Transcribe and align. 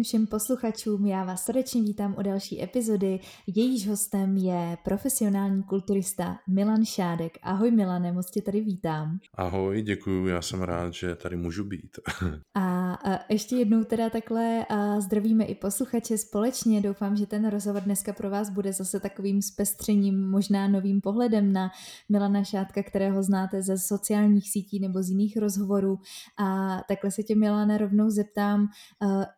den 0.00 0.04
všem 0.04 0.26
posluchačům, 0.26 1.06
já 1.06 1.24
vás 1.24 1.44
srdečně 1.44 1.82
vítám 1.82 2.14
u 2.18 2.22
další 2.22 2.62
epizody. 2.62 3.20
Jejíž 3.46 3.88
hostem 3.88 4.36
je 4.36 4.78
profesionální 4.84 5.62
kulturista 5.62 6.38
Milan 6.48 6.84
Šádek. 6.84 7.38
Ahoj 7.42 7.70
Milane, 7.70 8.12
moc 8.12 8.30
tě 8.30 8.42
tady 8.42 8.60
vítám. 8.60 9.18
Ahoj, 9.34 9.82
děkuji, 9.82 10.26
já 10.26 10.42
jsem 10.42 10.62
rád, 10.62 10.94
že 10.94 11.14
tady 11.14 11.36
můžu 11.36 11.64
být. 11.64 11.98
a, 12.54 12.94
a 12.94 13.32
ještě 13.32 13.56
jednou 13.56 13.84
teda 13.84 14.10
takhle 14.10 14.66
a 14.68 15.00
zdravíme 15.00 15.44
i 15.44 15.54
posluchače 15.54 16.18
společně. 16.18 16.80
Doufám, 16.80 17.16
že 17.16 17.26
ten 17.26 17.48
rozhovor 17.48 17.82
dneska 17.82 18.12
pro 18.12 18.30
vás 18.30 18.50
bude 18.50 18.72
zase 18.72 19.00
takovým 19.00 19.42
zpestřením, 19.42 20.30
možná 20.30 20.68
novým 20.68 21.00
pohledem 21.00 21.52
na 21.52 21.70
Milana 22.08 22.44
Šádka, 22.44 22.82
kterého 22.82 23.22
znáte 23.22 23.62
ze 23.62 23.78
sociálních 23.78 24.50
sítí 24.50 24.80
nebo 24.80 25.02
z 25.02 25.10
jiných 25.10 25.36
rozhovorů. 25.36 25.98
A 26.38 26.78
takhle 26.88 27.10
se 27.10 27.22
tě 27.22 27.34
Milane 27.34 27.78
rovnou 27.78 28.10
zeptám, 28.10 28.68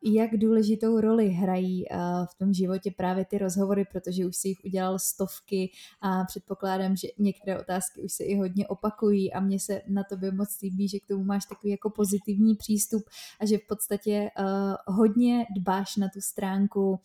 jak 0.02 0.30
důležitou 0.52 1.00
roli 1.00 1.28
hrají 1.28 1.84
v 2.30 2.38
tom 2.38 2.52
životě 2.52 2.90
právě 2.96 3.24
ty 3.24 3.38
rozhovory, 3.38 3.84
protože 3.92 4.26
už 4.26 4.36
si 4.36 4.48
jich 4.48 4.58
udělal 4.64 4.98
stovky 4.98 5.70
a 6.00 6.24
předpokládám, 6.24 6.96
že 6.96 7.08
některé 7.18 7.60
otázky 7.60 8.02
už 8.02 8.12
se 8.12 8.24
i 8.24 8.36
hodně 8.36 8.68
opakují 8.68 9.32
a 9.32 9.40
mně 9.40 9.60
se 9.60 9.82
na 9.88 10.04
tobě 10.04 10.32
moc 10.32 10.60
líbí, 10.62 10.88
že 10.88 11.00
k 11.00 11.06
tomu 11.06 11.24
máš 11.24 11.46
takový 11.46 11.70
jako 11.70 11.90
pozitivní 11.90 12.54
přístup 12.54 13.02
a 13.40 13.46
že 13.46 13.58
v 13.58 13.66
podstatě 13.68 14.30
hodně 14.86 15.46
dbáš 15.56 15.96
na 15.96 16.08
tu 16.14 16.20
stránku 16.20 17.00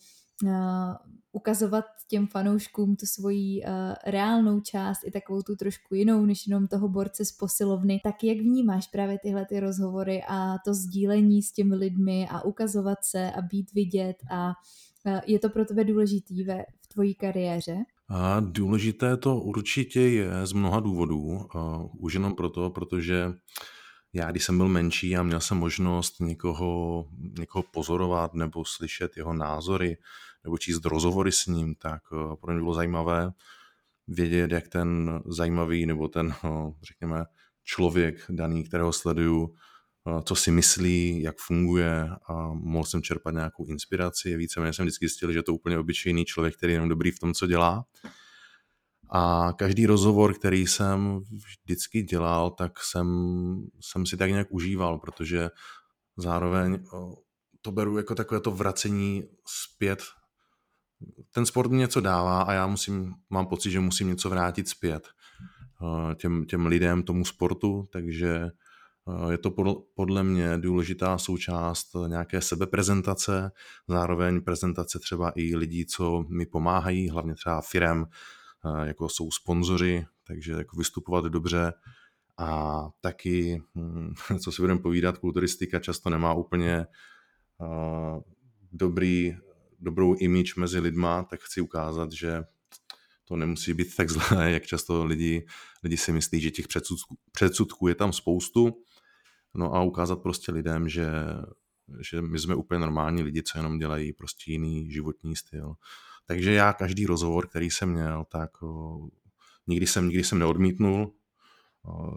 ukazovat 1.32 1.84
těm 2.08 2.26
fanouškům 2.26 2.96
tu 2.96 3.06
svoji 3.06 3.62
uh, 3.62 3.70
reálnou 4.06 4.60
část 4.60 4.98
i 5.04 5.10
takovou 5.10 5.42
tu 5.42 5.56
trošku 5.56 5.94
jinou, 5.94 6.26
než 6.26 6.46
jenom 6.46 6.66
toho 6.66 6.88
borce 6.88 7.24
z 7.24 7.32
posilovny. 7.32 8.00
Tak 8.04 8.24
jak 8.24 8.38
vnímáš 8.38 8.86
právě 8.86 9.18
tyhle 9.22 9.46
ty 9.46 9.60
rozhovory 9.60 10.22
a 10.28 10.54
to 10.64 10.74
sdílení 10.74 11.42
s 11.42 11.52
těmi 11.52 11.74
lidmi 11.74 12.28
a 12.30 12.44
ukazovat 12.44 12.98
se 13.02 13.32
a 13.32 13.42
být 13.42 13.72
vidět 13.74 14.16
a 14.30 14.46
uh, 15.06 15.20
je 15.26 15.38
to 15.38 15.48
pro 15.48 15.64
tebe 15.64 15.84
důležitý 15.84 16.44
ve, 16.44 16.62
v 16.84 16.88
tvojí 16.88 17.14
kariéře? 17.14 17.76
A 18.10 18.40
důležité 18.40 19.16
to 19.16 19.40
určitě 19.40 20.00
je 20.00 20.46
z 20.46 20.52
mnoha 20.52 20.80
důvodů. 20.80 21.18
Uh, 21.18 21.44
už 21.98 22.14
jenom 22.14 22.34
proto, 22.34 22.70
protože 22.70 23.32
já, 24.12 24.30
když 24.30 24.44
jsem 24.44 24.56
byl 24.56 24.68
menší 24.68 25.16
a 25.16 25.22
měl 25.22 25.40
jsem 25.40 25.58
možnost 25.58 26.20
někoho, 26.20 27.04
někoho 27.38 27.62
pozorovat 27.72 28.34
nebo 28.34 28.64
slyšet 28.64 29.16
jeho 29.16 29.32
názory, 29.32 29.96
nebo 30.48 30.58
číst 30.58 30.84
rozhovory 30.84 31.32
s 31.32 31.46
ním, 31.46 31.74
tak 31.74 32.02
eh, 32.12 32.36
pro 32.40 32.52
mě 32.52 32.62
bylo 32.62 32.74
zajímavé 32.74 33.30
vědět, 34.06 34.50
jak 34.50 34.68
ten 34.68 35.20
zajímavý 35.26 35.86
nebo 35.86 36.08
ten, 36.08 36.34
eh, 36.44 36.48
řekněme, 36.82 37.24
člověk 37.64 38.24
daný, 38.30 38.64
kterého 38.64 38.92
sleduju, 38.92 39.54
eh, 39.54 40.22
co 40.22 40.34
si 40.34 40.50
myslí, 40.50 41.22
jak 41.22 41.36
funguje 41.38 42.08
a 42.28 42.52
mohl 42.52 42.84
jsem 42.84 43.02
čerpat 43.02 43.34
nějakou 43.34 43.66
inspiraci. 43.66 44.36
Víceméně 44.36 44.72
jsem 44.72 44.84
vždycky 44.84 45.08
zjistil, 45.08 45.32
že 45.32 45.42
to 45.42 45.52
je 45.52 45.54
úplně 45.54 45.78
obyčejný 45.78 46.24
člověk, 46.24 46.56
který 46.56 46.72
je 46.72 46.88
dobrý 46.88 47.10
v 47.10 47.18
tom, 47.18 47.34
co 47.34 47.46
dělá. 47.46 47.84
A 49.10 49.52
každý 49.58 49.86
rozhovor, 49.86 50.34
který 50.34 50.66
jsem 50.66 51.20
vždycky 51.64 52.02
dělal, 52.02 52.50
tak 52.50 52.72
jsem, 52.80 53.08
jsem 53.80 54.06
si 54.06 54.16
tak 54.16 54.30
nějak 54.30 54.48
užíval, 54.50 54.98
protože 54.98 55.50
zároveň 56.16 56.84
to 57.62 57.72
beru 57.72 57.96
jako 57.96 58.14
takové 58.14 58.40
to 58.40 58.50
vracení 58.50 59.24
zpět 59.46 60.02
ten 61.30 61.46
sport 61.46 61.70
mi 61.70 61.76
něco 61.76 62.00
dává 62.00 62.42
a 62.42 62.52
já 62.52 62.66
musím, 62.66 63.14
mám 63.30 63.46
pocit, 63.46 63.70
že 63.70 63.80
musím 63.80 64.08
něco 64.08 64.30
vrátit 64.30 64.68
zpět 64.68 65.08
eh, 65.82 66.14
těm, 66.14 66.44
těm 66.44 66.66
lidem, 66.66 67.02
tomu 67.02 67.24
sportu, 67.24 67.88
takže 67.92 68.34
eh, 68.36 69.32
je 69.32 69.38
to 69.38 69.54
podle 69.94 70.22
mě 70.22 70.58
důležitá 70.58 71.18
součást 71.18 71.96
nějaké 72.06 72.40
sebeprezentace, 72.40 73.50
zároveň 73.88 74.40
prezentace 74.40 74.98
třeba 74.98 75.32
i 75.34 75.56
lidí, 75.56 75.86
co 75.86 76.24
mi 76.28 76.46
pomáhají, 76.46 77.10
hlavně 77.10 77.34
třeba 77.34 77.60
firem, 77.60 78.06
eh, 78.64 78.86
jako 78.86 79.08
jsou 79.08 79.30
sponzoři, 79.30 80.06
takže 80.26 80.52
jako 80.52 80.76
vystupovat 80.76 81.24
dobře 81.24 81.72
a 82.38 82.80
taky, 83.00 83.62
hm, 83.74 84.14
co 84.42 84.52
si 84.52 84.62
budeme 84.62 84.80
povídat, 84.80 85.18
kulturistika 85.18 85.78
často 85.78 86.10
nemá 86.10 86.34
úplně 86.34 86.86
dobrý 88.72 89.36
dobrou 89.78 90.14
image 90.14 90.54
mezi 90.56 90.80
lidma, 90.80 91.22
tak 91.22 91.40
chci 91.40 91.60
ukázat, 91.60 92.12
že 92.12 92.42
to 93.24 93.36
nemusí 93.36 93.74
být 93.74 93.96
tak 93.96 94.10
zlé, 94.10 94.50
jak 94.52 94.66
často 94.66 95.04
lidi, 95.04 95.46
lidi 95.84 95.96
si 95.96 96.12
myslí, 96.12 96.40
že 96.40 96.50
těch 96.50 96.68
předsudků, 96.68 97.18
předsudků 97.32 97.88
je 97.88 97.94
tam 97.94 98.12
spoustu. 98.12 98.82
No 99.54 99.74
a 99.74 99.82
ukázat 99.82 100.22
prostě 100.22 100.52
lidem, 100.52 100.88
že, 100.88 101.08
že 102.10 102.22
my 102.22 102.38
jsme 102.38 102.54
úplně 102.54 102.80
normální 102.80 103.22
lidi, 103.22 103.42
co 103.42 103.58
jenom 103.58 103.78
dělají 103.78 104.12
prostě 104.12 104.52
jiný 104.52 104.90
životní 104.90 105.36
styl. 105.36 105.74
Takže 106.26 106.52
já 106.52 106.72
každý 106.72 107.06
rozhovor, 107.06 107.48
který 107.48 107.70
jsem 107.70 107.88
měl, 107.92 108.24
tak 108.24 108.62
o, 108.62 109.00
nikdy 109.66 109.86
jsem, 109.86 110.08
nikdy 110.08 110.24
jsem 110.24 110.38
neodmítnul. 110.38 111.12
O, 111.84 112.12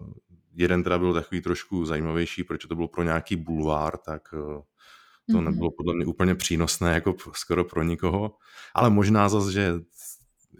jeden 0.52 0.82
teda 0.82 0.98
byl 0.98 1.14
takový 1.14 1.40
trošku 1.40 1.84
zajímavější, 1.84 2.44
protože 2.44 2.68
to 2.68 2.74
bylo 2.74 2.88
pro 2.88 3.02
nějaký 3.02 3.36
bulvár, 3.36 3.96
tak 3.96 4.32
o, 4.32 4.64
to 5.30 5.38
mm-hmm. 5.38 5.44
nebylo 5.44 5.70
podle 5.70 5.94
mě 5.94 6.06
úplně 6.06 6.34
přínosné 6.34 6.94
jako 6.94 7.14
skoro 7.34 7.64
pro 7.64 7.82
nikoho, 7.82 8.36
ale 8.74 8.90
možná 8.90 9.28
zase, 9.28 9.52
že 9.52 9.74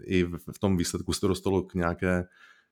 i 0.05 0.23
v 0.23 0.59
tom 0.59 0.77
výsledku 0.77 1.13
se 1.13 1.21
to 1.21 1.27
dostalo 1.27 1.63
k 1.63 1.73
nějaké 1.73 2.25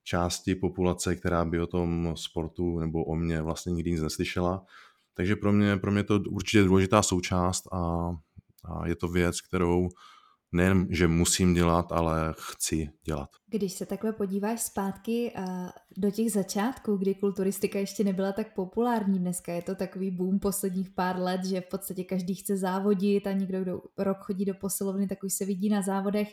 části 0.04 0.56
populace, 0.56 1.16
která 1.16 1.46
by 1.46 1.60
o 1.60 1.68
tom 1.68 2.14
sportu 2.16 2.80
nebo 2.80 3.06
o 3.06 3.16
mě 3.16 3.42
vlastně 3.42 3.72
nikdy 3.72 3.92
nic 3.92 4.02
neslyšela. 4.02 4.66
Takže 5.14 5.36
pro 5.36 5.52
mě, 5.52 5.78
pro 5.78 5.92
mě 5.92 6.04
to 6.04 6.20
určitě 6.30 6.64
důležitá 6.64 7.02
součást 7.02 7.68
a, 7.74 8.12
a 8.66 8.88
je 8.88 8.96
to 8.96 9.08
věc, 9.08 9.42
kterou 9.42 9.90
nejen, 10.52 10.88
že 10.90 11.08
musím 11.08 11.54
dělat, 11.54 11.92
ale 11.92 12.36
chci 12.38 12.90
dělat. 13.04 13.30
Když 13.48 13.74
se 13.74 13.86
takhle 13.86 14.14
podíváš 14.14 14.62
zpátky 14.62 15.34
do 15.98 16.12
těch 16.12 16.32
začátků, 16.32 16.98
kdy 16.98 17.16
kulturistika 17.16 17.80
ještě 17.80 18.04
nebyla 18.04 18.32
tak 18.32 18.56
populární, 18.56 19.20
dneska 19.20 19.54
je 19.54 19.62
to 19.62 19.76
takový 19.76 20.12
boom 20.12 20.40
posledních 20.40 20.90
pár 20.90 21.20
let, 21.20 21.46
že 21.46 21.62
v 21.62 21.70
podstatě 21.70 22.04
každý 22.04 22.36
chce 22.36 22.58
závodit 22.58 23.28
a 23.28 23.32
někdo, 23.32 23.62
kdo 23.62 23.82
rok 23.98 24.18
chodí 24.18 24.46
do 24.46 24.54
posilovny, 24.54 25.08
tak 25.08 25.24
už 25.24 25.34
se 25.34 25.46
vidí 25.46 25.70
na 25.70 25.82
závodech. 25.82 26.28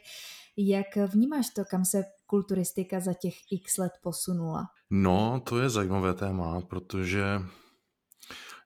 Jak 0.57 0.97
vnímáš 1.13 1.51
to, 1.51 1.65
kam 1.65 1.85
se 1.85 2.05
kulturistika 2.27 3.01
za 3.01 3.15
těch 3.15 3.35
x 3.53 3.79
let 3.79 3.93
posunula? 4.03 4.65
No, 4.91 5.43
to 5.45 5.59
je 5.59 5.69
zajímavé 5.69 6.15
téma, 6.15 6.61
protože 6.61 7.25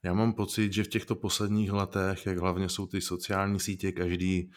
já 0.02 0.14
mám 0.14 0.32
pocit, 0.32 0.72
že 0.72 0.84
v 0.84 0.88
těchto 0.88 1.14
posledních 1.14 1.72
letech, 1.72 2.26
jak 2.26 2.38
hlavně 2.38 2.68
jsou 2.68 2.86
ty 2.86 3.00
sociální 3.00 3.60
sítě, 3.60 3.92
každý 3.92 4.50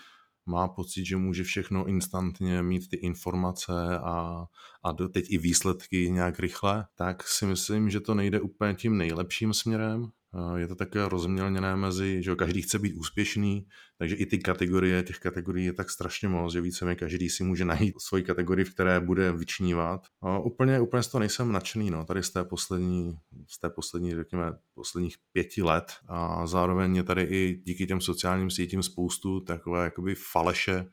má 0.46 0.68
pocit, 0.68 1.06
že 1.06 1.18
může 1.18 1.44
všechno 1.44 1.86
instantně 1.86 2.64
mít 2.64 2.90
ty 2.90 2.98
informace 2.98 4.00
a, 4.00 4.46
a 4.84 4.94
teď 4.94 5.26
i 5.30 5.38
výsledky 5.38 6.12
nějak 6.12 6.40
rychle, 6.40 6.86
tak 6.96 7.28
si 7.28 7.46
myslím, 7.46 7.90
že 7.90 8.00
to 8.00 8.14
nejde 8.14 8.42
úplně 8.42 8.74
tím 8.74 8.98
nejlepším 8.98 9.54
směrem. 9.54 10.12
Je 10.56 10.68
to 10.68 10.76
také 10.76 11.10
rozmělněné 11.10 11.76
mezi, 11.76 12.24
že 12.24 12.36
každý 12.36 12.62
chce 12.62 12.80
být 12.80 12.94
úspěšný, 12.94 13.68
takže 13.98 14.16
i 14.16 14.26
ty 14.26 14.38
kategorie, 14.38 15.04
těch 15.04 15.20
kategorií 15.20 15.66
je 15.66 15.74
tak 15.74 15.90
strašně 15.90 16.28
moc, 16.28 16.54
že 16.54 16.62
více 16.62 16.96
každý 16.96 17.30
si 17.30 17.44
může 17.44 17.66
najít 17.66 18.02
svoji 18.02 18.24
kategorii, 18.24 18.66
v 18.66 18.74
které 18.74 19.00
bude 19.00 19.32
vyčnívat. 19.32 20.08
A 20.22 20.40
úplně, 20.40 20.80
úplně 20.80 21.04
z 21.04 21.08
toho 21.08 21.20
nejsem 21.20 21.52
nadšený, 21.52 21.90
no, 21.90 22.06
tady 22.06 22.24
z 22.24 22.30
té 22.30 22.44
poslední, 22.44 23.18
z 23.48 23.60
té 23.60 23.70
poslední, 23.70 24.16
řekněme, 24.16 24.54
posledních 24.74 25.16
pěti 25.32 25.64
let 25.64 25.94
a 26.08 26.48
zároveň 26.48 26.96
je 26.96 27.04
tady 27.04 27.24
i 27.24 27.62
díky 27.66 27.88
těm 27.88 28.02
sociálním 28.02 28.50
sítím 28.50 28.84
spoustu 28.84 29.40
takové 29.40 29.84
jakoby 29.84 30.16
faleše 30.16 30.86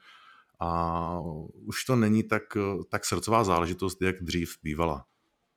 a 0.60 1.20
už 1.66 1.84
to 1.84 1.96
není 1.96 2.22
tak, 2.22 2.42
tak 2.90 3.04
srdcová 3.04 3.44
záležitost, 3.44 4.02
jak 4.02 4.22
dřív 4.22 4.56
bývala. 4.62 5.04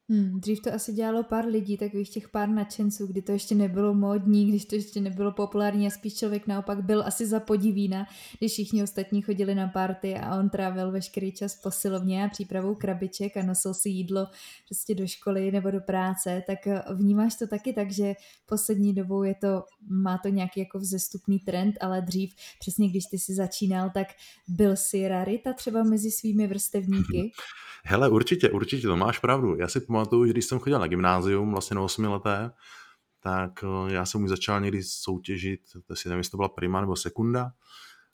Hmm, 0.10 0.40
dřív 0.40 0.62
to 0.62 0.74
asi 0.74 0.94
dělalo 0.94 1.24
pár 1.24 1.46
lidí, 1.46 1.78
takových 1.78 2.10
těch 2.10 2.30
pár 2.30 2.50
nadšenců, 2.50 3.08
kdy 3.08 3.22
to 3.22 3.32
ještě 3.32 3.56
nebylo 3.56 3.94
módní, 3.94 4.50
když 4.50 4.66
to 4.66 4.76
ještě 4.76 5.02
nebylo 5.02 5.32
populární 5.32 5.88
a 5.88 5.90
spíš 5.90 6.16
člověk 6.16 6.48
naopak 6.48 6.84
byl 6.84 7.04
asi 7.06 7.28
za 7.28 7.40
podivína, 7.40 8.06
když 8.40 8.52
všichni 8.52 8.84
ostatní 8.84 9.22
chodili 9.22 9.56
na 9.56 9.68
party 9.68 10.16
a 10.16 10.40
on 10.40 10.50
trávil 10.50 10.92
veškerý 10.92 11.32
čas 11.32 11.56
posilovně 11.56 12.26
a 12.26 12.30
přípravou 12.30 12.76
krabiček 12.76 13.38
a 13.38 13.44
nosil 13.44 13.74
si 13.74 13.90
jídlo 13.90 14.28
prostě 14.68 14.96
do 14.96 15.08
školy 15.08 15.52
nebo 15.52 15.72
do 15.72 15.82
práce, 15.82 16.44
tak 16.48 16.68
eh, 16.68 16.84
vnímáš 16.94 17.36
to 17.36 17.48
taky 17.48 17.74
tak, 17.74 17.92
že 17.92 18.14
poslední 18.46 18.94
dobou 18.94 19.24
je 19.24 19.36
to, 19.36 19.64
má 19.90 20.18
to 20.18 20.30
nějaký 20.30 20.60
jako 20.60 20.80
vzestupný 20.80 21.40
trend, 21.40 21.76
ale 21.82 22.02
dřív, 22.02 22.34
přesně 22.60 22.90
když 22.90 23.06
ty 23.06 23.20
si 23.20 23.34
začínal, 23.34 23.90
tak 23.94 24.08
byl 24.48 24.76
si 24.76 25.08
rarita 25.08 25.54
třeba 25.54 25.84
mezi 25.84 26.12
svými 26.12 26.48
vrstevníky? 26.48 27.32
Hele, 27.88 28.10
určitě, 28.10 28.50
určitě, 28.50 28.88
to 28.88 28.98
máš 28.98 29.20
pravdu. 29.20 29.56
Já 29.56 29.68
si 29.68 29.80
pamatuju, 29.96 30.26
že 30.26 30.34
když 30.34 30.46
jsem 30.46 30.60
chodil 30.60 30.80
na 30.80 30.88
gymnázium, 30.88 31.52
vlastně 31.52 31.76
na 31.76 31.82
8 31.82 32.04
leté, 32.04 32.52
tak 33.20 33.64
eh, 33.64 33.94
já 33.94 34.06
jsem 34.06 34.24
už 34.24 34.30
začal 34.30 34.62
někdy 34.62 34.84
soutěžit, 34.84 35.62
to 35.88 35.96
si 35.96 36.10
nevím, 36.10 36.20
jestli 36.20 36.32
to 36.32 36.38
byla 36.38 36.50
prima 36.50 36.82
nebo 36.82 36.96
sekunda, 36.96 37.52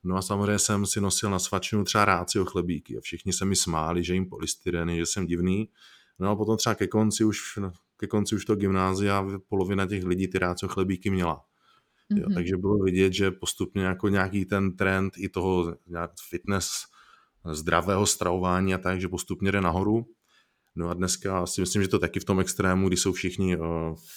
No 0.03 0.15
a 0.15 0.21
samozřejmě 0.21 0.59
jsem 0.59 0.85
si 0.85 1.01
nosil 1.01 1.29
na 1.29 1.39
svačinu 1.39 1.83
třeba 1.83 2.05
rácio 2.05 2.45
chlebíky 2.45 2.97
a 2.97 3.01
všichni 3.01 3.33
se 3.33 3.45
mi 3.45 3.55
smáli, 3.55 4.03
že 4.03 4.13
jim 4.13 4.29
polystyreny, 4.29 4.97
že 4.97 5.05
jsem 5.05 5.25
divný. 5.25 5.69
No 6.19 6.29
a 6.29 6.35
potom 6.35 6.57
třeba 6.57 6.75
ke 6.75 6.87
konci 6.87 7.23
už, 7.23 7.59
ke 7.97 8.07
konci 8.07 8.35
už 8.35 8.45
toho 8.45 8.57
gymnázia 8.57 9.25
polovina 9.49 9.85
těch 9.85 10.03
lidí 10.03 10.27
ty 10.27 10.39
rácio 10.39 10.69
chlebíky 10.69 11.09
měla. 11.09 11.45
Jo, 12.09 12.25
mm-hmm. 12.27 12.33
takže 12.33 12.57
bylo 12.57 12.77
vidět, 12.77 13.13
že 13.13 13.31
postupně 13.31 13.83
jako 13.83 14.09
nějaký 14.09 14.45
ten 14.45 14.75
trend 14.75 15.13
i 15.17 15.29
toho 15.29 15.75
fitness, 16.29 16.71
zdravého 17.51 18.05
stravování 18.05 18.73
a 18.73 18.77
tak, 18.77 19.01
že 19.01 19.07
postupně 19.07 19.51
jde 19.51 19.61
nahoru. 19.61 20.05
No 20.75 20.89
a 20.89 20.93
dneska 20.93 21.45
si 21.45 21.61
myslím, 21.61 21.81
že 21.81 21.87
to 21.87 21.99
taky 21.99 22.19
v 22.19 22.25
tom 22.25 22.39
extrému, 22.39 22.87
kdy 22.87 22.97
jsou 22.97 23.13
všichni 23.13 23.57
uh, 23.57 23.65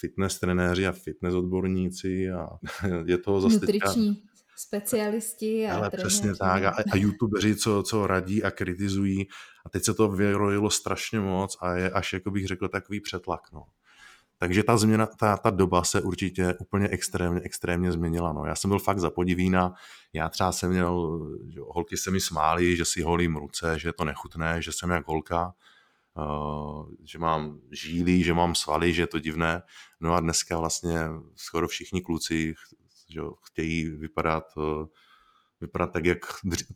fitness 0.00 0.38
trenéři 0.38 0.86
a 0.86 0.92
fitness 0.92 1.34
odborníci 1.34 2.30
a 2.30 2.48
je 3.04 3.18
to 3.18 3.40
zase 3.40 3.54
Nutriční 3.54 4.14
teďka... 4.14 4.28
specialisti 4.56 5.66
a 5.66 5.76
Ale 5.76 5.90
trenéři. 5.90 6.08
přesně 6.08 6.34
tak 6.34 6.64
a, 6.64 6.70
a 6.92 6.96
youtubeři, 6.96 7.56
co, 7.56 7.82
co 7.82 8.06
radí 8.06 8.42
a 8.42 8.50
kritizují 8.50 9.26
a 9.66 9.68
teď 9.68 9.84
se 9.84 9.94
to 9.94 10.08
vyrojilo 10.08 10.70
strašně 10.70 11.20
moc 11.20 11.56
a 11.60 11.74
je 11.74 11.90
až, 11.90 12.12
jako 12.12 12.30
bych 12.30 12.46
řekl, 12.46 12.68
takový 12.68 13.00
přetlak. 13.00 13.40
No. 13.52 13.64
Takže 14.38 14.62
ta 14.62 14.76
změna, 14.76 15.06
ta, 15.06 15.36
ta 15.36 15.50
doba 15.50 15.84
se 15.84 16.02
určitě 16.02 16.54
úplně 16.60 16.88
extrémně, 16.88 17.40
extrémně 17.44 17.92
změnila. 17.92 18.32
No. 18.32 18.46
Já 18.46 18.54
jsem 18.54 18.68
byl 18.68 18.78
fakt 18.78 18.98
za 18.98 19.10
podivína, 19.10 19.74
já 20.12 20.28
třeba 20.28 20.52
jsem 20.52 20.70
měl, 20.70 21.20
že 21.48 21.60
holky 21.60 21.96
se 21.96 22.10
mi 22.10 22.20
smály, 22.20 22.76
že 22.76 22.84
si 22.84 23.02
holím 23.02 23.36
ruce, 23.36 23.78
že 23.78 23.88
je 23.88 23.92
to 23.92 24.04
nechutné, 24.04 24.62
že 24.62 24.72
jsem 24.72 24.90
jak 24.90 25.06
holka, 25.06 25.54
že 27.04 27.18
mám 27.18 27.60
žíly, 27.72 28.22
že 28.22 28.34
mám 28.34 28.54
svaly, 28.54 28.92
že 28.92 29.02
je 29.02 29.06
to 29.06 29.18
divné. 29.18 29.62
No 30.00 30.14
a 30.14 30.20
dneska 30.20 30.58
vlastně 30.58 30.98
skoro 31.34 31.68
všichni 31.68 32.02
kluci 32.02 32.54
že 33.08 33.20
chtějí 33.44 33.90
vypadat 33.90 34.44
uh, 34.56 34.86
vypadat 35.60 35.86
tak, 35.92 36.04
jak 36.04 36.18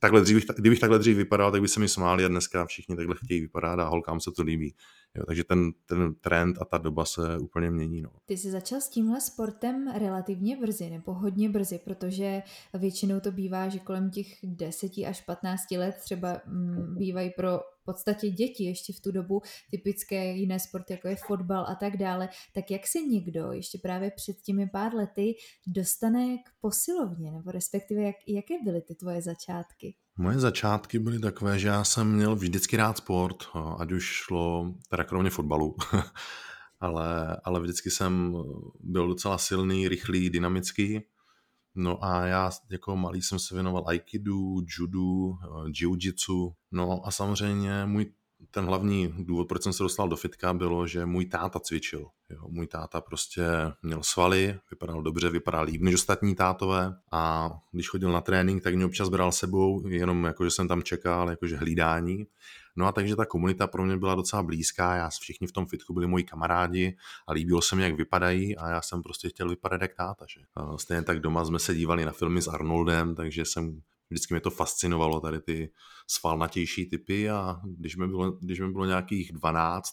takhle 0.01 0.21
dřív, 0.21 0.45
kdybych 0.59 0.81
takhle 0.81 0.99
dřív 0.99 1.17
vypadal, 1.17 1.53
tak 1.53 1.61
by 1.61 1.69
se 1.69 1.81
mi 1.81 1.89
smáli 1.89 2.25
a 2.25 2.29
dneska 2.29 2.67
všichni 2.67 2.97
takhle 2.97 3.17
chtějí 3.25 3.41
vypadat 3.41 3.81
a 3.81 3.89
holkám 3.89 4.21
se 4.21 4.31
to 4.37 4.43
líbí. 4.43 4.75
Jo, 5.19 5.25
takže 5.27 5.45
ten, 5.45 5.73
ten 5.87 6.15
trend 6.15 6.59
a 6.61 6.65
ta 6.65 6.79
doba 6.79 7.05
se 7.05 7.39
úplně 7.39 7.71
mění. 7.71 8.03
No. 8.03 8.11
Ty 8.27 8.37
jsi 8.37 8.51
začal 8.51 8.81
s 8.81 8.89
tímhle 8.89 9.21
sportem 9.21 9.93
relativně 9.99 10.57
brzy, 10.57 10.91
nebo 10.91 11.15
hodně 11.15 11.49
brzy, 11.49 11.81
protože 11.85 12.43
většinou 12.75 13.21
to 13.21 13.33
bývá, 13.33 13.69
že 13.69 13.79
kolem 13.79 14.11
těch 14.11 14.27
10 14.43 14.93
až 15.09 15.21
15 15.21 15.71
let 15.71 15.97
třeba 16.03 16.41
mm, 16.47 16.95
bývají 16.99 17.31
pro 17.37 17.61
podstatě 17.89 18.31
děti 18.31 18.65
ještě 18.65 18.93
v 18.93 19.01
tu 19.01 19.13
dobu, 19.13 19.43
typické 19.71 20.33
jiné 20.33 20.61
sporty, 20.61 20.93
jako 20.93 21.09
je 21.09 21.17
fotbal 21.17 21.67
a 21.69 21.75
tak 21.75 21.97
dále, 21.97 22.29
tak 22.55 22.71
jak 22.71 22.87
se 22.87 23.01
někdo 23.01 23.53
ještě 23.53 23.79
právě 23.79 24.11
před 24.11 24.37
těmi 24.41 24.69
pár 24.69 24.95
lety 24.95 25.35
dostane 25.67 26.39
k 26.39 26.49
posilovně, 26.61 27.33
nebo 27.33 27.51
respektive 27.51 28.03
jak, 28.03 28.17
jaké 28.27 28.55
byly 28.65 28.81
ty 28.83 28.95
tvoje 28.95 29.23
začátky? 29.23 29.95
Moje 30.21 30.39
začátky 30.39 30.99
byly 30.99 31.19
takové, 31.19 31.59
že 31.59 31.69
já 31.69 31.85
jsem 31.85 32.13
měl 32.13 32.37
vždycky 32.37 32.77
rád 32.77 32.97
sport, 32.97 33.45
ať 33.79 33.93
už 33.93 34.05
šlo 34.05 34.75
teda 34.89 35.05
kromě 35.05 35.31
fotbalu, 35.31 35.77
ale, 36.81 37.37
ale 37.45 37.61
vždycky 37.61 37.91
jsem 37.91 38.37
byl 38.81 39.09
docela 39.09 39.39
silný, 39.39 39.89
rychlý, 39.89 40.31
dynamický. 40.31 41.01
No 41.75 42.05
a 42.05 42.27
já 42.27 42.51
jako 42.71 42.97
malý 42.97 43.23
jsem 43.23 43.39
se 43.39 43.55
věnoval 43.55 43.85
aikidu, 43.87 44.61
judu, 44.79 45.39
jiu-jitsu. 45.67 46.55
No 46.73 47.07
a 47.07 47.11
samozřejmě 47.11 47.87
můj 47.87 48.13
ten 48.51 48.65
hlavní 48.65 49.15
důvod, 49.19 49.49
proč 49.49 49.63
jsem 49.63 49.73
se 49.73 49.83
dostal 49.83 50.09
do 50.09 50.17
fitka, 50.17 50.55
bylo, 50.55 50.87
že 50.87 51.07
můj 51.07 51.27
táta 51.27 51.61
cvičil. 51.61 52.07
Jo, 52.31 52.49
můj 52.49 52.67
táta 52.67 53.01
prostě 53.01 53.43
měl 53.83 54.03
svaly, 54.03 54.59
vypadal 54.71 55.03
dobře, 55.03 55.31
vypadal 55.31 55.65
líp 55.65 55.83
než 55.83 55.95
ostatní 55.95 56.35
tátové 56.35 56.95
a 57.13 57.51
když 57.73 57.89
chodil 57.89 58.13
na 58.13 58.21
trénink, 58.21 58.63
tak 58.63 58.75
mě 58.75 58.87
občas 58.87 59.09
bral 59.09 59.33
sebou, 59.33 59.89
jenom 59.89 60.25
jako, 60.25 60.45
že 60.45 60.51
jsem 60.51 60.69
tam 60.69 60.83
čekal, 60.83 61.31
jakože 61.31 61.57
hlídání. 61.57 62.27
No 62.77 62.87
a 62.87 62.93
takže 62.93 63.17
ta 63.17 63.27
komunita 63.27 63.67
pro 63.67 63.85
mě 63.85 63.97
byla 63.97 64.15
docela 64.15 64.43
blízká, 64.43 64.95
já 64.95 65.09
všichni 65.09 65.47
v 65.47 65.53
tom 65.53 65.67
fitku 65.67 65.95
byli 65.95 66.07
moji 66.07 66.25
kamarádi 66.25 66.97
a 67.27 67.33
líbilo 67.33 67.63
se 67.63 67.77
mi, 67.77 67.83
jak 67.83 67.97
vypadají 67.97 68.57
a 68.57 68.69
já 68.69 68.83
jsem 68.83 69.03
prostě 69.03 69.29
chtěl 69.29 69.49
vypadat 69.49 69.83
jak 69.83 69.95
táta. 69.95 70.27
Že? 70.29 70.41
Stejně 70.77 71.03
tak 71.03 71.21
doma 71.21 71.45
jsme 71.45 71.59
se 71.59 71.75
dívali 71.75 72.05
na 72.05 72.13
filmy 72.13 72.43
s 72.43 72.49
Arnoldem, 72.49 73.15
takže 73.15 73.45
jsem 73.45 73.81
vždycky 74.11 74.35
mě 74.35 74.41
to 74.41 74.51
fascinovalo, 74.51 75.21
tady 75.21 75.41
ty 75.41 75.73
svalnatější 76.07 76.91
typy 76.91 77.31
a 77.31 77.61
když 77.65 77.97
mi 77.97 78.07
bylo, 78.07 78.31
když 78.31 78.61
mi 78.61 78.73
bylo 78.73 78.85
nějakých 78.85 79.33
12, 79.33 79.91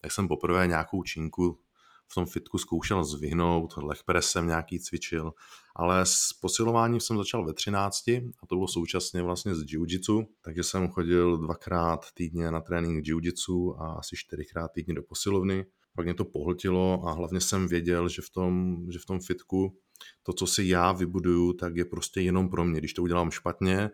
tak 0.00 0.12
jsem 0.12 0.28
poprvé 0.28 0.66
nějakou 0.66 1.02
činku 1.02 1.60
v 2.08 2.14
tom 2.14 2.26
fitku 2.26 2.58
zkoušel 2.58 3.04
zvyhnout, 3.04 3.76
lech 3.76 3.98
jsem 4.20 4.46
nějaký 4.46 4.80
cvičil, 4.80 5.32
ale 5.76 6.06
s 6.06 6.32
posilováním 6.40 7.00
jsem 7.00 7.16
začal 7.16 7.46
ve 7.46 7.54
13 7.54 8.08
a 8.08 8.46
to 8.48 8.54
bylo 8.54 8.68
současně 8.68 9.22
vlastně 9.22 9.54
z 9.54 9.62
jiu-jitsu, 9.62 10.26
takže 10.42 10.62
jsem 10.62 10.88
chodil 10.88 11.38
dvakrát 11.38 12.06
týdně 12.14 12.50
na 12.50 12.60
trénink 12.60 13.04
jiu-jitsu 13.04 13.80
a 13.80 13.92
asi 13.92 14.16
čtyřikrát 14.16 14.68
týdně 14.68 14.94
do 14.94 15.02
posilovny. 15.02 15.66
Pak 15.96 16.06
mě 16.06 16.14
to 16.14 16.24
pohltilo 16.24 17.02
a 17.06 17.12
hlavně 17.12 17.40
jsem 17.40 17.68
věděl, 17.68 18.08
že 18.08 18.22
v 18.22 18.30
tom, 18.30 18.76
že 18.92 18.98
v 18.98 19.06
tom 19.06 19.20
fitku 19.20 19.78
to, 20.22 20.32
co 20.32 20.46
si 20.46 20.64
já 20.64 20.92
vybuduju, 20.92 21.52
tak 21.52 21.76
je 21.76 21.84
prostě 21.84 22.20
jenom 22.20 22.48
pro 22.48 22.64
mě. 22.64 22.78
Když 22.80 22.94
to 22.94 23.02
udělám 23.02 23.30
špatně, 23.30 23.90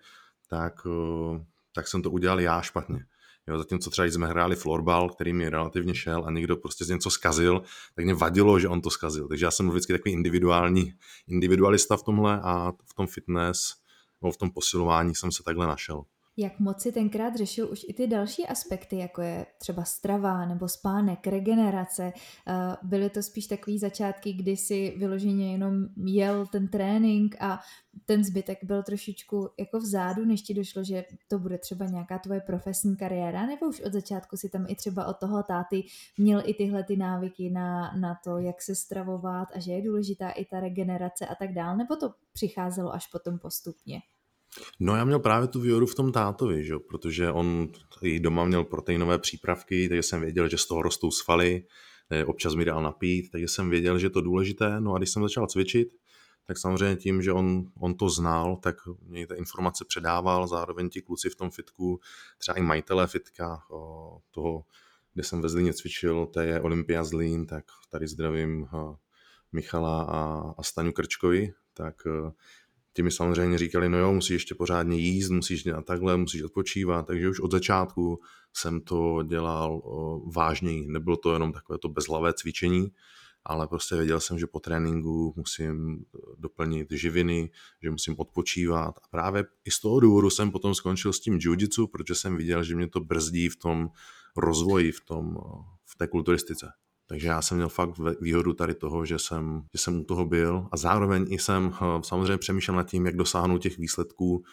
tak, 0.49 0.87
eh, 0.87 1.45
tak 1.75 1.89
jsem 1.89 2.03
to 2.03 2.11
udělal 2.11 2.41
já 2.41 2.62
špatně. 2.62 3.05
Jo, 3.49 3.59
zatímco 3.59 3.91
třeba, 3.91 4.07
jsme 4.07 4.27
hráli 4.27 4.57
florbal, 4.57 5.09
který 5.09 5.33
mi 5.33 5.49
relativně 5.49 5.95
šel 5.95 6.25
a 6.27 6.31
někdo 6.31 6.57
prostě 6.57 6.85
z 6.85 6.89
něco 6.89 7.11
skazil, 7.11 7.62
tak 7.95 8.05
mě 8.05 8.15
vadilo, 8.15 8.59
že 8.59 8.69
on 8.69 8.81
to 8.81 8.91
skazil. 8.91 9.29
Takže 9.29 9.45
já 9.45 9.51
jsem 9.51 9.71
vždycky 9.71 9.93
takový 9.93 10.12
individuální 10.12 10.93
individualista 11.29 11.97
v 11.97 12.03
tomhle 12.03 12.41
a 12.43 12.73
v 12.73 12.95
tom 12.95 13.06
fitness 13.06 13.75
nebo 14.23 14.33
v 14.33 14.37
tom 14.37 14.51
posilování 14.51 15.15
jsem 15.15 15.33
se 15.33 15.43
takhle 15.43 15.67
našel 15.67 16.03
jak 16.37 16.61
moc 16.61 16.82
si 16.82 16.93
tenkrát 16.93 17.37
řešil 17.37 17.69
už 17.73 17.85
i 17.88 17.94
ty 17.94 18.06
další 18.06 18.47
aspekty, 18.47 18.97
jako 18.97 19.23
je 19.23 19.47
třeba 19.59 19.85
strava 19.85 20.47
nebo 20.47 20.69
spánek, 20.69 21.27
regenerace. 21.27 22.12
Eh, 22.49 22.77
byly 22.82 23.11
to 23.11 23.23
spíš 23.23 23.47
takové 23.47 23.79
začátky, 23.79 24.32
kdy 24.32 24.56
si 24.56 24.94
vyloženě 24.99 25.53
jenom 25.53 25.87
jel 25.97 26.47
ten 26.47 26.69
trénink 26.69 27.37
a 27.41 27.61
ten 28.06 28.25
zbytek 28.25 28.65
byl 28.65 28.82
trošičku 28.82 29.49
jako 29.59 29.79
vzadu, 29.79 30.25
než 30.25 30.43
ti 30.43 30.55
došlo, 30.55 30.85
že 30.85 31.05
to 31.29 31.38
bude 31.38 31.59
třeba 31.59 31.87
nějaká 31.87 32.19
tvoje 32.19 32.41
profesní 32.41 32.97
kariéra, 32.97 33.47
nebo 33.47 33.67
už 33.67 33.81
od 33.81 33.93
začátku 33.93 34.37
si 34.37 34.49
tam 34.49 34.67
i 34.69 34.75
třeba 34.75 35.06
od 35.06 35.17
toho 35.19 35.43
táty 35.43 35.82
měl 36.19 36.43
i 36.44 36.55
tyhle 36.55 36.85
ty 36.85 36.97
návyky 36.97 37.50
na, 37.50 37.97
na 38.00 38.19
to, 38.25 38.38
jak 38.38 38.62
se 38.62 38.75
stravovat 38.75 39.49
a 39.55 39.61
že 39.61 39.73
je 39.73 39.82
důležitá 39.82 40.31
i 40.31 40.44
ta 40.44 40.61
regenerace 40.61 41.27
a 41.27 41.35
tak 41.35 41.53
dál, 41.53 41.77
nebo 41.77 41.97
to 41.97 42.15
přicházelo 42.32 42.94
až 42.94 43.06
potom 43.06 43.38
postupně? 43.38 44.00
No 44.81 44.97
já 44.97 45.05
měl 45.05 45.19
právě 45.19 45.49
tu 45.49 45.61
výhodu 45.61 45.87
v 45.87 45.94
tom 45.94 46.12
tátovi, 46.12 46.64
že? 46.64 46.75
protože 46.88 47.31
on 47.31 47.69
i 48.02 48.20
doma 48.20 48.44
měl 48.44 48.64
proteinové 48.64 49.19
přípravky, 49.19 49.89
takže 49.89 50.03
jsem 50.03 50.20
věděl, 50.20 50.48
že 50.48 50.58
z 50.58 50.67
toho 50.67 50.82
rostou 50.82 51.10
svaly, 51.10 51.65
občas 52.27 52.55
mi 52.55 52.65
dal 52.65 52.82
napít, 52.82 53.31
takže 53.31 53.48
jsem 53.48 53.70
věděl, 53.70 53.98
že 53.98 54.06
je 54.06 54.10
to 54.10 54.20
důležité. 54.20 54.81
No 54.81 54.94
a 54.94 54.98
když 54.98 55.10
jsem 55.10 55.22
začal 55.22 55.46
cvičit, 55.46 55.89
tak 56.46 56.58
samozřejmě 56.58 56.96
tím, 56.96 57.22
že 57.22 57.32
on, 57.32 57.65
on 57.81 57.94
to 57.94 58.08
znal, 58.08 58.56
tak 58.56 58.77
mě 59.03 59.27
ty 59.27 59.34
informace 59.34 59.84
předával, 59.89 60.48
zároveň 60.48 60.89
ti 60.89 61.03
kluci 61.03 61.31
v 61.31 61.36
tom 61.36 61.51
fitku, 61.51 62.01
třeba 62.39 62.58
i 62.58 62.63
majitelé 62.63 63.06
fitka, 63.06 63.63
toho, 64.31 64.65
kde 65.15 65.25
jsem 65.25 65.43
ve 65.43 65.48
Zlíně 65.48 65.72
cvičil, 65.72 66.27
to 66.27 66.41
je 66.41 66.60
Olympia 66.60 67.05
Zlín, 67.05 67.46
tak 67.46 67.65
tady 67.91 68.08
zdravím 68.08 68.67
Michala 69.53 70.03
a, 70.03 70.53
a 70.58 70.63
Staňu 70.63 70.93
Krčkovi, 70.93 71.53
tak 71.75 71.94
ti 72.93 73.03
mi 73.03 73.11
samozřejmě 73.11 73.59
říkali, 73.59 73.89
no 73.89 73.99
jo, 73.99 74.13
musíš 74.13 74.31
ještě 74.31 74.55
pořádně 74.55 74.99
jíst, 74.99 75.31
musíš 75.31 75.63
dělat 75.63 75.85
takhle, 75.85 76.17
musíš 76.17 76.43
odpočívat, 76.43 77.06
takže 77.06 77.29
už 77.29 77.41
od 77.41 77.51
začátku 77.51 78.20
jsem 78.56 78.81
to 78.81 79.23
dělal 79.23 79.82
vážněji. 80.35 80.87
Nebylo 80.89 81.17
to 81.17 81.32
jenom 81.32 81.53
takové 81.53 81.79
to 81.79 81.89
bezhlavé 81.89 82.32
cvičení, 82.32 82.89
ale 83.44 83.69
prostě 83.69 83.97
věděl 83.97 84.20
jsem, 84.20 84.39
že 84.39 84.47
po 84.47 84.61
tréninku 84.61 85.35
musím 85.37 85.94
e, 85.94 86.19
doplnit 86.39 86.93
živiny, 86.93 87.51
že 87.82 87.91
musím 87.91 88.15
odpočívat. 88.19 88.99
A 88.99 89.09
právě 89.11 89.44
i 89.65 89.70
z 89.70 89.81
toho 89.81 90.01
důvodu 90.01 90.31
jsem 90.31 90.51
potom 90.51 90.75
skončil 90.75 91.13
s 91.13 91.20
tím 91.20 91.39
jiu 91.43 91.87
protože 91.87 92.15
jsem 92.15 92.37
viděl, 92.37 92.63
že 92.65 92.77
mě 92.77 92.89
to 92.89 93.01
brzdí 93.01 93.49
v 93.49 93.56
tom 93.56 93.89
rozvoji, 94.37 94.93
v, 94.93 95.01
tom, 95.01 95.37
v 95.85 95.97
té 95.99 96.06
kulturistice. 96.06 96.67
Takže 97.10 97.29
já 97.29 97.43
jsem 97.43 97.56
měl 97.56 97.69
fakt 97.69 97.98
výhodu 98.20 98.52
tady 98.52 98.74
toho, 98.74 99.05
že 99.05 99.19
jsem, 99.19 99.62
že 99.74 99.79
jsem 99.79 100.00
u 100.00 100.05
toho 100.05 100.24
byl. 100.24 100.69
A 100.72 100.76
zároveň 100.76 101.26
i 101.29 101.38
jsem 101.38 101.72
eh, 101.74 101.84
samozřejmě 102.02 102.38
přemýšlel 102.38 102.76
nad 102.76 102.90
tím, 102.90 103.06
jak 103.06 103.17
dosáhnout 103.17 103.58
těch 103.58 103.79
výsledků 103.79 104.44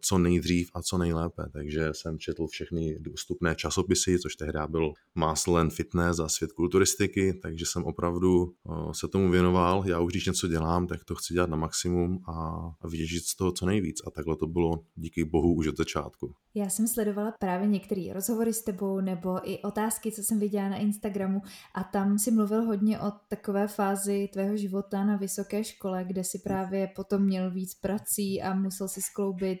co 0.00 0.18
nejdřív 0.18 0.70
a 0.74 0.82
co 0.82 0.98
nejlépe. 0.98 1.42
Takže 1.52 1.88
jsem 1.92 2.18
četl 2.18 2.46
všechny 2.46 2.98
dostupné 3.00 3.54
časopisy, 3.54 4.18
což 4.18 4.36
tehdy 4.36 4.58
byl 4.68 4.92
Muscle 5.14 5.60
and 5.60 5.72
Fitness 5.72 6.18
a 6.18 6.28
svět 6.28 6.52
kulturistiky, 6.52 7.34
takže 7.42 7.66
jsem 7.66 7.84
opravdu 7.84 8.46
eh, 8.46 8.72
se 8.92 9.08
tomu 9.08 9.30
věnoval. 9.30 9.82
Já 9.86 10.00
už 10.00 10.12
když 10.12 10.26
něco 10.26 10.48
dělám, 10.48 10.86
tak 10.86 11.04
to 11.04 11.14
chci 11.14 11.34
dělat 11.34 11.50
na 11.50 11.56
maximum 11.56 12.18
a, 12.28 12.86
vytěžit 12.88 13.24
z 13.24 13.36
toho 13.36 13.52
co 13.52 13.66
nejvíc. 13.66 13.96
A 14.06 14.10
takhle 14.10 14.36
to 14.36 14.46
bylo 14.46 14.84
díky 14.94 15.24
bohu 15.24 15.54
už 15.54 15.66
od 15.66 15.76
začátku. 15.76 16.34
Já 16.54 16.68
jsem 16.68 16.88
sledovala 16.88 17.32
právě 17.40 17.68
některé 17.68 18.12
rozhovory 18.12 18.52
s 18.52 18.64
tebou 18.64 19.00
nebo 19.00 19.50
i 19.50 19.62
otázky, 19.62 20.12
co 20.12 20.22
jsem 20.22 20.38
viděla 20.38 20.68
na 20.68 20.76
Instagramu 20.76 21.42
a 21.74 21.84
tam 21.84 22.18
si 22.18 22.30
mluvil 22.30 22.62
hodně 22.62 23.00
o 23.00 23.12
takové 23.28 23.68
fázi 23.68 24.28
tvého 24.32 24.56
života 24.56 25.04
na 25.04 25.16
vysoké 25.16 25.64
škole, 25.64 26.04
kde 26.04 26.24
si 26.24 26.38
právě 26.38 26.88
potom 26.96 27.22
měl 27.22 27.50
víc 27.50 27.74
prací 27.74 28.42
a 28.42 28.54
musel 28.54 28.88
si 28.88 29.02
skloubit 29.02 29.58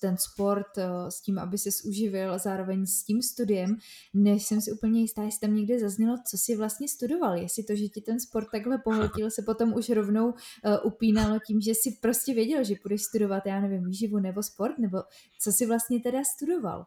ten 0.00 0.16
sport 0.16 0.76
uh, 0.76 1.08
s 1.08 1.20
tím, 1.20 1.38
aby 1.38 1.58
se 1.58 1.88
uživil 1.88 2.38
zároveň 2.38 2.86
s 2.86 3.04
tím 3.04 3.22
studiem, 3.22 3.76
než 4.14 4.46
jsem 4.46 4.60
si 4.60 4.72
úplně 4.72 5.00
jistá, 5.00 5.22
jestli 5.22 5.40
tam 5.40 5.54
někde 5.54 5.78
zaznělo, 5.80 6.16
co 6.30 6.38
si 6.38 6.56
vlastně 6.56 6.88
studoval, 6.88 7.36
jestli 7.36 7.62
to, 7.62 7.76
že 7.76 7.88
ti 7.88 8.00
ten 8.00 8.20
sport 8.20 8.46
takhle 8.52 8.78
pohltil, 8.78 9.30
se 9.30 9.42
potom 9.42 9.72
už 9.72 9.90
rovnou 9.90 10.26
uh, 10.26 10.34
upínalo 10.82 11.38
tím, 11.46 11.60
že 11.60 11.74
si 11.74 11.90
prostě 12.00 12.34
věděl, 12.34 12.64
že 12.64 12.74
budeš 12.82 13.02
studovat, 13.02 13.46
já 13.46 13.60
nevím, 13.60 13.84
výživu 13.84 14.18
nebo 14.18 14.42
sport, 14.42 14.78
nebo 14.78 14.98
co 15.40 15.52
si 15.52 15.66
vlastně 15.66 16.00
teda 16.00 16.18
studoval? 16.34 16.86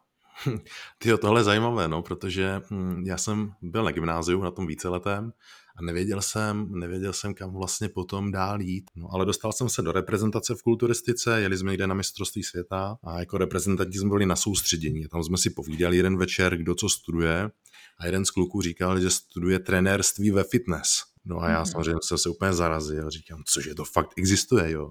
Ty 0.98 1.18
tohle 1.18 1.40
je 1.40 1.44
zajímavé, 1.44 1.88
no, 1.88 2.02
protože 2.02 2.60
hm, 2.70 3.02
já 3.06 3.18
jsem 3.18 3.52
byl 3.62 3.84
na 3.84 3.90
gymnáziu, 3.90 4.42
na 4.42 4.50
tom 4.50 4.66
víceletém 4.66 5.32
a 5.76 5.82
nevěděl 5.82 6.22
jsem, 6.22 6.72
nevěděl 6.72 7.12
jsem, 7.12 7.34
kam 7.34 7.52
vlastně 7.52 7.88
potom 7.88 8.32
dál 8.32 8.60
jít. 8.60 8.84
No, 8.96 9.08
ale 9.12 9.26
dostal 9.26 9.52
jsem 9.52 9.68
se 9.68 9.82
do 9.82 9.92
reprezentace 9.92 10.54
v 10.54 10.62
kulturistice, 10.62 11.40
jeli 11.40 11.58
jsme 11.58 11.74
jde 11.74 11.86
na 11.86 11.94
mistrovství 11.94 12.42
světa 12.42 12.96
a 13.04 13.20
jako 13.20 13.38
reprezentanti 13.38 13.98
jsme 13.98 14.08
byli 14.08 14.26
na 14.26 14.36
soustředění. 14.36 15.08
Tam 15.08 15.24
jsme 15.24 15.38
si 15.38 15.50
povídali 15.50 15.96
jeden 15.96 16.16
večer, 16.16 16.56
kdo 16.56 16.74
co 16.74 16.88
studuje 16.88 17.50
a 17.98 18.06
jeden 18.06 18.24
z 18.24 18.30
kluků 18.30 18.62
říkal, 18.62 19.00
že 19.00 19.10
studuje 19.10 19.58
trenérství 19.58 20.30
ve 20.30 20.44
fitness. 20.44 20.88
No 21.24 21.40
a 21.40 21.48
já 21.48 21.62
mm-hmm. 21.62 21.72
samozřejmě 21.72 21.98
jsem 22.02 22.18
se 22.18 22.28
úplně 22.28 22.52
zarazil, 22.52 23.10
říkám, 23.10 23.42
cože 23.46 23.74
to 23.74 23.84
fakt 23.84 24.10
existuje, 24.16 24.70
jo. 24.70 24.90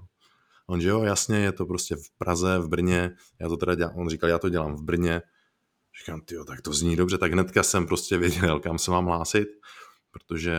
On, 0.66 0.80
že 0.80 0.88
jo, 0.88 1.02
jasně, 1.02 1.36
je 1.36 1.52
to 1.52 1.66
prostě 1.66 1.96
v 1.96 2.18
Praze, 2.18 2.58
v 2.58 2.68
Brně, 2.68 3.10
já 3.40 3.48
to 3.48 3.56
teda 3.56 3.74
dělám, 3.74 3.96
on 3.96 4.08
říkal, 4.08 4.30
já 4.30 4.38
to 4.38 4.48
dělám 4.48 4.76
v 4.76 4.82
Brně, 4.82 5.22
Říkám, 6.00 6.20
ty 6.20 6.34
tak 6.46 6.62
to 6.62 6.72
zní 6.72 6.96
dobře, 6.96 7.18
tak 7.18 7.32
hnedka 7.32 7.62
jsem 7.62 7.86
prostě 7.86 8.18
věděl, 8.18 8.60
kam 8.60 8.78
se 8.78 8.90
mám 8.90 9.06
hlásit, 9.06 9.48
protože, 10.14 10.56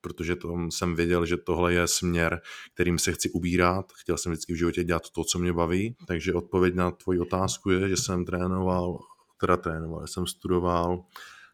protože 0.00 0.36
to 0.36 0.56
jsem 0.70 0.94
věděl, 0.94 1.26
že 1.26 1.36
tohle 1.36 1.72
je 1.72 1.86
směr, 1.86 2.40
kterým 2.74 2.98
se 2.98 3.12
chci 3.12 3.30
ubírat. 3.30 3.92
Chtěl 3.92 4.18
jsem 4.18 4.32
vždycky 4.32 4.52
v 4.52 4.56
životě 4.56 4.84
dělat 4.84 5.10
to, 5.10 5.24
co 5.24 5.38
mě 5.38 5.52
baví. 5.52 5.96
Takže 6.06 6.34
odpověď 6.34 6.74
na 6.74 6.90
tvoji 6.90 7.20
otázku 7.20 7.70
je, 7.70 7.88
že 7.88 7.96
jsem 7.96 8.24
trénoval, 8.24 8.98
teda 9.40 9.56
trénoval, 9.56 10.06
jsem 10.06 10.26
studoval 10.26 11.04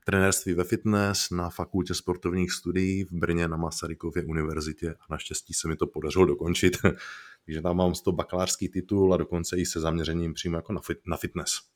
trenérství 0.05 0.55
ve 0.55 0.65
fitness 0.65 1.31
na 1.31 1.51
fakultě 1.51 1.95
sportovních 1.95 2.53
studií 2.53 3.05
v 3.05 3.13
Brně 3.13 3.49
na 3.49 3.57
Masarykově 3.57 4.25
univerzitě 4.25 4.91
a 4.91 5.05
naštěstí 5.11 5.55
se 5.55 5.69
mi 5.69 5.77
to 5.77 5.87
podařilo 5.87 6.27
dokončit. 6.27 6.77
Takže 7.45 7.63
tam 7.63 7.77
mám 7.77 7.95
z 7.95 8.03
toho 8.03 8.17
bakalářský 8.17 8.69
titul 8.69 9.15
a 9.15 9.17
dokonce 9.17 9.57
i 9.57 9.67
se 9.67 9.81
zaměřením 9.81 10.35
přímo 10.35 10.57
jako 10.57 10.73
na, 10.73 10.81
fit, 10.81 10.99
na 11.07 11.17
fitness. 11.17 11.74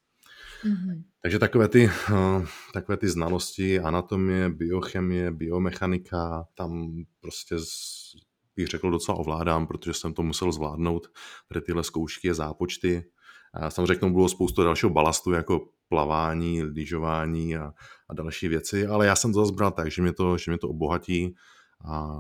Mm-hmm. 0.65 1.03
Takže 1.23 1.39
takové 1.39 1.69
ty, 1.69 1.91
uh, 2.11 2.47
takové 2.73 2.97
ty 2.97 3.09
znalosti, 3.09 3.81
anatomie, 3.81 4.49
biochemie, 4.49 5.31
biomechanika, 5.31 6.45
tam 6.55 6.91
prostě 7.21 7.59
z, 7.59 7.99
bych 8.57 8.67
řekl 8.67 8.91
docela 8.91 9.19
ovládám, 9.19 9.67
protože 9.67 9.95
jsem 9.95 10.15
to 10.15 10.23
musel 10.23 10.53
zvládnout, 10.53 11.09
tady 11.49 11.61
tyhle 11.61 11.85
zkoušky 11.85 12.31
a 12.31 12.35
zápočty. 12.35 13.05
A 13.55 13.71
samozřejmě 13.71 13.95
k 13.95 14.01
tomu 14.01 14.15
bylo 14.15 14.29
spoustu 14.29 14.65
dalšího 14.65 14.91
balastu, 14.91 15.33
jako 15.33 15.69
plavání, 15.89 16.63
lyžování 16.63 17.57
a, 17.57 17.73
a 18.09 18.15
další 18.15 18.49
věci, 18.49 18.87
ale 18.87 19.07
já 19.07 19.17
jsem 19.17 19.33
to 19.33 19.41
zase 19.41 19.53
bral 19.53 19.71
tak, 19.71 19.91
že 19.91 20.03
mě 20.03 20.13
to, 20.13 20.39
že 20.39 20.51
mě 20.51 20.59
to 20.59 20.69
obohatí 20.69 21.35
a 21.85 22.17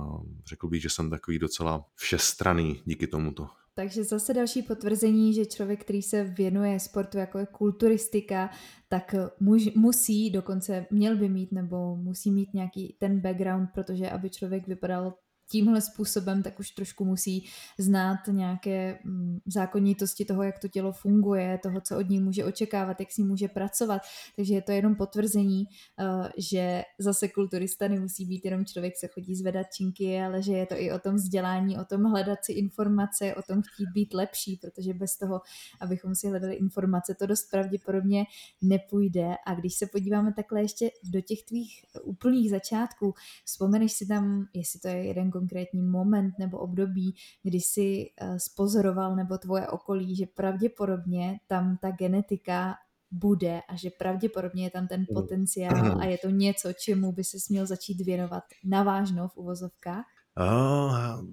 řekl 0.46 0.68
bych, 0.68 0.82
že 0.82 0.90
jsem 0.90 1.10
takový 1.10 1.38
docela 1.38 1.84
všestraný 1.94 2.82
díky 2.84 3.06
tomuto. 3.06 3.48
Takže 3.78 4.04
zase 4.04 4.34
další 4.34 4.62
potvrzení, 4.62 5.34
že 5.34 5.46
člověk, 5.46 5.80
který 5.80 6.02
se 6.02 6.24
věnuje 6.24 6.80
sportu 6.80 7.18
jako 7.18 7.38
je 7.38 7.46
kulturistika, 7.46 8.50
tak 8.88 9.14
muž, 9.40 9.74
musí, 9.74 10.30
dokonce 10.30 10.86
měl 10.90 11.16
by 11.16 11.28
mít 11.28 11.52
nebo 11.52 11.96
musí 11.96 12.30
mít 12.30 12.54
nějaký 12.54 12.96
ten 12.98 13.20
background, 13.20 13.70
protože 13.74 14.10
aby 14.10 14.30
člověk 14.30 14.66
vypadal 14.66 15.14
tímhle 15.50 15.80
způsobem, 15.80 16.42
tak 16.42 16.60
už 16.60 16.70
trošku 16.70 17.04
musí 17.04 17.48
znát 17.78 18.18
nějaké 18.30 18.98
mm, 19.04 19.38
zákonitosti 19.46 20.24
toho, 20.24 20.42
jak 20.42 20.58
to 20.58 20.68
tělo 20.68 20.92
funguje, 20.92 21.58
toho, 21.62 21.80
co 21.80 21.98
od 21.98 22.08
ní 22.08 22.20
může 22.20 22.44
očekávat, 22.44 23.00
jak 23.00 23.12
s 23.12 23.16
ní 23.16 23.24
může 23.24 23.48
pracovat. 23.48 24.02
Takže 24.36 24.54
je 24.54 24.62
to 24.62 24.72
jenom 24.72 24.94
potvrzení, 24.94 25.64
eh, 25.98 26.28
že 26.38 26.82
zase 26.98 27.28
kulturista 27.28 27.88
nemusí 27.88 28.24
být 28.24 28.44
jenom 28.44 28.64
člověk, 28.64 28.96
se 28.96 29.08
chodí 29.08 29.34
zvedat 29.34 29.66
činky, 29.72 30.20
ale 30.20 30.42
že 30.42 30.52
je 30.52 30.66
to 30.66 30.74
i 30.78 30.92
o 30.92 30.98
tom 30.98 31.14
vzdělání, 31.14 31.78
o 31.78 31.84
tom 31.84 32.04
hledat 32.04 32.38
si 32.44 32.52
informace, 32.52 33.34
o 33.34 33.42
tom 33.42 33.62
chtít 33.62 33.88
být 33.94 34.14
lepší, 34.14 34.56
protože 34.56 34.94
bez 34.94 35.18
toho, 35.18 35.40
abychom 35.80 36.14
si 36.14 36.28
hledali 36.28 36.54
informace, 36.54 37.14
to 37.14 37.26
dost 37.26 37.50
pravděpodobně 37.50 38.24
nepůjde. 38.62 39.34
A 39.46 39.54
když 39.54 39.74
se 39.74 39.86
podíváme 39.86 40.32
takhle 40.32 40.62
ještě 40.62 40.90
do 41.04 41.20
těch 41.20 41.42
tvých 41.42 41.84
úplných 42.04 42.50
začátků, 42.50 43.14
vzpomeneš 43.44 43.92
si 43.92 44.06
tam, 44.06 44.46
jestli 44.54 44.80
to 44.80 44.88
je 44.88 45.04
jeden 45.04 45.30
konkrétní 45.38 45.82
moment 45.82 46.34
nebo 46.38 46.58
období, 46.58 47.14
kdy 47.42 47.60
si 47.60 48.06
eh, 48.20 48.40
spozoroval 48.40 49.16
nebo 49.16 49.38
tvoje 49.38 49.68
okolí, 49.68 50.16
že 50.16 50.26
pravděpodobně 50.26 51.38
tam 51.46 51.78
ta 51.82 51.90
genetika 51.90 52.74
bude 53.10 53.60
a 53.68 53.76
že 53.76 53.90
pravděpodobně 53.98 54.64
je 54.64 54.70
tam 54.70 54.88
ten 54.88 55.00
mm. 55.00 55.06
potenciál 55.14 56.00
a 56.00 56.04
je 56.04 56.18
to 56.18 56.30
něco, 56.30 56.72
čemu 56.72 57.12
by 57.12 57.24
se 57.24 57.40
směl 57.40 57.66
začít 57.66 58.00
věnovat 58.00 58.44
navážno 58.64 59.28
v 59.28 59.36
uvozovkách? 59.36 60.04
Uh, 60.40 61.24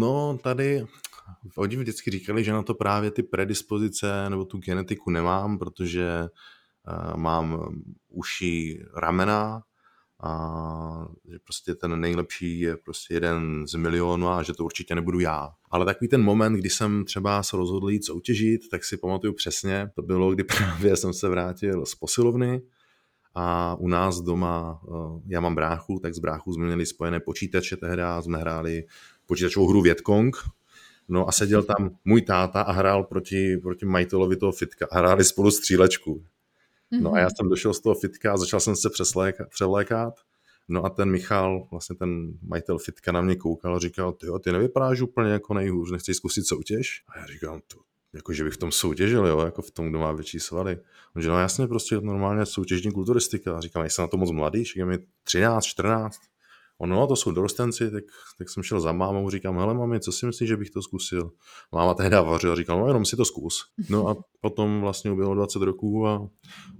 no, 0.00 0.38
tady 0.42 0.84
oni 1.56 1.76
vždycky 1.76 2.10
říkali, 2.10 2.44
že 2.44 2.52
na 2.52 2.62
to 2.62 2.74
právě 2.74 3.10
ty 3.10 3.22
predispozice 3.22 4.30
nebo 4.30 4.44
tu 4.44 4.58
genetiku 4.58 5.10
nemám, 5.10 5.58
protože 5.58 6.22
uh, 6.22 7.16
mám 7.16 7.68
uší 8.08 8.82
ramena, 8.96 9.62
a 10.22 11.08
že 11.30 11.38
prostě 11.44 11.74
ten 11.74 12.00
nejlepší 12.00 12.60
je 12.60 12.76
prostě 12.76 13.14
jeden 13.14 13.64
z 13.66 13.74
milionů 13.74 14.28
a 14.28 14.42
že 14.42 14.52
to 14.52 14.64
určitě 14.64 14.94
nebudu 14.94 15.20
já. 15.20 15.50
Ale 15.70 15.84
takový 15.84 16.08
ten 16.08 16.22
moment, 16.22 16.52
kdy 16.52 16.70
jsem 16.70 17.04
třeba 17.04 17.42
se 17.42 17.56
rozhodl 17.56 17.90
jít 17.90 18.04
soutěžit, 18.04 18.60
tak 18.70 18.84
si 18.84 18.96
pamatuju 18.96 19.32
přesně, 19.32 19.90
to 19.94 20.02
bylo, 20.02 20.34
kdy 20.34 20.44
právě 20.44 20.96
jsem 20.96 21.12
se 21.12 21.28
vrátil 21.28 21.86
z 21.86 21.94
posilovny 21.94 22.62
a 23.34 23.74
u 23.74 23.88
nás 23.88 24.20
doma, 24.20 24.80
eh, 24.88 25.20
já 25.26 25.40
mám 25.40 25.54
bráchu, 25.54 25.98
tak 26.02 26.14
z 26.14 26.18
bráchu 26.18 26.52
jsme 26.52 26.66
měli 26.66 26.86
spojené 26.86 27.20
počítače 27.20 27.76
tehdy, 27.76 28.02
jsme 28.20 28.38
hráli 28.38 28.84
počítačovou 29.26 29.68
hru 29.68 29.82
Vietkong, 29.82 30.36
No 31.08 31.28
a 31.28 31.32
seděl 31.32 31.62
tam 31.62 31.90
můj 32.04 32.22
táta 32.22 32.62
a 32.62 32.72
hrál 32.72 33.04
proti, 33.04 33.56
proti 33.56 33.86
majitelovi 33.86 34.36
toho 34.36 34.52
fitka 34.52 34.86
a 34.90 34.98
hráli 34.98 35.24
spolu 35.24 35.50
střílečku. 35.50 36.24
No 36.90 37.12
a 37.12 37.18
já 37.18 37.24
mhm. 37.24 37.34
jsem 37.36 37.48
došel 37.48 37.74
z 37.74 37.80
toho 37.80 37.94
fitka 37.94 38.32
a 38.32 38.36
začal 38.36 38.60
jsem 38.60 38.76
se 38.76 38.88
převlékat. 39.48 40.14
No 40.68 40.84
a 40.84 40.90
ten 40.90 41.10
Michal, 41.10 41.68
vlastně 41.70 41.96
ten 41.96 42.32
majitel 42.42 42.78
fitka 42.78 43.12
na 43.12 43.20
mě 43.20 43.36
koukal 43.36 43.76
a 43.76 43.78
říkal, 43.78 44.12
ty 44.12 44.26
ty 44.44 44.52
nevypadáš 44.52 45.00
úplně 45.00 45.30
jako 45.30 45.54
nejhůř, 45.54 45.90
nechceš 45.90 46.16
zkusit 46.16 46.46
soutěž? 46.46 47.04
A 47.08 47.18
já 47.18 47.26
říkám, 47.26 47.60
to, 47.66 47.76
jako 48.14 48.32
že 48.32 48.44
bych 48.44 48.54
v 48.54 48.56
tom 48.56 48.72
soutěžil, 48.72 49.26
jo, 49.26 49.40
jako 49.40 49.62
v 49.62 49.70
tom, 49.70 49.88
kdo 49.88 49.98
má 49.98 50.12
větší 50.12 50.40
svaly. 50.40 50.78
On 51.16 51.22
říkal, 51.22 51.36
no 51.36 51.40
jasně, 51.40 51.66
prostě 51.66 52.00
normálně 52.00 52.46
soutěžní 52.46 52.92
kulturistika. 52.92 53.56
A 53.56 53.60
říkal, 53.60 53.82
nejsem 53.82 54.02
na 54.02 54.08
to 54.08 54.16
moc 54.16 54.30
mladý, 54.30 54.64
že 54.64 54.72
je 54.76 54.84
mi 54.84 54.98
13, 55.22 55.64
14. 55.64 56.18
Ono, 56.78 56.96
no, 56.96 57.06
to 57.06 57.16
jsou 57.16 57.30
dorostenci, 57.30 57.90
tak, 57.90 58.04
tak 58.38 58.50
jsem 58.50 58.62
šel 58.62 58.80
za 58.80 58.92
mámou, 58.92 59.30
říkám, 59.30 59.58
hele 59.58 59.74
mami, 59.74 60.00
co 60.00 60.12
si 60.12 60.26
myslíš, 60.26 60.48
že 60.48 60.56
bych 60.56 60.70
to 60.70 60.82
zkusil? 60.82 61.32
Máma 61.72 61.94
tehdy 61.94 62.16
vařila, 62.16 62.56
říkala, 62.56 62.80
no 62.80 62.86
jenom 62.86 63.04
si 63.04 63.16
to 63.16 63.24
zkus. 63.24 63.64
No 63.90 64.08
a 64.08 64.16
potom 64.40 64.80
vlastně 64.80 65.10
uběhlo 65.10 65.34
20 65.34 65.62
roků 65.62 66.06
a 66.06 66.28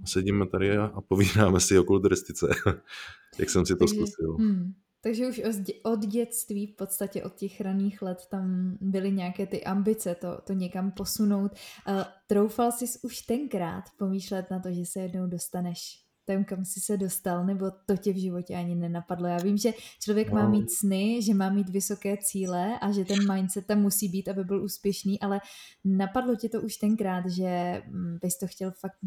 sedíme 0.05 0.47
tady 0.47 0.77
a, 0.77 1.01
povídáme 1.07 1.59
si 1.59 1.79
o 1.79 1.83
kulturistice, 1.83 2.47
jak 3.39 3.49
jsem 3.49 3.65
si 3.65 3.75
to 3.75 3.87
zkusil. 3.87 4.35
Hmm. 4.39 4.73
Takže 5.01 5.27
už 5.27 5.41
od 5.83 5.99
dětství, 5.99 6.67
v 6.67 6.75
podstatě 6.75 7.23
od 7.23 7.35
těch 7.35 7.61
raných 7.61 8.01
let, 8.01 8.17
tam 8.31 8.77
byly 8.81 9.11
nějaké 9.11 9.47
ty 9.47 9.63
ambice 9.63 10.15
to, 10.15 10.41
to 10.43 10.53
někam 10.53 10.91
posunout. 10.91 11.51
Uh, 11.51 12.03
troufal 12.27 12.71
jsi 12.71 12.85
už 13.01 13.21
tenkrát 13.21 13.83
pomýšlet 13.97 14.51
na 14.51 14.59
to, 14.59 14.71
že 14.71 14.85
se 14.85 14.99
jednou 14.99 15.27
dostaneš 15.27 16.06
tam, 16.27 16.43
kam 16.43 16.65
jsi 16.65 16.79
se 16.79 16.97
dostal, 16.97 17.45
nebo 17.45 17.65
to 17.85 17.97
tě 17.97 18.13
v 18.13 18.21
životě 18.21 18.55
ani 18.55 18.75
nenapadlo. 18.75 19.27
Já 19.27 19.37
vím, 19.37 19.57
že 19.57 19.73
člověk 20.03 20.31
má 20.31 20.43
no. 20.43 20.49
mít 20.49 20.71
sny, 20.71 21.21
že 21.21 21.33
má 21.33 21.49
mít 21.49 21.69
vysoké 21.69 22.17
cíle 22.17 22.79
a 22.79 22.91
že 22.91 23.05
ten 23.05 23.33
mindset 23.33 23.65
tam 23.65 23.79
musí 23.79 24.09
být, 24.09 24.27
aby 24.27 24.43
byl 24.43 24.63
úspěšný, 24.63 25.21
ale 25.21 25.39
napadlo 25.85 26.35
tě 26.35 26.49
to 26.49 26.61
už 26.61 26.77
tenkrát, 26.77 27.23
že 27.27 27.81
mm, 27.87 28.17
bys 28.21 28.37
to 28.37 28.47
chtěl 28.47 28.71
fakt 28.71 28.97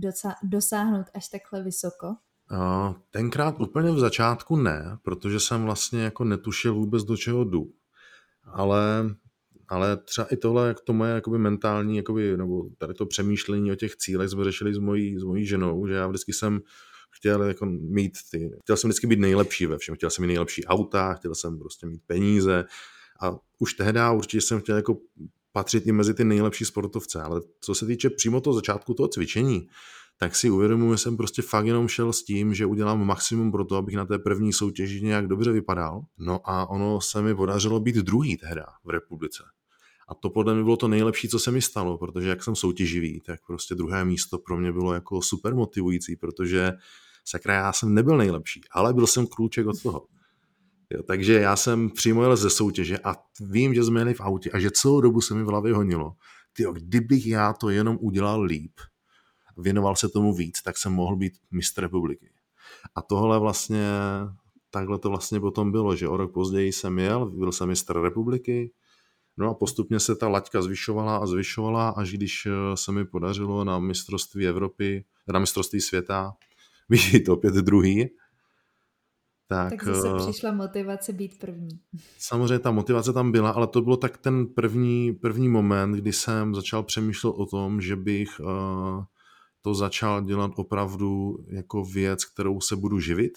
dosáhnout 0.43 1.07
až 1.15 1.29
takhle 1.29 1.63
vysoko? 1.63 2.07
Tenkrát 3.11 3.61
úplně 3.61 3.91
v 3.91 3.99
začátku 3.99 4.57
ne, 4.57 4.99
protože 5.03 5.41
jsem 5.41 5.65
vlastně 5.65 6.03
jako 6.03 6.25
netušil 6.25 6.75
vůbec 6.75 7.05
do 7.05 7.17
čeho 7.17 7.45
jdu. 7.45 7.73
Ale, 8.45 9.05
ale 9.69 9.97
třeba 9.97 10.27
i 10.27 10.37
tohle, 10.37 10.69
jak 10.69 10.81
to 10.81 10.93
moje 10.93 11.15
jakoby 11.15 11.39
mentální, 11.39 11.97
jakoby, 11.97 12.37
nebo 12.37 12.71
tady 12.79 12.95
to 12.95 13.07
přemýšlení 13.07 13.73
o 13.73 13.77
těch 13.77 13.97
cílech 13.97 14.31
jsme 14.31 14.45
řešili 14.45 14.75
s 14.75 14.79
mojí, 14.79 15.19
s 15.19 15.23
mojí 15.23 15.47
ženou, 15.47 15.87
že 15.87 15.95
já 15.95 16.07
vždycky 16.07 16.33
jsem 16.33 16.61
chtěl 17.11 17.43
jako 17.43 17.67
mít 17.67 18.13
ty, 18.31 18.51
chtěl 18.63 18.77
jsem 18.77 18.91
vždycky 18.91 19.07
být 19.07 19.19
nejlepší 19.19 19.67
ve 19.67 19.79
všem, 19.79 19.95
chtěl 19.95 20.11
jsem 20.11 20.23
mít 20.23 20.29
nejlepší 20.29 20.65
auta, 20.65 21.15
chtěl 21.15 21.35
jsem 21.35 21.59
prostě 21.59 21.87
mít 21.87 22.03
peníze 22.07 22.65
a 23.23 23.37
už 23.59 23.75
tehdy 23.75 24.01
určitě 24.15 24.41
jsem 24.41 24.61
chtěl 24.61 24.77
jako 24.77 24.97
patřit 25.53 25.87
i 25.87 25.93
mezi 25.93 26.15
ty 26.15 26.25
nejlepší 26.25 26.65
sportovce, 26.65 27.23
ale 27.23 27.41
co 27.61 27.75
se 27.75 27.87
týče 27.87 28.11
přímo 28.11 28.41
toho 28.41 28.55
začátku 28.55 28.95
toho 28.95 29.09
cvičení, 29.09 29.69
tak 30.19 30.37
si 30.37 30.51
uvědomuji, 30.51 30.95
že 30.95 30.99
jsem 30.99 31.17
prostě 31.17 31.43
fakt 31.43 31.67
jenom 31.67 31.89
šel 31.89 32.13
s 32.13 32.23
tím, 32.23 32.55
že 32.55 32.67
udělám 32.67 33.07
maximum 33.07 33.53
pro 33.53 33.65
to, 33.65 33.77
abych 33.77 33.95
na 33.95 34.07
té 34.07 34.19
první 34.19 34.53
soutěži 34.53 35.03
nějak 35.03 35.27
dobře 35.27 35.53
vypadal. 35.53 36.03
No 36.19 36.41
a 36.45 36.71
ono 36.71 37.01
se 37.01 37.23
mi 37.23 37.35
podařilo 37.35 37.81
být 37.81 37.97
druhý 37.97 38.37
tehda 38.37 38.67
v 38.85 38.91
republice. 38.91 39.43
A 40.11 40.15
to 40.15 40.31
podle 40.31 40.55
mě 40.55 40.63
bylo 40.63 40.77
to 40.77 40.89
nejlepší, 40.89 41.29
co 41.29 41.39
se 41.39 41.51
mi 41.51 41.63
stalo, 41.63 41.99
protože 41.99 42.29
jak 42.29 42.45
jsem 42.45 42.57
soutěživý, 42.57 43.21
tak 43.21 43.41
prostě 43.47 43.75
druhé 43.75 44.05
místo 44.05 44.39
pro 44.39 44.57
mě 44.57 44.73
bylo 44.73 44.95
jako 44.95 45.23
super 45.23 45.55
motivující, 45.55 46.17
protože 46.17 46.73
sakra, 47.25 47.55
já 47.55 47.73
jsem 47.73 47.95
nebyl 47.95 48.17
nejlepší, 48.17 48.61
ale 48.71 48.95
byl 48.95 49.07
jsem 49.07 49.27
krůček 49.27 49.67
od 49.67 49.83
toho. 49.83 50.07
Jo, 50.91 51.03
takže 51.03 51.33
já 51.33 51.57
jsem 51.57 51.91
přímo 51.91 52.23
jel 52.23 52.37
ze 52.37 52.51
soutěže 52.51 52.99
a 52.99 53.17
vím, 53.41 53.75
že 53.75 53.85
jsme 53.85 54.01
jeli 54.01 54.15
v 54.15 54.21
autě 54.21 54.51
a 54.51 54.59
že 54.59 54.71
celou 54.71 55.01
dobu 55.01 55.21
se 55.21 55.35
mi 55.35 55.43
v 55.43 55.47
hlavě 55.47 55.75
honilo, 55.75 56.13
tyjo, 56.53 56.73
kdybych 56.73 57.27
já 57.27 57.53
to 57.53 57.71
jenom 57.71 57.99
udělal 58.01 58.43
líp, 58.43 58.73
věnoval 59.57 59.97
se 59.97 60.09
tomu 60.09 60.35
víc, 60.35 60.63
tak 60.63 60.79
jsem 60.79 60.93
mohl 60.93 61.17
být 61.17 61.33
mistr 61.51 61.83
republiky. 61.83 62.31
A 62.95 63.03
tohle 63.03 63.39
vlastně, 63.39 63.87
takhle 64.71 64.99
to 64.99 65.09
vlastně 65.09 65.41
potom 65.41 65.73
bylo, 65.73 65.97
že 65.97 66.09
o 66.09 66.17
rok 66.17 66.33
později 66.33 66.73
jsem 66.73 66.99
jel, 66.99 67.31
byl 67.31 67.53
jsem 67.53 67.69
mistr 67.69 68.01
republiky, 68.01 68.73
no 69.41 69.51
a 69.51 69.55
postupně 69.55 70.01
se 70.01 70.17
ta 70.17 70.29
laťka 70.29 70.63
zvyšovala 70.63 71.17
a 71.17 71.27
zvyšovala, 71.27 71.89
až 71.89 72.13
když 72.13 72.47
eh, 72.47 72.77
se 72.77 72.93
mi 72.93 73.05
podařilo 73.05 73.65
na 73.65 73.79
mistrovství 73.79 74.47
Evropy, 74.47 75.05
na 75.29 75.39
mistrovství 75.39 75.81
světa 75.81 76.33
být 76.89 77.29
opět 77.29 77.55
druhý, 77.55 78.11
tak, 79.51 79.71
tak 79.71 79.85
zase 79.85 80.13
uh, 80.13 80.19
přišla 80.19 80.53
motivace 80.53 81.13
být 81.13 81.39
první. 81.39 81.69
Samozřejmě 82.19 82.59
ta 82.59 82.71
motivace 82.71 83.13
tam 83.13 83.33
byla, 83.33 83.51
ale 83.51 83.67
to 83.67 83.83
bylo 83.83 83.97
tak 83.97 84.19
ten 84.19 84.47
první, 84.47 85.13
první 85.13 85.49
moment, 85.49 85.93
kdy 85.93 86.13
jsem 86.13 86.55
začal 86.55 86.83
přemýšlet 86.83 87.31
o 87.31 87.47
tom, 87.47 87.81
že 87.81 87.97
bych 87.97 88.41
uh, 88.41 89.05
to 89.61 89.75
začal 89.75 90.23
dělat 90.23 90.51
opravdu 90.57 91.37
jako 91.49 91.85
věc, 91.85 92.25
kterou 92.25 92.61
se 92.61 92.77
budu 92.77 93.01
živit 93.01 93.33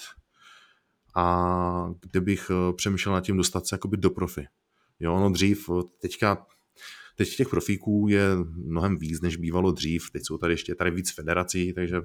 a 1.16 1.90
kde 2.02 2.22
bych 2.22 2.50
uh, 2.50 2.76
přemýšlel 2.76 3.16
nad 3.16 3.22
tím 3.22 3.38
dostat 3.38 3.68
se 3.68 3.76
jakoby 3.76 3.98
do 3.98 4.10
profi. 4.10 4.48
Jo, 5.00 5.20
no 5.20 5.30
dřív, 5.30 5.70
teďka 6.02 6.46
Teď 7.16 7.36
těch 7.36 7.50
profíků 7.50 8.08
je 8.10 8.24
mnohem 8.56 8.98
víc, 8.98 9.22
než 9.22 9.36
bývalo 9.36 9.72
dřív. 9.72 10.12
Teď 10.12 10.22
jsou 10.26 10.38
tady 10.38 10.54
ještě 10.54 10.76
tady 10.76 10.92
víc 10.92 11.14
federací, 11.14 11.74
takže 11.74 12.02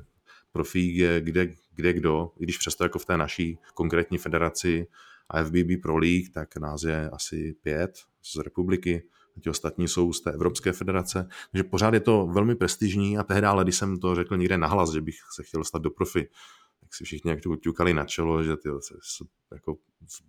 profík 0.52 0.96
je 0.96 1.20
kde, 1.20 1.54
kde 1.74 1.92
kdo, 1.92 2.32
i 2.40 2.44
když 2.44 2.58
přesto 2.58 2.84
jako 2.84 2.98
v 2.98 3.04
té 3.04 3.16
naší 3.16 3.58
konkrétní 3.74 4.18
federaci 4.18 4.86
AFBB 5.28 5.82
Pro 5.82 5.96
League, 5.96 6.30
tak 6.34 6.56
nás 6.56 6.82
je 6.82 7.10
asi 7.10 7.54
pět 7.62 7.98
z 8.22 8.36
republiky, 8.36 9.02
a 9.36 9.40
ti 9.40 9.50
ostatní 9.50 9.88
jsou 9.88 10.12
z 10.12 10.20
té 10.20 10.32
Evropské 10.32 10.72
federace, 10.72 11.28
takže 11.52 11.64
pořád 11.64 11.94
je 11.94 12.00
to 12.00 12.26
velmi 12.26 12.54
prestižní 12.54 13.18
a 13.18 13.22
tehdy, 13.22 13.46
ale 13.46 13.64
když 13.64 13.76
jsem 13.76 13.98
to 13.98 14.14
řekl 14.14 14.36
někde 14.36 14.58
nahlas, 14.58 14.92
že 14.92 15.00
bych 15.00 15.16
se 15.34 15.42
chtěl 15.42 15.64
stát 15.64 15.82
do 15.82 15.90
profi, 15.90 16.28
tak 16.80 16.94
si 16.94 17.04
všichni 17.04 17.30
jak 17.30 17.40
ťukali 17.60 17.94
na 17.94 18.04
čelo, 18.04 18.42
že 18.42 18.56
ty 18.56 18.68
se 18.80 19.24
jako 19.52 19.76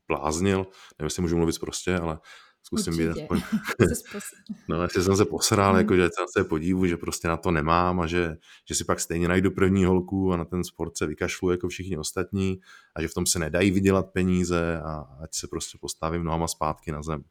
bláznil, 0.07 0.57
nevím, 0.99 1.05
jestli 1.05 1.21
můžu 1.21 1.37
mluvit 1.37 1.59
prostě, 1.59 1.95
ale 1.95 2.19
zkusím 2.63 2.97
být 2.97 3.09
aspoň. 3.09 3.41
no, 4.67 4.83
jestli 4.83 5.03
jsem 5.03 5.17
se 5.17 5.25
posral, 5.25 5.77
jako, 5.77 5.95
že 5.95 6.03
jsem 6.03 6.25
se 6.37 6.43
podívu, 6.43 6.85
že 6.85 6.97
prostě 6.97 7.27
na 7.27 7.37
to 7.37 7.51
nemám 7.51 7.99
a 7.99 8.07
že, 8.07 8.37
že 8.67 8.75
si 8.75 8.83
pak 8.83 8.99
stejně 8.99 9.27
najdu 9.27 9.51
první 9.51 9.85
holku 9.85 10.33
a 10.33 10.37
na 10.37 10.45
ten 10.45 10.63
sport 10.63 10.97
se 10.97 11.07
vykašlu 11.07 11.51
jako 11.51 11.67
všichni 11.67 11.97
ostatní 11.97 12.59
a 12.95 13.01
že 13.01 13.07
v 13.07 13.13
tom 13.13 13.25
se 13.25 13.39
nedají 13.39 13.71
vydělat 13.71 14.11
peníze 14.13 14.81
a 14.81 15.05
ať 15.23 15.33
se 15.33 15.47
prostě 15.47 15.77
postavím 15.81 16.23
nohama 16.23 16.47
zpátky 16.47 16.91
na 16.91 17.03
zem. 17.03 17.23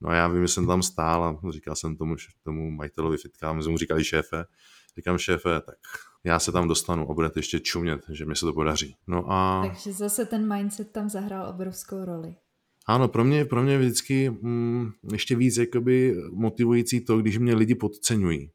No 0.00 0.08
a 0.10 0.14
já 0.14 0.28
vím, 0.28 0.42
že 0.42 0.48
jsem 0.48 0.66
tam 0.66 0.82
stál 0.82 1.24
a 1.24 1.50
říkal 1.50 1.76
jsem 1.76 1.96
tomu, 1.96 2.16
tomu 2.42 2.70
majitelovi 2.70 3.16
fitka, 3.16 3.52
my 3.52 3.62
jsme 3.62 3.72
mu 3.72 3.78
říkali 3.78 4.04
šéfe, 4.04 4.44
říkám 4.96 5.18
šéfe, 5.18 5.60
tak 5.60 5.76
já 6.24 6.38
se 6.38 6.52
tam 6.52 6.68
dostanu 6.68 7.10
a 7.10 7.14
budete 7.14 7.38
ještě 7.38 7.60
čumět, 7.60 8.00
že 8.08 8.24
mi 8.24 8.36
se 8.36 8.46
to 8.46 8.52
podaří. 8.52 8.96
No 9.06 9.24
a... 9.28 9.62
Takže 9.66 9.92
zase 9.92 10.26
ten 10.26 10.54
mindset 10.54 10.92
tam 10.92 11.10
zahrál 11.10 11.48
obrovskou 11.48 12.04
roli. 12.04 12.36
Ano, 12.86 13.08
pro 13.08 13.24
mě, 13.24 13.44
pro 13.44 13.62
mě 13.62 13.78
vždycky 13.78 14.30
mm, 14.30 14.92
ještě 15.12 15.36
víc 15.36 15.56
jakoby 15.56 16.16
motivující 16.30 17.00
to, 17.00 17.18
když 17.18 17.38
mě 17.38 17.54
lidi 17.54 17.74
podceňují. 17.74 18.50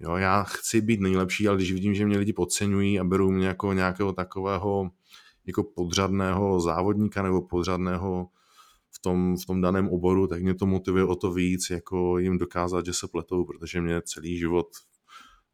Jo, 0.00 0.16
já 0.16 0.42
chci 0.42 0.80
být 0.80 1.00
nejlepší, 1.00 1.48
ale 1.48 1.56
když 1.56 1.72
vidím, 1.72 1.94
že 1.94 2.06
mě 2.06 2.18
lidi 2.18 2.32
podceňují 2.32 3.00
a 3.00 3.04
berou 3.04 3.30
mě 3.30 3.46
jako 3.46 3.72
nějakého 3.72 4.12
takového 4.12 4.90
jako 5.46 5.64
podřadného 5.64 6.60
závodníka 6.60 7.22
nebo 7.22 7.42
podřadného 7.42 8.28
v 8.90 8.98
tom, 9.02 9.36
v 9.36 9.46
tom 9.46 9.60
daném 9.60 9.88
oboru, 9.88 10.26
tak 10.26 10.42
mě 10.42 10.54
to 10.54 10.66
motivuje 10.66 11.04
o 11.04 11.16
to 11.16 11.32
víc, 11.32 11.70
jako 11.70 12.18
jim 12.18 12.38
dokázat, 12.38 12.86
že 12.86 12.92
se 12.92 13.08
pletou, 13.08 13.44
protože 13.44 13.80
mě 13.80 14.02
celý 14.02 14.38
život 14.38 14.68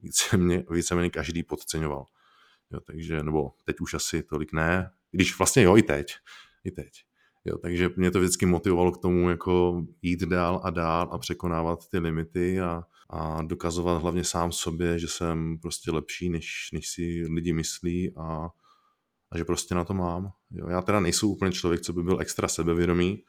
více 0.00 0.36
mě, 0.36 0.64
více 0.70 1.10
každý 1.10 1.42
podceňoval. 1.42 2.04
Jo, 2.70 2.80
takže, 2.80 3.22
nebo 3.22 3.50
teď 3.64 3.80
už 3.80 3.94
asi 3.94 4.22
tolik 4.22 4.52
ne, 4.52 4.90
když 5.10 5.38
vlastně 5.38 5.62
jo, 5.62 5.76
i 5.76 5.82
teď, 5.82 6.14
i 6.64 6.70
teď. 6.70 7.05
Jo, 7.46 7.58
takže 7.58 7.90
mě 7.96 8.10
to 8.10 8.18
vždycky 8.20 8.46
motivovalo 8.46 8.92
k 8.92 8.98
tomu 8.98 9.30
jako 9.30 9.84
jít 10.02 10.20
dál 10.20 10.60
a 10.64 10.70
dál 10.70 11.08
a 11.12 11.18
překonávat 11.18 11.88
ty 11.88 11.98
limity 11.98 12.60
a, 12.60 12.82
a 13.10 13.42
dokazovat 13.42 14.02
hlavně 14.02 14.24
sám 14.24 14.52
sobě, 14.52 14.98
že 14.98 15.08
jsem 15.08 15.58
prostě 15.58 15.90
lepší, 15.90 16.28
než, 16.28 16.68
než 16.72 16.88
si 16.88 17.24
lidi 17.34 17.52
myslí 17.52 18.12
a, 18.16 18.48
a 19.30 19.38
že 19.38 19.44
prostě 19.44 19.74
na 19.74 19.84
to 19.84 19.94
mám. 19.94 20.30
Jo, 20.50 20.68
já 20.68 20.82
teda 20.82 21.00
nejsou 21.00 21.32
úplně 21.32 21.52
člověk, 21.52 21.80
co 21.80 21.92
by 21.92 22.02
byl 22.02 22.20
extra 22.20 22.48
sebevědomý, 22.48 23.22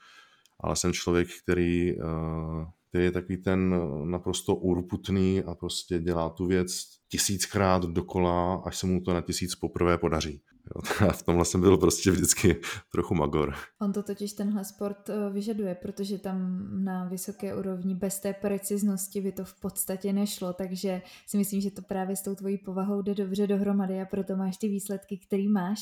ale 0.59 0.75
jsem 0.75 0.93
člověk, 0.93 1.27
který, 1.43 1.95
uh, 1.97 2.65
který 2.89 3.03
je 3.03 3.11
takový 3.11 3.37
ten 3.37 3.75
naprosto 4.03 4.55
urputný 4.55 5.43
a 5.43 5.55
prostě 5.55 5.99
dělá 5.99 6.29
tu 6.29 6.45
věc 6.45 6.87
tisíckrát 7.09 7.85
dokola, 7.85 8.55
až 8.55 8.77
se 8.77 8.87
mu 8.87 9.01
to 9.01 9.13
na 9.13 9.21
tisíc 9.21 9.55
poprvé 9.55 9.97
podaří. 9.97 10.41
Jo, 10.75 11.07
v 11.11 11.23
tomhle 11.23 11.45
jsem 11.45 11.61
byl 11.61 11.77
prostě 11.77 12.11
vždycky 12.11 12.61
trochu 12.91 13.15
magor. 13.15 13.55
On 13.81 13.93
to 13.93 14.03
totiž 14.03 14.33
tenhle 14.33 14.65
sport 14.65 15.09
eh, 15.09 15.29
vyžaduje, 15.29 15.75
protože 15.75 16.17
tam 16.17 16.67
na 16.83 17.05
vysoké 17.05 17.55
úrovni 17.55 17.95
bez 17.95 18.19
té 18.19 18.33
preciznosti 18.33 19.21
by 19.21 19.31
to 19.31 19.45
v 19.45 19.59
podstatě 19.59 20.13
nešlo, 20.13 20.53
takže 20.53 21.01
si 21.27 21.37
myslím, 21.37 21.61
že 21.61 21.71
to 21.71 21.81
právě 21.81 22.15
s 22.15 22.21
tou 22.21 22.35
tvojí 22.35 22.57
povahou 22.57 23.01
jde 23.01 23.15
dobře 23.15 23.47
dohromady 23.47 24.01
a 24.01 24.05
proto 24.05 24.35
máš 24.35 24.57
ty 24.57 24.67
výsledky, 24.67 25.17
který 25.17 25.47
máš. 25.47 25.79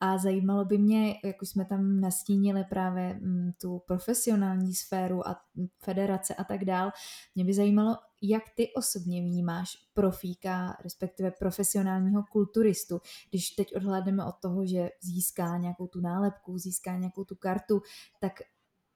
A 0.00 0.18
zajímalo 0.18 0.64
by 0.64 0.78
mě, 0.78 1.14
jak 1.24 1.42
už 1.42 1.48
jsme 1.48 1.64
tam 1.64 2.00
nastínili 2.00 2.64
právě 2.70 3.14
mm, 3.14 3.50
tu 3.60 3.82
profesionální 3.86 4.74
sféru 4.74 5.28
a 5.28 5.36
federace 5.84 6.34
a 6.34 6.44
tak 6.44 6.64
dál, 6.64 6.90
mě 7.34 7.44
by 7.44 7.54
zajímalo, 7.54 7.96
jak 8.22 8.42
ty 8.56 8.72
osobně 8.72 9.22
vnímáš 9.22 9.76
profíka, 9.94 10.76
respektive 10.84 11.30
profesionálního 11.30 12.24
kulturistu, 12.32 13.00
když 13.30 13.50
teď 13.50 13.76
odhlédneme 13.76 14.24
od 14.24 14.34
toho, 14.42 14.66
že 14.66 14.90
získá 15.00 15.56
nějakou 15.56 15.86
tu 15.86 16.00
nálepku, 16.00 16.58
získá 16.58 16.96
nějakou 16.96 17.24
tu 17.24 17.36
kartu, 17.36 17.82
tak 18.20 18.32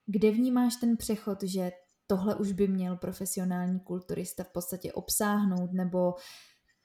kde 0.06 0.30
vnímáš 0.30 0.76
ten 0.76 0.96
přechod, 0.96 1.42
že 1.42 1.72
tohle 2.06 2.34
už 2.34 2.52
by 2.52 2.68
měl 2.68 2.96
profesionální 2.96 3.80
kulturista 3.80 4.44
v 4.44 4.48
podstatě 4.48 4.92
obsáhnout, 4.92 5.72
nebo 5.72 6.14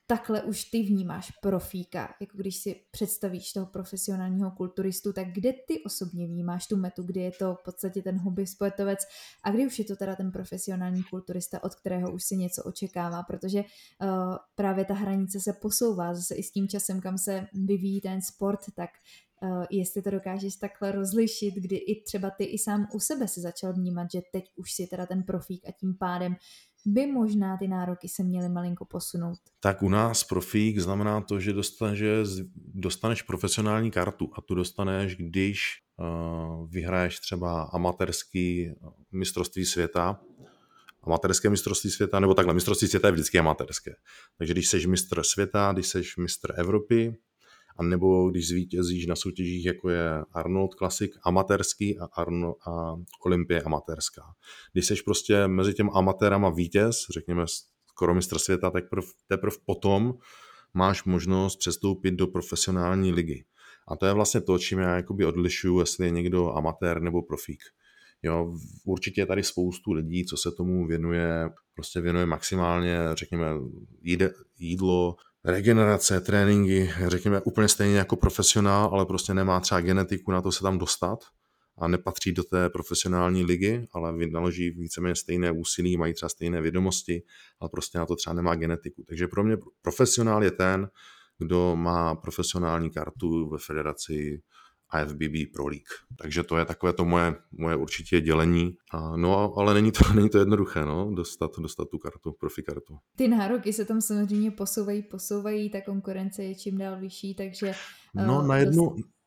takhle 0.08 0.44
už 0.44 0.64
ty 0.64 0.84
vnímáš 0.84 1.32
profíka, 1.42 2.16
jako 2.20 2.38
když 2.38 2.56
si 2.56 2.76
představíš 2.92 3.54
toho 3.54 3.66
profesionálního 3.66 4.52
kulturistu, 4.52 5.14
tak 5.14 5.28
kde 5.34 5.54
ty 5.68 5.84
osobně 5.84 6.28
vnímáš 6.28 6.68
tu 6.68 6.78
metu, 6.78 7.04
kdy 7.04 7.20
je 7.20 7.32
to 7.32 7.56
v 7.56 7.64
podstatě 7.64 8.02
ten 8.02 8.18
hobby 8.18 8.48
sportovec 8.48 9.00
a 9.44 9.52
kdy 9.52 9.68
už 9.68 9.80
je 9.80 9.86
to 9.86 9.96
teda 9.96 10.16
ten 10.16 10.32
profesionální 10.32 11.04
kulturista, 11.04 11.64
od 11.64 11.76
kterého 11.76 12.12
už 12.12 12.24
si 12.24 12.38
něco 12.38 12.64
očekává, 12.64 13.24
protože 13.24 13.60
uh, 13.60 14.36
právě 14.56 14.86
ta 14.86 14.94
hranice 14.94 15.40
se 15.40 15.54
posouvá 15.54 16.14
zase 16.14 16.36
i 16.36 16.44
s 16.44 16.52
tím 16.52 16.68
časem, 16.68 17.02
kam 17.02 17.18
se 17.18 17.48
vyvíjí 17.54 18.02
ten 18.02 18.22
sport, 18.22 18.60
tak 18.76 18.90
Uh, 19.42 19.66
jestli 19.72 20.02
to 20.02 20.12
dokážeš 20.12 20.56
takhle 20.56 20.92
rozlišit, 20.92 21.56
kdy 21.56 21.76
i 21.76 22.04
třeba 22.04 22.30
ty 22.30 22.44
i 22.44 22.58
sám 22.58 22.88
u 22.94 23.00
sebe 23.00 23.28
si 23.28 23.42
začal 23.42 23.74
vnímat, 23.74 24.08
že 24.12 24.22
teď 24.32 24.46
už 24.56 24.74
si 24.74 24.88
teda 24.88 25.06
ten 25.06 25.24
profík 25.24 25.64
a 25.68 25.72
tím 25.72 25.98
pádem 26.00 26.36
by 26.88 27.08
možná 27.08 27.58
ty 27.58 27.68
nároky 27.68 28.10
se 28.10 28.24
měly 28.24 28.50
malinko 28.50 28.86
posunout. 28.86 29.38
Tak 29.60 29.84
u 29.84 29.90
nás 29.90 30.24
profík 30.24 30.80
znamená 30.80 31.22
to, 31.22 31.40
že 31.40 31.54
dostaneš, 31.54 32.04
dostaneš 32.56 33.22
profesionální 33.22 33.92
kartu 33.92 34.30
a 34.38 34.42
tu 34.42 34.56
dostaneš, 34.56 35.16
když 35.16 35.62
uh, 35.98 36.70
vyhraješ 36.70 37.20
třeba 37.20 37.64
amatérský 37.64 38.72
mistrovství 39.12 39.66
světa, 39.66 40.20
amatérské 41.04 41.50
mistrovství 41.50 41.92
světa, 41.92 42.20
nebo 42.20 42.34
takhle, 42.34 42.54
mistrovství 42.54 42.88
světa 42.88 43.08
je 43.08 43.12
vždycky 43.12 43.40
amatérské. 43.40 43.92
Takže 44.38 44.54
když 44.54 44.68
jsi 44.68 44.88
mistr 44.88 45.24
světa, 45.24 45.74
když 45.74 45.88
jsi 45.88 46.02
mistr 46.20 46.54
Evropy, 46.58 47.18
a 47.78 47.84
nebo 47.84 48.30
když 48.30 48.48
zvítězíš 48.48 49.06
na 49.06 49.16
soutěžích, 49.16 49.66
jako 49.66 49.90
je 49.90 50.10
Arnold 50.34 50.74
Classic 50.74 51.12
amatérský 51.24 52.00
a, 52.00 52.06
Arno, 52.06 52.56
a 52.70 52.96
Olympie 53.26 53.62
amatérská. 53.62 54.24
Když 54.74 54.86
jsi 54.86 54.96
prostě 55.06 55.48
mezi 55.48 55.74
těm 55.74 55.90
amatérama 55.94 56.50
vítěz, 56.50 57.06
řekněme 57.14 57.46
skoro 57.88 58.16
mistr 58.16 58.40
světa, 58.40 58.72
tak 58.72 58.84
teprve 59.28 59.56
potom 59.66 60.14
máš 60.74 61.04
možnost 61.04 61.56
přestoupit 61.56 62.14
do 62.14 62.28
profesionální 62.28 63.12
ligy. 63.12 63.46
A 63.88 63.96
to 63.96 64.06
je 64.06 64.14
vlastně 64.14 64.42
to, 64.42 64.60
čím 64.60 64.80
já 64.80 64.96
jakoby 64.96 65.26
odlišuju, 65.26 65.80
jestli 65.80 66.06
je 66.06 66.12
někdo 66.12 66.52
amatér 66.54 67.02
nebo 67.02 67.22
profík. 67.22 67.60
Jo, 68.24 68.56
určitě 68.86 69.22
je 69.22 69.26
tady 69.26 69.44
spoustu 69.44 69.92
lidí, 69.92 70.26
co 70.26 70.38
se 70.38 70.52
tomu 70.52 70.88
věnuje, 70.88 71.50
prostě 71.76 72.02
věnuje 72.02 72.26
maximálně, 72.26 72.98
řekněme, 73.14 73.46
jídlo, 74.58 75.16
regenerace, 75.48 76.22
tréninky, 76.22 76.92
řekněme 77.08 77.42
úplně 77.42 77.68
stejně 77.68 77.98
jako 77.98 78.16
profesionál, 78.16 78.90
ale 78.94 79.06
prostě 79.06 79.34
nemá 79.34 79.60
třeba 79.60 79.82
genetiku 79.82 80.32
na 80.32 80.42
to 80.42 80.52
se 80.52 80.62
tam 80.62 80.78
dostat 80.78 81.20
a 81.78 81.88
nepatří 81.88 82.32
do 82.32 82.44
té 82.44 82.70
profesionální 82.70 83.44
ligy, 83.44 83.88
ale 83.92 84.18
vynaloží 84.18 84.70
víceméně 84.70 85.16
stejné 85.16 85.52
úsilí, 85.52 85.98
mají 85.98 86.14
třeba 86.14 86.30
stejné 86.30 86.62
vědomosti, 86.62 87.24
ale 87.60 87.70
prostě 87.70 87.98
na 87.98 88.06
to 88.06 88.16
třeba 88.16 88.34
nemá 88.34 88.56
genetiku. 88.56 89.04
Takže 89.08 89.28
pro 89.28 89.44
mě 89.44 89.58
profesionál 89.82 90.44
je 90.44 90.52
ten, 90.52 90.90
kdo 91.38 91.76
má 91.76 92.16
profesionální 92.16 92.90
kartu 92.90 93.50
ve 93.50 93.58
federaci 93.58 94.42
IFBB 95.02 95.54
Pro 95.54 95.68
League. 95.68 95.92
Takže 96.22 96.44
to 96.44 96.58
je 96.58 96.66
takové 96.66 96.94
to 96.94 97.06
moje, 97.06 97.36
moje 97.52 97.76
určitě 97.76 98.22
dělení. 98.22 98.76
A, 98.92 99.18
no, 99.18 99.54
ale 99.58 99.74
není 99.74 99.92
to, 99.92 100.00
není 100.16 100.30
to 100.30 100.38
jednoduché, 100.40 100.86
no, 100.86 101.12
dostat, 101.16 101.52
dostat 101.60 101.90
tu 101.90 101.98
kartu, 101.98 102.32
profi 102.40 102.64
kartu. 102.64 102.98
Ty 103.16 103.28
nároky 103.28 103.74
se 103.74 103.86
tam 103.86 104.02
samozřejmě 104.02 104.52
posouvají, 104.52 105.04
posouvají, 105.04 105.70
ta 105.70 105.82
konkurence 105.82 106.44
je 106.44 106.56
čím 106.56 106.78
dál 106.78 107.00
vyšší, 107.00 107.36
takže... 107.36 107.74
No, 108.14 108.40
uh, 108.40 108.48
na 108.48 108.58
jednu, 108.58 108.90
dost 108.90 109.18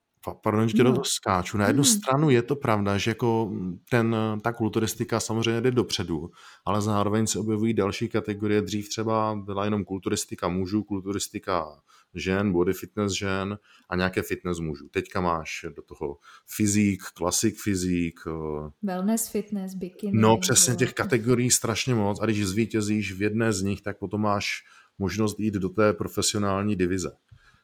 pardon, 0.43 0.69
že 0.69 0.85
no. 0.85 0.93
do 0.93 1.05
skáču. 1.05 1.59
Na 1.59 1.67
jednu 1.67 1.81
mm. 1.81 1.85
stranu 1.85 2.31
je 2.31 2.43
to 2.43 2.57
pravda, 2.57 2.99
že 2.99 3.11
jako 3.11 3.53
ten, 3.91 4.17
ta 4.43 4.53
kulturistika 4.53 5.21
samozřejmě 5.21 5.61
jde 5.61 5.71
dopředu, 5.71 6.31
ale 6.65 6.83
zároveň 6.83 7.27
se 7.27 7.39
objevují 7.39 7.75
další 7.75 8.09
kategorie. 8.09 8.63
Dřív 8.63 8.89
třeba 8.89 9.41
byla 9.45 9.65
jenom 9.65 9.85
kulturistika 9.85 10.49
mužů, 10.49 10.83
kulturistika 10.83 11.67
žen, 12.15 12.53
body 12.53 12.73
fitness 12.73 13.13
žen 13.13 13.59
a 13.89 13.97
nějaké 13.97 14.23
fitness 14.23 14.59
mužů. 14.59 14.89
Teďka 14.89 15.21
máš 15.21 15.65
do 15.77 15.83
toho 15.83 16.19
fyzik, 16.47 17.03
klasik 17.15 17.61
fyzik. 17.61 18.21
Eh, 18.27 18.71
Wellness 18.83 19.29
fitness, 19.29 19.75
bikini. 19.75 20.21
No 20.21 20.37
přesně 20.37 20.75
těch 20.75 20.93
kategorií 20.95 21.51
strašně 21.51 21.95
moc 21.95 22.21
a 22.21 22.25
když 22.27 22.47
zvítězíš 22.47 23.13
v 23.13 23.23
jedné 23.23 23.53
z 23.53 23.63
nich, 23.63 23.83
tak 23.83 23.99
potom 23.99 24.21
máš 24.21 24.65
možnost 24.99 25.41
jít 25.41 25.55
do 25.55 25.69
té 25.69 25.93
profesionální 25.93 26.77
divize. 26.77 27.11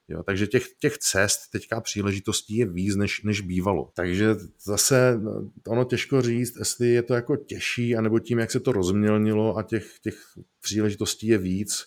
Jo, 0.08 0.22
takže 0.22 0.46
těch, 0.46 0.68
těch 0.78 0.98
cest 0.98 1.40
teďka 1.52 1.80
příležitostí 1.80 2.56
je 2.56 2.66
víc, 2.66 2.96
než, 2.96 3.22
než 3.22 3.40
bývalo. 3.40 3.90
Takže 3.94 4.36
zase 4.64 5.20
ono 5.66 5.84
těžko 5.84 6.22
říct, 6.22 6.56
jestli 6.58 6.88
je 6.88 7.02
to 7.02 7.14
jako 7.14 7.36
těžší, 7.36 7.96
anebo 7.96 8.18
tím, 8.18 8.38
jak 8.38 8.50
se 8.50 8.60
to 8.60 8.72
rozmělnilo 8.72 9.56
a 9.56 9.62
těch, 9.62 9.98
těch 10.02 10.18
příležitostí 10.62 11.26
je 11.26 11.38
víc. 11.38 11.84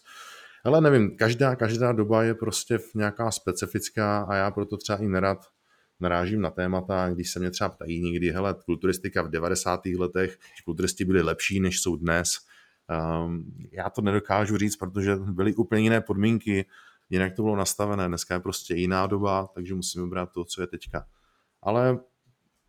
Ale 0.65 0.82
nevím, 0.82 1.17
každá, 1.17 1.56
každá 1.56 1.91
doba 1.91 2.24
je 2.24 2.34
prostě 2.34 2.80
nějaká 2.95 3.32
specifická 3.32 4.22
a 4.24 4.36
já 4.36 4.52
proto 4.52 4.78
třeba 4.78 4.98
i 5.00 5.08
nerad 5.08 5.38
narážím 6.00 6.41
na 6.41 6.50
témata, 6.50 7.10
když 7.10 7.32
se 7.32 7.39
mě 7.39 7.52
třeba 7.52 7.69
ptají 7.69 8.02
někdy, 8.02 8.32
hele, 8.32 8.56
kulturistika 8.65 9.22
v 9.22 9.30
90. 9.30 9.86
letech, 9.86 10.38
kulturisti 10.65 11.06
byli 11.06 11.22
lepší, 11.22 11.60
než 11.60 11.82
jsou 11.82 11.95
dnes. 11.95 12.30
Um, 13.26 13.45
já 13.72 13.89
to 13.89 14.02
nedokážu 14.02 14.58
říct, 14.58 14.76
protože 14.76 15.15
byly 15.15 15.56
úplně 15.56 15.82
jiné 15.82 16.02
podmínky, 16.02 16.65
jinak 17.10 17.36
to 17.36 17.43
bylo 17.43 17.56
nastavené. 17.56 18.08
Dneska 18.08 18.34
je 18.34 18.39
prostě 18.39 18.76
jiná 18.76 19.08
doba, 19.08 19.50
takže 19.54 19.76
musíme 19.76 20.08
brát 20.08 20.32
to, 20.34 20.45
co 20.45 20.62
je 20.62 20.67
teďka. 20.67 21.06
Ale 21.62 22.00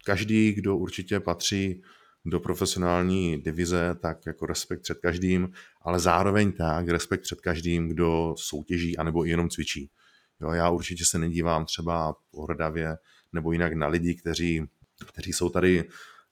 každý, 0.04 0.52
kdo 0.52 0.76
určitě 0.76 1.20
patří 1.20 1.82
do 2.24 2.40
profesionální 2.40 3.42
divize, 3.42 3.94
tak 4.02 4.26
jako 4.26 4.46
respekt 4.46 4.80
před 4.82 4.98
každým, 4.98 5.52
ale 5.82 6.00
zároveň 6.00 6.52
tak 6.52 6.88
respekt 6.88 7.22
před 7.22 7.40
každým, 7.40 7.88
kdo 7.88 8.34
soutěží 8.38 8.96
anebo 8.96 9.24
jenom 9.24 9.48
cvičí. 9.48 9.90
Jo, 10.40 10.50
já 10.50 10.70
určitě 10.70 11.04
se 11.04 11.18
nedívám 11.18 11.64
třeba 11.64 12.16
pohrdavě 12.30 12.96
nebo 13.32 13.52
jinak 13.52 13.72
na 13.72 13.86
lidi, 13.86 14.14
kteří, 14.14 14.66
kteří 15.08 15.32
jsou 15.32 15.48
tady 15.50 15.84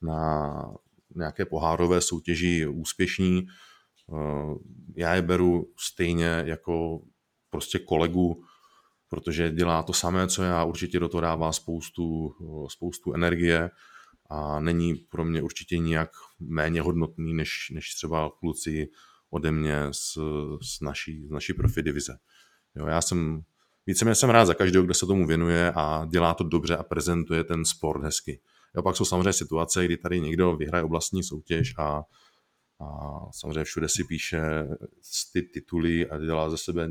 na 0.03 0.53
nějaké 1.17 1.45
pohárové 1.45 2.01
soutěži 2.01 2.67
úspěšní. 2.67 3.47
Eh, 4.13 4.55
já 4.97 5.15
je 5.15 5.23
beru 5.23 5.73
stejně 5.79 6.43
jako 6.47 7.01
prostě 7.51 7.79
kolegu, 7.79 8.45
protože 9.09 9.51
dělá 9.51 9.83
to 9.83 9.93
samé, 9.93 10.29
co 10.29 10.43
já, 10.43 10.65
určitě 10.65 11.01
do 11.01 11.09
toho 11.09 11.21
dává 11.21 11.53
spoustu, 11.53 12.35
spoustu 12.69 13.15
energie 13.15 13.71
a 14.29 14.61
není 14.61 14.95
pro 14.95 15.25
mě 15.25 15.43
určitě 15.43 15.79
nijak 15.79 16.11
méně 16.41 16.81
hodnotný, 16.81 17.35
než, 17.35 17.71
než 17.75 17.95
třeba 17.95 18.31
kluci 18.41 18.89
ode 19.31 19.53
mě 19.53 19.77
z, 19.91 20.19
z, 20.63 20.81
naší, 20.81 21.27
z 21.27 21.31
naší 21.31 21.53
profi 21.53 21.83
divize. 21.83 22.19
Jo, 22.77 22.87
já 22.87 23.03
jsem 23.03 23.43
víceméně 23.87 24.15
jsem 24.15 24.31
rád 24.31 24.45
za 24.45 24.55
každého, 24.55 24.85
kdo 24.85 24.95
se 24.95 25.07
tomu 25.07 25.27
věnuje 25.27 25.73
a 25.77 26.07
dělá 26.11 26.35
to 26.35 26.45
dobře 26.45 26.77
a 26.77 26.83
prezentuje 26.83 27.45
ten 27.45 27.65
sport 27.65 28.03
hezky. 28.03 28.41
Jo, 28.77 28.83
pak 28.83 28.97
jsou 28.97 29.05
samozřejmě 29.05 29.33
situace, 29.33 29.85
kdy 29.85 29.97
tady 29.97 30.21
někdo 30.21 30.57
vyhraje 30.57 30.85
oblastní 30.85 31.23
soutěž 31.23 31.75
a, 31.79 32.03
a 32.81 33.19
samozřejmě 33.33 33.65
všude 33.65 33.89
si 33.89 34.05
píše 34.05 34.41
ty 35.33 35.43
tituly 35.43 36.11
a 36.11 36.19
dělá 36.19 36.51
ze 36.51 36.57
sebe 36.57 36.89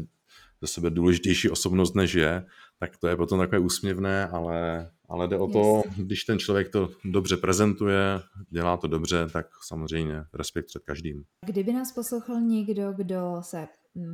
ze 0.62 0.68
sebe 0.68 0.90
důležitější 0.90 1.50
osobnost, 1.50 1.96
než 1.96 2.14
je, 2.14 2.46
tak 2.80 2.98
to 2.98 3.08
je 3.08 3.16
potom 3.16 3.40
takové 3.40 3.60
úsměvné, 3.60 4.28
ale, 4.28 4.90
ale 5.10 5.28
jde 5.28 5.38
o 5.38 5.48
to, 5.48 5.82
když 5.98 6.24
ten 6.24 6.40
člověk 6.40 6.70
to 6.70 6.90
dobře 7.06 7.38
prezentuje, 7.38 8.22
dělá 8.50 8.78
to 8.78 8.88
dobře, 8.88 9.28
tak 9.34 9.48
samozřejmě 9.68 10.24
respekt 10.34 10.66
před 10.66 10.84
každým. 10.84 11.24
Kdyby 11.46 11.74
nás 11.74 11.92
poslouchal 11.92 12.42
někdo, 12.42 12.94
kdo 12.94 13.38
se 13.42 13.68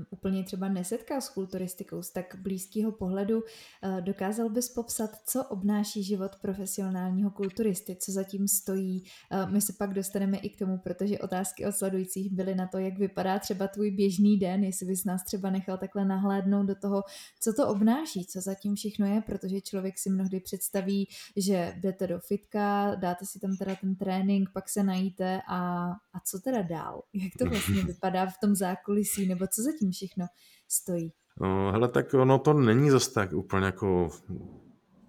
úplně 0.09 0.43
třeba 0.43 0.69
nesetkal 0.69 1.21
s 1.21 1.29
kulturistikou 1.29 2.01
z 2.01 2.11
tak 2.11 2.35
blízkého 2.41 2.91
pohledu, 2.91 3.43
eh, 3.83 4.01
dokázal 4.01 4.49
bys 4.49 4.69
popsat, 4.69 5.09
co 5.25 5.43
obnáší 5.43 6.03
život 6.03 6.35
profesionálního 6.41 7.31
kulturisty, 7.31 7.95
co 7.95 8.11
zatím 8.11 8.47
stojí. 8.47 9.03
Eh, 9.31 9.45
my 9.45 9.61
se 9.61 9.73
pak 9.77 9.93
dostaneme 9.93 10.37
i 10.37 10.49
k 10.49 10.59
tomu, 10.59 10.77
protože 10.77 11.19
otázky 11.19 11.65
od 11.65 11.71
sledujících 11.71 12.31
byly 12.31 12.55
na 12.55 12.67
to, 12.67 12.77
jak 12.77 12.97
vypadá 12.97 13.39
třeba 13.39 13.67
tvůj 13.67 13.91
běžný 13.91 14.39
den, 14.39 14.63
jestli 14.63 14.85
bys 14.85 15.05
nás 15.05 15.23
třeba 15.23 15.49
nechal 15.49 15.77
takhle 15.77 16.05
nahlédnout 16.05 16.65
do 16.65 16.75
toho, 16.75 17.03
co 17.39 17.53
to 17.53 17.67
obnáší, 17.67 18.25
co 18.25 18.41
zatím 18.41 18.75
všechno 18.75 19.05
je, 19.05 19.21
protože 19.21 19.61
člověk 19.61 19.97
si 19.97 20.09
mnohdy 20.09 20.39
představí, 20.39 21.07
že 21.37 21.73
jdete 21.77 22.07
do 22.07 22.19
fitka, 22.19 22.95
dáte 22.95 23.25
si 23.25 23.39
tam 23.39 23.57
teda 23.57 23.75
ten 23.75 23.95
trénink, 23.95 24.49
pak 24.53 24.69
se 24.69 24.83
najíte 24.83 25.41
a, 25.47 25.89
a 26.13 26.19
co 26.25 26.39
teda 26.39 26.61
dál? 26.61 27.03
Jak 27.13 27.33
to 27.39 27.45
vlastně 27.45 27.83
vypadá 27.85 28.25
v 28.25 28.37
tom 28.41 28.55
zákulisí, 28.55 29.27
nebo 29.27 29.47
co 29.47 29.61
zatím 29.73 29.91
všechno 29.91 30.25
stojí? 30.67 31.13
No, 31.41 31.71
hele, 31.71 31.87
tak 31.87 32.13
ono 32.13 32.39
to 32.39 32.53
není 32.53 32.89
zase 32.89 33.13
tak 33.13 33.33
úplně 33.33 33.65
jako, 33.65 34.09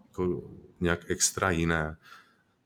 jako 0.08 0.50
nějak 0.80 1.10
extra 1.10 1.50
jiné. 1.50 1.96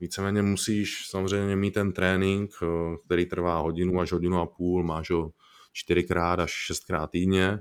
Víceméně 0.00 0.42
musíš 0.42 1.08
samozřejmě 1.08 1.56
mít 1.56 1.74
ten 1.74 1.92
trénink, 1.92 2.50
eh, 2.62 2.96
který 3.06 3.26
trvá 3.26 3.58
hodinu 3.58 4.00
až 4.00 4.12
hodinu 4.12 4.38
a 4.38 4.46
půl, 4.46 4.84
máš 4.84 5.11
ho 5.11 5.32
čtyřikrát 5.72 6.40
až 6.40 6.50
šestkrát 6.50 7.11
týdně. 7.11 7.58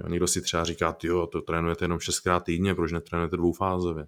Jo, 0.00 0.08
někdo 0.08 0.26
si 0.26 0.42
třeba 0.42 0.64
říká, 0.64 0.96
jo, 1.02 1.26
to 1.26 1.40
trénujete 1.40 1.84
jenom 1.84 1.98
šestkrát 1.98 2.44
týdně, 2.44 2.74
proč 2.74 2.92
netrénujete 2.92 3.36
dvoufázově? 3.36 4.06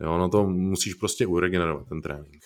Jo, 0.00 0.18
no 0.18 0.28
to 0.28 0.46
musíš 0.46 0.94
prostě 0.94 1.26
uregenerovat 1.26 1.88
ten 1.88 2.02
trénink. 2.02 2.42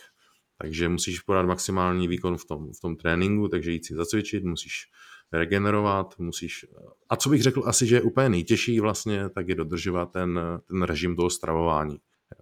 Takže 0.58 0.88
musíš 0.88 1.20
podat 1.20 1.46
maximální 1.46 2.08
výkon 2.08 2.36
v 2.36 2.44
tom, 2.44 2.72
v 2.72 2.80
tom 2.80 2.96
tréninku, 2.96 3.48
takže 3.48 3.70
jít 3.70 3.86
si 3.86 3.94
zacvičit, 3.94 4.44
musíš 4.44 4.90
regenerovat, 5.32 6.18
musíš... 6.18 6.66
A 7.08 7.16
co 7.16 7.28
bych 7.28 7.42
řekl 7.42 7.62
asi, 7.66 7.86
že 7.86 7.96
je 7.96 8.02
úplně 8.02 8.28
nejtěžší 8.28 8.80
vlastně, 8.80 9.28
tak 9.28 9.48
je 9.48 9.54
dodržovat 9.54 10.12
ten, 10.12 10.40
ten 10.68 10.82
režim 10.82 11.16
toho 11.16 11.30
stravování. 11.30 11.98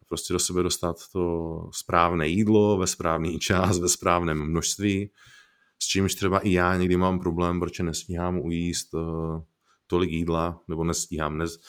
Prostě 0.08 0.32
do 0.32 0.38
sebe 0.38 0.62
dostat 0.62 0.96
to 1.12 1.52
správné 1.72 2.28
jídlo 2.28 2.78
ve 2.78 2.86
správný 2.86 3.38
čas, 3.38 3.78
ve 3.78 3.88
správném 3.88 4.42
množství, 4.42 5.10
s 5.78 5.86
čímž 5.86 6.14
třeba 6.14 6.38
i 6.38 6.52
já 6.52 6.76
někdy 6.76 6.96
mám 6.96 7.20
problém, 7.20 7.60
protože 7.60 7.82
nestíhám 7.82 8.38
ujíst 8.38 8.94
uh, 8.94 9.42
tolik 9.86 10.10
jídla, 10.10 10.60
nebo 10.68 10.84
nestíhám, 10.84 11.38
nez, 11.38 11.60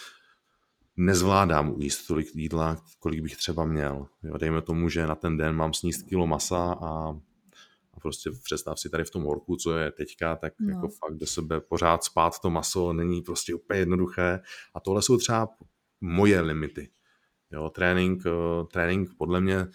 nezvládám 0.97 1.73
ujíst 1.73 2.07
tolik 2.07 2.35
jídla, 2.35 2.77
kolik 2.99 3.21
bych 3.21 3.37
třeba 3.37 3.65
měl. 3.65 4.07
Jo, 4.23 4.37
dejme 4.37 4.61
tomu, 4.61 4.89
že 4.89 5.07
na 5.07 5.15
ten 5.15 5.37
den 5.37 5.55
mám 5.55 5.73
sníst 5.73 6.07
kilo 6.07 6.27
masa 6.27 6.77
a 6.81 7.19
prostě 8.03 8.29
představ 8.43 8.79
si 8.79 8.89
tady 8.89 9.03
v 9.03 9.11
tom 9.11 9.23
horku, 9.23 9.55
co 9.55 9.77
je 9.77 9.91
teďka, 9.91 10.35
tak 10.35 10.53
no. 10.59 10.69
jako 10.69 10.87
fakt 10.87 11.17
do 11.17 11.25
sebe 11.25 11.61
pořád 11.61 12.03
spát 12.03 12.39
to 12.39 12.49
maso 12.49 12.93
není 12.93 13.21
prostě 13.21 13.55
úplně 13.55 13.79
jednoduché. 13.79 14.39
A 14.75 14.79
tohle 14.79 15.01
jsou 15.01 15.17
třeba 15.17 15.49
moje 16.01 16.41
limity. 16.41 16.89
Jo, 17.51 17.69
trénink, 17.69 18.23
eh, 18.25 18.65
trénink 18.71 19.09
podle 19.17 19.41
mě 19.41 19.67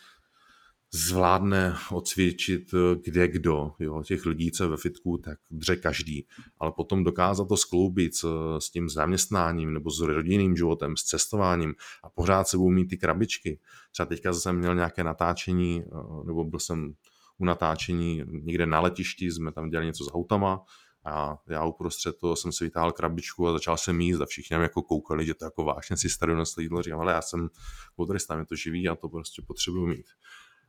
zvládne 0.93 1.77
odcvičit 1.93 2.75
eh, 2.75 3.01
kde 3.05 3.29
kdo. 3.29 3.73
Jo. 3.79 4.03
Těch 4.03 4.27
lidí, 4.27 4.51
co 4.51 4.69
ve 4.69 4.77
fitku, 4.77 5.19
tak 5.19 5.39
dře 5.51 5.77
každý. 5.77 6.27
Ale 6.59 6.73
potom 6.77 7.05
dokázat 7.05 7.49
to 7.49 7.57
skloubit 7.57 8.15
s, 8.15 8.27
s 8.59 8.71
tím 8.71 8.89
zaměstnáním 8.89 9.75
nebo 9.75 9.91
s 9.91 10.01
rodinným 10.01 10.57
životem, 10.57 10.97
s 10.97 11.03
cestováním 11.03 11.75
a 12.03 12.11
pořád 12.11 12.49
sebou 12.49 12.71
mít 12.71 12.87
ty 12.87 12.97
krabičky. 12.97 13.61
Třeba 13.93 14.07
teďka 14.07 14.33
jsem 14.33 14.59
měl 14.59 14.75
nějaké 14.75 15.05
natáčení, 15.05 15.85
eh, 15.87 16.27
nebo 16.27 16.45
byl 16.45 16.59
jsem 16.59 16.95
u 17.39 17.45
natáčení 17.45 18.23
někde 18.29 18.67
na 18.67 18.81
letišti, 18.81 19.33
jsme 19.33 19.53
tam 19.53 19.71
dělali 19.71 19.87
něco 19.87 20.05
s 20.05 20.13
autama 20.13 20.61
a 21.05 21.37
já 21.49 21.65
uprostřed 21.65 22.19
toho 22.19 22.37
jsem 22.37 22.53
si 22.53 22.65
vytáhl 22.65 22.93
krabičku 22.93 23.49
a 23.49 23.53
začal 23.53 23.77
jsem 23.77 24.01
jíst 24.01 24.21
a 24.21 24.27
všichni 24.27 24.57
jako 24.57 24.83
koukali, 24.83 25.27
že 25.27 25.35
to 25.35 25.45
jako 25.45 25.65
vážně 25.65 25.97
si 25.97 26.11
starý 26.11 26.35
nosli 26.35 26.63
jídlo. 26.63 26.83
Říkám, 26.83 27.01
ale 27.01 27.13
já 27.13 27.23
jsem 27.23 27.49
motorista, 27.97 28.37
mě 28.37 28.47
to 28.47 28.57
živí 28.57 28.89
a 28.89 28.95
to 28.95 29.09
prostě 29.09 29.43
potřebuju 29.47 29.87
mít. 29.87 30.07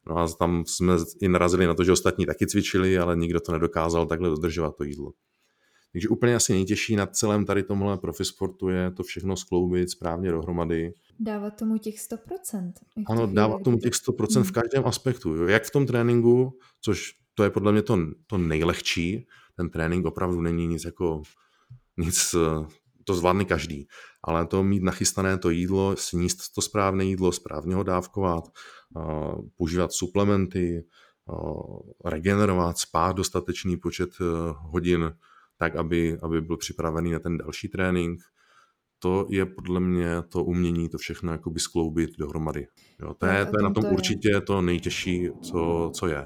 No 0.08 0.17
a 0.17 0.27
tam 0.27 0.63
jsme 0.65 0.93
i 1.21 1.27
narazili 1.27 1.67
na 1.67 1.73
to, 1.73 1.84
že 1.84 1.91
ostatní 1.91 2.25
taky 2.25 2.47
cvičili, 2.47 2.99
ale 2.99 3.15
nikdo 3.15 3.39
to 3.39 3.51
nedokázal 3.51 4.05
takhle 4.05 4.29
dodržovat 4.29 4.75
to 4.77 4.84
jídlo. 4.84 5.12
Takže 5.91 6.10
úplně 6.10 6.36
asi 6.36 6.54
nejtěžší 6.54 6.95
na 6.95 7.06
celém 7.06 7.45
tady 7.45 7.63
tomhle 7.63 7.97
profisportu 7.97 8.69
je 8.69 8.91
to 8.91 9.04
všechno 9.04 9.38
skloubit 9.38 9.89
správně 9.89 10.32
dohromady. 10.32 10.93
Dávat 11.19 11.56
tomu 11.56 11.78
těch 11.78 11.95
100%. 11.95 12.71
Ano, 13.08 13.28
dávat 13.28 13.63
tomu 13.63 13.78
těch 13.78 13.93
100% 13.93 14.36
hmm. 14.36 14.43
v 14.43 14.52
každém 14.52 14.86
aspektu. 14.86 15.36
Jo. 15.36 15.47
Jak 15.47 15.63
v 15.63 15.71
tom 15.71 15.86
tréninku, 15.86 16.58
což 16.82 17.12
to 17.34 17.43
je 17.43 17.49
podle 17.49 17.71
mě 17.71 17.82
to, 17.82 17.97
to 18.28 18.38
nejlehčí, 18.38 19.28
ten 19.56 19.69
trénink 19.69 20.06
opravdu 20.06 20.41
není 20.41 20.67
nic 20.67 20.86
jako 20.86 21.21
nic, 21.97 22.36
to 23.04 23.13
zvládne 23.13 23.45
každý. 23.45 23.88
Ale 24.23 24.47
to 24.47 24.63
mít 24.63 24.84
nachystané 24.84 25.38
to 25.38 25.49
jídlo, 25.49 25.95
sníst 25.97 26.54
to 26.56 26.62
správné 26.62 27.06
jídlo, 27.06 27.32
správně 27.32 27.75
ho 27.75 27.84
dávkovat, 27.84 28.43
používat 29.58 29.93
suplementy, 29.93 30.86
regenerovat, 32.06 32.78
spát 32.78 33.15
dostatečný 33.15 33.78
počet 33.78 34.10
e, 34.21 34.23
hodin, 34.58 35.13
tak, 35.60 35.76
aby, 35.76 36.17
aby 36.24 36.41
byl 36.41 36.58
připravený 36.58 37.12
na 37.12 37.19
ten 37.19 37.38
další 37.38 37.67
trénink. 37.67 38.19
To 39.00 39.28
je 39.30 39.45
podle 39.45 39.80
mě 39.80 40.22
to 40.30 40.43
umění 40.43 40.89
to 40.89 40.98
všechno 40.98 41.32
jakoby 41.32 41.60
skloubit 41.60 42.10
dohromady. 42.19 42.67
Jo, 43.02 43.13
to, 43.13 43.26
je, 43.26 43.45
to 43.45 43.52
je 43.60 43.63
na 43.63 43.69
tom 43.69 43.86
určitě 43.86 44.41
to 44.41 44.62
nejtěžší, 44.62 45.30
co, 45.41 45.91
co 45.93 46.08
je 46.08 46.26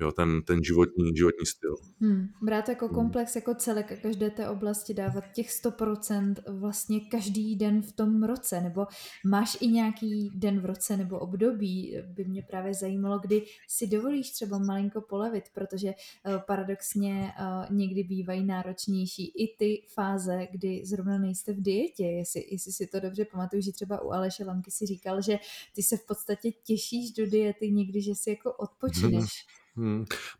jo, 0.00 0.12
ten, 0.12 0.42
ten 0.42 0.64
životní, 0.64 1.16
životní 1.16 1.46
styl. 1.46 1.76
Hmm. 2.00 2.28
Brát 2.42 2.68
jako 2.68 2.86
hmm. 2.86 2.94
komplex, 2.94 3.36
jako 3.36 3.54
celek 3.54 3.92
a 3.92 3.96
každé 3.96 4.30
té 4.30 4.48
oblasti 4.48 4.94
dávat 4.94 5.24
těch 5.32 5.50
100% 5.50 6.34
vlastně 6.48 7.00
každý 7.00 7.56
den 7.56 7.82
v 7.82 7.92
tom 7.92 8.22
roce, 8.22 8.60
nebo 8.60 8.86
máš 9.24 9.56
i 9.60 9.68
nějaký 9.68 10.30
den 10.34 10.60
v 10.60 10.64
roce 10.64 10.96
nebo 10.96 11.18
období, 11.18 11.96
by 12.06 12.24
mě 12.24 12.42
právě 12.42 12.74
zajímalo, 12.74 13.18
kdy 13.18 13.44
si 13.68 13.86
dovolíš 13.86 14.30
třeba 14.30 14.58
malinko 14.58 15.00
polevit, 15.00 15.44
protože 15.54 15.88
uh, 15.88 16.42
paradoxně 16.46 17.32
uh, 17.40 17.76
někdy 17.76 18.02
bývají 18.02 18.44
náročnější 18.44 19.26
i 19.26 19.56
ty 19.56 19.86
fáze, 19.94 20.46
kdy 20.50 20.82
zrovna 20.84 21.18
nejste 21.18 21.52
v 21.52 21.62
dietě, 21.62 22.04
jestli, 22.04 22.44
jestli 22.50 22.72
si 22.72 22.86
to 22.86 23.00
dobře 23.00 23.24
pamatuju, 23.24 23.62
že 23.62 23.72
třeba 23.72 24.02
u 24.02 24.10
Aleše 24.10 24.44
Lamky 24.44 24.70
si 24.70 24.86
říkal, 24.86 25.22
že 25.22 25.38
ty 25.74 25.82
se 25.82 25.96
v 25.96 26.06
podstatě 26.06 26.50
těšíš 26.52 27.12
do 27.12 27.26
diety 27.26 27.70
někdy, 27.70 28.02
že 28.02 28.14
si 28.14 28.30
jako 28.30 28.52
odpočineš. 28.52 29.12
Hmm. 29.12 29.54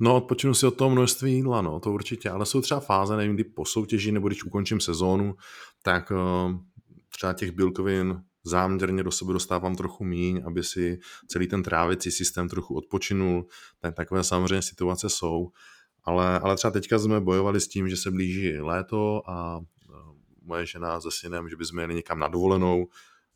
No, 0.00 0.16
odpočinu 0.16 0.54
si 0.54 0.66
od 0.66 0.76
toho 0.76 0.90
množství 0.90 1.32
jídla, 1.32 1.62
no, 1.62 1.80
to 1.80 1.92
určitě, 1.92 2.30
ale 2.30 2.46
jsou 2.46 2.60
třeba 2.60 2.80
fáze, 2.80 3.16
nevím, 3.16 3.34
kdy 3.34 3.44
po 3.44 3.64
soutěži 3.64 4.12
nebo 4.12 4.28
když 4.28 4.44
ukončím 4.44 4.80
sezónu, 4.80 5.34
tak 5.82 6.10
uh, 6.10 6.56
třeba 7.08 7.32
těch 7.32 7.50
bílkovin 7.50 8.22
záměrně 8.44 9.02
do 9.02 9.10
sebe 9.10 9.32
dostávám 9.32 9.76
trochu 9.76 10.04
míň, 10.04 10.42
aby 10.46 10.64
si 10.64 10.98
celý 11.28 11.46
ten 11.46 11.62
trávicí 11.62 12.10
systém 12.10 12.48
trochu 12.48 12.74
odpočinul. 12.74 13.46
Tak 13.78 13.94
takové 13.94 14.24
samozřejmě 14.24 14.62
situace 14.62 15.08
jsou. 15.08 15.50
Ale, 16.04 16.38
ale 16.38 16.56
třeba 16.56 16.70
teďka 16.70 16.98
jsme 16.98 17.20
bojovali 17.20 17.60
s 17.60 17.68
tím, 17.68 17.88
že 17.88 17.96
se 17.96 18.10
blíží 18.10 18.58
léto 18.58 19.30
a 19.30 19.60
moje 20.42 20.66
žena 20.66 21.00
se 21.00 21.08
synem, 21.10 21.48
že 21.48 21.56
bychom 21.56 21.78
jeli 21.78 21.94
někam 21.94 22.18
na 22.18 22.28
dovolenou. 22.28 22.86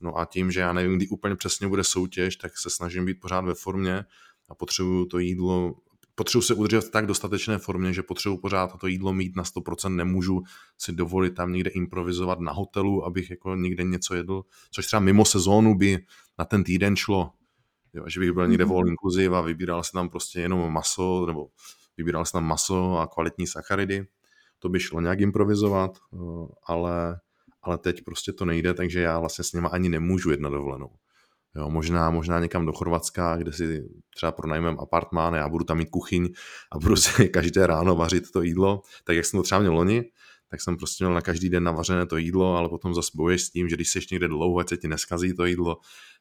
No 0.00 0.18
a 0.18 0.24
tím, 0.24 0.50
že 0.50 0.60
já 0.60 0.72
nevím, 0.72 0.96
kdy 0.96 1.08
úplně 1.08 1.36
přesně 1.36 1.68
bude 1.68 1.84
soutěž, 1.84 2.36
tak 2.36 2.58
se 2.58 2.70
snažím 2.70 3.04
být 3.04 3.20
pořád 3.20 3.44
ve 3.44 3.54
formě 3.54 4.04
a 4.48 4.54
potřebuju 4.54 5.06
to 5.06 5.18
jídlo 5.18 5.74
potřebuji 6.18 6.42
se 6.42 6.54
udržet 6.54 6.80
v 6.80 6.90
tak 6.90 7.06
dostatečné 7.06 7.58
formě, 7.58 7.92
že 7.92 8.02
potřebuji 8.02 8.38
pořád 8.38 8.80
to 8.80 8.86
jídlo 8.86 9.12
mít 9.12 9.36
na 9.36 9.42
100%, 9.42 9.94
nemůžu 9.94 10.42
si 10.78 10.92
dovolit 10.92 11.30
tam 11.30 11.52
někde 11.52 11.70
improvizovat 11.70 12.40
na 12.40 12.52
hotelu, 12.52 13.04
abych 13.04 13.30
jako 13.30 13.54
někde 13.54 13.84
něco 13.84 14.14
jedl, 14.14 14.42
což 14.70 14.86
třeba 14.86 15.00
mimo 15.00 15.24
sezónu 15.24 15.74
by 15.74 15.98
na 16.38 16.44
ten 16.44 16.64
týden 16.64 16.96
šlo, 16.96 17.30
jo, 17.94 18.04
že 18.06 18.20
bych 18.20 18.32
byl 18.32 18.48
někde 18.48 18.64
mm-hmm. 18.64 18.88
inclusive 18.88 19.36
a 19.36 19.40
vybíral 19.40 19.84
si 19.84 19.92
tam 19.92 20.08
prostě 20.08 20.40
jenom 20.40 20.72
maso, 20.72 21.26
nebo 21.26 21.48
vybíral 21.96 22.24
si 22.24 22.32
tam 22.32 22.44
maso 22.44 22.98
a 22.98 23.06
kvalitní 23.06 23.46
sacharidy, 23.46 24.06
to 24.58 24.68
by 24.68 24.80
šlo 24.80 25.00
nějak 25.00 25.20
improvizovat, 25.20 25.98
eh, 26.14 26.18
ale, 26.66 27.20
ale 27.62 27.78
teď 27.78 28.04
prostě 28.04 28.32
to 28.32 28.44
nejde, 28.44 28.74
takže 28.74 29.00
já 29.00 29.18
vlastně 29.18 29.44
s 29.44 29.52
nima 29.52 29.68
ani 29.68 29.88
nemůžu 29.88 30.30
jet 30.30 30.40
na 30.40 30.48
dovolenou. 30.48 30.90
Jo, 31.58 31.70
možná, 31.70 32.10
možná 32.10 32.40
někam 32.40 32.66
do 32.66 32.72
Chorvatska, 32.72 33.36
kde 33.36 33.52
si 33.52 33.88
třeba 34.14 34.32
pronajmem 34.32 34.76
apartmán, 34.80 35.34
já 35.34 35.48
budu 35.48 35.64
tam 35.64 35.78
mít 35.78 35.90
kuchyň 35.90 36.28
a 36.72 36.78
budu 36.78 36.96
si 36.96 37.28
každé 37.34 37.66
ráno 37.66 37.96
vařit 37.96 38.30
to 38.30 38.42
jídlo, 38.42 38.82
tak 39.04 39.16
jak 39.16 39.24
jsem 39.24 39.38
to 39.38 39.42
třeba 39.42 39.60
měl 39.60 39.74
loni, 39.74 40.04
tak 40.50 40.60
jsem 40.60 40.76
prostě 40.76 41.04
měl 41.04 41.14
na 41.14 41.20
každý 41.20 41.48
den 41.48 41.64
navařené 41.64 42.06
to 42.06 42.16
jídlo, 42.16 42.56
ale 42.56 42.68
potom 42.68 42.94
zase 42.94 43.10
bojuješ 43.14 43.42
s 43.42 43.50
tím, 43.50 43.68
že 43.68 43.76
když 43.76 43.90
jsi 43.90 44.00
někde 44.12 44.28
dlouho, 44.28 44.58
ať 44.58 44.68
se 44.68 44.76
ti 44.76 44.88
neskazí 44.88 45.34
to 45.34 45.44
jídlo. 45.44 45.76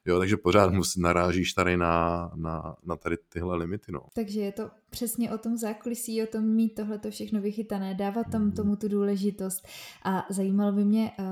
Jo, 0.06 0.18
takže 0.18 0.36
pořád 0.36 0.72
musí, 0.72 1.00
narážíš 1.00 1.52
tady 1.52 1.76
na, 1.76 2.30
na, 2.34 2.76
na 2.84 2.96
tady 2.96 3.16
tyhle 3.28 3.56
limity. 3.56 3.92
No. 3.92 4.00
Takže 4.14 4.40
je 4.40 4.52
to 4.52 4.70
přesně 4.90 5.32
o 5.32 5.38
tom 5.38 5.56
zákulisí, 5.56 6.22
o 6.22 6.26
tom 6.26 6.44
mít 6.44 6.74
tohle 6.74 6.98
to 6.98 7.10
všechno 7.10 7.40
vychytané, 7.40 7.94
dávat 7.94 8.26
tam 8.32 8.42
mhm. 8.42 8.52
tomu 8.52 8.76
tu 8.76 8.88
důležitost. 8.88 9.68
A 10.04 10.26
zajímalo 10.30 10.72
by 10.72 10.84
mě, 10.84 11.10
uh, 11.18 11.24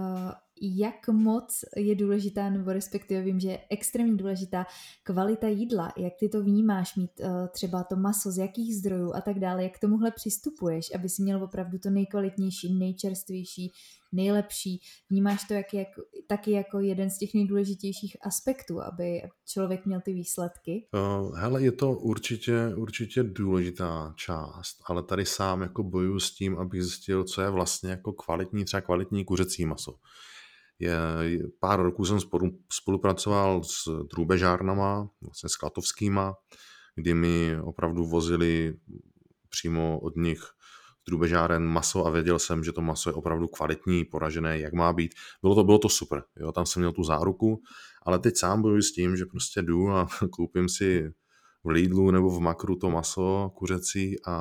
jak 0.62 1.08
moc 1.08 1.64
je 1.76 1.94
důležitá, 1.94 2.50
nebo 2.50 2.72
respektive 2.72 3.22
vím, 3.22 3.40
že 3.40 3.48
je 3.48 3.60
extrémně 3.70 4.16
důležitá 4.16 4.66
kvalita 5.02 5.48
jídla, 5.48 5.92
jak 5.96 6.12
ty 6.20 6.28
to 6.28 6.42
vnímáš, 6.42 6.96
mít 6.96 7.10
uh, 7.20 7.28
třeba 7.48 7.84
to 7.84 7.96
maso, 7.96 8.30
z 8.30 8.38
jakých 8.38 8.76
zdrojů 8.76 9.12
a 9.14 9.20
tak 9.20 9.38
dále, 9.38 9.62
jak 9.62 9.72
k 9.72 9.80
tomuhle 9.80 10.10
přistupuješ, 10.10 10.94
aby 10.94 11.08
si 11.08 11.22
měl 11.22 11.44
opravdu 11.44 11.78
to 11.78 11.90
nejkvalitnější, 11.90 12.74
nejčerstvější, 12.74 13.72
nejlepší. 14.12 14.80
Vnímáš 15.10 15.44
to 15.48 15.54
jak, 15.54 15.74
jak, 15.74 15.88
taky 16.26 16.50
jako 16.50 16.80
jeden 16.80 17.10
z 17.10 17.18
těch 17.18 17.34
nejdůležitějších 17.34 18.16
aspektů, 18.22 18.82
aby 18.82 19.22
člověk 19.46 19.86
měl 19.86 20.00
ty 20.00 20.12
výsledky? 20.12 20.88
Uh, 20.94 21.38
hele, 21.38 21.62
je 21.62 21.72
to 21.72 21.92
určitě, 21.92 22.74
určitě 22.76 23.22
důležitá 23.22 24.14
část, 24.16 24.76
ale 24.86 25.02
tady 25.02 25.26
sám 25.26 25.62
jako 25.62 25.82
bojuju 25.82 26.20
s 26.20 26.34
tím, 26.34 26.58
abych 26.58 26.82
zjistil, 26.82 27.24
co 27.24 27.42
je 27.42 27.50
vlastně 27.50 27.90
jako 27.90 28.12
kvalitní, 28.12 28.64
třeba 28.64 28.80
kvalitní 28.80 29.24
kuřecí 29.24 29.66
maso 29.66 29.94
je, 30.78 30.98
pár 31.60 31.82
roků 31.82 32.04
jsem 32.04 32.20
spolu, 32.20 32.58
spolupracoval 32.72 33.64
s 33.64 34.06
drůbežárnama, 34.10 35.08
vlastně 35.22 35.48
s 35.48 35.56
klatovskýma, 35.56 36.34
kdy 36.94 37.14
mi 37.14 37.56
opravdu 37.60 38.06
vozili 38.06 38.74
přímo 39.48 40.00
od 40.00 40.16
nich 40.16 40.40
drůbežáren 41.08 41.66
maso 41.66 42.06
a 42.06 42.10
věděl 42.10 42.38
jsem, 42.38 42.64
že 42.64 42.72
to 42.72 42.80
maso 42.80 43.10
je 43.10 43.14
opravdu 43.14 43.48
kvalitní, 43.48 44.04
poražené, 44.04 44.58
jak 44.58 44.72
má 44.72 44.92
být. 44.92 45.14
Bylo 45.42 45.54
to, 45.54 45.64
bylo 45.64 45.78
to 45.78 45.88
super, 45.88 46.22
jo, 46.36 46.52
tam 46.52 46.66
jsem 46.66 46.80
měl 46.80 46.92
tu 46.92 47.04
záruku, 47.04 47.62
ale 48.02 48.18
teď 48.18 48.36
sám 48.36 48.62
bojuji 48.62 48.82
s 48.82 48.92
tím, 48.92 49.16
že 49.16 49.26
prostě 49.26 49.62
jdu 49.62 49.90
a 49.90 50.08
koupím 50.30 50.68
si 50.68 51.12
v 51.64 51.68
Lidlu 51.68 52.10
nebo 52.10 52.30
v 52.30 52.40
Makru 52.40 52.76
to 52.76 52.90
maso 52.90 53.50
kuřecí 53.56 54.16
a, 54.26 54.34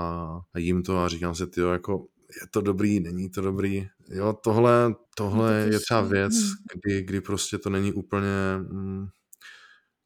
a 0.53 0.59
jím 0.59 0.83
to 0.83 0.97
a 0.97 1.09
říkám 1.09 1.35
si, 1.35 1.47
ty 1.47 1.61
jako 1.61 2.07
je 2.41 2.47
to 2.51 2.61
dobrý, 2.61 2.99
není 2.99 3.29
to 3.29 3.41
dobrý. 3.41 3.87
Jo, 4.09 4.33
tohle, 4.43 4.95
tohle 5.15 5.53
je 5.71 5.79
třeba 5.79 6.01
věc, 6.01 6.33
hmm. 6.33 6.51
kdy, 6.73 7.01
kdy 7.01 7.21
prostě 7.21 7.57
to 7.57 7.69
není 7.69 7.93
úplně, 7.93 8.57
mm, 8.71 9.07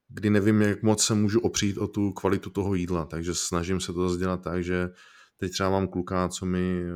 kdy 0.10 0.30
nevím, 0.30 0.62
jak 0.62 0.84
moc 0.84 1.04
se 1.04 1.16
můžu 1.16 1.40
opřít 1.40 1.78
o 1.78 1.88
tu 1.88 2.12
kvalitu 2.12 2.50
toho 2.50 2.76
jídla, 2.76 3.06
takže 3.06 3.36
snažím 3.36 3.80
se 3.80 3.94
to 3.94 4.18
dělat 4.18 4.42
tak, 4.42 4.64
že 4.64 4.90
teď 5.38 5.52
třeba 5.52 5.70
mám 5.70 5.88
kluka, 5.88 6.28
co 6.28 6.46
mi 6.46 6.82
eh, 6.84 6.92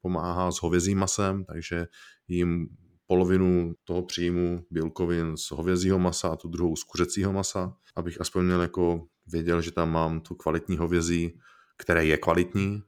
pomáhá 0.00 0.52
s 0.52 0.56
hovězím 0.56 0.98
masem, 0.98 1.44
takže 1.44 1.86
jim 2.28 2.68
polovinu 3.06 3.74
toho 3.84 4.02
příjmu 4.02 4.64
bílkovin 4.70 5.36
z 5.36 5.50
hovězího 5.50 5.98
masa 5.98 6.28
a 6.28 6.36
tu 6.36 6.48
druhou 6.48 6.76
z 6.76 6.84
kuřecího 6.84 7.32
masa, 7.32 7.76
abych 7.96 8.20
aspoň 8.20 8.44
měl 8.44 8.62
jako 8.62 9.06
věděl, 9.26 9.60
že 9.60 9.70
tam 9.70 9.92
mám 9.92 10.20
tu 10.20 10.34
kvalitní 10.34 10.76
hovězí, 10.76 11.38
které 11.76 12.04
je 12.04 12.16
kvalitní, 12.16 12.82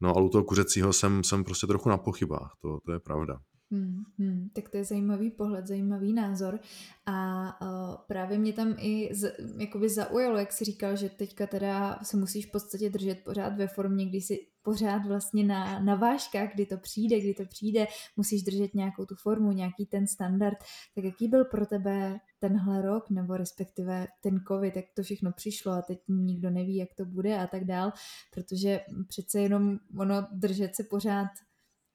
No 0.00 0.10
a 0.16 0.20
u 0.20 0.28
toho 0.28 0.44
kuřecího 0.44 0.92
jsem, 0.92 1.24
jsem 1.24 1.44
prostě 1.44 1.66
trochu 1.66 1.88
na 1.88 1.98
pochybách, 1.98 2.52
to, 2.62 2.78
to 2.86 2.92
je 2.92 3.00
pravda. 3.00 3.38
Hmm, 3.70 4.02
hmm, 4.18 4.48
tak 4.52 4.68
to 4.68 4.76
je 4.76 4.84
zajímavý 4.84 5.30
pohled, 5.30 5.66
zajímavý 5.66 6.12
názor 6.12 6.60
a 7.06 7.42
uh, 7.60 7.96
právě 8.06 8.38
mě 8.38 8.52
tam 8.52 8.74
i 8.78 9.14
z, 9.14 9.32
jakoby 9.58 9.88
zaujalo, 9.88 10.38
jak 10.38 10.52
jsi 10.52 10.64
říkal, 10.64 10.96
že 10.96 11.08
teďka 11.08 11.46
teda 11.46 11.98
se 12.02 12.16
musíš 12.16 12.46
v 12.46 12.50
podstatě 12.50 12.90
držet 12.90 13.24
pořád 13.24 13.56
ve 13.56 13.66
formě, 13.66 14.06
kdy 14.06 14.20
si 14.20 14.38
pořád 14.62 15.06
vlastně 15.06 15.44
na, 15.44 15.78
na 15.78 15.94
vážkách, 15.94 16.54
kdy 16.54 16.66
to 16.66 16.78
přijde, 16.78 17.20
kdy 17.20 17.34
to 17.34 17.44
přijde, 17.44 17.86
musíš 18.16 18.42
držet 18.42 18.74
nějakou 18.74 19.04
tu 19.04 19.14
formu, 19.14 19.52
nějaký 19.52 19.86
ten 19.86 20.06
standard. 20.06 20.58
Tak 20.94 21.04
jaký 21.04 21.28
byl 21.28 21.44
pro 21.44 21.66
tebe 21.66 22.18
tenhle 22.38 22.82
rok, 22.82 23.10
nebo 23.10 23.36
respektive 23.36 24.06
ten 24.20 24.40
covid, 24.48 24.76
jak 24.76 24.84
to 24.94 25.02
všechno 25.02 25.32
přišlo 25.32 25.72
a 25.72 25.82
teď 25.82 25.98
nikdo 26.08 26.50
neví, 26.50 26.76
jak 26.76 26.94
to 26.94 27.04
bude 27.04 27.38
a 27.38 27.46
tak 27.46 27.64
dál, 27.64 27.92
protože 28.34 28.80
přece 29.08 29.40
jenom 29.40 29.78
ono 29.98 30.26
držet 30.32 30.74
se 30.74 30.84
pořád 30.84 31.28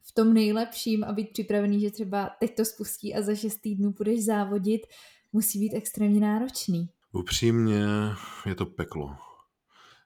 v 0.04 0.12
tom 0.12 0.34
nejlepším 0.34 1.04
a 1.04 1.14
být 1.14 1.30
připravený, 1.34 1.82
že 1.82 1.92
třeba 1.92 2.30
teď 2.40 2.56
to 2.56 2.66
spustí 2.66 3.16
a 3.16 3.22
za 3.22 3.36
šest 3.36 3.56
týdnů 3.56 3.94
budeš 3.98 4.26
závodit, 4.26 4.82
musí 5.34 5.60
být 5.60 5.74
extrémně 5.74 6.20
náročný. 6.20 6.90
Upřímně 7.12 7.84
je 8.46 8.56
to 8.56 8.66
peklo. 8.66 9.16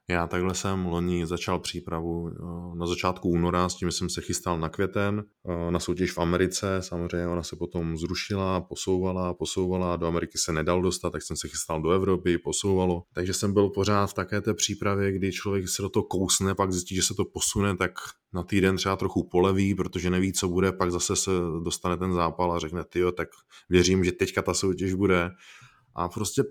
Já 0.10 0.28
takhle 0.28 0.56
jsem 0.56 0.86
loni 0.86 1.26
začal 1.26 1.60
přípravu 1.60 2.30
eh, 2.30 2.78
na 2.78 2.88
začátku 2.88 3.30
února, 3.30 3.70
s 3.70 3.76
tím 3.76 3.92
jsem 3.92 4.10
se 4.10 4.22
chystal 4.22 4.60
na 4.60 4.70
květen, 4.70 5.24
eh, 5.50 5.72
na 5.72 5.80
soutěž 5.80 6.12
v 6.12 6.18
Americe, 6.18 6.78
samozřejmě 6.80 7.28
ona 7.28 7.44
se 7.44 7.56
potom 7.56 7.98
zrušila, 7.98 8.62
posouvala, 8.62 9.34
posouvala, 9.34 9.96
do 9.96 10.08
Ameriky 10.08 10.38
se 10.38 10.54
nedal 10.54 10.82
dostat, 10.82 11.10
tak 11.10 11.22
jsem 11.22 11.38
se 11.38 11.48
chystal 11.48 11.82
do 11.82 11.92
Evropy, 11.92 12.38
posouvalo. 12.38 13.04
Takže 13.14 13.34
jsem 13.34 13.54
byl 13.54 13.70
pořád 13.70 14.08
v 14.08 14.14
také 14.14 14.42
té 14.42 14.54
přípravě, 14.54 15.12
kdy 15.12 15.32
člověk 15.32 15.70
se 15.70 15.82
do 15.82 15.90
toho 15.90 16.04
kousne, 16.04 16.56
pak 16.56 16.72
zjistí, 16.72 16.96
že 16.96 17.04
se 17.04 17.14
to 17.14 17.26
posune, 17.26 17.78
tak 17.78 17.92
na 18.34 18.44
týden 18.44 18.78
třeba 18.78 18.96
trochu 18.96 19.30
poleví, 19.32 19.76
protože 19.76 20.10
neví, 20.10 20.34
co 20.34 20.48
bude, 20.48 20.72
pak 20.72 20.92
zase 20.92 21.16
se 21.16 21.32
dostane 21.64 21.98
ten 21.98 22.14
zápal 22.14 22.54
a 22.54 22.60
řekne, 22.60 22.84
ty 22.84 23.02
tak 23.18 23.28
věřím, 23.70 24.04
že 24.04 24.12
teďka 24.12 24.42
ta 24.42 24.54
soutěž 24.54 24.94
bude. 24.94 25.30
A 25.96 26.10
prostě 26.10 26.44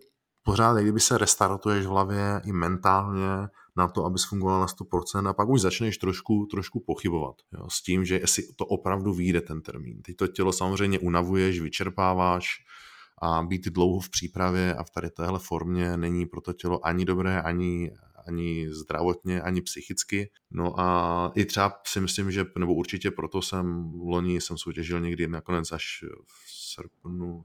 pořád, 0.44 0.76
kdyby 0.76 1.00
se 1.00 1.18
restartuješ 1.18 1.87
v 1.87 1.88
hlavě 1.88 2.40
i 2.44 2.52
mentálně 2.52 3.48
na 3.76 3.88
to, 3.88 4.04
abys 4.04 4.24
fungoval 4.24 4.61
na 4.61 4.66
100% 4.66 5.28
a 5.28 5.33
pak 5.33 5.48
už 5.48 5.61
začneš 5.61 5.98
trošku, 5.98 6.46
trošku 6.50 6.80
pochybovat 6.87 7.37
jo, 7.52 7.66
s 7.70 7.83
tím, 7.83 8.04
že 8.04 8.18
jestli 8.18 8.42
to 8.57 8.66
opravdu 8.66 9.14
vyjde 9.14 9.40
ten 9.40 9.62
termín. 9.62 10.02
Teď 10.02 10.16
to 10.16 10.26
tělo 10.26 10.52
samozřejmě 10.52 10.98
unavuješ, 10.98 11.61
vyčerpáváš 11.61 12.46
a 13.22 13.42
být 13.42 13.68
dlouho 13.68 14.00
v 14.00 14.11
přípravě 14.11 14.74
a 14.74 14.85
v 14.85 14.90
tady 14.90 15.11
téhle 15.11 15.38
formě 15.38 15.96
není 15.96 16.26
pro 16.26 16.40
to 16.40 16.52
tělo 16.52 16.87
ani 16.87 17.04
dobré, 17.04 17.42
ani, 17.42 17.90
ani 18.26 18.74
zdravotně, 18.74 19.42
ani 19.42 19.61
psychicky. 19.61 20.30
No 20.50 20.80
a 20.80 21.33
i 21.35 21.44
třeba 21.44 21.80
si 21.87 22.00
myslím, 22.00 22.30
že, 22.30 22.44
nebo 22.59 22.74
určitě 22.74 23.11
proto 23.11 23.42
jsem 23.42 23.92
loni 23.94 24.40
jsem 24.40 24.59
soutěžil 24.59 25.00
někdy 25.00 25.28
nakonec 25.28 25.72
až 25.72 26.04
v 26.26 26.50
srpnu, 26.74 27.42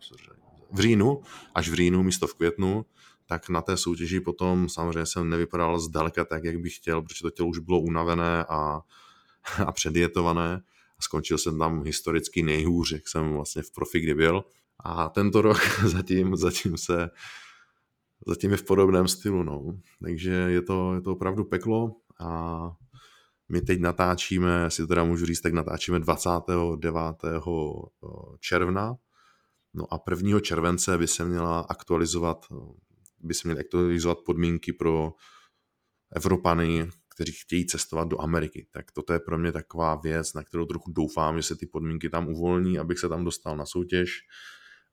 v 0.72 0.80
říjnu, 0.80 1.22
až 1.56 1.70
v 1.70 1.74
říjnu 1.74 2.04
místo 2.04 2.28
v 2.28 2.34
květnu, 2.34 2.86
tak 3.26 3.50
na 3.50 3.62
té 3.62 3.78
soutěži 3.78 4.20
potom 4.20 4.70
samozřejmě 4.70 5.06
jsem 5.06 5.30
nevypadal 5.30 5.80
zdaleka 5.80 6.26
tak, 6.26 6.44
jak 6.44 6.58
bych 6.58 6.76
chtěl, 6.76 7.02
protože 7.02 7.22
to 7.22 7.30
tělo 7.30 7.50
už 7.50 7.60
bylo 7.60 7.80
unavené 7.80 8.46
a, 8.50 8.82
a 9.66 9.72
předjetované 9.72 10.62
a 11.00 11.02
skončil 11.02 11.38
jsem 11.38 11.60
tam 11.60 11.84
historicky 11.84 12.44
nejhůř, 12.44 12.92
jak 12.92 13.08
jsem 13.08 13.34
vlastně 13.34 13.62
v 13.62 13.72
profi 13.72 14.00
kdy 14.00 14.14
byl. 14.14 14.44
A 14.80 15.10
tento 15.10 15.42
rok 15.42 15.58
zatím, 15.86 16.36
zatím 16.36 16.78
se 16.78 17.10
zatím 18.28 18.52
je 18.52 18.58
v 18.58 18.66
podobném 18.66 19.08
stylu, 19.08 19.44
no. 19.44 19.64
Takže 20.04 20.32
je 20.32 20.62
to, 20.62 20.94
je 20.94 21.02
to 21.02 21.12
opravdu 21.12 21.44
peklo 21.44 21.96
a 22.20 22.72
my 23.50 23.62
teď 23.62 23.80
natáčíme, 23.80 24.62
jestli 24.64 24.84
to 24.84 24.88
teda 24.88 25.04
můžu 25.04 25.26
říct, 25.26 25.42
tak 25.42 25.54
natáčíme 25.54 26.00
29. 26.00 26.96
června, 28.40 28.96
No 29.74 29.94
a 29.94 30.04
1. 30.10 30.40
července 30.40 30.98
by 30.98 31.08
se 31.08 31.26
měla 31.26 31.60
aktualizovat, 31.60 32.46
by 33.20 33.34
se 33.34 33.48
měly 33.48 33.60
aktualizovat 33.60 34.18
podmínky 34.26 34.74
pro 34.74 35.14
Evropany, 36.16 36.90
kteří 37.16 37.32
chtějí 37.32 37.66
cestovat 37.66 38.08
do 38.08 38.22
Ameriky. 38.22 38.68
Tak 38.72 38.92
toto 38.92 39.14
je 39.14 39.20
pro 39.20 39.38
mě 39.38 39.52
taková 39.52 39.96
věc, 39.96 40.34
na 40.34 40.44
kterou 40.44 40.66
trochu 40.66 40.92
doufám, 40.92 41.38
že 41.38 41.44
se 41.44 41.56
ty 41.56 41.66
podmínky 41.66 42.10
tam 42.10 42.28
uvolní, 42.28 42.80
abych 42.80 43.00
se 43.00 43.10
tam 43.10 43.26
dostal 43.26 43.58
na 43.58 43.66
soutěž 43.66 44.10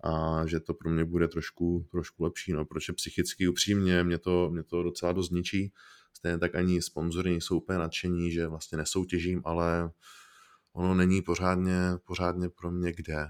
a 0.05 0.43
že 0.47 0.61
to 0.61 0.75
pro 0.75 0.91
mě 0.91 1.05
bude 1.05 1.29
trošku, 1.29 1.87
trošku 1.91 2.25
lepší, 2.25 2.53
no, 2.53 2.65
protože 2.65 2.93
psychicky 2.93 3.49
upřímně 3.49 4.05
mě 4.05 4.19
to, 4.19 4.51
mě 4.51 4.63
to 4.63 4.83
docela 4.83 5.13
dost 5.13 5.31
ničí. 5.31 5.73
Stejně 6.17 6.39
tak 6.39 6.55
ani 6.55 6.83
sponzory 6.83 7.35
jsou 7.35 7.57
úplně 7.57 7.79
nadšení, 7.79 8.33
že 8.33 8.47
vlastně 8.47 8.79
nesoutěžím, 8.79 9.43
ale 9.45 9.91
ono 10.73 10.95
není 10.95 11.23
pořádně, 11.23 11.79
pořádně 12.05 12.49
pro 12.49 12.71
mě 12.71 12.93
kde. 12.93 13.27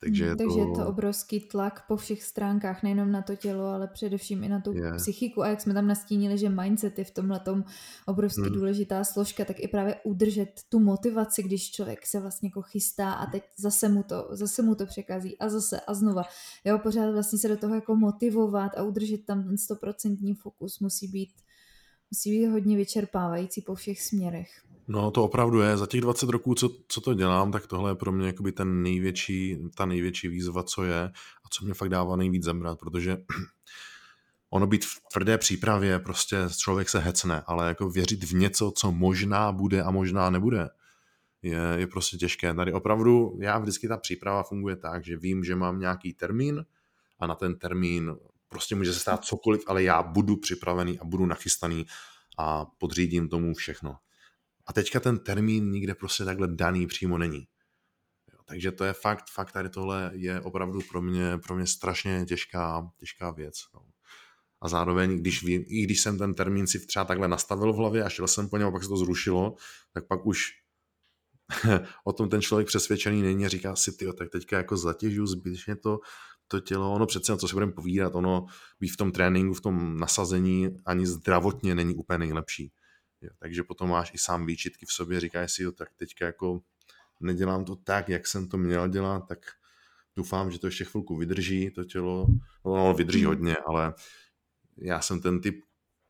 Takže, 0.00 0.24
hmm, 0.24 0.30
je, 0.30 0.36
takže 0.36 0.54
to... 0.54 0.60
je 0.60 0.76
to 0.76 0.86
obrovský 0.86 1.40
tlak 1.40 1.86
po 1.88 1.96
všech 1.96 2.22
stránkách, 2.22 2.82
nejenom 2.82 3.12
na 3.12 3.22
to 3.22 3.36
tělo, 3.36 3.66
ale 3.66 3.88
především 3.88 4.44
i 4.44 4.48
na 4.48 4.60
tu 4.60 4.72
yeah. 4.72 4.96
psychiku. 4.96 5.42
A 5.42 5.48
jak 5.48 5.60
jsme 5.60 5.74
tam 5.74 5.86
nastínili, 5.86 6.38
že 6.38 6.48
mindset 6.48 6.98
je 6.98 7.04
v 7.04 7.10
tomhle 7.10 7.40
obrovsky 8.06 8.42
hmm. 8.42 8.52
důležitá 8.52 9.04
složka, 9.04 9.44
tak 9.44 9.60
i 9.60 9.68
právě 9.68 9.96
udržet 10.04 10.60
tu 10.68 10.80
motivaci, 10.80 11.42
když 11.42 11.70
člověk 11.70 12.06
se 12.06 12.20
vlastně 12.20 12.48
jako 12.48 12.62
chystá 12.62 13.12
a 13.12 13.26
teď 13.26 13.44
zase 13.58 13.88
mu 13.88 14.02
to, 14.02 14.28
zase 14.30 14.62
mu 14.62 14.74
to 14.74 14.86
překazí 14.86 15.38
a 15.38 15.48
zase 15.48 15.80
a 15.80 15.94
znova. 15.94 16.22
Jo, 16.64 16.78
pořád 16.78 17.12
vlastně 17.12 17.38
se 17.38 17.48
do 17.48 17.56
toho 17.56 17.74
jako 17.74 17.96
motivovat 17.96 18.78
a 18.78 18.82
udržet 18.82 19.24
tam 19.26 19.44
ten 19.44 19.58
stoprocentní 19.58 20.34
fokus 20.34 20.80
musí 20.80 21.08
být, 21.08 21.32
musí 22.10 22.30
být 22.30 22.46
hodně 22.46 22.76
vyčerpávající 22.76 23.62
po 23.62 23.74
všech 23.74 24.02
směrech. 24.02 24.73
No 24.88 25.10
to 25.10 25.24
opravdu 25.24 25.60
je. 25.60 25.76
Za 25.76 25.86
těch 25.86 26.00
20 26.00 26.28
roků, 26.28 26.54
co, 26.54 26.70
co 26.88 27.00
to 27.00 27.14
dělám, 27.14 27.52
tak 27.52 27.66
tohle 27.66 27.90
je 27.90 27.94
pro 27.94 28.12
mě 28.12 28.26
jakoby 28.26 28.52
ten 28.52 28.82
největší, 28.82 29.58
ta 29.74 29.86
největší 29.86 30.28
výzva, 30.28 30.62
co 30.62 30.84
je 30.84 31.02
a 31.44 31.48
co 31.50 31.64
mě 31.64 31.74
fakt 31.74 31.88
dává 31.88 32.16
nejvíc 32.16 32.44
zemrat, 32.44 32.78
protože 32.78 33.16
ono 34.50 34.66
být 34.66 34.84
v 34.84 35.00
tvrdé 35.12 35.38
přípravě, 35.38 35.98
prostě 35.98 36.36
člověk 36.56 36.88
se 36.88 36.98
hecne, 36.98 37.42
ale 37.46 37.68
jako 37.68 37.90
věřit 37.90 38.24
v 38.24 38.34
něco, 38.34 38.72
co 38.76 38.92
možná 38.92 39.52
bude 39.52 39.82
a 39.82 39.90
možná 39.90 40.30
nebude, 40.30 40.68
je, 41.42 41.60
je 41.76 41.86
prostě 41.86 42.16
těžké. 42.16 42.54
Tady 42.54 42.72
opravdu, 42.72 43.38
já 43.40 43.58
vždycky 43.58 43.88
ta 43.88 43.96
příprava 43.96 44.42
funguje 44.42 44.76
tak, 44.76 45.04
že 45.04 45.16
vím, 45.16 45.44
že 45.44 45.56
mám 45.56 45.80
nějaký 45.80 46.12
termín 46.12 46.64
a 47.18 47.26
na 47.26 47.34
ten 47.34 47.54
termín 47.54 48.16
prostě 48.48 48.74
může 48.74 48.92
se 48.92 49.00
stát 49.00 49.24
cokoliv, 49.24 49.64
ale 49.66 49.82
já 49.82 50.02
budu 50.02 50.36
připravený 50.36 50.98
a 50.98 51.04
budu 51.04 51.26
nachystaný 51.26 51.86
a 52.38 52.64
podřídím 52.78 53.28
tomu 53.28 53.54
všechno. 53.54 53.96
A 54.66 54.72
teďka 54.72 55.00
ten 55.00 55.18
termín 55.18 55.70
nikde 55.70 55.94
prostě 55.94 56.24
takhle 56.24 56.48
daný 56.48 56.86
přímo 56.86 57.18
není. 57.18 57.46
Jo, 58.32 58.38
takže 58.44 58.72
to 58.72 58.84
je 58.84 58.92
fakt, 58.92 59.24
fakt 59.30 59.52
tady 59.52 59.68
tohle 59.68 60.10
je 60.14 60.40
opravdu 60.40 60.80
pro 60.90 61.02
mě, 61.02 61.38
pro 61.38 61.56
mě 61.56 61.66
strašně 61.66 62.24
těžká, 62.28 62.90
těžká 62.96 63.30
věc. 63.30 63.54
No. 63.74 63.80
A 64.60 64.68
zároveň, 64.68 65.18
když 65.18 65.42
ví, 65.42 65.54
i 65.54 65.84
když 65.84 66.00
jsem 66.00 66.18
ten 66.18 66.34
termín 66.34 66.66
si 66.66 66.86
třeba 66.86 67.04
takhle 67.04 67.28
nastavil 67.28 67.72
v 67.72 67.76
hlavě 67.76 68.04
a 68.04 68.08
šel 68.08 68.28
jsem 68.28 68.48
po 68.48 68.56
něm 68.56 68.68
a 68.68 68.70
pak 68.70 68.82
se 68.82 68.88
to 68.88 68.96
zrušilo, 68.96 69.54
tak 69.92 70.06
pak 70.06 70.26
už 70.26 70.52
o 72.04 72.12
tom 72.12 72.28
ten 72.28 72.42
člověk 72.42 72.66
přesvědčený 72.66 73.22
není 73.22 73.46
a 73.46 73.48
říká 73.48 73.76
si, 73.76 73.92
ty, 73.92 74.06
tak 74.18 74.30
teďka 74.30 74.56
jako 74.56 74.76
zatěžu 74.76 75.26
zbytečně 75.26 75.76
to, 75.76 75.98
to 76.48 76.60
tělo, 76.60 76.92
ono 76.92 77.06
přece 77.06 77.32
na 77.32 77.38
co 77.38 77.48
si 77.48 77.54
budeme 77.54 77.72
povídat, 77.72 78.14
ono 78.14 78.46
být 78.80 78.88
v 78.88 78.96
tom 78.96 79.12
tréninku, 79.12 79.54
v 79.54 79.60
tom 79.60 79.98
nasazení 79.98 80.68
ani 80.86 81.06
zdravotně 81.06 81.74
není 81.74 81.94
úplně 81.94 82.18
nejlepší. 82.18 82.72
Jo, 83.24 83.30
takže 83.38 83.62
potom 83.62 83.90
máš 83.90 84.14
i 84.14 84.18
sám 84.18 84.46
výčitky 84.46 84.86
v 84.86 84.92
sobě, 84.92 85.20
říkáš 85.20 85.52
si, 85.52 85.62
jo, 85.62 85.72
tak 85.72 85.88
teďka 85.96 86.26
jako 86.26 86.60
nedělám 87.20 87.64
to 87.64 87.76
tak, 87.76 88.08
jak 88.08 88.26
jsem 88.26 88.48
to 88.48 88.56
měl 88.56 88.88
dělat, 88.88 89.28
tak 89.28 89.38
doufám, 90.16 90.50
že 90.50 90.58
to 90.58 90.66
ještě 90.66 90.84
chvilku 90.84 91.16
vydrží, 91.16 91.70
to 91.70 91.84
tělo, 91.84 92.26
no, 92.64 92.76
no 92.76 92.94
vydrží 92.94 93.20
hmm. 93.20 93.28
hodně, 93.28 93.56
ale 93.66 93.94
já 94.78 95.00
jsem 95.00 95.20
ten 95.20 95.40
typ 95.40 95.64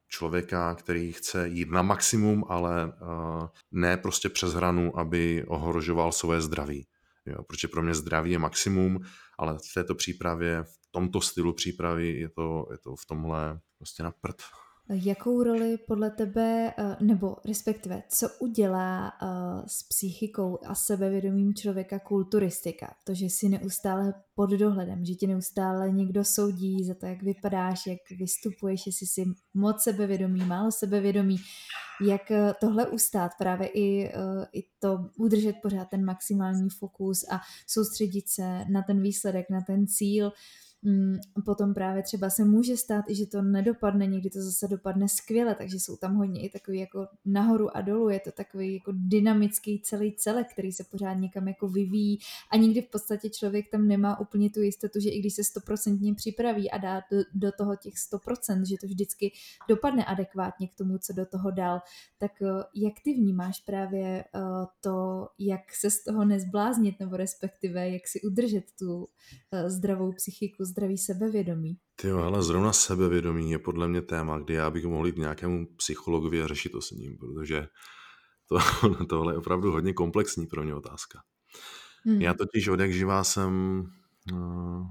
člověka, 0.09 0.75
který 0.75 1.13
chce 1.13 1.49
jít 1.49 1.71
na 1.71 1.83
maximum, 1.83 2.45
ale 2.49 2.87
uh, 2.87 3.49
ne 3.71 3.97
prostě 3.97 4.29
přes 4.29 4.53
hranu, 4.53 4.99
aby 4.99 5.45
ohrožoval 5.47 6.13
své 6.13 6.41
zdraví. 6.41 6.87
Jo, 7.27 7.43
protože 7.43 7.69
pro 7.69 7.83
mě 7.83 7.95
zdraví 7.95 8.31
je 8.31 8.39
maximum, 8.39 9.01
ale 9.39 9.59
v 9.59 9.75
této 9.75 9.95
přípravě, 9.95 10.63
v 10.63 10.91
tomto 10.91 11.21
stylu 11.21 11.53
přípravy 11.53 12.09
je 12.09 12.29
to, 12.29 12.67
je 12.71 12.79
to 12.79 12.97
v 12.97 13.07
tomhle 13.07 13.61
prostě 13.79 14.03
na 14.03 14.11
prd. 14.11 14.43
Jakou 14.89 15.43
roli 15.43 15.79
podle 15.79 16.11
tebe, 16.11 16.75
eh, 16.79 16.97
nebo 17.01 17.37
respektive, 17.45 18.03
co 18.09 18.29
udělá 18.41 19.09
eh, 19.09 19.27
s 19.67 19.83
psychikou 19.83 20.59
a 20.67 20.75
sebevědomím 20.75 21.55
člověka 21.55 21.99
kulturistika? 21.99 22.95
To, 23.05 23.15
že 23.15 23.31
si 23.31 23.49
neustále 23.49 24.15
pod 24.35 24.51
dohledem, 24.51 25.05
že 25.05 25.15
ti 25.15 25.27
neustále 25.27 25.91
někdo 25.91 26.25
soudí 26.25 26.85
za 26.85 26.95
to, 26.95 27.07
jak 27.07 27.23
vypadáš, 27.23 27.87
jak 27.87 27.99
vystupuješ, 28.19 28.87
jestli 28.87 29.07
jsi 29.07 29.25
moc 29.55 29.83
sebevědomý, 29.83 30.45
málo 30.45 30.73
sebevědomý, 30.73 31.37
jak 32.07 32.31
eh, 32.31 32.55
tohle 32.61 32.87
ustát, 32.87 33.33
právě 33.39 33.69
i, 33.69 34.13
i 34.53 34.63
to 34.81 34.99
udržet 35.19 35.57
pořád 35.63 35.89
ten 35.91 36.05
maximální 36.05 36.71
fokus 36.71 37.25
a 37.31 37.41
soustředit 37.67 38.29
se 38.29 38.65
na 38.69 38.83
ten 38.83 39.03
výsledek, 39.03 39.51
na 39.51 39.61
ten 39.61 39.87
cíl, 39.87 40.33
potom 41.45 41.75
právě 41.75 42.03
třeba 42.03 42.31
se 42.31 42.45
může 42.45 42.77
stát 42.77 43.05
i, 43.09 43.15
že 43.15 43.27
to 43.27 43.43
nedopadne, 43.43 44.07
někdy 44.07 44.31
to 44.31 44.43
zase 44.43 44.69
dopadne 44.69 45.09
skvěle, 45.09 45.55
takže 45.55 45.81
jsou 45.81 45.97
tam 45.97 46.17
hodně 46.17 46.43
i 46.43 46.51
takový 46.51 46.79
jako 46.79 47.07
nahoru 47.25 47.77
a 47.77 47.81
dolů, 47.81 48.09
je 48.09 48.21
to 48.21 48.33
takový 48.33 48.75
jako 48.75 48.93
dynamický 48.95 49.81
celý 49.81 50.13
celek, 50.13 50.53
který 50.53 50.73
se 50.73 50.85
pořád 50.85 51.15
někam 51.15 51.49
jako 51.49 51.69
vyvíjí 51.69 52.19
a 52.53 52.57
nikdy 52.57 52.83
v 52.83 52.91
podstatě 52.91 53.31
člověk 53.31 53.71
tam 53.71 53.89
nemá 53.89 54.21
úplně 54.21 54.51
tu 54.51 54.61
jistotu, 54.61 55.01
že 55.01 55.11
i 55.11 55.21
když 55.21 55.35
se 55.35 55.45
stoprocentně 55.45 56.15
připraví 56.15 56.71
a 56.71 56.79
dá 56.79 57.03
do, 57.13 57.19
do 57.35 57.53
toho 57.53 57.77
těch 57.77 57.95
100%, 58.13 58.65
že 58.65 58.77
to 58.81 58.87
vždycky 58.87 59.33
dopadne 59.69 60.05
adekvátně 60.05 60.69
k 60.69 60.75
tomu, 60.75 60.99
co 60.99 61.13
do 61.13 61.27
toho 61.27 61.51
dal, 61.51 61.81
tak 62.19 62.43
eh, 62.43 62.65
jak 62.75 62.95
ty 63.05 63.13
vnímáš 63.13 63.61
právě 63.61 64.25
eh, 64.25 64.41
to, 64.81 65.29
jak 65.39 65.75
se 65.75 65.91
z 65.91 66.05
toho 66.05 66.25
nezbláznit, 66.25 67.01
nebo 67.01 67.17
respektive 67.17 67.91
jak 67.91 68.09
si 68.09 68.21
udržet 68.21 68.65
tu 68.79 69.09
eh, 69.53 69.71
zdravou 69.71 70.13
psychiku, 70.13 70.65
zdravý 70.75 70.99
sebevědomí? 70.99 71.77
Ty 71.97 72.09
jo, 72.09 72.19
ale 72.19 72.43
zrovna 72.43 72.73
sebevědomí 72.73 73.51
je 73.51 73.59
podle 73.59 73.89
mě 73.89 74.03
téma, 74.03 74.39
kdy 74.39 74.55
já 74.55 74.71
bych 74.71 74.85
mohl 74.85 75.07
jít 75.07 75.13
k 75.13 75.19
nějakému 75.19 75.67
psychologovi 75.77 76.43
a 76.43 76.47
řešit 76.47 76.73
to 76.73 76.81
s 76.81 76.91
ním, 76.91 77.19
protože 77.19 77.69
to, 78.49 78.59
tohle 79.09 79.33
je 79.33 79.39
opravdu 79.39 79.73
hodně 79.73 79.93
komplexní 79.93 80.47
pro 80.47 80.65
mě 80.65 80.75
otázka. 80.75 81.23
Hmm. 82.05 82.21
Já 82.21 82.35
totiž 82.35 82.69
od 82.69 82.81
jak 82.81 82.93
živá 82.93 83.25
jsem 83.25 83.85
uh, 84.33 84.87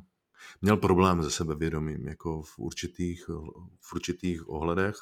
měl 0.62 0.78
problém 0.78 1.24
se 1.24 1.32
sebevědomím, 1.32 2.08
jako 2.08 2.42
v 2.42 2.60
určitých, 2.60 3.26
v 3.80 3.94
určitých 3.94 4.50
ohledech. 4.50 4.96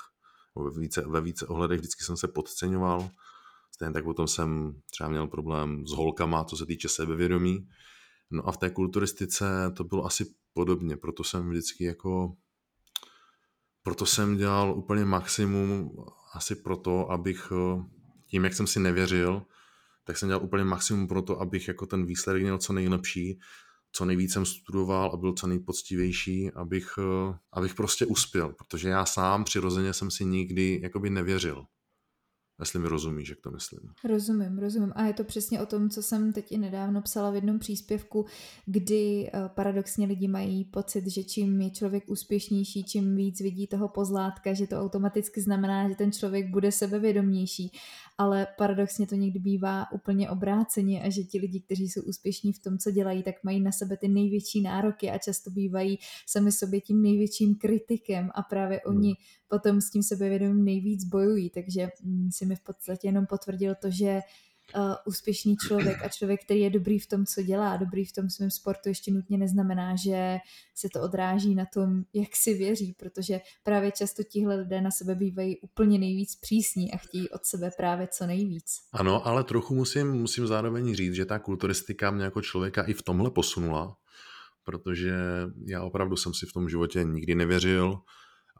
ve 0.55 0.79
více, 0.79 1.03
ve 1.07 1.21
více 1.21 1.47
ohledech 1.47 1.79
vždycky 1.79 2.03
jsem 2.03 2.17
se 2.17 2.27
podceňoval. 2.27 3.09
Stejně 3.71 3.93
tak 3.93 4.03
potom 4.03 4.27
jsem 4.27 4.81
třeba 4.91 5.09
měl 5.09 5.27
problém 5.27 5.87
s 5.87 5.91
holkama, 5.91 6.43
co 6.43 6.57
se 6.57 6.65
týče 6.65 6.89
sebevědomí. 6.89 7.67
No 8.31 8.47
a 8.47 8.51
v 8.51 8.57
té 8.57 8.69
kulturistice 8.69 9.71
to 9.77 9.83
bylo 9.83 10.05
asi 10.05 10.25
podobně, 10.53 10.97
proto 10.97 11.23
jsem 11.23 11.49
vždycky 11.49 11.83
jako 11.83 12.35
proto 13.83 14.05
jsem 14.05 14.37
dělal 14.37 14.73
úplně 14.77 15.05
maximum 15.05 15.91
asi 16.33 16.55
proto, 16.55 17.11
abych 17.11 17.51
tím, 18.27 18.43
jak 18.43 18.53
jsem 18.53 18.67
si 18.67 18.79
nevěřil, 18.79 19.45
tak 20.03 20.17
jsem 20.17 20.29
dělal 20.29 20.43
úplně 20.43 20.63
maximum 20.63 21.07
pro 21.07 21.21
to, 21.21 21.41
abych 21.41 21.67
jako 21.67 21.85
ten 21.85 22.05
výsledek 22.05 22.43
měl 22.43 22.57
co 22.57 22.73
nejlepší, 22.73 23.39
co 23.91 24.05
nejvíc 24.05 24.33
jsem 24.33 24.45
studoval 24.45 25.11
a 25.13 25.17
byl 25.17 25.33
co 25.33 25.47
nejpoctivější, 25.47 26.51
abych, 26.51 26.89
abych 27.51 27.75
prostě 27.75 28.05
uspěl, 28.05 28.49
protože 28.49 28.89
já 28.89 29.05
sám 29.05 29.43
přirozeně 29.43 29.93
jsem 29.93 30.11
si 30.11 30.25
nikdy 30.25 30.79
jakoby 30.83 31.09
nevěřil. 31.09 31.65
Jestli 32.61 32.79
mi 32.79 32.87
rozumíš, 32.87 33.29
jak 33.29 33.39
to 33.39 33.51
myslím. 33.51 33.79
Rozumím, 34.03 34.57
rozumím. 34.57 34.91
A 34.95 35.03
je 35.03 35.13
to 35.13 35.23
přesně 35.23 35.61
o 35.61 35.65
tom, 35.65 35.89
co 35.89 36.03
jsem 36.03 36.33
teď 36.33 36.51
i 36.51 36.57
nedávno 36.57 37.01
psala 37.01 37.31
v 37.31 37.35
jednom 37.35 37.59
příspěvku, 37.59 38.25
kdy 38.65 39.29
eh, 39.33 39.49
paradoxně 39.55 40.07
lidi 40.07 40.27
mají 40.27 40.65
pocit, 40.65 41.07
že 41.07 41.23
čím 41.23 41.61
je 41.61 41.69
člověk 41.69 42.09
úspěšnější, 42.09 42.83
čím 42.83 43.15
víc 43.15 43.41
vidí 43.41 43.67
toho 43.67 43.87
pozlátka, 43.87 44.53
že 44.53 44.67
to 44.67 44.81
automaticky 44.81 45.41
znamená, 45.41 45.89
že 45.89 45.95
ten 45.95 46.11
člověk 46.11 46.49
bude 46.49 46.71
sebevědomější 46.71 47.71
ale 48.21 48.47
paradoxně 48.57 49.07
to 49.07 49.15
někdy 49.15 49.39
bývá 49.39 49.91
úplně 49.91 50.29
obráceně 50.29 51.03
a 51.03 51.09
že 51.09 51.23
ti 51.23 51.39
lidi, 51.39 51.59
kteří 51.59 51.89
jsou 51.89 52.01
úspěšní 52.01 52.53
v 52.53 52.59
tom, 52.59 52.77
co 52.77 52.91
dělají, 52.91 53.23
tak 53.23 53.35
mají 53.43 53.61
na 53.61 53.71
sebe 53.71 53.97
ty 53.97 54.07
největší 54.07 54.61
nároky 54.61 55.09
a 55.09 55.17
často 55.17 55.51
bývají 55.51 55.97
sami 56.27 56.51
sobě 56.51 56.81
tím 56.81 57.01
největším 57.01 57.55
kritikem 57.55 58.29
a 58.35 58.41
právě 58.41 58.81
hmm. 58.85 58.97
oni 58.97 59.13
potom 59.47 59.81
s 59.81 59.89
tím 59.89 60.03
sebevědomím 60.03 60.65
nejvíc 60.65 61.03
bojují, 61.03 61.49
takže 61.49 61.89
mm, 62.03 62.29
si 62.31 62.45
mi 62.45 62.55
v 62.55 62.63
podstatě 62.63 63.07
jenom 63.07 63.25
potvrdil 63.25 63.75
to, 63.81 63.91
že 63.91 64.21
uh, 64.75 64.95
úspěšný 65.05 65.55
člověk 65.67 66.03
a 66.03 66.09
člověk, 66.09 66.43
který 66.45 66.59
je 66.59 66.69
dobrý 66.69 66.99
v 66.99 67.07
tom, 67.07 67.25
co 67.25 67.41
dělá, 67.41 67.77
dobrý 67.77 68.05
v 68.05 68.11
tom 68.11 68.29
svém 68.29 68.51
sportu, 68.51 68.89
ještě 68.89 69.11
nutně 69.11 69.37
neznamená, 69.37 69.95
že 69.95 70.37
se 70.75 70.87
to 70.93 71.01
odráží 71.01 71.55
na 71.55 71.65
tom, 71.73 72.03
jak 72.13 72.35
si 72.35 72.53
věří, 72.53 72.95
protože 72.99 73.39
právě 73.63 73.91
často 73.91 74.23
tihle 74.23 74.55
lidé 74.55 74.81
na 74.81 74.91
sebe 74.91 75.15
bývají 75.15 75.57
úplně 75.57 75.99
nejvíc 75.99 76.35
přísní 76.35 76.93
a 76.93 76.97
chtějí 76.97 77.29
od 77.29 77.45
sebe 77.45 77.71
právě 77.77 78.07
co 78.07 78.25
nejvíc. 78.25 78.65
Ano, 78.93 79.27
ale 79.27 79.43
trochu 79.43 79.75
musím, 79.75 80.11
musím 80.11 80.47
zároveň 80.47 80.95
říct, 80.95 81.13
že 81.13 81.25
ta 81.25 81.39
kulturistika 81.39 82.11
mě 82.11 82.23
jako 82.23 82.41
člověka 82.41 82.83
i 82.83 82.93
v 82.93 83.01
tomhle 83.01 83.31
posunula, 83.31 83.97
protože 84.63 85.13
já 85.65 85.83
opravdu 85.83 86.15
jsem 86.15 86.33
si 86.33 86.45
v 86.45 86.53
tom 86.53 86.69
životě 86.69 87.03
nikdy 87.03 87.35
nevěřil 87.35 87.99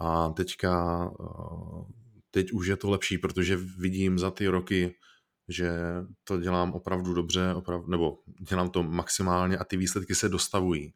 a 0.01 0.29
teďka 0.29 1.03
eh, 1.21 1.93
teď 2.31 2.51
už 2.51 2.67
je 2.67 2.77
to 2.77 2.89
lepší, 2.89 3.17
protože 3.17 3.57
vidím 3.79 4.19
za 4.19 4.31
ty 4.31 4.47
roky, 4.47 4.95
že 5.47 5.71
to 6.23 6.39
dělám 6.39 6.73
opravdu 6.73 7.13
dobře, 7.13 7.53
opravdu, 7.53 7.91
nebo 7.91 8.17
dělám 8.49 8.69
to 8.69 8.83
maximálně 8.83 9.57
a 9.57 9.63
ty 9.63 9.77
výsledky 9.77 10.15
se 10.15 10.29
dostavují. 10.29 10.93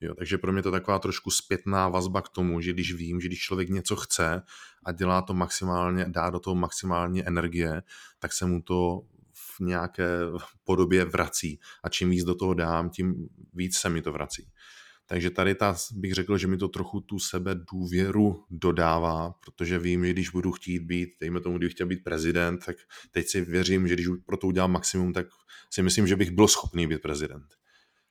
Jo, 0.00 0.14
takže 0.14 0.38
pro 0.38 0.52
mě 0.52 0.62
to 0.62 0.70
taková 0.70 0.98
trošku 0.98 1.30
zpětná 1.30 1.88
vazba 1.88 2.22
k 2.22 2.28
tomu, 2.28 2.60
že 2.60 2.72
když 2.72 2.94
vím, 2.94 3.20
že 3.20 3.28
když 3.28 3.40
člověk 3.40 3.68
něco 3.68 3.96
chce 3.96 4.42
a 4.84 4.92
dělá 4.92 5.22
to 5.22 5.34
maximálně, 5.34 6.04
dá 6.08 6.30
do 6.30 6.40
toho 6.40 6.54
maximálně 6.54 7.22
energie, 7.24 7.82
tak 8.18 8.32
se 8.32 8.46
mu 8.46 8.62
to 8.62 9.00
v 9.34 9.60
nějaké 9.60 10.08
podobě 10.64 11.04
vrací. 11.04 11.60
A 11.84 11.88
čím 11.88 12.10
víc 12.10 12.24
do 12.24 12.34
toho 12.34 12.54
dám, 12.54 12.90
tím 12.90 13.28
víc 13.54 13.76
se 13.76 13.88
mi 13.88 14.02
to 14.02 14.12
vrací. 14.12 14.48
Takže 15.08 15.30
tady 15.30 15.54
ta, 15.54 15.76
bych 15.92 16.14
řekl, 16.14 16.38
že 16.38 16.46
mi 16.46 16.56
to 16.56 16.68
trochu 16.68 17.00
tu 17.00 17.18
sebe 17.18 17.54
důvěru 17.72 18.44
dodává, 18.50 19.34
protože 19.44 19.78
vím, 19.78 20.06
že 20.06 20.12
když 20.12 20.30
budu 20.30 20.52
chtít 20.52 20.80
být, 20.80 21.08
dejme 21.20 21.40
tomu, 21.40 21.58
když 21.58 21.72
chtěl 21.72 21.86
být 21.86 22.04
prezident, 22.04 22.64
tak 22.66 22.76
teď 23.10 23.28
si 23.28 23.40
věřím, 23.40 23.88
že 23.88 23.94
když 23.94 24.06
pro 24.26 24.36
to 24.36 24.46
udělám 24.46 24.72
maximum, 24.72 25.12
tak 25.12 25.26
si 25.70 25.82
myslím, 25.82 26.06
že 26.06 26.16
bych 26.16 26.30
byl 26.30 26.48
schopný 26.48 26.86
být 26.86 27.02
prezident. 27.02 27.46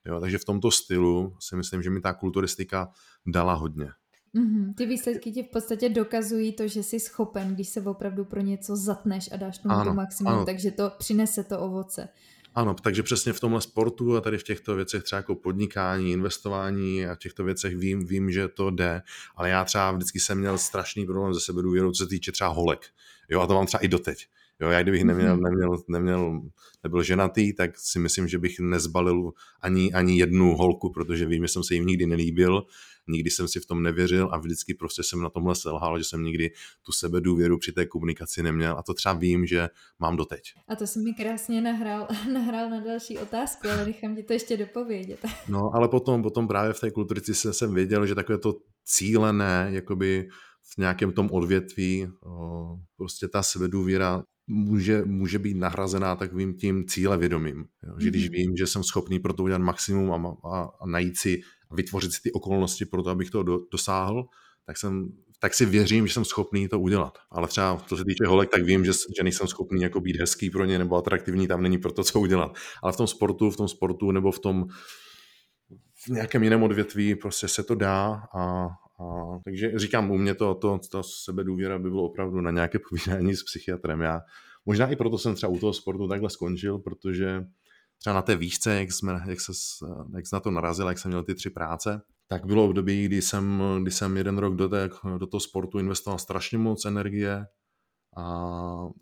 Jo, 0.06 0.20
takže 0.20 0.38
v 0.38 0.44
tomto 0.44 0.70
stylu 0.70 1.36
si 1.40 1.56
myslím, 1.56 1.82
že 1.82 1.90
mi 1.90 2.00
ta 2.00 2.12
kulturistika 2.12 2.88
dala 3.26 3.54
hodně. 3.54 3.88
Mm-hmm. 4.34 4.74
Ty 4.74 4.86
výsledky 4.86 5.32
ti 5.32 5.42
v 5.42 5.50
podstatě 5.50 5.88
dokazují 5.88 6.52
to, 6.52 6.68
že 6.68 6.82
jsi 6.82 7.00
schopen, 7.00 7.54
když 7.54 7.68
se 7.68 7.80
opravdu 7.80 8.24
pro 8.24 8.40
něco 8.40 8.76
zatneš 8.76 9.32
a 9.32 9.36
dáš 9.36 9.58
tomu 9.58 9.74
ano, 9.74 9.90
to 9.90 9.94
maximum, 9.94 10.32
ano. 10.32 10.44
takže 10.44 10.70
to 10.70 10.92
přinese 10.98 11.44
to 11.44 11.60
ovoce. 11.60 12.08
Ano, 12.56 12.74
takže 12.74 13.02
přesně 13.02 13.32
v 13.32 13.40
tomhle 13.40 13.60
sportu 13.60 14.16
a 14.16 14.20
tady 14.20 14.38
v 14.38 14.42
těchto 14.42 14.74
věcech 14.74 15.02
třeba 15.02 15.16
jako 15.16 15.34
podnikání, 15.34 16.12
investování 16.12 17.06
a 17.06 17.14
v 17.14 17.18
těchto 17.18 17.44
věcech 17.44 17.76
vím, 17.76 18.06
vím, 18.06 18.30
že 18.30 18.48
to 18.48 18.70
jde, 18.70 19.02
ale 19.36 19.50
já 19.50 19.64
třeba 19.64 19.92
vždycky 19.92 20.20
jsem 20.20 20.38
měl 20.38 20.58
strašný 20.58 21.06
problém 21.06 21.34
ze 21.34 21.40
sebe 21.40 21.62
důvěru, 21.62 21.92
co 21.92 22.04
se 22.04 22.08
týče 22.08 22.32
třeba 22.32 22.50
holek. 22.50 22.86
Jo, 23.28 23.40
a 23.40 23.46
to 23.46 23.54
mám 23.54 23.66
třeba 23.66 23.80
i 23.80 23.88
doteď. 23.88 24.26
Jo, 24.60 24.68
já 24.68 24.82
kdybych 24.82 25.04
neměl, 25.04 25.34
mhm. 25.34 25.42
neměl, 25.42 25.76
neměl, 25.88 26.40
nebyl 26.84 27.02
ženatý, 27.02 27.52
tak 27.52 27.70
si 27.78 27.98
myslím, 27.98 28.28
že 28.28 28.38
bych 28.38 28.60
nezbalil 28.60 29.32
ani, 29.60 29.92
ani 29.92 30.18
jednu 30.18 30.56
holku, 30.56 30.92
protože 30.92 31.26
vím, 31.26 31.44
že 31.44 31.48
jsem 31.48 31.64
se 31.64 31.74
jim 31.74 31.86
nikdy 31.86 32.06
nelíbil 32.06 32.66
nikdy 33.08 33.30
jsem 33.30 33.48
si 33.48 33.60
v 33.60 33.66
tom 33.66 33.82
nevěřil 33.82 34.28
a 34.32 34.38
vždycky 34.38 34.74
prostě 34.74 35.02
jsem 35.02 35.22
na 35.22 35.30
tomhle 35.30 35.54
selhal, 35.54 35.98
že 35.98 36.04
jsem 36.04 36.22
nikdy 36.22 36.50
tu 36.82 36.92
sebe 36.92 37.20
důvěru 37.20 37.58
při 37.58 37.72
té 37.72 37.86
komunikaci 37.86 38.42
neměl 38.42 38.78
a 38.78 38.82
to 38.82 38.94
třeba 38.94 39.14
vím, 39.14 39.46
že 39.46 39.68
mám 39.98 40.16
doteď. 40.16 40.42
A 40.68 40.76
to 40.76 40.86
si 40.86 40.98
mi 40.98 41.14
krásně 41.14 41.60
nahrál, 41.60 42.08
nahrál 42.32 42.70
na 42.70 42.80
další 42.80 43.18
otázku, 43.18 43.68
ale 43.68 43.86
nechám 43.86 44.16
ti 44.16 44.22
to 44.22 44.32
ještě 44.32 44.56
dopovědět. 44.56 45.20
No, 45.48 45.70
ale 45.74 45.88
potom, 45.88 46.22
potom 46.22 46.48
právě 46.48 46.72
v 46.72 46.80
té 46.80 46.90
kulturici 46.90 47.34
jsem 47.34 47.74
věděl, 47.74 48.06
že 48.06 48.14
takové 48.14 48.38
to 48.38 48.54
cílené, 48.84 49.68
jakoby 49.70 50.28
v 50.74 50.78
nějakém 50.78 51.12
tom 51.12 51.28
odvětví, 51.32 52.08
prostě 52.96 53.28
ta 53.28 53.42
sebedůvěra 53.42 54.22
může, 54.46 55.04
může 55.04 55.38
být 55.38 55.56
nahrazená 55.56 56.16
takovým 56.16 56.54
tím 56.54 56.86
cílevědomím. 56.86 57.66
Jo? 57.82 57.94
Že 57.98 58.10
když 58.10 58.24
mhm. 58.24 58.32
vím, 58.32 58.56
že 58.56 58.66
jsem 58.66 58.84
schopný 58.84 59.18
pro 59.18 59.32
to 59.32 59.42
udělat 59.42 59.62
maximum 59.62 60.12
a, 60.12 60.36
a, 60.50 60.68
a 60.80 60.86
najít 60.86 61.18
si 61.18 61.40
vytvořit 61.72 62.12
si 62.12 62.22
ty 62.22 62.32
okolnosti 62.32 62.84
pro 62.84 63.02
to, 63.02 63.10
abych 63.10 63.30
to 63.30 63.42
do, 63.42 63.58
dosáhl, 63.72 64.26
tak, 64.66 64.76
jsem, 64.76 65.08
tak 65.40 65.54
si 65.54 65.66
věřím, 65.66 66.06
že 66.06 66.12
jsem 66.12 66.24
schopný 66.24 66.68
to 66.68 66.80
udělat. 66.80 67.18
Ale 67.30 67.48
třeba 67.48 67.76
to 67.76 67.96
se 67.96 68.04
týče 68.04 68.26
holek, 68.26 68.50
tak 68.50 68.62
vím, 68.62 68.84
že, 68.84 68.92
že 68.92 69.22
nejsem 69.22 69.46
schopný 69.46 69.82
jako 69.82 70.00
být 70.00 70.16
hezký 70.20 70.50
pro 70.50 70.64
ně 70.64 70.78
nebo 70.78 70.96
atraktivní, 70.96 71.48
tam 71.48 71.62
není 71.62 71.78
pro 71.78 71.92
to, 71.92 72.04
co 72.04 72.20
udělat. 72.20 72.56
Ale 72.82 72.92
v 72.92 72.96
tom 72.96 73.06
sportu, 73.06 73.50
v 73.50 73.56
tom 73.56 73.68
sportu 73.68 74.10
nebo 74.10 74.32
v 74.32 74.38
tom 74.38 74.66
v 76.04 76.08
nějakém 76.08 76.42
jiném 76.42 76.62
odvětví 76.62 77.14
prostě 77.14 77.48
se 77.48 77.62
to 77.62 77.74
dá 77.74 78.22
a, 78.34 78.68
a 78.98 79.38
takže 79.44 79.78
říkám, 79.78 80.10
u 80.10 80.18
mě 80.18 80.34
to, 80.34 80.54
to, 80.54 80.80
ta 80.92 81.02
sebedůvěra 81.02 81.78
by 81.78 81.90
bylo 81.90 82.02
opravdu 82.02 82.40
na 82.40 82.50
nějaké 82.50 82.78
povídání 82.88 83.36
s 83.36 83.42
psychiatrem. 83.42 84.00
Já 84.00 84.20
možná 84.66 84.86
i 84.86 84.96
proto 84.96 85.18
jsem 85.18 85.34
třeba 85.34 85.52
u 85.52 85.58
toho 85.58 85.72
sportu 85.72 86.08
takhle 86.08 86.30
skončil, 86.30 86.78
protože 86.78 87.44
třeba 87.98 88.14
na 88.14 88.22
té 88.22 88.36
výšce, 88.36 88.74
jak, 88.74 88.92
jsme, 88.92 89.20
jak, 89.26 89.40
se, 89.40 89.52
jak 90.16 90.26
se 90.26 90.36
na 90.36 90.40
to 90.40 90.50
narazil, 90.50 90.88
jak 90.88 90.98
jsem 90.98 91.08
měl 91.08 91.22
ty 91.22 91.34
tři 91.34 91.50
práce, 91.50 92.02
tak 92.28 92.46
bylo 92.46 92.64
období, 92.64 93.04
kdy 93.04 93.22
jsem, 93.22 93.62
kdy 93.82 93.90
jsem 93.90 94.16
jeden 94.16 94.38
rok 94.38 94.54
do, 94.54 94.68
té, 94.68 94.90
do 95.18 95.26
toho 95.26 95.40
sportu 95.40 95.78
investoval 95.78 96.18
strašně 96.18 96.58
moc 96.58 96.84
energie 96.84 97.46
a, 98.16 98.22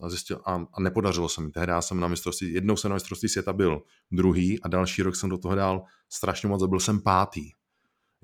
a, 0.01 0.09
zjistil, 0.09 0.41
a, 0.45 0.67
a 0.73 0.81
nepodařilo 0.81 1.29
se 1.29 1.41
mi. 1.41 1.51
Tehdy 1.51 1.73
jsem 1.81 2.01
na 2.01 2.09
mistrovství, 2.09 2.53
jednou 2.53 2.77
jsem 2.77 2.89
na 2.89 2.95
mistrovství 2.95 3.29
světa 3.29 3.53
byl 3.53 3.83
druhý 4.11 4.63
a 4.63 4.69
další 4.69 5.03
rok 5.03 5.17
jsem 5.17 5.31
do 5.31 5.39
toho 5.39 5.55
dal 5.55 5.85
strašně 6.13 6.49
moc 6.49 6.63
a 6.63 6.67
byl 6.67 6.81
jsem 6.81 7.01
pátý. 7.01 7.51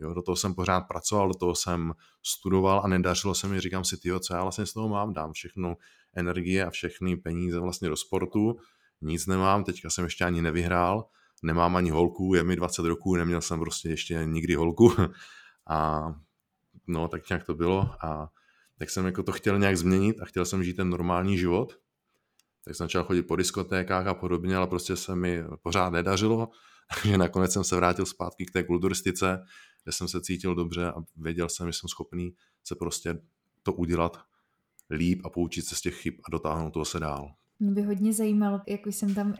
Jo, 0.01 0.15
do 0.15 0.23
toho 0.23 0.37
jsem 0.37 0.55
pořád 0.55 0.81
pracoval, 0.81 1.29
do 1.29 1.35
toho 1.35 1.55
jsem 1.55 1.93
studoval 2.23 2.81
a 2.85 2.89
nedařilo 2.89 3.35
se 3.35 3.49
mi, 3.49 3.61
říkám 3.61 3.85
si, 3.85 3.97
tyjo, 3.97 4.21
co 4.21 4.35
já 4.35 4.43
vlastně 4.43 4.67
z 4.67 4.73
toho 4.73 4.89
mám, 4.89 5.13
dám 5.13 5.33
všechnu 5.33 5.77
energie 6.15 6.67
a 6.67 6.71
všechny 6.71 7.17
peníze 7.17 7.61
vlastně 7.61 7.89
do 7.89 7.97
sportu 7.97 8.57
nic 9.01 9.27
nemám, 9.27 9.65
teďka 9.65 9.91
jsem 9.91 10.05
ještě 10.05 10.25
ani 10.25 10.43
nevyhrál, 10.43 11.05
nemám 11.43 11.77
ani 11.77 11.91
holku, 11.91 12.35
je 12.35 12.45
mi 12.45 12.57
20 12.57 12.83
roků, 12.83 13.17
neměl 13.17 13.41
jsem 13.41 13.61
prostě 13.61 13.89
ještě 13.89 14.25
nikdy 14.25 14.55
holku. 14.55 14.93
A 15.67 16.13
no 16.87 17.09
tak 17.09 17.29
nějak 17.29 17.45
to 17.45 17.55
bylo 17.55 17.91
a 18.05 18.31
tak 18.79 18.91
jsem 18.91 19.07
jako 19.07 19.23
to 19.23 19.33
chtěl 19.33 19.59
nějak 19.59 19.77
změnit 19.77 20.21
a 20.21 20.25
chtěl 20.25 20.45
jsem 20.45 20.65
žít 20.65 20.75
ten 20.75 20.91
normální 20.91 21.39
život, 21.39 21.79
tak 22.65 22.75
jsem 22.75 22.85
začal 22.85 23.05
chodit 23.05 23.23
po 23.23 23.37
diskotékách 23.37 24.07
a 24.07 24.15
podobně, 24.15 24.57
ale 24.57 24.67
prostě 24.67 24.97
se 24.97 25.17
mi 25.17 25.45
pořád 25.63 25.91
nedařilo, 25.91 26.49
takže 26.95 27.19
nakonec 27.19 27.53
jsem 27.53 27.65
se 27.65 27.77
vrátil 27.77 28.07
zpátky 28.07 28.47
k 28.47 28.51
té 28.51 28.63
kulturistice, 28.63 29.45
kde 29.85 29.93
jsem 29.93 30.09
se 30.09 30.21
cítil 30.21 30.55
dobře 30.55 30.87
a 30.87 30.95
věděl 31.17 31.49
jsem, 31.49 31.67
že 31.67 31.79
jsem 31.79 31.89
schopný 31.89 32.35
se 32.65 32.75
prostě 32.75 33.19
to 33.63 33.73
udělat 33.73 34.19
líp 34.91 35.21
a 35.25 35.31
poučit 35.31 35.65
se 35.65 35.75
z 35.75 35.81
těch 35.81 35.95
chyb 35.95 36.15
a 36.25 36.31
dotáhnout 36.31 36.71
to 36.71 36.85
se 36.85 37.01
dál. 37.01 37.35
Mě 37.61 37.71
by 37.71 37.83
hodně 37.83 38.13
zajímalo, 38.13 38.61
jak 38.67 38.87
už 38.87 38.97
jsem 38.97 39.15
tam 39.15 39.29
uh, 39.29 39.35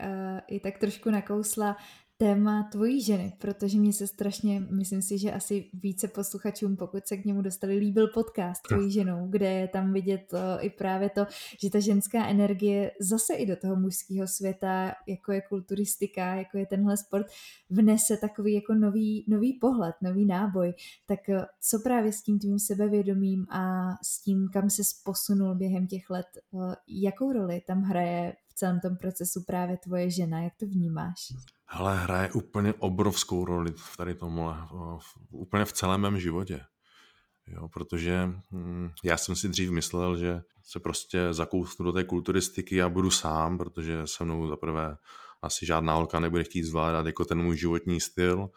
i 0.47 0.59
tak 0.59 0.77
trošku 0.77 1.09
nakousla, 1.09 1.77
téma 2.21 2.63
tvojí 2.71 3.01
ženy, 3.01 3.33
protože 3.37 3.77
mě 3.77 3.93
se 3.93 4.07
strašně, 4.07 4.59
myslím 4.69 5.01
si, 5.01 5.17
že 5.17 5.31
asi 5.31 5.69
více 5.73 6.07
posluchačům, 6.07 6.75
pokud 6.75 7.07
se 7.07 7.17
k 7.17 7.25
němu 7.25 7.41
dostali, 7.41 7.77
líbil 7.77 8.07
podcast 8.07 8.61
tvojí 8.67 8.91
ženou, 8.91 9.27
kde 9.27 9.51
je 9.51 9.67
tam 9.67 9.93
vidět 9.93 10.21
to, 10.29 10.37
i 10.59 10.69
právě 10.69 11.09
to, 11.09 11.25
že 11.61 11.69
ta 11.69 11.79
ženská 11.79 12.27
energie 12.27 12.91
zase 12.99 13.33
i 13.33 13.45
do 13.45 13.55
toho 13.55 13.75
mužského 13.75 14.27
světa, 14.27 14.93
jako 15.07 15.31
je 15.31 15.41
kulturistika, 15.41 16.35
jako 16.35 16.57
je 16.57 16.65
tenhle 16.65 16.97
sport, 16.97 17.27
vnese 17.69 18.17
takový 18.17 18.53
jako 18.53 18.73
nový, 18.73 19.25
nový 19.27 19.53
pohled, 19.53 19.95
nový 20.01 20.25
náboj. 20.25 20.73
Tak 21.05 21.29
eh, 21.29 21.45
co 21.61 21.79
právě 21.79 22.13
s 22.13 22.21
tím 22.21 22.39
tvým 22.39 22.59
sebevědomím 22.59 23.45
a 23.49 23.91
s 24.03 24.23
tím, 24.23 24.49
kam 24.53 24.69
se 24.69 24.81
posunul 25.05 25.55
během 25.55 25.87
těch 25.87 26.09
let, 26.09 26.27
eh, 26.37 26.75
jakou 26.87 27.33
roli 27.33 27.61
tam 27.67 27.81
hraje 27.81 28.33
celém 28.61 28.79
tom 28.79 28.97
procesu 28.97 29.43
právě 29.47 29.77
tvoje 29.77 30.09
žena, 30.09 30.39
jak 30.41 30.53
to 30.59 30.65
vnímáš? 30.65 31.33
Hele, 31.65 31.97
hraje 31.97 32.31
úplně 32.31 32.73
obrovskou 32.73 33.45
roli 33.45 33.71
v 33.71 33.97
tady 33.97 34.15
tomhle, 34.15 34.55
úplně 35.29 35.65
v 35.65 35.73
celém 35.73 36.01
mém 36.01 36.19
životě. 36.19 36.61
Jo, 37.47 37.69
protože 37.69 38.29
hm, 38.51 38.89
já 39.03 39.17
jsem 39.17 39.35
si 39.35 39.49
dřív 39.49 39.71
myslel, 39.71 40.17
že 40.17 40.41
se 40.63 40.79
prostě 40.79 41.33
zakousnu 41.33 41.85
do 41.85 41.91
té 41.91 42.03
kulturistiky 42.03 42.81
a 42.81 42.89
budu 42.89 43.11
sám, 43.11 43.57
protože 43.57 44.01
se 44.05 44.23
mnou 44.23 44.47
zaprvé 44.47 44.97
asi 45.41 45.65
žádná 45.65 45.93
holka 45.93 46.19
nebude 46.19 46.43
chtít 46.43 46.63
zvládat 46.63 47.05
jako 47.05 47.25
ten 47.25 47.41
můj 47.41 47.57
životní 47.57 48.01
styl. 48.01 48.49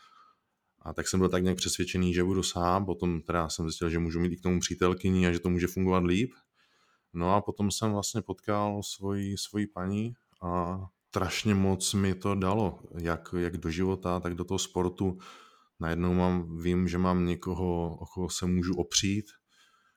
A 0.83 0.93
tak 0.93 1.09
jsem 1.09 1.21
byl 1.21 1.29
tak 1.29 1.43
nějak 1.43 1.57
přesvědčený, 1.57 2.15
že 2.15 2.25
budu 2.25 2.43
sám, 2.43 2.87
potom 2.87 3.21
teda 3.23 3.49
jsem 3.49 3.69
zjistil, 3.69 3.91
že 3.91 3.99
můžu 3.99 4.21
mít 4.21 4.33
i 4.33 4.37
k 4.37 4.43
tomu 4.43 4.61
přítelkyni 4.61 5.27
a 5.27 5.33
že 5.33 5.39
to 5.39 5.51
může 5.51 5.67
fungovat 5.67 6.05
líp. 6.05 6.33
No 7.15 7.35
a 7.35 7.41
potom 7.41 7.71
jsem 7.71 7.93
vlastně 7.93 8.23
potkal 8.23 8.83
svoji, 8.83 9.39
svoji 9.39 9.67
paní 9.67 10.15
a 10.43 10.79
strašně 11.09 11.55
moc 11.55 11.95
mi 11.95 12.15
to 12.15 12.35
dalo, 12.35 12.79
jak, 13.01 13.35
jak 13.39 13.57
do 13.57 13.71
života, 13.71 14.21
tak 14.21 14.35
do 14.35 14.45
toho 14.45 14.59
sportu. 14.59 15.19
Najednou 15.81 16.15
mám, 16.15 16.59
vím, 16.59 16.89
že 16.89 16.99
mám 16.99 17.27
někoho, 17.27 17.97
o 17.97 18.07
koho 18.07 18.31
se 18.31 18.47
můžu 18.47 18.75
opřít, 18.75 19.25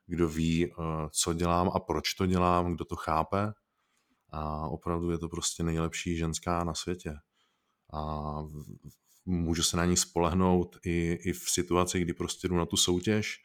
kdo 0.05 0.29
ví, 0.29 0.65
eh, 0.65 0.73
co 1.11 1.33
dělám 1.33 1.71
a 1.73 1.79
proč 1.79 2.13
to 2.13 2.25
dělám, 2.25 2.73
kdo 2.73 2.85
to 2.85 2.95
chápe. 2.95 3.53
A 4.29 4.67
opravdu 4.67 5.11
je 5.11 5.17
to 5.17 5.29
prostě 5.29 5.63
nejlepší 5.63 6.17
ženská 6.17 6.63
na 6.63 6.73
světě. 6.73 7.13
A 7.93 8.33
můžu 9.25 9.63
se 9.63 9.77
na 9.77 9.85
ní 9.85 9.97
spolehnout 9.97 10.77
i, 10.85 11.19
i 11.21 11.33
v 11.33 11.49
situaci, 11.49 11.99
kdy 11.99 12.13
prostě 12.13 12.47
jdu 12.47 12.57
na 12.57 12.65
tu 12.65 12.77
soutěž 12.77 13.37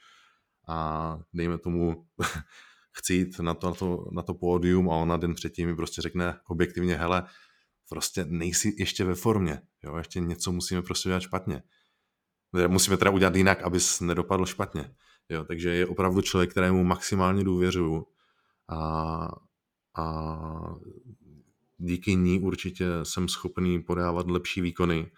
a 0.69 1.19
dejme 1.33 1.59
tomu 1.59 2.07
chci 2.93 3.15
jít 3.15 3.39
na 3.39 3.55
to, 3.55 3.67
na 3.67 3.75
to, 3.75 4.07
na 4.13 4.23
to 4.23 4.35
pódium 4.35 4.91
a 4.91 4.95
ona 4.95 5.17
den 5.17 5.35
předtím 5.35 5.69
mi 5.69 5.77
prostě 5.77 6.03
řekne 6.03 6.39
objektivně, 6.49 6.97
hele, 6.97 7.25
prostě 7.89 8.25
nejsi 8.29 8.75
ještě 8.79 9.05
ve 9.05 9.15
formě, 9.15 9.63
jo, 9.85 9.97
ještě 9.97 10.21
něco 10.21 10.53
musíme 10.53 10.83
prostě 10.83 11.09
dělat 11.09 11.21
špatně. 11.21 11.63
Musíme 12.69 12.97
teda 12.97 13.11
udělat 13.11 13.37
jinak, 13.37 13.63
abys 13.63 14.01
nedopadl 14.01 14.47
špatně. 14.47 14.95
Jo, 15.29 15.45
takže 15.45 15.71
je 15.71 15.87
opravdu 15.87 16.21
člověk, 16.21 16.51
kterému 16.51 16.85
maximálně 16.85 17.45
důvěřuju 17.45 18.07
a, 18.69 19.29
a 19.97 20.37
díky 21.79 22.15
ní 22.15 22.41
určitě 22.41 22.87
jsem 23.03 23.29
schopný 23.29 23.83
podávat 23.83 24.31
lepší 24.31 24.61
výkony. 24.61 25.11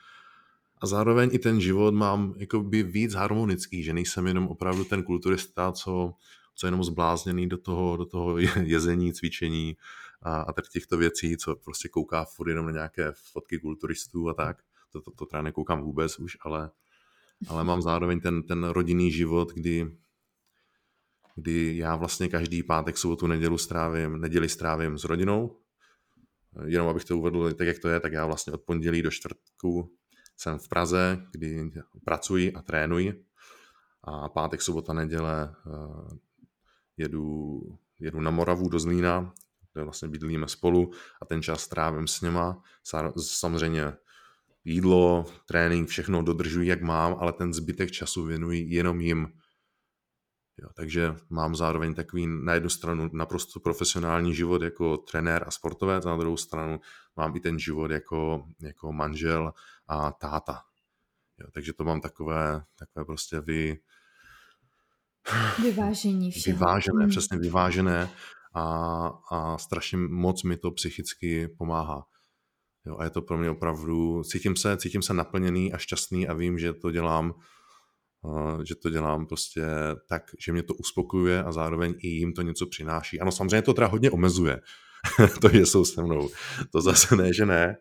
A 0.79 0.87
zároveň 0.87 1.31
i 1.33 1.39
ten 1.39 1.61
život 1.61 1.95
mám 1.95 2.35
jakoby 2.37 2.83
víc 2.83 3.15
harmonický, 3.15 3.83
že 3.83 3.93
nejsem 3.93 4.27
jenom 4.27 4.49
opravdu 4.49 4.85
ten 4.85 5.03
kulturista, 5.03 5.73
co, 5.73 6.15
co 6.55 6.67
jenom 6.67 6.85
zblázněný 6.85 7.49
do 7.49 7.59
toho, 7.59 7.97
do 7.97 8.07
toho 8.07 8.39
jezení, 8.63 9.13
cvičení 9.13 9.77
a, 10.23 10.41
a 10.41 10.53
tady 10.53 10.69
těchto 10.69 10.97
věcí, 10.97 11.37
co 11.37 11.57
prostě 11.57 11.89
kouká 11.89 12.25
furt 12.25 12.49
jenom 12.49 12.67
na 12.67 12.73
nějaké 12.73 13.13
fotky 13.33 13.59
kulturistů 13.59 14.29
a 14.29 14.35
tak. 14.35 14.63
To, 14.93 15.01
to, 15.01 15.11
to 15.11 15.27
teda 15.27 15.43
nekoukám 15.43 15.83
vůbec 15.83 16.19
už, 16.19 16.37
ale, 16.41 16.71
ale 17.49 17.65
mám 17.65 17.83
zároveň 17.83 18.21
ten, 18.21 18.43
ten 18.43 18.65
rodinný 18.65 19.13
život, 19.13 19.53
kdy, 19.53 19.97
kdy 21.35 21.77
já 21.77 21.97
vlastně 21.97 22.29
každý 22.29 22.63
pátek, 22.63 22.99
sobotu, 22.99 23.27
nedělu 23.27 23.59
strávím, 23.59 24.21
neděli 24.21 24.49
strávím 24.49 24.99
s 24.99 25.05
rodinou. 25.05 25.61
Jenom 26.65 26.89
abych 26.89 27.05
to 27.05 27.19
uvedl 27.19 27.53
tak, 27.53 27.67
jak 27.67 27.79
to 27.79 27.89
je, 27.89 28.01
tak 28.01 28.13
já 28.13 28.27
vlastně 28.27 28.53
od 28.53 28.63
pondělí 28.63 29.03
do 29.03 29.11
čtvrtku 29.11 29.93
jsem 30.37 30.59
v 30.59 30.69
Praze, 30.69 31.27
kdy 31.33 31.71
pracuji 32.05 32.53
a 32.53 32.63
trénuji. 32.63 33.25
A 34.05 34.29
pátek, 34.29 34.63
sobota, 34.63 34.93
neděle 34.93 35.55
eh, 35.67 36.19
jedu, 36.97 37.61
jedu 38.01 38.21
na 38.21 38.31
Moravu 38.31 38.69
do 38.69 38.79
Zlína, 38.79 39.33
kde 39.73 39.85
vlastně 39.85 40.09
bydlíme 40.09 40.49
spolu 40.49 40.91
a 41.23 41.25
ten 41.25 41.43
čas 41.43 41.69
trávím 41.69 42.07
s 42.07 42.21
něma. 42.21 42.63
Samozřejmě 43.17 43.93
jídlo, 44.65 45.25
trénink, 45.47 45.89
všechno 45.89 46.23
dodržuji, 46.23 46.69
jak 46.69 46.83
mám, 46.83 47.17
ale 47.21 47.33
ten 47.33 47.55
zbytek 47.55 47.91
času 47.91 48.25
věnuji 48.25 48.67
jenom 48.69 49.01
jim. 49.01 49.33
Jo, 50.59 50.69
takže 50.75 51.15
mám 51.31 51.57
zároveň 51.57 51.95
takový 51.95 52.27
na 52.27 52.55
jednu 52.55 52.69
stranu 52.69 53.11
naprosto 53.13 53.61
profesionální 53.61 54.35
život 54.35 54.63
jako 54.63 54.97
trenér 54.97 55.45
a 55.47 55.51
sportovec, 55.51 56.07
a 56.07 56.11
na 56.11 56.17
druhou 56.17 56.37
stranu 56.37 56.81
mám 57.17 57.37
i 57.37 57.41
ten 57.41 57.59
život 57.59 57.91
jako, 57.91 58.47
jako 58.61 58.93
manžel 58.93 59.53
a 59.89 60.13
táta. 60.13 60.63
Jo, 61.39 61.47
takže 61.53 61.73
to 61.73 61.85
mám 61.85 62.01
takové, 62.01 62.65
takové 62.79 63.05
prostě 63.05 63.41
vy, 63.41 63.79
Vyvážení 65.63 66.31
všeho. 66.31 66.57
Vyvážené, 66.57 67.01
hmm. 67.01 67.11
přesně 67.11 67.39
vyvážené 67.39 68.11
a, 68.55 68.65
a 69.31 69.59
strašně 69.59 69.99
moc 69.99 70.43
mi 70.43 70.57
to 70.57 70.71
psychicky 70.71 71.49
pomáhá. 71.49 72.07
Jo, 72.87 72.97
a 72.99 73.05
je 73.05 73.11
to 73.11 73.23
pro 73.23 73.39
mě 73.39 73.51
opravdu, 73.51 74.23
cítím 74.25 74.57
se, 74.57 74.77
cítím 74.77 75.03
se 75.03 75.15
naplněný 75.15 75.73
a 75.73 75.79
šťastný 75.79 76.29
a 76.29 76.35
vím, 76.35 76.59
že 76.59 76.73
to 76.73 76.91
dělám, 76.91 77.35
že 78.65 78.75
to 78.75 78.91
dělám 78.91 79.27
prostě 79.27 79.63
tak, 80.09 80.23
že 80.39 80.53
mě 80.53 80.63
to 80.63 80.75
uspokojuje 80.75 81.45
a 81.45 81.53
zároveň 81.53 81.95
i 81.99 82.09
jim 82.09 82.33
to 82.33 82.43
něco 82.43 82.67
přináší. 82.67 83.21
Ano, 83.21 83.33
samozřejmě 83.33 83.63
to 83.63 83.75
teda 83.75 83.87
hodně 83.87 84.11
omezuje, 84.11 84.61
to, 85.41 85.49
že 85.49 85.67
jsou 85.67 85.85
se 85.85 86.03
mnou. 86.03 86.29
To 86.73 86.81
zase 86.81 87.17
ne, 87.17 87.33
že 87.33 87.47
ne. 87.47 87.77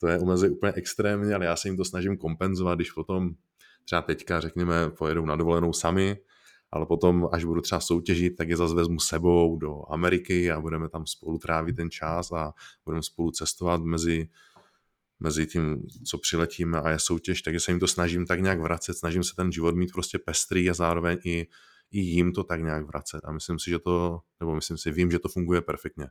To 0.00 0.08
je 0.08 0.18
omezuje 0.18 0.50
úplně 0.50 0.72
extrémně, 0.72 1.34
ale 1.34 1.44
já 1.44 1.56
se 1.56 1.68
jim 1.68 1.76
to 1.76 1.84
snažím 1.84 2.16
kompenzovat, 2.16 2.78
když 2.78 2.92
potom 2.92 3.30
třeba 3.84 4.02
teďka, 4.02 4.40
řekněme, 4.40 4.90
pojedou 4.90 5.26
na 5.26 5.36
dovolenou 5.36 5.72
sami, 5.72 6.16
ale 6.72 6.86
potom, 6.86 7.28
až 7.32 7.44
budu 7.44 7.60
třeba 7.60 7.80
soutěžit, 7.80 8.36
tak 8.36 8.48
je 8.48 8.56
zase 8.56 8.74
vezmu 8.74 9.00
sebou 9.00 9.56
do 9.56 9.82
Ameriky 9.88 10.50
a 10.50 10.60
budeme 10.60 10.88
tam 10.88 11.06
spolu 11.06 11.38
trávit 11.38 11.76
ten 11.76 11.90
čas 11.90 12.32
a 12.32 12.52
budeme 12.84 13.02
spolu 13.02 13.30
cestovat 13.30 13.82
mezi, 13.82 14.28
mezi 15.20 15.46
tím, 15.46 15.82
co 16.06 16.18
přiletíme 16.18 16.80
a 16.80 16.90
je 16.90 16.98
soutěž, 16.98 17.42
takže 17.42 17.60
se 17.60 17.70
jim 17.70 17.80
to 17.80 17.86
snažím 17.86 18.26
tak 18.26 18.40
nějak 18.40 18.60
vracet, 18.60 18.94
snažím 18.94 19.24
se 19.24 19.36
ten 19.36 19.52
život 19.52 19.76
mít 19.76 19.92
prostě 19.92 20.18
pestrý 20.18 20.70
a 20.70 20.74
zároveň 20.74 21.18
i, 21.24 21.46
i 21.90 22.00
jim 22.00 22.32
to 22.32 22.44
tak 22.44 22.62
nějak 22.62 22.86
vracet. 22.86 23.20
A 23.24 23.32
myslím 23.32 23.58
si, 23.58 23.70
že 23.70 23.78
to, 23.78 24.20
nebo 24.40 24.54
myslím 24.54 24.78
si, 24.78 24.90
vím, 24.90 25.10
že 25.10 25.18
to 25.18 25.28
funguje 25.28 25.60
perfektně. 25.60 26.06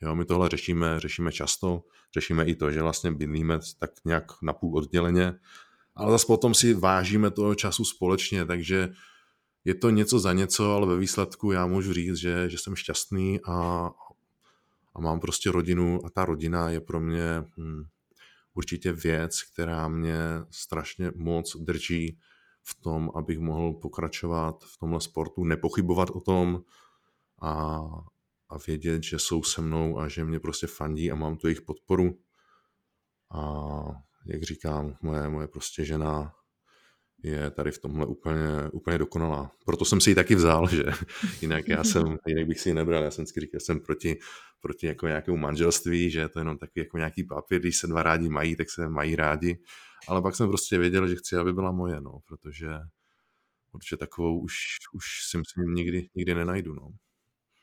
Jo, 0.00 0.14
my 0.14 0.24
tohle 0.24 0.48
řešíme, 0.48 1.00
řešíme 1.00 1.32
často, 1.32 1.82
řešíme 2.14 2.44
i 2.44 2.54
to, 2.54 2.70
že 2.70 2.82
vlastně 2.82 3.12
bydlíme 3.12 3.58
tak 3.78 3.90
nějak 4.04 4.24
napůl 4.42 4.76
odděleně, 4.76 5.34
ale 5.94 6.10
zase 6.10 6.26
potom 6.26 6.54
si 6.54 6.74
vážíme 6.74 7.30
toho 7.30 7.54
času 7.54 7.84
společně, 7.84 8.44
takže 8.44 8.88
je 9.68 9.74
to 9.74 9.90
něco 9.90 10.18
za 10.18 10.32
něco, 10.32 10.72
ale 10.72 10.86
ve 10.86 10.96
výsledku 10.96 11.52
já 11.52 11.66
můžu 11.66 11.92
říct, 11.92 12.16
že, 12.16 12.50
že 12.50 12.58
jsem 12.58 12.76
šťastný 12.76 13.40
a, 13.44 13.90
a 14.94 15.00
mám 15.00 15.20
prostě 15.20 15.50
rodinu 15.50 16.06
a 16.06 16.10
ta 16.10 16.24
rodina 16.24 16.70
je 16.70 16.80
pro 16.80 17.00
mě 17.00 17.44
hm, 17.56 17.84
určitě 18.54 18.92
věc, 18.92 19.42
která 19.42 19.88
mě 19.88 20.18
strašně 20.50 21.12
moc 21.14 21.56
drží 21.56 22.18
v 22.62 22.80
tom, 22.80 23.10
abych 23.14 23.38
mohl 23.38 23.72
pokračovat 23.72 24.64
v 24.64 24.78
tomhle 24.78 25.00
sportu, 25.00 25.44
nepochybovat 25.44 26.10
o 26.10 26.20
tom 26.20 26.62
a, 27.42 27.80
a 28.48 28.58
vědět, 28.66 29.02
že 29.02 29.18
jsou 29.18 29.42
se 29.42 29.62
mnou 29.62 29.98
a 29.98 30.08
že 30.08 30.24
mě 30.24 30.40
prostě 30.40 30.66
fandí 30.66 31.10
a 31.10 31.14
mám 31.14 31.36
tu 31.36 31.46
jejich 31.46 31.62
podporu. 31.62 32.18
A 33.30 33.42
jak 34.26 34.42
říkám, 34.42 34.96
moje, 35.02 35.28
moje 35.28 35.48
prostě 35.48 35.84
žena 35.84 36.37
je 37.22 37.50
tady 37.50 37.70
v 37.70 37.78
tomhle 37.78 38.06
úplně, 38.06 38.70
úplně 38.72 38.98
dokonalá. 38.98 39.52
Proto 39.64 39.84
jsem 39.84 40.00
si 40.00 40.10
ji 40.10 40.14
taky 40.14 40.34
vzal, 40.34 40.68
že 40.68 40.84
jinak 41.42 41.68
já 41.68 41.84
jsem, 41.84 42.18
jinak 42.26 42.46
bych 42.46 42.60
si 42.60 42.68
ji 42.68 42.74
nebral, 42.74 43.02
já 43.04 43.10
jsem 43.10 43.24
vždycky 43.24 43.40
říkal, 43.40 43.60
jsem 43.60 43.80
proti, 43.80 44.18
proti 44.60 44.86
jako 44.86 45.06
nějakému 45.06 45.36
manželství, 45.36 46.10
že 46.10 46.20
je 46.20 46.28
to 46.28 46.38
jenom 46.38 46.58
takový 46.58 46.84
jako 46.84 46.96
nějaký 46.98 47.24
papír, 47.24 47.60
když 47.60 47.76
se 47.76 47.86
dva 47.86 48.02
rádi 48.02 48.28
mají, 48.28 48.56
tak 48.56 48.70
se 48.70 48.88
mají 48.88 49.16
rádi, 49.16 49.58
ale 50.08 50.22
pak 50.22 50.36
jsem 50.36 50.48
prostě 50.48 50.78
věděl, 50.78 51.08
že 51.08 51.16
chci, 51.16 51.36
aby 51.36 51.52
byla 51.52 51.72
moje, 51.72 52.00
no, 52.00 52.18
protože 52.26 52.68
určitě 53.72 53.96
takovou 53.96 54.40
už, 54.40 54.54
už 54.92 55.04
si 55.30 55.38
myslím 55.38 55.74
nikdy, 55.74 56.08
nikdy 56.14 56.34
nenajdu, 56.34 56.74
no. 56.74 56.88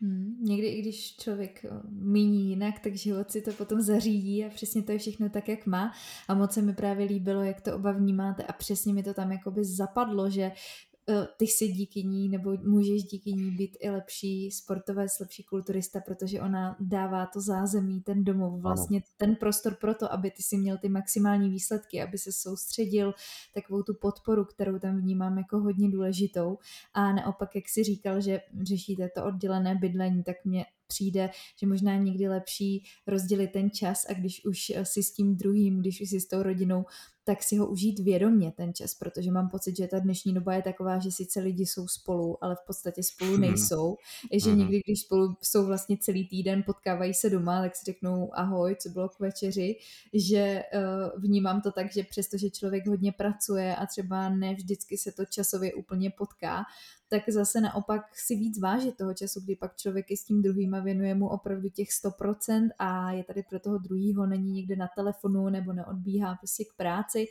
Hmm, 0.06 0.38
někdy 0.42 0.68
i 0.68 0.82
když 0.82 1.18
člověk 1.18 1.66
míní 1.90 2.50
jinak, 2.50 2.80
tak 2.80 2.96
život 2.96 3.32
si 3.32 3.42
to 3.42 3.52
potom 3.52 3.82
zařídí 3.82 4.46
a 4.46 4.50
přesně 4.50 4.84
to 4.84 4.92
je 4.92 4.98
všechno 4.98 5.30
tak, 5.30 5.50
jak 5.50 5.66
má. 5.66 5.94
A 6.28 6.34
moc 6.34 6.54
se 6.54 6.62
mi 6.62 6.74
právě 6.74 7.06
líbilo, 7.06 7.44
jak 7.44 7.62
to 7.62 7.76
oba 7.76 7.92
vnímáte 7.92 8.44
a 8.44 8.54
přesně 8.54 8.94
mi 8.94 9.04
to 9.04 9.14
tam 9.14 9.32
jakoby 9.32 9.66
zapadlo, 9.66 10.30
že 10.30 10.52
Eh, 10.95 10.95
ty 11.38 11.48
si 11.48 11.68
díky 11.68 12.04
ní 12.04 12.30
nebo 12.30 12.58
můžeš 12.64 13.04
díky 13.04 13.34
ní 13.34 13.52
být 13.52 13.78
i 13.80 13.90
lepší 13.90 14.52
sportovec, 14.52 15.20
lepší 15.20 15.44
kulturista, 15.44 16.00
protože 16.00 16.42
ona 16.42 16.78
dává 16.80 17.26
to 17.26 17.42
zázemí, 17.42 18.02
ten 18.02 18.24
domov, 18.24 18.62
vlastně 18.62 18.98
ano. 18.98 19.06
ten 19.18 19.36
prostor 19.36 19.76
pro 19.76 19.94
to, 19.94 20.14
aby 20.14 20.32
ty 20.32 20.44
si 20.44 20.58
měl 20.58 20.78
ty 20.78 20.90
maximální 20.90 21.50
výsledky, 21.50 22.02
aby 22.02 22.18
se 22.18 22.32
soustředil, 22.32 23.14
takovou 23.54 23.84
tu 23.84 23.94
podporu, 23.94 24.46
kterou 24.46 24.80
tam 24.80 24.98
vnímám 24.98 25.38
jako 25.38 25.60
hodně 25.60 25.90
důležitou. 25.90 26.58
A 26.94 27.14
naopak, 27.14 27.56
jak 27.56 27.70
si 27.70 27.84
říkal, 27.84 28.22
že 28.22 28.42
řešíte 28.64 29.10
to 29.10 29.26
oddělené 29.26 29.76
bydlení, 29.76 30.24
tak 30.24 30.36
mě 30.46 30.66
přijde, 30.88 31.30
že 31.60 31.68
možná 31.68 31.98
někdy 31.98 32.28
lepší 32.28 32.84
rozdělit 33.08 33.48
ten 33.48 33.72
čas 33.72 34.06
a 34.10 34.14
když 34.14 34.46
už 34.46 34.74
si 34.84 35.04
s 35.04 35.14
tím 35.14 35.36
druhým, 35.36 35.80
když 35.80 36.02
už 36.02 36.10
si 36.10 36.20
s 36.20 36.28
tou 36.28 36.44
rodinou 36.44 36.86
tak 37.26 37.44
si 37.44 37.58
ho 37.58 37.68
užít 37.68 38.00
vědomě 38.00 38.52
ten 38.52 38.74
čas, 38.74 38.94
protože 38.94 39.32
mám 39.32 39.50
pocit, 39.50 39.78
že 39.78 39.88
ta 39.88 40.00
dnešní 40.00 40.34
doba 40.34 40.54
je 40.54 40.62
taková, 40.62 41.00
že 41.00 41.12
sice 41.12 41.40
lidi 41.40 41.66
jsou 41.66 41.88
spolu, 41.88 42.44
ale 42.44 42.56
v 42.56 42.66
podstatě 42.68 43.04
spolu 43.04 43.32
mhm. 43.32 43.42
nejsou. 43.42 43.96
Je, 44.32 44.40
že 44.40 44.50
mhm. 44.50 44.60
někdy, 44.60 44.82
když 44.86 45.02
spolu 45.02 45.36
jsou 45.42 45.66
vlastně 45.66 45.98
celý 45.98 46.28
týden, 46.28 46.64
potkávají 46.64 47.14
se 47.14 47.30
doma, 47.30 47.62
tak 47.62 47.76
si 47.76 47.86
řeknou 47.86 48.30
ahoj, 48.34 48.76
co 48.82 48.90
bylo 48.90 49.10
k 49.10 49.20
večeři, 49.20 49.76
že 50.14 50.64
uh, 50.74 51.22
vnímám 51.22 51.62
to 51.62 51.72
tak, 51.72 51.94
že 51.94 52.04
přestože 52.04 52.50
člověk 52.50 52.88
hodně 52.88 53.12
pracuje 53.12 53.76
a 53.76 53.86
třeba 53.86 54.30
ne 54.30 54.54
vždycky 54.54 54.98
se 54.98 55.12
to 55.12 55.26
časově 55.26 55.74
úplně 55.74 56.12
potká, 56.18 56.64
tak 57.10 57.30
zase 57.30 57.62
naopak 57.62 58.02
si 58.16 58.36
víc 58.36 58.60
váží 58.60 58.92
toho 58.92 59.14
času, 59.14 59.42
kdy 59.42 59.56
pak 59.56 59.78
člověk 59.78 60.12
je 60.12 60.18
s 60.18 60.24
tím 60.24 60.42
druhým 60.42 60.76
a 60.76 60.80
věnuje 60.80 61.16
mu 61.16 61.28
opravdu 61.28 61.70
těch 61.70 61.88
100% 61.90 62.70
a 62.80 63.12
je 63.12 63.24
tady 63.24 63.44
pro 63.50 63.60
toho 63.60 63.78
druhýho, 63.78 64.26
není 64.26 64.52
někde 64.52 64.76
na 64.76 64.88
telefonu 64.96 65.50
nebo 65.50 65.74
neodbíhá 65.74 66.36
prostě 66.36 66.64
k 66.66 66.74
práci, 66.78 67.26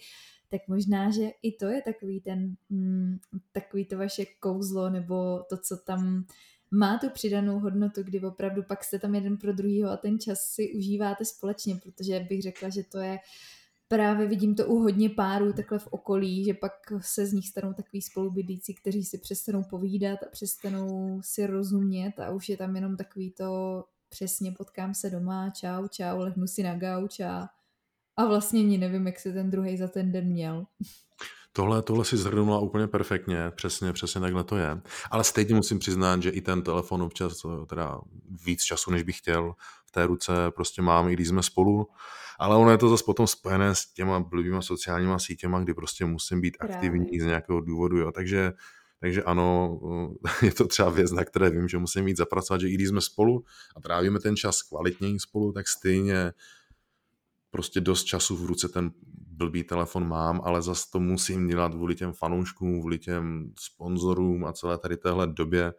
tak 0.50 0.60
možná, 0.68 1.10
že 1.10 1.30
i 1.42 1.52
to 1.52 1.66
je 1.66 1.82
takový 1.82 2.20
ten, 2.20 2.54
mm, 2.70 3.18
takový 3.52 3.84
to 3.84 3.98
vaše 3.98 4.24
kouzlo 4.40 4.90
nebo 4.90 5.42
to, 5.48 5.56
co 5.56 5.76
tam 5.76 6.24
má 6.70 6.98
tu 6.98 7.10
přidanou 7.10 7.58
hodnotu, 7.58 8.02
kdy 8.02 8.20
opravdu 8.20 8.62
pak 8.62 8.84
jste 8.84 8.98
tam 8.98 9.14
jeden 9.14 9.36
pro 9.36 9.52
druhýho 9.52 9.90
a 9.90 9.96
ten 9.96 10.18
čas 10.18 10.40
si 10.40 10.72
užíváte 10.76 11.24
společně, 11.24 11.76
protože 11.76 12.26
bych 12.28 12.42
řekla, 12.42 12.68
že 12.68 12.82
to 12.82 12.98
je 12.98 13.12
uh, 13.12 13.18
právě 13.88 14.26
vidím 14.26 14.54
to 14.54 14.66
u 14.66 14.78
hodně 14.78 15.10
párů 15.10 15.52
takhle 15.52 15.78
v 15.78 15.86
okolí, 15.86 16.44
že 16.44 16.54
pak 16.54 16.72
se 17.00 17.26
z 17.26 17.32
nich 17.32 17.48
stanou 17.48 17.72
takový 17.72 18.02
spolubydlící, 18.02 18.74
kteří 18.74 19.04
si 19.04 19.18
přestanou 19.18 19.62
povídat 19.70 20.22
a 20.22 20.30
přestanou 20.30 21.20
si 21.22 21.46
rozumět 21.46 22.20
a 22.20 22.30
už 22.30 22.48
je 22.48 22.56
tam 22.56 22.76
jenom 22.76 22.96
takový 22.96 23.30
to 23.30 23.84
přesně 24.08 24.52
potkám 24.52 24.94
se 24.94 25.10
doma, 25.10 25.50
čau, 25.50 25.88
čau, 25.88 26.18
lehnu 26.18 26.46
si 26.46 26.62
na 26.62 26.74
gauč 26.74 27.20
a, 27.20 27.48
a 28.16 28.26
vlastně 28.26 28.60
ani 28.60 28.78
nevím, 28.78 29.06
jak 29.06 29.20
se 29.20 29.32
ten 29.32 29.50
druhý 29.50 29.76
za 29.76 29.88
ten 29.88 30.12
den 30.12 30.26
měl. 30.26 30.66
Tohle, 31.56 31.82
tohle 31.82 32.04
si 32.04 32.16
zhrnula 32.16 32.58
úplně 32.58 32.86
perfektně, 32.86 33.50
přesně, 33.50 33.92
přesně 33.92 34.20
takhle 34.20 34.44
to 34.44 34.56
je. 34.56 34.80
Ale 35.10 35.24
stejně 35.24 35.54
musím 35.54 35.78
přiznat, 35.78 36.22
že 36.22 36.30
i 36.30 36.40
ten 36.40 36.62
telefon 36.62 37.02
občas, 37.02 37.42
teda 37.66 38.00
víc 38.44 38.62
času, 38.62 38.90
než 38.90 39.02
bych 39.02 39.18
chtěl, 39.18 39.54
v 39.86 39.90
té 39.90 40.06
ruce 40.06 40.32
prostě 40.50 40.82
mám, 40.82 41.08
i 41.08 41.12
když 41.12 41.28
jsme 41.28 41.42
spolu, 41.42 41.88
ale 42.38 42.56
ono 42.56 42.70
je 42.70 42.78
to 42.78 42.88
zase 42.88 43.04
potom 43.04 43.26
spojené 43.26 43.74
s 43.74 43.86
těma 43.86 44.20
blbýma 44.20 44.62
sociálníma 44.62 45.18
sítěma, 45.18 45.60
kdy 45.60 45.74
prostě 45.74 46.04
musím 46.04 46.40
být 46.40 46.56
Právě. 46.56 46.76
aktivní 46.76 47.20
z 47.20 47.24
nějakého 47.24 47.60
důvodu, 47.60 47.98
jo. 47.98 48.12
Takže, 48.12 48.52
takže 49.00 49.22
ano, 49.22 49.80
je 50.42 50.52
to 50.52 50.66
třeba 50.66 50.90
věc, 50.90 51.12
na 51.12 51.24
které 51.24 51.50
vím, 51.50 51.68
že 51.68 51.78
musím 51.78 52.04
mít 52.04 52.16
zapracovat, 52.16 52.60
že 52.60 52.68
i 52.68 52.74
když 52.74 52.88
jsme 52.88 53.00
spolu 53.00 53.44
a 53.76 53.80
trávíme 53.80 54.20
ten 54.20 54.36
čas 54.36 54.62
kvalitněji 54.62 55.20
spolu, 55.20 55.52
tak 55.52 55.68
stejně 55.68 56.32
prostě 57.50 57.80
dost 57.80 58.04
času 58.04 58.36
v 58.36 58.44
ruce 58.44 58.68
ten 58.68 58.90
blbý 59.36 59.62
telefon 59.62 60.08
mám, 60.08 60.40
ale 60.44 60.62
zase 60.62 60.84
to 60.92 61.00
musím 61.00 61.48
dělat 61.48 61.72
kvůli 61.72 61.94
těm 61.94 62.12
fanouškům, 62.12 62.80
kvůli 62.80 62.98
těm 62.98 63.52
sponzorům 63.60 64.44
a 64.44 64.52
celé 64.52 64.78
tady 64.78 64.96
téhle 64.96 65.26
době. 65.26 65.72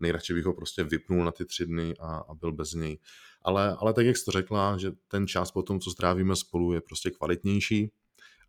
Nejradši 0.00 0.34
bych 0.34 0.44
ho 0.44 0.52
prostě 0.52 0.84
vypnul 0.84 1.24
na 1.24 1.32
ty 1.32 1.44
tři 1.44 1.66
dny 1.66 1.94
a, 2.00 2.16
a 2.16 2.34
byl 2.34 2.52
bez 2.52 2.72
něj. 2.72 2.98
Ale, 3.42 3.76
ale 3.78 3.92
tak, 3.92 4.06
jak 4.06 4.16
jsi 4.16 4.24
to 4.24 4.30
řekla, 4.30 4.78
že 4.78 4.92
ten 5.08 5.26
čas 5.26 5.50
potom, 5.50 5.80
co 5.80 5.90
strávíme 5.90 6.36
spolu, 6.36 6.72
je 6.72 6.80
prostě 6.80 7.10
kvalitnější 7.10 7.92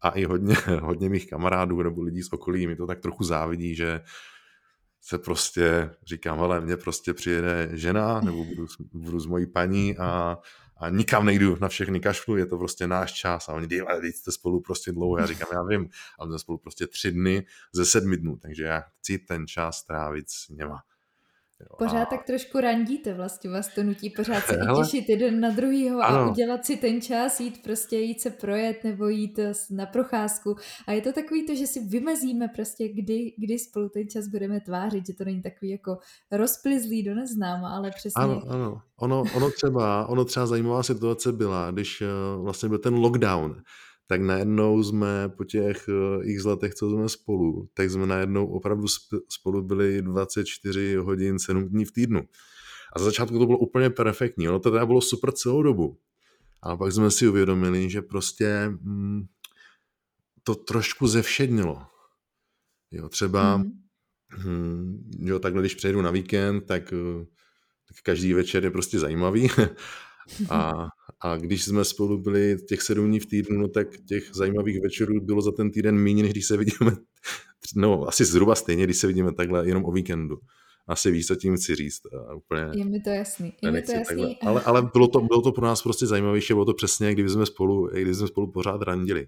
a 0.02 0.10
i 0.10 0.24
hodně, 0.24 0.56
hodně 0.82 1.10
mých 1.10 1.30
kamarádů 1.30 1.84
nebo 1.84 2.02
lidí 2.02 2.22
z 2.22 2.34
okolí 2.34 2.68
mi 2.68 2.76
to 2.76 2.88
tak 2.88 3.00
trochu 3.00 3.24
závidí, 3.24 3.76
že 3.76 4.02
se 5.02 5.18
prostě 5.18 5.90
říkám, 6.06 6.38
hele, 6.38 6.62
mně 6.62 6.78
prostě 6.78 7.14
přijede 7.14 7.70
žena, 7.74 8.22
nebo 8.22 8.46
budu, 8.46 8.66
budu 8.94 9.20
s 9.20 9.26
mojí 9.26 9.48
paní 9.48 9.98
a, 9.98 10.38
a 10.82 10.90
nikam 10.90 11.26
nejdu, 11.26 11.58
na 11.62 11.68
všechny 11.68 12.00
kašlu, 12.00 12.38
je 12.38 12.46
to 12.46 12.58
prostě 12.58 12.88
náš 12.88 13.12
čas 13.12 13.50
a 13.50 13.54
oni 13.54 13.68
dějí, 13.68 13.82
ale 13.82 14.08
jste 14.08 14.32
spolu 14.32 14.62
prostě 14.62 14.92
dlouho, 14.92 15.18
já 15.18 15.26
říkám, 15.26 15.48
já 15.54 15.64
vím, 15.64 15.90
ale 16.20 16.30
jsme 16.30 16.40
spolu 16.40 16.58
prostě 16.58 16.88
tři 16.88 17.12
dny 17.12 17.46
ze 17.74 17.86
sedmi 17.86 18.18
dnů, 18.18 18.38
takže 18.38 18.64
já 18.64 18.82
chci 18.82 19.18
ten 19.18 19.48
čas 19.48 19.84
trávit 19.84 20.30
s 20.30 20.50
něma. 20.50 20.84
Jo, 21.62 21.76
pořád 21.78 22.02
a... 22.02 22.06
tak 22.06 22.26
trošku 22.26 22.60
randíte 22.60 23.14
vlastně, 23.14 23.50
vás 23.50 23.68
to 23.68 23.84
nutí 23.84 24.10
pořád 24.10 24.44
se 24.44 24.56
Hele, 24.62 24.84
těšit 24.84 25.10
jeden 25.10 25.40
na 25.40 25.50
druhýho 25.50 26.00
ano. 26.02 26.18
a 26.18 26.30
udělat 26.32 26.66
si 26.66 26.78
ten 26.78 27.02
čas, 27.02 27.40
jít 27.40 27.64
prostě 27.64 27.98
jít 27.98 28.22
se 28.22 28.30
projet 28.30 28.84
nebo 28.84 29.08
jít 29.08 29.40
eh, 29.40 29.54
na 29.72 29.86
procházku. 29.86 30.56
A 30.88 30.92
je 30.92 31.02
to 31.02 31.14
takový 31.14 31.46
to, 31.46 31.56
že 31.56 31.68
si 31.68 31.80
vymezíme 31.80 32.48
prostě, 32.48 32.90
kdy, 32.90 33.34
kdy 33.38 33.60
spolu 33.60 33.90
ten 33.90 34.10
čas 34.10 34.28
budeme 34.28 34.62
tvářit, 34.62 35.08
že 35.08 35.14
to 35.14 35.26
není 35.26 35.42
takový 35.42 35.72
jako 35.72 35.98
rozplizlý 36.32 37.04
do 37.04 37.16
neznáma, 37.16 37.76
ale 37.76 37.92
přesně... 37.92 38.24
Ano, 38.24 38.42
ano. 38.50 38.82
Ono, 38.98 39.24
ono 39.36 39.52
třeba, 39.52 40.08
ono 40.08 40.26
třeba 40.26 40.46
zajímavá 40.46 40.84
situace 40.84 41.32
byla, 41.32 41.72
když 41.72 42.02
eh, 42.02 42.06
vlastně 42.38 42.70
byl 42.70 42.78
ten 42.78 42.94
lockdown, 42.94 43.62
tak 44.12 44.22
najednou 44.22 44.84
jsme 44.84 45.30
po 45.30 45.44
těch 45.44 45.90
eh, 45.90 46.24
x 46.24 46.44
letech, 46.44 46.74
co 46.76 46.90
jsme 46.90 47.10
spolu, 47.10 47.70
tak 47.74 47.90
jsme 47.90 48.06
najednou 48.06 48.48
opravdu 48.48 48.88
spolu 49.30 49.62
byli 49.62 50.02
24 50.02 50.96
hodin, 50.96 51.40
7 51.40 51.70
dní 51.70 51.86
v 51.86 51.92
týdnu. 51.92 52.22
A 52.96 53.00
za 53.00 53.06
začátku 53.06 53.40
to 53.40 53.46
bylo 53.46 53.58
úplně 53.58 53.90
perfektní, 53.90 54.50
ono 54.50 54.60
to 54.60 54.72
teda 54.72 54.86
bylo 54.86 55.02
super 55.02 55.32
celou 55.32 55.64
dobu. 55.64 55.98
Ale 56.62 56.78
pak 56.78 56.92
jsme 56.92 57.12
si 57.12 57.28
uvědomili, 57.28 57.90
že 57.90 58.02
prostě 58.02 58.70
mm, 58.82 59.26
to 60.44 60.56
trošku 60.56 61.08
zevšednilo. 61.08 61.82
Jo, 62.92 63.10
třeba, 63.10 63.58
mm. 63.58 63.72
Mm, 64.46 65.12
jo, 65.20 65.40
takhle, 65.40 65.62
když 65.62 65.76
přejdu 65.76 66.02
na 66.02 66.12
víkend, 66.12 66.62
tak, 66.62 66.94
eh, 66.94 67.26
tak 67.88 67.98
každý 68.04 68.34
večer 68.34 68.64
je 68.64 68.72
prostě 68.72 69.00
zajímavý. 69.00 69.50
A, 70.50 70.88
a 71.22 71.38
když 71.38 71.64
jsme 71.64 71.86
spolu 71.86 72.18
byli 72.18 72.58
těch 72.70 72.82
sedm 72.82 73.08
dní 73.08 73.20
v 73.20 73.26
týdnu, 73.26 73.58
no 73.58 73.68
tak 73.68 73.88
těch 74.08 74.24
zajímavých 74.34 74.82
večerů 74.82 75.22
bylo 75.22 75.42
za 75.42 75.52
ten 75.52 75.72
týden 75.72 75.96
méně, 75.96 76.24
než 76.24 76.32
když 76.32 76.46
se 76.46 76.58
vidíme, 76.58 76.92
no 77.76 78.08
asi 78.08 78.26
zhruba 78.26 78.56
stejně, 78.56 78.84
když 78.84 78.98
se 78.98 79.08
vidíme 79.08 79.34
takhle 79.34 79.68
jenom 79.68 79.86
o 79.86 79.92
víkendu. 79.92 80.38
Asi 80.88 81.12
víš, 81.12 81.28
co 81.28 81.36
tím 81.36 81.58
chci 81.58 81.76
říct. 81.76 82.02
A 82.30 82.34
úplně 82.34 82.64
je 82.74 82.86
mi 82.86 83.02
to 83.02 83.10
jasný. 83.10 83.54
Je 83.64 83.72
mi 83.72 83.82
to 83.82 83.92
jasný. 83.92 84.38
Ale, 84.42 84.62
ale 84.62 84.82
bylo, 84.82 85.08
to, 85.08 85.22
bylo 85.22 85.42
to 85.42 85.52
pro 85.52 85.66
nás 85.66 85.82
prostě 85.82 86.08
zajímavější, 86.08 86.54
bylo 86.54 86.66
to 86.66 86.74
přesně, 86.74 87.14
kdyby 87.14 87.30
jsme 87.30 87.46
spolu, 87.46 87.88
kdyby 87.88 88.16
jsme 88.16 88.28
spolu 88.28 88.52
pořád 88.52 88.82
randili. 88.82 89.28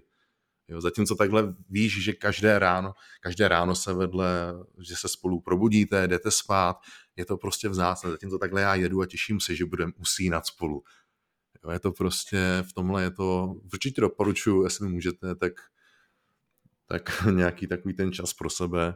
Jo, 0.68 0.80
zatímco 0.80 1.14
takhle 1.14 1.54
víš, 1.70 2.04
že 2.04 2.12
každé 2.12 2.58
ráno, 2.58 2.92
každé 3.20 3.48
ráno 3.48 3.74
se 3.74 3.94
vedle, 3.94 4.54
že 4.88 4.96
se 4.96 5.08
spolu 5.08 5.40
probudíte, 5.40 6.08
jdete 6.08 6.30
spát, 6.30 6.76
je 7.16 7.24
to 7.24 7.36
prostě 7.36 7.68
vzácné. 7.68 8.10
Zatímco 8.10 8.38
takhle 8.38 8.60
já 8.60 8.74
jedu 8.74 9.00
a 9.00 9.06
těším 9.06 9.40
se, 9.40 9.54
že 9.54 9.64
budeme 9.64 9.92
usínat 10.00 10.46
spolu. 10.46 10.82
Jo, 11.64 11.70
je 11.70 11.78
to 11.78 11.92
prostě, 11.92 12.64
v 12.68 12.72
tomhle 12.72 13.02
je 13.02 13.10
to, 13.10 13.54
určitě 13.72 14.00
doporučuji, 14.00 14.64
jestli 14.64 14.88
můžete, 14.88 15.34
tak, 15.34 15.52
tak 16.86 17.24
nějaký 17.34 17.66
takový 17.66 17.94
ten 17.94 18.12
čas 18.12 18.32
pro 18.32 18.50
sebe, 18.50 18.94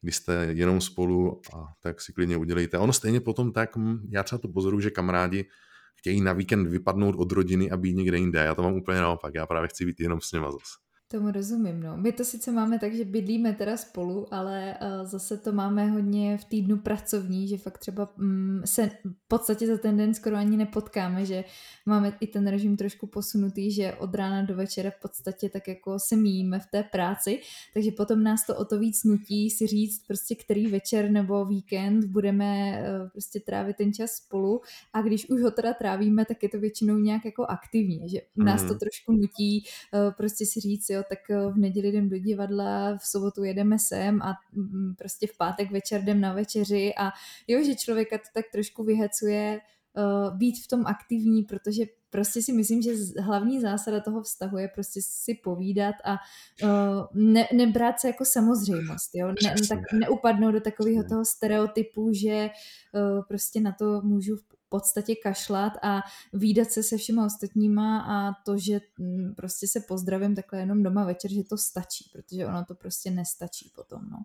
kdy 0.00 0.12
jste 0.12 0.48
jenom 0.50 0.80
spolu 0.80 1.40
a 1.54 1.74
tak 1.80 2.00
si 2.00 2.12
klidně 2.12 2.36
udělejte. 2.36 2.78
Ono 2.78 2.92
stejně 2.92 3.20
potom 3.20 3.52
tak, 3.52 3.70
já 4.10 4.22
třeba 4.22 4.38
to 4.38 4.48
pozoruju, 4.48 4.80
že 4.80 4.90
kamarádi 4.90 5.48
chtějí 5.96 6.20
na 6.20 6.32
víkend 6.32 6.68
vypadnout 6.68 7.14
od 7.18 7.32
rodiny 7.32 7.70
a 7.70 7.76
být 7.76 7.96
někde 7.96 8.18
jinde. 8.18 8.38
Já 8.38 8.54
to 8.54 8.62
mám 8.62 8.74
úplně 8.74 9.00
naopak, 9.00 9.34
já 9.34 9.46
právě 9.46 9.68
chci 9.68 9.86
být 9.86 10.00
jenom 10.00 10.20
s 10.20 10.32
něma 10.32 10.50
zase. 10.50 10.83
Tomu 11.14 11.30
rozumím, 11.30 11.80
no. 11.80 11.96
My 11.96 12.12
to 12.12 12.24
sice 12.24 12.52
máme 12.52 12.78
tak, 12.78 12.94
že 12.94 13.04
bydlíme 13.04 13.52
teda 13.52 13.76
spolu, 13.76 14.34
ale 14.34 14.76
uh, 14.82 15.06
zase 15.06 15.36
to 15.36 15.52
máme 15.52 15.86
hodně 15.86 16.38
v 16.38 16.44
týdnu 16.44 16.76
pracovní, 16.76 17.48
že 17.48 17.58
fakt 17.58 17.78
třeba 17.78 18.16
um, 18.18 18.62
se 18.64 18.90
v 19.04 19.28
podstatě 19.28 19.66
za 19.66 19.78
ten 19.78 19.96
den 19.96 20.14
skoro 20.14 20.36
ani 20.36 20.56
nepotkáme, 20.56 21.26
že 21.26 21.44
máme 21.86 22.16
i 22.20 22.26
ten 22.26 22.46
režim 22.46 22.76
trošku 22.76 23.06
posunutý, 23.06 23.70
že 23.70 23.94
od 23.94 24.14
rána 24.14 24.42
do 24.42 24.54
večera 24.54 24.90
v 24.90 25.00
podstatě 25.02 25.48
tak 25.48 25.68
jako 25.68 25.98
se 25.98 26.16
míjíme 26.16 26.58
v 26.58 26.66
té 26.66 26.82
práci, 26.82 27.40
takže 27.74 27.90
potom 27.90 28.22
nás 28.22 28.46
to 28.46 28.56
o 28.56 28.64
to 28.64 28.78
víc 28.78 29.04
nutí 29.04 29.50
si 29.50 29.66
říct 29.66 30.06
prostě, 30.06 30.34
který 30.34 30.66
večer 30.66 31.10
nebo 31.10 31.44
víkend 31.44 32.04
budeme 32.04 32.78
uh, 32.80 33.08
prostě 33.08 33.40
trávit 33.40 33.76
ten 33.76 33.92
čas 33.92 34.10
spolu 34.10 34.60
a 34.92 35.02
když 35.02 35.28
už 35.28 35.42
ho 35.42 35.50
teda 35.50 35.72
trávíme, 35.74 36.24
tak 36.24 36.42
je 36.42 36.48
to 36.48 36.58
většinou 36.58 36.98
nějak 36.98 37.24
jako 37.24 37.44
aktivně, 37.44 38.08
že 38.08 38.20
nás 38.36 38.62
to 38.62 38.68
mhm. 38.68 38.78
trošku 38.78 39.12
nutí 39.12 39.64
uh, 39.94 40.12
prostě 40.12 40.46
si 40.46 40.60
říct, 40.60 40.90
jo, 40.90 41.03
tak 41.08 41.30
eh, 41.30 41.52
v 41.52 41.58
neděli 41.58 41.88
jdem 41.88 42.08
do 42.08 42.18
divadla, 42.18 42.98
v 42.98 43.06
sobotu 43.06 43.44
jedeme 43.44 43.78
sem 43.78 44.22
a 44.22 44.34
mm, 44.52 44.94
prostě 44.98 45.26
v 45.26 45.36
pátek 45.36 45.70
večer 45.70 46.00
jdem 46.00 46.20
na 46.20 46.32
večeři 46.32 46.92
a 46.98 47.10
jo, 47.48 47.64
že 47.64 47.74
člověka 47.74 48.18
to 48.18 48.24
tak 48.34 48.44
trošku 48.52 48.84
vyhecuje 48.84 49.60
uh, 49.96 50.36
být 50.36 50.64
v 50.64 50.68
tom 50.68 50.86
aktivní, 50.86 51.42
protože 51.42 51.84
prostě 52.10 52.42
si 52.42 52.52
myslím, 52.52 52.82
že 52.82 52.90
hlavní 53.20 53.60
zásada 53.60 54.00
toho 54.00 54.22
vztahu 54.22 54.58
je 54.58 54.68
prostě 54.68 55.00
si 55.02 55.34
povídat 55.34 55.94
a 56.04 56.16
uh, 56.62 57.06
ne, 57.14 57.48
nebrat 57.52 58.00
se 58.00 58.06
jako 58.06 58.24
samozřejmost, 58.24 59.10
jo? 59.14 59.28
Ne, 59.42 59.54
tak 59.68 59.78
neupadnout 59.92 60.54
do 60.54 60.60
takového 60.60 61.04
toho 61.08 61.24
stereotypu, 61.24 62.12
že 62.12 62.50
uh, 62.92 63.24
prostě 63.28 63.60
na 63.60 63.72
to 63.72 64.00
můžu 64.02 64.36
v 64.36 64.53
podstatě 64.74 65.14
kašlat 65.22 65.72
a 65.82 66.00
výdat 66.32 66.70
se 66.70 66.82
se 66.82 66.96
všema 66.96 67.26
ostatníma 67.26 68.00
a 68.00 68.42
to, 68.46 68.58
že 68.58 68.80
mm, 68.98 69.34
prostě 69.36 69.68
se 69.68 69.80
pozdravím 69.88 70.34
takhle 70.34 70.60
jenom 70.60 70.82
doma 70.82 71.04
večer, 71.04 71.30
že 71.32 71.44
to 71.44 71.56
stačí, 71.56 72.10
protože 72.12 72.46
ono 72.46 72.64
to 72.64 72.74
prostě 72.74 73.10
nestačí 73.10 73.72
potom, 73.74 74.00
no. 74.10 74.18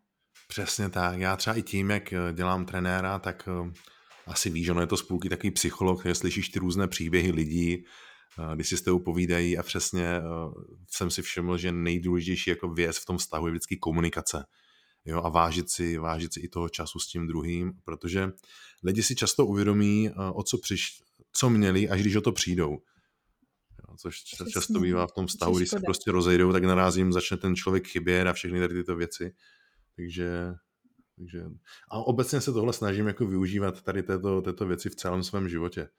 Přesně 0.47 0.89
tak. 0.89 1.19
Já 1.19 1.35
třeba 1.37 1.55
i 1.55 1.61
tím, 1.61 1.89
jak 1.89 2.13
eh, 2.13 2.33
dělám 2.33 2.65
trenéra, 2.65 3.19
tak 3.19 3.47
eh, 3.47 3.71
asi 4.27 4.49
víš, 4.49 4.69
ono 4.69 4.81
je 4.81 4.87
to 4.87 4.97
spolky 4.97 5.29
takový 5.29 5.51
psycholog, 5.51 6.05
že 6.05 6.15
slyšíš 6.15 6.49
ty 6.49 6.59
různé 6.59 6.87
příběhy 6.87 7.31
lidí, 7.31 7.77
eh, 7.77 8.55
když 8.55 8.69
si 8.69 8.77
s 8.77 8.81
tebou 8.81 8.99
povídají 8.99 9.57
a 9.57 9.63
přesně 9.63 10.21
jsem 10.91 11.11
si 11.11 11.21
všiml, 11.21 11.57
že 11.57 11.71
nejdůležitější 11.71 12.49
jako 12.49 12.73
věc 12.73 12.97
v 12.97 13.05
tom 13.05 13.17
vztahu 13.17 13.47
je 13.47 13.51
vždycky 13.51 13.77
komunikace. 13.77 14.45
Jo, 15.05 15.21
a 15.23 15.29
vážit 15.29 15.69
si, 15.69 15.97
vážit 15.97 16.33
si 16.33 16.39
i 16.39 16.47
toho 16.47 16.69
času 16.69 16.99
s 16.99 17.07
tím 17.07 17.27
druhým, 17.27 17.73
protože 17.83 18.31
lidi 18.83 19.03
si 19.03 19.15
často 19.15 19.45
uvědomí, 19.45 20.11
o 20.33 20.43
co, 20.43 20.57
přiš, 20.57 21.03
co 21.31 21.49
měli, 21.49 21.89
až 21.89 22.01
když 22.01 22.15
o 22.15 22.21
to 22.21 22.31
přijdou. 22.31 22.71
Jo, 22.71 23.95
což 23.97 24.21
Přesně. 24.23 24.51
často 24.51 24.79
bývá 24.79 25.07
v 25.07 25.11
tom 25.11 25.27
vztahu, 25.27 25.57
když 25.57 25.69
se 25.69 25.79
prostě 25.79 26.11
rozejdou, 26.11 26.53
tak 26.53 26.63
narazím, 26.63 27.13
začne 27.13 27.37
ten 27.37 27.55
člověk 27.55 27.87
chybět 27.87 28.27
a 28.27 28.33
všechny 28.33 28.59
tady 28.59 28.73
tyto 28.73 28.95
věci. 28.95 29.35
Takže, 29.95 30.53
takže 31.17 31.43
a 31.91 31.97
obecně 31.97 32.41
se 32.41 32.53
tohle 32.53 32.73
snažím 32.73 33.07
jako 33.07 33.27
využívat 33.27 33.81
tady 33.81 34.03
této, 34.03 34.41
této 34.41 34.65
věci 34.65 34.89
v 34.89 34.95
celém 34.95 35.23
svém 35.23 35.49
životě. 35.49 35.89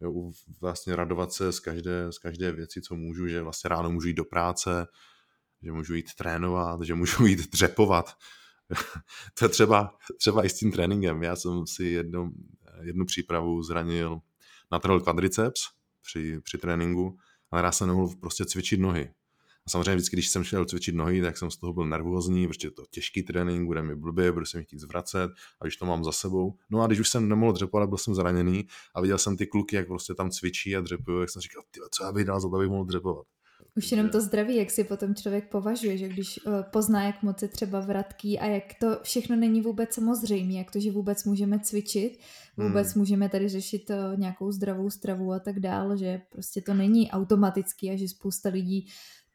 Jo, 0.00 0.30
vlastně 0.60 0.96
radovat 0.96 1.32
se 1.32 1.52
z 1.52 1.60
každé, 1.60 2.12
z 2.12 2.18
každé 2.18 2.52
věci, 2.52 2.82
co 2.82 2.94
můžu, 2.94 3.28
že 3.28 3.42
vlastně 3.42 3.68
ráno 3.68 3.90
můžu 3.90 4.08
jít 4.08 4.14
do 4.14 4.24
práce, 4.24 4.86
že 5.62 5.72
můžu 5.72 5.94
jít 5.94 6.14
trénovat, 6.14 6.82
že 6.82 6.94
můžu 6.94 7.26
jít 7.26 7.50
dřepovat. 7.50 8.16
to 9.38 9.44
je 9.44 9.48
třeba, 9.48 9.98
třeba 10.18 10.44
i 10.44 10.48
s 10.48 10.58
tím 10.58 10.72
tréninkem. 10.72 11.22
Já 11.22 11.36
jsem 11.36 11.66
si 11.66 11.84
jednu, 11.84 12.32
jednu 12.82 13.04
přípravu 13.04 13.62
zranil, 13.62 14.20
natrhl 14.72 15.00
kvadriceps 15.00 15.60
při, 16.02 16.40
při 16.40 16.58
tréninku, 16.58 17.18
ale 17.50 17.62
já 17.62 17.72
jsem 17.72 17.88
nemohl 17.88 18.16
prostě 18.20 18.44
cvičit 18.44 18.80
nohy. 18.80 19.10
A 19.66 19.70
samozřejmě 19.70 19.94
vždycky, 19.94 20.16
když 20.16 20.28
jsem 20.28 20.44
šel 20.44 20.64
cvičit 20.64 20.94
nohy, 20.94 21.22
tak 21.22 21.38
jsem 21.38 21.50
z 21.50 21.56
toho 21.56 21.72
byl 21.72 21.86
nervózní, 21.86 22.48
protože 22.48 22.70
to 22.70 22.84
těžký 22.90 23.22
trénink, 23.22 23.66
bude 23.66 23.82
mi 23.82 23.94
blbě, 23.94 24.32
budu 24.32 24.46
se 24.46 24.58
mi 24.58 24.64
chtít 24.64 24.78
zvracet 24.78 25.30
a 25.60 25.64
když 25.64 25.76
to 25.76 25.86
mám 25.86 26.04
za 26.04 26.12
sebou. 26.12 26.54
No 26.70 26.82
a 26.82 26.86
když 26.86 27.00
už 27.00 27.08
jsem 27.08 27.28
nemohl 27.28 27.52
dřepovat, 27.52 27.88
byl 27.88 27.98
jsem 27.98 28.14
zraněný 28.14 28.66
a 28.94 29.00
viděl 29.00 29.18
jsem 29.18 29.36
ty 29.36 29.46
kluky, 29.46 29.76
jak 29.76 29.86
prostě 29.86 30.14
tam 30.14 30.30
cvičí 30.30 30.76
a 30.76 30.80
dřepují, 30.80 31.20
jak 31.20 31.30
jsem 31.30 31.42
říkal, 31.42 31.62
co 31.90 32.04
já 32.04 32.12
bych 32.12 32.24
dal 32.24 32.40
za 32.40 32.48
to, 32.48 32.56
abych 32.56 32.68
mohl 32.68 32.84
dřepovat. 32.84 33.26
Už 33.76 33.90
jenom 33.90 34.08
to 34.08 34.20
zdraví, 34.20 34.56
jak 34.56 34.70
si 34.70 34.84
potom 34.84 35.14
člověk 35.14 35.50
považuje, 35.50 35.98
že 35.98 36.08
když 36.08 36.46
uh, 36.46 36.52
pozná, 36.62 37.02
jak 37.02 37.22
moc 37.22 37.42
je 37.42 37.48
třeba 37.48 37.80
vratký 37.80 38.38
a 38.38 38.46
jak 38.46 38.64
to 38.80 38.98
všechno 39.02 39.36
není 39.36 39.60
vůbec 39.60 39.94
samozřejmé, 39.94 40.52
jak 40.52 40.70
to, 40.70 40.80
že 40.80 40.90
vůbec 40.90 41.24
můžeme 41.24 41.58
cvičit, 41.58 42.18
vůbec 42.56 42.92
hmm. 42.92 43.00
můžeme 43.00 43.28
tady 43.28 43.48
řešit 43.48 43.90
uh, 43.90 44.18
nějakou 44.18 44.52
zdravou 44.52 44.90
stravu 44.90 45.32
a 45.32 45.38
tak 45.38 45.60
dál, 45.60 45.96
že 45.96 46.20
prostě 46.30 46.60
to 46.60 46.74
není 46.74 47.10
automatický 47.10 47.90
a 47.90 47.96
že 47.96 48.08
spousta 48.08 48.48
lidí 48.48 48.86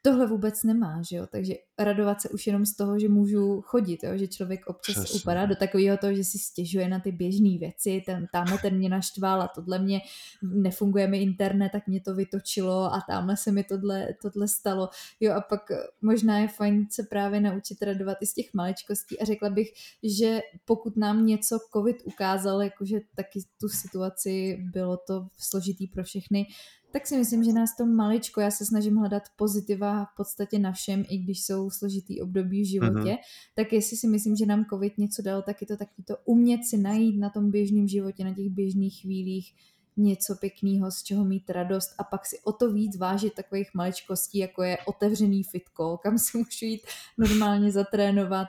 tohle 0.02 0.28
vůbec 0.28 0.64
nemá, 0.64 1.02
že 1.10 1.16
jo, 1.16 1.28
takže 1.32 1.54
radovat 1.80 2.22
se 2.22 2.30
už 2.30 2.48
jenom 2.48 2.66
z 2.66 2.76
toho, 2.76 3.00
že 3.00 3.10
můžu 3.10 3.62
chodit, 3.62 4.04
jo? 4.04 4.18
že 4.18 4.28
člověk 4.28 4.68
občas 4.68 4.96
Přesně. 4.96 5.20
upadá 5.20 5.46
do 5.46 5.56
takového 5.56 5.98
toho, 5.98 6.14
že 6.14 6.24
si 6.24 6.40
stěžuje 6.40 6.90
na 6.90 7.00
ty 7.00 7.12
běžné 7.12 7.58
věci, 7.58 8.04
ten, 8.06 8.28
tamhle 8.32 8.58
ten 8.58 8.78
mě 8.78 8.90
naštval 8.90 9.42
a 9.42 9.48
tohle 9.48 9.80
mě 9.80 10.02
nefunguje 10.42 11.08
mi 11.08 11.22
internet, 11.22 11.70
tak 11.72 11.88
mě 11.88 12.02
to 12.02 12.16
vytočilo 12.16 12.94
a 12.94 13.02
tamhle 13.08 13.38
se 13.38 13.52
mi 13.52 13.64
tohle, 13.64 14.08
tohle 14.22 14.48
stalo. 14.48 14.90
Jo 15.20 15.34
a 15.34 15.42
pak 15.42 15.62
možná 16.02 16.40
je 16.40 16.48
fajn 16.48 16.88
se 16.92 17.04
právě 17.04 17.42
naučit 17.42 17.82
radovat 17.82 18.18
i 18.22 18.26
z 18.26 18.34
těch 18.34 18.54
maličkostí 18.54 19.20
a 19.20 19.26
řekla 19.26 19.50
bych, 19.50 19.68
že 20.04 20.40
pokud 20.66 20.98
nám 20.98 21.26
něco 21.26 21.60
covid 21.74 21.98
ukázal, 22.04 22.62
jakože 22.62 23.00
taky 23.16 23.40
tu 23.60 23.68
situaci 23.70 24.58
bylo 24.74 24.98
to 24.98 25.28
složitý 25.38 25.88
pro 25.88 26.04
všechny, 26.04 26.46
tak 26.92 27.08
si 27.08 27.18
myslím, 27.18 27.44
že 27.44 27.54
nás 27.54 27.76
to 27.78 27.86
maličko, 27.86 28.42
já 28.42 28.52
se 28.52 28.66
snažím 28.66 28.96
hledat 28.96 29.24
pozitiva 29.36 30.06
v 30.06 30.16
podstatě 30.18 30.60
na 30.60 30.72
všem, 30.72 31.06
i 31.10 31.18
když 31.18 31.44
jsou 31.44 31.70
složitý 31.70 32.22
období 32.22 32.62
v 32.62 32.68
životě, 32.68 33.10
mm-hmm. 33.10 33.18
tak 33.56 33.74
jestli 33.74 33.98
si 33.98 34.08
myslím, 34.08 34.36
že 34.36 34.46
nám 34.46 34.66
covid 34.66 34.98
něco 34.98 35.22
dal, 35.22 35.42
tak 35.42 35.62
je 35.62 35.68
to 35.68 35.78
taky 35.78 36.04
to 36.04 36.18
umět 36.26 36.66
si 36.66 36.78
najít 36.78 37.20
na 37.20 37.30
tom 37.30 37.52
běžném 37.52 37.88
životě, 37.88 38.24
na 38.24 38.34
těch 38.34 38.50
běžných 38.50 39.02
chvílích 39.02 39.54
něco 39.98 40.36
pěkného, 40.36 40.92
z 40.92 41.04
čeho 41.04 41.26
mít 41.26 41.50
radost 41.50 41.96
a 41.98 42.04
pak 42.04 42.26
si 42.26 42.40
o 42.44 42.52
to 42.52 42.72
víc 42.72 42.98
vážit 42.98 43.34
takových 43.34 43.70
maličkostí, 43.74 44.38
jako 44.38 44.64
je 44.64 44.78
otevřený 44.86 45.44
fitko, 45.44 45.98
kam 45.98 46.18
si 46.18 46.38
můžu 46.38 46.66
jít 46.66 46.82
normálně 47.18 47.72
zatrénovat, 47.72 48.48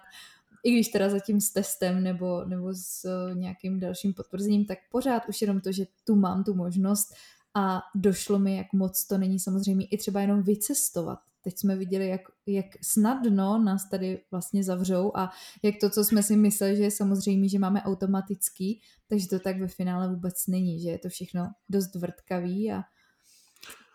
i 0.64 0.72
když 0.72 0.88
teda 0.88 1.08
zatím 1.08 1.40
s 1.40 1.52
testem 1.52 2.02
nebo, 2.02 2.44
nebo 2.44 2.74
s 2.74 3.08
nějakým 3.34 3.80
dalším 3.80 4.14
potvrzením, 4.14 4.64
tak 4.64 4.78
pořád 4.90 5.28
už 5.28 5.40
jenom 5.40 5.60
to, 5.60 5.72
že 5.72 5.86
tu 6.04 6.16
mám 6.16 6.44
tu 6.44 6.54
možnost 6.54 7.14
a 7.54 7.82
došlo 7.94 8.38
mi, 8.38 8.56
jak 8.56 8.72
moc 8.72 9.06
to 9.06 9.18
není 9.18 9.38
samozřejmě 9.38 9.86
i 9.86 9.98
třeba 9.98 10.20
jenom 10.20 10.42
vycestovat. 10.42 11.18
Teď 11.42 11.58
jsme 11.58 11.76
viděli, 11.76 12.08
jak, 12.08 12.20
jak 12.46 12.66
snadno 12.82 13.58
nás 13.58 13.88
tady 13.88 14.22
vlastně 14.30 14.64
zavřou 14.64 15.12
a 15.16 15.30
jak 15.62 15.74
to, 15.80 15.90
co 15.90 16.04
jsme 16.04 16.22
si 16.22 16.36
mysleli, 16.36 16.76
že 16.76 16.82
je 16.82 16.90
samozřejmě, 16.90 17.48
že 17.48 17.58
máme 17.58 17.82
automatický, 17.82 18.80
takže 19.08 19.28
to 19.28 19.38
tak 19.38 19.60
ve 19.60 19.68
finále 19.68 20.08
vůbec 20.08 20.46
není, 20.46 20.80
že 20.80 20.88
je 20.88 20.98
to 20.98 21.08
všechno 21.08 21.50
dost 21.68 21.94
vrtkavý 21.94 22.72
a 22.72 22.82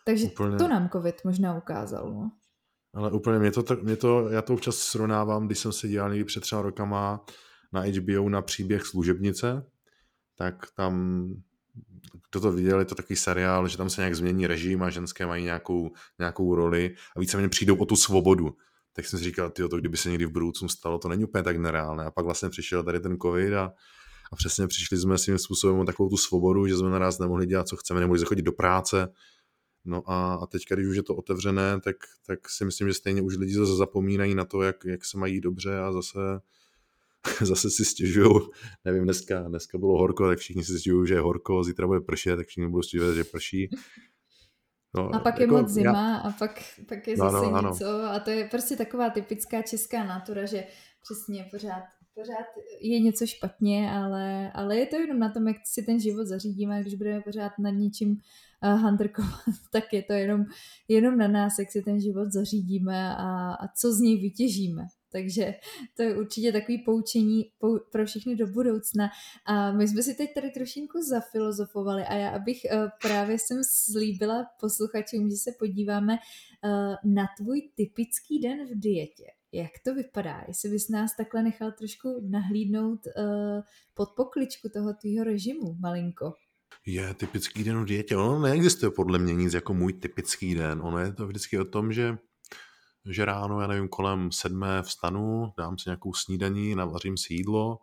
takže 0.05 0.25
úplně... 0.25 0.57
to 0.57 0.67
nám 0.67 0.89
covid 0.89 1.15
možná 1.25 1.57
ukázal. 1.57 2.13
No. 2.13 2.31
Ale 2.93 3.11
úplně 3.11 3.39
mě 3.39 3.51
to, 3.51 3.63
mě 3.81 3.95
to, 3.95 4.29
já 4.29 4.41
to 4.41 4.53
občas 4.53 4.77
srovnávám, 4.77 5.45
když 5.45 5.59
jsem 5.59 5.71
se 5.71 5.87
dělal 5.87 6.09
někdy 6.09 6.25
před 6.25 6.41
třeba 6.41 6.61
rokama 6.61 7.25
na 7.73 7.81
HBO 7.81 8.29
na 8.29 8.41
příběh 8.41 8.85
služebnice, 8.85 9.65
tak 10.35 10.55
tam 10.75 11.25
kdo 12.35 12.41
to 12.41 12.51
viděl, 12.51 12.79
je 12.79 12.85
to 12.85 12.95
takový 12.95 13.15
seriál, 13.15 13.67
že 13.67 13.77
tam 13.77 13.89
se 13.89 14.01
nějak 14.01 14.15
změní 14.15 14.47
režim 14.47 14.83
a 14.83 14.89
ženské 14.89 15.25
mají 15.25 15.43
nějakou, 15.43 15.91
nějakou 16.19 16.55
roli 16.55 16.95
a 17.15 17.19
víceméně 17.19 17.49
přijdou 17.49 17.75
o 17.75 17.85
tu 17.85 17.95
svobodu. 17.95 18.55
Tak 18.93 19.05
jsem 19.05 19.19
si 19.19 19.25
říkal, 19.25 19.49
tyjo, 19.49 19.69
to 19.69 19.77
kdyby 19.77 19.97
se 19.97 20.09
někdy 20.09 20.25
v 20.25 20.31
budoucnu 20.31 20.69
stalo, 20.69 20.97
to 20.97 21.07
není 21.07 21.23
úplně 21.23 21.43
tak 21.43 21.57
nereálné. 21.57 22.05
A 22.05 22.11
pak 22.11 22.25
vlastně 22.25 22.49
přišel 22.49 22.83
tady 22.83 22.99
ten 22.99 23.17
covid 23.17 23.53
a, 23.53 23.73
a 24.31 24.35
přesně 24.35 24.67
přišli 24.67 24.97
jsme 24.97 25.17
svým 25.17 25.37
způsobem 25.37 25.79
o 25.79 25.85
takovou 25.85 26.09
tu 26.09 26.17
svobodu, 26.17 26.67
že 26.67 26.77
jsme 26.77 26.89
naraz 26.89 27.19
nemohli 27.19 27.45
dělat, 27.45 27.67
co 27.67 27.77
chceme, 27.77 27.99
nemohli 27.99 28.19
zachodit 28.19 28.45
do 28.45 28.51
práce. 28.51 29.07
No 29.85 30.11
a, 30.11 30.33
a 30.33 30.45
teď, 30.45 30.63
když 30.69 30.87
už 30.87 30.95
je 30.95 31.03
to 31.03 31.15
otevřené, 31.15 31.81
tak, 31.81 31.95
tak 32.27 32.49
si 32.49 32.65
myslím, 32.65 32.87
že 32.87 32.93
stejně 32.93 33.21
už 33.21 33.37
lidi 33.37 33.53
zase 33.53 33.75
zapomínají 33.75 34.35
na 34.35 34.45
to, 34.45 34.61
jak, 34.61 34.85
jak 34.85 35.05
se 35.05 35.17
mají 35.17 35.41
dobře 35.41 35.79
a 35.79 35.91
zase 35.91 36.19
zase 37.41 37.69
si 37.69 37.85
stěžují, 37.85 38.31
nevím, 38.85 39.03
dneska, 39.03 39.41
dneska 39.41 39.77
bylo 39.77 39.97
horko, 39.97 40.27
tak 40.27 40.39
všichni 40.39 40.63
si 40.63 40.79
stěžují, 40.79 41.07
že 41.07 41.13
je 41.13 41.19
horko, 41.19 41.63
zítra 41.63 41.87
bude 41.87 42.01
pršet, 42.01 42.35
tak 42.35 42.47
všichni 42.47 42.69
budou 42.69 42.81
stěžovat, 42.81 43.15
že 43.15 43.23
prší. 43.23 43.69
No, 44.97 45.15
a 45.15 45.19
pak 45.19 45.39
jako, 45.39 45.55
je 45.55 45.61
moc 45.61 45.71
zima 45.71 45.91
já... 45.91 46.17
a 46.17 46.31
pak, 46.31 46.63
pak 46.87 47.07
je 47.07 47.17
zase 47.17 47.35
no, 47.35 47.61
no, 47.61 47.69
něco 47.69 48.03
a 48.03 48.19
to 48.19 48.29
je 48.29 48.45
prostě 48.45 48.75
taková 48.75 49.09
typická 49.09 49.61
česká 49.61 50.03
natura, 50.03 50.45
že 50.45 50.63
přesně 51.01 51.47
pořád, 51.51 51.83
pořád 52.13 52.45
je 52.81 52.99
něco 52.99 53.27
špatně, 53.27 53.91
ale, 53.91 54.51
ale 54.51 54.77
je 54.77 54.85
to 54.85 54.95
jenom 54.95 55.19
na 55.19 55.29
tom, 55.29 55.47
jak 55.47 55.57
si 55.65 55.83
ten 55.83 55.99
život 55.99 56.27
zařídíme, 56.27 56.81
když 56.81 56.95
budeme 56.95 57.21
pořád 57.21 57.51
nad 57.59 57.71
něčím 57.71 58.09
uh, 58.09 58.79
handrkovat, 58.81 59.41
tak 59.71 59.93
je 59.93 60.03
to 60.03 60.13
jenom, 60.13 60.45
jenom 60.87 61.17
na 61.17 61.27
nás, 61.27 61.59
jak 61.59 61.71
si 61.71 61.81
ten 61.81 62.01
život 62.01 62.31
zařídíme 62.31 63.15
a, 63.15 63.53
a 63.53 63.67
co 63.67 63.93
z 63.93 63.99
něj 63.99 64.21
vytěžíme. 64.21 64.87
Takže 65.15 65.55
to 65.95 66.03
je 66.03 66.17
určitě 66.17 66.51
takový 66.51 66.77
poučení 66.77 67.51
pou, 67.57 67.79
pro 67.91 68.05
všechny 68.05 68.35
do 68.35 68.47
budoucna. 68.47 69.09
A 69.45 69.71
my 69.71 69.87
jsme 69.87 70.03
si 70.03 70.13
teď 70.13 70.33
tady 70.33 70.49
trošinku 70.49 71.01
zafilozofovali 71.01 72.03
a 72.03 72.13
já 72.13 72.29
abych 72.29 72.65
uh, 72.73 72.89
právě 73.01 73.39
jsem 73.39 73.61
slíbila 73.63 74.45
posluchačům, 74.59 75.29
že 75.29 75.35
se 75.35 75.51
podíváme 75.59 76.13
uh, 76.13 77.13
na 77.13 77.25
tvůj 77.37 77.61
typický 77.75 78.39
den 78.39 78.67
v 78.67 78.79
dietě. 78.79 79.23
Jak 79.51 79.71
to 79.85 79.95
vypadá? 79.95 80.43
Jestli 80.47 80.69
bys 80.69 80.89
nás 80.89 81.15
takhle 81.15 81.43
nechal 81.43 81.71
trošku 81.71 82.27
nahlídnout 82.29 82.99
uh, 83.07 83.61
pod 83.93 84.09
pokličku 84.15 84.69
toho 84.69 84.93
tvýho 84.93 85.23
režimu, 85.23 85.75
malinko. 85.79 86.33
Je 86.85 87.13
typický 87.13 87.63
den 87.63 87.83
v 87.83 87.85
dietě. 87.85 88.17
Ono 88.17 88.39
neexistuje 88.39 88.91
podle 88.91 89.19
mě 89.19 89.35
nic 89.35 89.53
jako 89.53 89.73
můj 89.73 89.93
typický 89.93 90.55
den. 90.55 90.81
Ono 90.81 90.99
je 90.99 91.13
to 91.13 91.27
vždycky 91.27 91.59
o 91.59 91.65
tom, 91.65 91.93
že 91.93 92.17
že 93.09 93.25
ráno, 93.25 93.61
já 93.61 93.67
nevím, 93.67 93.87
kolem 93.87 94.31
sedmé 94.31 94.81
vstanu, 94.81 95.53
dám 95.57 95.77
si 95.77 95.89
nějakou 95.89 96.13
snídaní, 96.13 96.75
navařím 96.75 97.17
si 97.17 97.33
jídlo 97.33 97.79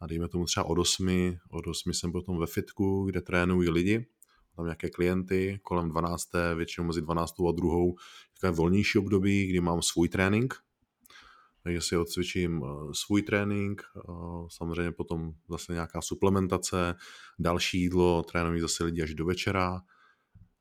a 0.00 0.06
dejme 0.06 0.28
tomu 0.28 0.44
třeba 0.44 0.66
od 0.66 0.78
osmi, 0.78 1.38
od 1.50 1.66
osmi 1.66 1.94
jsem 1.94 2.12
potom 2.12 2.38
ve 2.38 2.46
fitku, 2.46 3.04
kde 3.04 3.20
trénují 3.20 3.70
lidi, 3.70 4.06
tam 4.56 4.64
nějaké 4.64 4.90
klienty, 4.90 5.60
kolem 5.62 5.88
12. 5.88 6.28
většinou 6.54 6.86
mezi 6.86 7.02
12. 7.02 7.34
a 7.48 7.52
2. 7.52 7.70
takové 8.34 8.56
volnější 8.56 8.98
období, 8.98 9.46
kdy 9.46 9.60
mám 9.60 9.82
svůj 9.82 10.08
trénink, 10.08 10.54
takže 11.62 11.80
si 11.80 11.96
odcvičím 11.96 12.64
eh, 12.64 12.94
svůj 12.94 13.22
trénink, 13.22 13.82
eh, 13.96 14.00
samozřejmě 14.48 14.92
potom 14.92 15.32
zase 15.48 15.72
nějaká 15.72 16.02
suplementace, 16.02 16.94
další 17.38 17.80
jídlo, 17.80 18.22
trénují 18.22 18.60
zase 18.60 18.84
lidi 18.84 19.02
až 19.02 19.14
do 19.14 19.24
večera, 19.24 19.82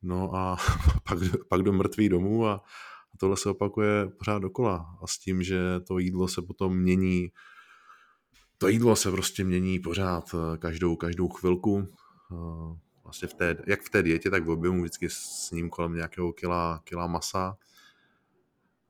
no 0.01 0.35
a 0.35 0.57
pak, 1.03 1.19
pak 1.49 1.61
do 1.61 1.73
mrtvý 1.73 2.09
domů 2.09 2.47
a, 2.47 2.53
a 2.53 2.63
tohle 3.19 3.37
se 3.37 3.49
opakuje 3.49 4.07
pořád 4.17 4.39
dokola 4.39 4.97
a 5.01 5.07
s 5.07 5.17
tím, 5.17 5.43
že 5.43 5.59
to 5.87 5.99
jídlo 5.99 6.27
se 6.27 6.41
potom 6.41 6.77
mění, 6.77 7.31
to 8.57 8.67
jídlo 8.67 8.95
se 8.95 9.11
prostě 9.11 9.43
mění 9.43 9.79
pořád 9.79 10.35
eh, 10.35 10.57
každou, 10.57 10.95
každou 10.95 11.29
chvilku, 11.29 11.87
vlastně 13.03 13.27
v 13.27 13.33
té, 13.33 13.57
jak 13.67 13.81
v 13.81 13.89
té 13.89 14.03
dietě, 14.03 14.29
tak 14.29 14.45
v 14.45 14.49
objemu 14.49 14.81
vždycky 14.81 15.09
s 15.09 15.51
ním 15.51 15.69
kolem 15.69 15.93
nějakého 15.93 16.33
kila, 16.33 16.81
kila 16.83 17.07
masa, 17.07 17.57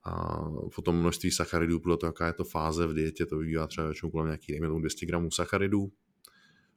a 0.03 0.41
potom 0.75 0.99
množství 0.99 1.31
sacharidů, 1.31 1.79
podle 1.79 1.97
toho, 1.97 2.07
jaká 2.07 2.27
je 2.27 2.33
to 2.33 2.43
fáze 2.43 2.87
v 2.87 2.93
dietě, 2.93 3.25
to 3.25 3.37
bývá 3.37 3.67
třeba 3.67 3.87
většinou 3.87 4.11
kolem 4.11 4.27
nějakých, 4.27 4.49
dejme 4.49 4.67
tomu 4.67 4.79
200 4.79 5.05
gramů 5.05 5.31
sacharidů. 5.31 5.91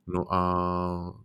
No 0.06 0.34
a 0.34 1.22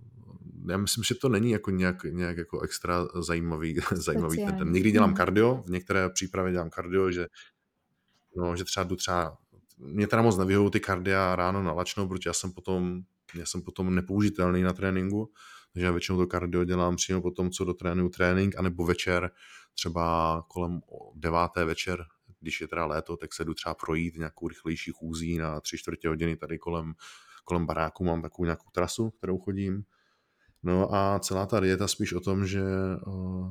já 0.69 0.77
myslím, 0.77 1.03
že 1.03 1.15
to 1.15 1.29
není 1.29 1.51
jako 1.51 1.71
nějak, 1.71 2.03
nějak 2.03 2.37
jako 2.37 2.59
extra 2.61 3.07
zajímavý, 3.21 3.79
zajímavý 3.91 4.37
ten, 4.37 4.57
ten. 4.57 4.71
Někdy 4.71 4.91
dělám 4.91 5.13
kardio, 5.13 5.63
v 5.65 5.69
některé 5.69 6.09
přípravě 6.09 6.51
dělám 6.51 6.69
kardio, 6.69 7.11
že, 7.11 7.27
no, 8.37 8.55
že 8.55 8.63
třeba 8.63 8.83
jdu 8.83 8.95
třeba, 8.95 9.37
mě 9.77 10.07
teda 10.07 10.21
moc 10.21 10.37
nevyhovují 10.37 10.71
ty 10.71 10.79
kardia 10.79 11.35
ráno 11.35 11.63
na 11.63 11.71
lačnou, 11.71 12.07
protože 12.07 12.29
já 12.29 12.33
jsem 12.33 12.51
potom, 12.51 13.01
já 13.35 13.45
jsem 13.45 13.61
potom 13.61 13.95
nepoužitelný 13.95 14.61
na 14.61 14.73
tréninku, 14.73 15.31
takže 15.73 15.85
já 15.85 15.91
většinou 15.91 16.17
to 16.17 16.27
kardio 16.27 16.63
dělám 16.63 16.95
přímo 16.95 17.21
po 17.21 17.31
tom, 17.31 17.51
co 17.51 17.65
do 17.65 17.73
tréninku 17.73 18.09
trénink, 18.09 18.55
anebo 18.57 18.85
večer, 18.85 19.31
třeba 19.73 20.43
kolem 20.47 20.81
deváté 21.15 21.65
večer, 21.65 22.05
když 22.39 22.61
je 22.61 22.67
teda 22.67 22.85
léto, 22.85 23.17
tak 23.17 23.33
se 23.33 23.45
jdu 23.45 23.53
třeba 23.53 23.75
projít 23.75 24.17
nějakou 24.17 24.47
rychlejší 24.47 24.91
chůzí 24.91 25.37
na 25.37 25.61
tři 25.61 25.77
čtvrtě 25.77 26.07
hodiny 26.07 26.35
tady 26.35 26.57
kolem, 26.57 26.93
kolem 27.45 27.65
baráku, 27.65 28.03
mám 28.03 28.21
takovou 28.21 28.45
nějakou 28.45 28.69
trasu, 28.73 29.09
kterou 29.09 29.37
chodím. 29.37 29.83
No 30.67 30.95
a 30.95 31.19
celá 31.19 31.45
ta 31.45 31.59
dieta 31.59 31.87
spíš 31.87 32.13
o 32.13 32.19
tom, 32.19 32.47
že 32.47 32.61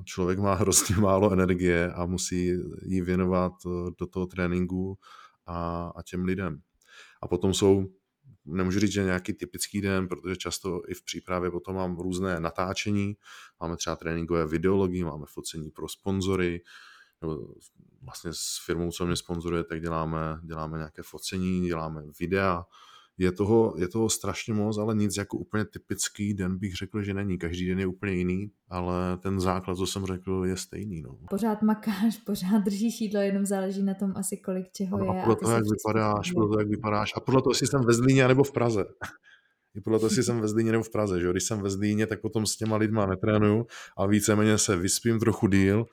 člověk 0.05 0.39
má 0.39 0.55
hrozně 0.61 0.97
málo 0.97 1.33
energie 1.33 1.93
a 1.93 2.07
musí 2.07 2.53
ji 2.83 3.01
věnovat 3.03 3.53
do 3.99 4.07
toho 4.07 4.27
tréninku 4.27 4.99
a, 5.47 5.89
a 5.97 6.03
těm 6.03 6.25
lidem. 6.25 6.61
A 7.23 7.29
potom 7.29 7.55
jsou 7.55 7.87
nemůžu 8.45 8.81
říct, 8.81 8.93
že 8.93 9.05
nějaký 9.05 9.33
typický 9.33 9.81
den, 9.81 10.09
protože 10.09 10.37
často 10.37 10.81
i 10.89 10.95
v 10.95 11.05
přípravě 11.05 11.51
potom 11.51 11.77
mám 11.77 11.97
různé 11.99 12.41
natáčení, 12.41 13.15
máme 13.61 13.77
třeba 13.77 13.97
tréninkové 13.97 14.47
videologie, 14.47 15.05
máme 15.05 15.27
focení 15.29 15.71
pro 15.71 15.89
sponzory, 15.89 16.63
nebo 17.23 17.39
vlastně 18.03 18.31
s 18.35 18.65
firmou, 18.67 18.91
co 18.91 19.07
mě 19.07 19.17
sponzoruje, 19.17 19.65
tak 19.65 19.81
děláme, 19.81 20.41
děláme 20.45 20.79
nějaké 20.79 21.03
focení, 21.03 21.67
děláme 21.67 22.03
videa, 22.21 22.65
je 23.19 23.33
toho, 23.33 23.75
je 23.79 23.89
toho 23.89 24.11
strašně 24.11 24.55
moc, 24.55 24.79
ale 24.79 24.95
nic 24.95 25.17
jako 25.17 25.39
úplně 25.39 25.65
typický 25.65 26.35
den 26.35 26.59
bych 26.59 26.75
řekl, 26.75 27.03
že 27.03 27.15
není. 27.15 27.39
Každý 27.39 27.69
den 27.69 27.79
je 27.79 27.87
úplně 27.87 28.13
jiný, 28.13 28.51
ale 28.69 28.95
ten 29.23 29.41
základ, 29.41 29.77
co 29.77 29.87
jsem 29.87 30.05
řekl, 30.05 30.43
je 30.47 30.57
stejný. 30.57 31.03
No. 31.03 31.19
Pořád 31.31 31.63
makáš, 31.63 32.17
pořád 32.27 32.59
držíš 32.65 33.01
jídlo, 33.01 33.21
jenom 33.21 33.47
záleží 33.47 33.83
na 33.83 33.95
tom 33.95 34.13
asi 34.17 34.37
kolik 34.37 34.73
čeho 34.73 34.99
no, 34.99 35.05
je. 35.05 35.21
A 35.21 35.25
podle 35.25 35.37
toho, 35.37 35.53
jak 35.53 35.65
vypadáš, 35.65 36.33
podle 36.33 36.49
toho, 36.49 36.61
jak 36.61 36.69
vypadáš. 36.69 37.13
A 37.17 37.21
podle 37.21 37.43
toho, 37.43 37.51
jestli 37.51 37.67
jsem 37.67 37.83
ve 37.83 37.93
Zlíně 37.93 38.29
nebo 38.29 38.45
v 38.45 38.53
Praze. 38.53 38.85
I 39.75 39.81
podle 39.81 39.99
toho, 39.99 40.07
jestli 40.07 40.23
jsem 40.23 40.41
ve 40.41 40.49
Zlíně 40.49 40.73
nebo 40.73 40.85
v 40.85 40.91
Praze. 40.91 41.21
Že? 41.21 41.31
Když 41.31 41.45
jsem 41.45 41.61
ve 41.61 41.71
Zlíně, 41.71 42.07
tak 42.07 42.21
potom 42.21 42.47
s 42.47 42.57
těma 42.57 42.77
lidma 42.77 43.07
netrénuju 43.07 43.67
a 43.97 44.07
víceméně 44.07 44.59
se 44.59 44.77
vyspím 44.77 45.19
trochu 45.19 45.47
díl, 45.47 45.87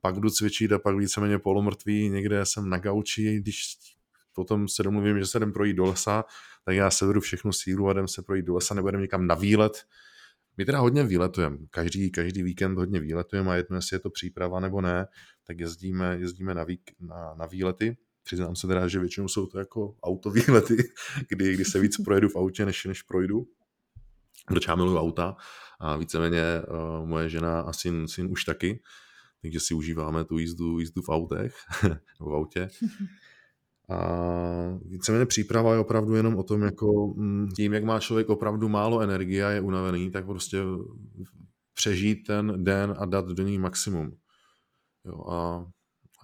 pak 0.00 0.20
jdu 0.20 0.30
cvičit 0.30 0.72
a 0.72 0.78
pak 0.78 0.96
víceméně 0.96 1.38
polomrtvý, 1.38 2.08
někde 2.08 2.46
jsem 2.46 2.68
na 2.68 2.78
gauči, 2.78 3.40
když 3.40 3.76
potom 4.34 4.68
se 4.68 4.82
domluvím, 4.82 5.18
že 5.18 5.26
se 5.26 5.38
jdem 5.38 5.52
projít 5.52 5.76
do 5.76 5.84
lesa, 5.84 6.24
tak 6.64 6.74
já 6.74 6.90
severu 6.90 7.20
všechnu 7.20 7.52
sílu 7.52 7.88
a 7.88 7.92
jdem 7.92 8.08
se 8.08 8.22
projít 8.22 8.46
do 8.46 8.54
lesa 8.54 8.74
nebo 8.74 8.88
jdem 8.88 9.00
někam 9.00 9.26
na 9.26 9.34
výlet. 9.34 9.72
My 10.56 10.64
teda 10.64 10.78
hodně 10.78 11.04
výletujeme, 11.04 11.58
každý, 11.70 12.10
každý 12.10 12.42
víkend 12.42 12.78
hodně 12.78 13.00
výletujeme 13.00 13.50
a 13.50 13.54
jedno, 13.54 13.76
jestli 13.76 13.94
je 13.94 14.00
to 14.00 14.10
příprava 14.10 14.60
nebo 14.60 14.80
ne, 14.80 15.06
tak 15.46 15.60
jezdíme, 15.60 16.16
jezdíme 16.20 16.54
na, 16.54 16.64
vík, 16.64 16.90
na, 17.00 17.34
na 17.34 17.46
výlety. 17.46 17.96
Přiznám 18.22 18.56
se 18.56 18.66
teda, 18.66 18.88
že 18.88 18.98
většinou 18.98 19.28
jsou 19.28 19.46
to 19.46 19.58
jako 19.58 19.96
autovýlety, 20.02 20.76
kdy, 21.28 21.54
kdy 21.54 21.64
se 21.64 21.80
víc 21.80 21.96
projedu 22.04 22.28
v 22.28 22.36
autě, 22.36 22.66
než, 22.66 22.84
než 22.84 23.02
projdu. 23.02 23.46
Proč 24.46 24.68
já 24.68 24.76
miluji 24.76 24.98
auta 24.98 25.36
a 25.80 25.96
víceméně 25.96 26.42
uh, 26.68 27.08
moje 27.08 27.28
žena 27.28 27.60
a 27.60 27.72
syn, 27.72 28.08
syn 28.08 28.26
už 28.30 28.44
taky, 28.44 28.82
takže 29.42 29.60
si 29.60 29.74
užíváme 29.74 30.24
tu 30.24 30.38
jízdu, 30.38 30.78
jízdu 30.78 31.02
v 31.02 31.08
autech, 31.08 31.54
v 32.20 32.34
autě. 32.34 32.68
A 33.90 33.98
víceméně 34.84 35.26
příprava 35.26 35.72
je 35.72 35.78
opravdu 35.78 36.14
jenom 36.14 36.36
o 36.36 36.42
tom, 36.42 36.62
jako 36.62 37.14
mm, 37.16 37.48
tím, 37.56 37.72
jak 37.72 37.84
má 37.84 38.00
člověk 38.00 38.28
opravdu 38.28 38.68
málo 38.68 39.00
energie 39.00 39.44
a 39.44 39.50
je 39.50 39.60
unavený, 39.60 40.10
tak 40.10 40.26
prostě 40.26 40.58
přežít 41.74 42.26
ten 42.26 42.64
den 42.64 42.94
a 42.98 43.06
dát 43.06 43.26
do 43.26 43.42
něj 43.42 43.58
maximum. 43.58 44.12
Jo, 45.04 45.24
a, 45.30 45.66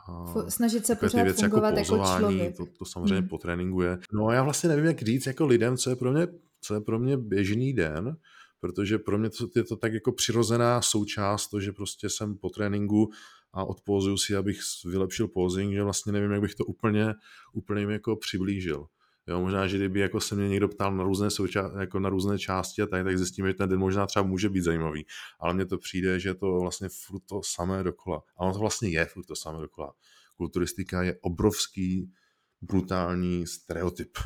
a 0.08 0.50
snažit 0.50 0.86
se 0.86 0.94
pořád 0.94 1.22
věci 1.22 1.44
jako 1.44 1.56
fungovat 1.56 1.76
jako, 1.78 1.96
jako 1.96 2.18
člověk. 2.18 2.56
To, 2.56 2.66
to 2.78 2.84
samozřejmě 2.84 3.18
hmm. 3.18 3.28
po 3.28 3.38
tréninku 3.38 3.82
je. 3.82 3.98
No 4.12 4.26
a 4.26 4.34
já 4.34 4.42
vlastně 4.42 4.68
nevím, 4.68 4.84
jak 4.84 5.02
říct 5.02 5.26
jako 5.26 5.46
lidem, 5.46 5.76
co 5.76 5.90
je 5.90 5.96
pro 5.96 6.12
mě, 6.12 6.26
co 6.60 6.74
je 6.74 6.80
pro 6.80 6.98
mě 6.98 7.16
běžný 7.16 7.72
den, 7.72 8.16
protože 8.60 8.98
pro 8.98 9.18
mě 9.18 9.30
to, 9.30 9.48
je 9.56 9.64
to 9.64 9.76
tak 9.76 9.92
jako 9.92 10.12
přirozená 10.12 10.82
součást, 10.82 11.48
to, 11.48 11.60
že 11.60 11.72
prostě 11.72 12.10
jsem 12.10 12.38
po 12.38 12.48
tréninku 12.48 13.10
a 13.52 13.64
odpozuju 13.64 14.16
si, 14.18 14.36
abych 14.36 14.58
vylepšil 14.84 15.28
posing, 15.28 15.74
že 15.74 15.82
vlastně 15.82 16.12
nevím, 16.12 16.30
jak 16.30 16.40
bych 16.40 16.54
to 16.54 16.64
úplně, 16.64 17.14
úplně 17.52 17.92
jako 17.92 18.16
přiblížil. 18.16 18.86
Jo, 19.26 19.40
možná, 19.40 19.66
že 19.66 19.76
kdyby 19.76 20.00
jako 20.00 20.20
se 20.20 20.34
mě 20.34 20.48
někdo 20.48 20.68
ptal 20.68 20.96
na 20.96 21.04
různé, 21.04 21.28
souča- 21.28 21.80
jako 21.80 22.00
na 22.00 22.08
různé 22.08 22.38
části 22.38 22.82
a 22.82 22.86
tady, 22.86 23.04
tak 23.04 23.18
zjistíme, 23.18 23.48
že 23.48 23.54
ten 23.54 23.68
den 23.68 23.78
možná 23.78 24.06
třeba 24.06 24.22
může 24.22 24.48
být 24.48 24.60
zajímavý. 24.60 25.06
Ale 25.40 25.54
mně 25.54 25.66
to 25.66 25.78
přijde, 25.78 26.20
že 26.20 26.28
je 26.28 26.34
to 26.34 26.60
vlastně 26.60 26.88
furt 27.06 27.22
to 27.26 27.40
samé 27.44 27.82
dokola. 27.82 28.22
A 28.36 28.40
ono 28.40 28.52
to 28.52 28.58
vlastně 28.58 28.88
je 28.88 29.04
furt 29.04 29.24
to 29.24 29.36
samé 29.36 29.60
dokola. 29.60 29.92
Kulturistika 30.36 31.02
je 31.02 31.18
obrovský, 31.22 32.12
brutální 32.60 33.46
stereotyp. 33.46 34.18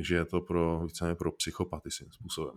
že 0.00 0.14
je 0.14 0.24
to 0.24 0.40
pro, 0.40 0.86
víceméně 0.86 1.14
pro 1.14 1.32
psychopaty 1.32 1.90
svým 1.90 2.12
způsobem. 2.12 2.54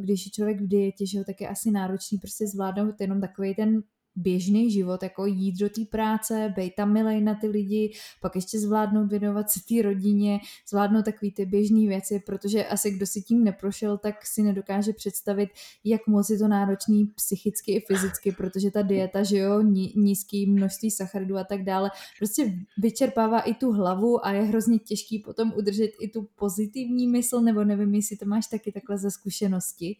Když 0.00 0.26
je 0.26 0.32
člověk 0.32 0.60
v 0.60 0.68
dietě, 0.68 1.06
že 1.06 1.18
jo, 1.18 1.24
tak 1.26 1.40
je 1.40 1.48
asi 1.48 1.70
náročný 1.70 2.18
prostě 2.18 2.46
zvládnout 2.46 2.94
jenom 3.00 3.20
takový 3.20 3.54
ten 3.54 3.82
běžný 4.18 4.70
život, 4.70 5.02
jako 5.02 5.26
jít 5.26 5.58
do 5.58 5.68
té 5.68 5.84
práce, 5.84 6.52
být 6.56 6.74
tam 6.74 6.92
milej 6.92 7.20
na 7.20 7.34
ty 7.34 7.46
lidi, 7.46 7.92
pak 8.20 8.36
ještě 8.36 8.58
zvládnout 8.58 9.06
věnovat 9.10 9.50
se 9.50 9.60
té 9.68 9.82
rodině, 9.82 10.40
zvládnout 10.68 11.04
takové 11.04 11.30
ty 11.30 11.46
běžné 11.46 11.88
věci, 11.88 12.22
protože 12.26 12.64
asi 12.64 12.90
kdo 12.90 13.06
si 13.06 13.22
tím 13.22 13.44
neprošel, 13.44 13.98
tak 13.98 14.26
si 14.26 14.42
nedokáže 14.42 14.92
představit, 14.92 15.48
jak 15.84 16.06
moc 16.06 16.30
je 16.30 16.38
to 16.38 16.48
náročný 16.48 17.06
psychicky 17.06 17.72
i 17.72 17.80
fyzicky, 17.80 18.32
protože 18.32 18.70
ta 18.70 18.82
dieta, 18.82 19.22
že 19.22 19.38
jo, 19.38 19.62
nízký 19.96 20.46
množství 20.46 20.90
sacharidů 20.90 21.36
a 21.36 21.44
tak 21.44 21.64
dále, 21.64 21.90
prostě 22.18 22.58
vyčerpává 22.78 23.40
i 23.40 23.54
tu 23.54 23.72
hlavu 23.72 24.26
a 24.26 24.32
je 24.32 24.42
hrozně 24.42 24.78
těžký 24.78 25.18
potom 25.18 25.52
udržet 25.56 25.90
i 26.00 26.08
tu 26.08 26.28
pozitivní 26.36 27.08
mysl, 27.08 27.40
nebo 27.40 27.64
nevím, 27.64 27.94
jestli 27.94 28.16
to 28.16 28.26
máš 28.26 28.46
taky 28.46 28.72
takhle 28.72 28.98
ze 28.98 29.10
zkušenosti. 29.10 29.96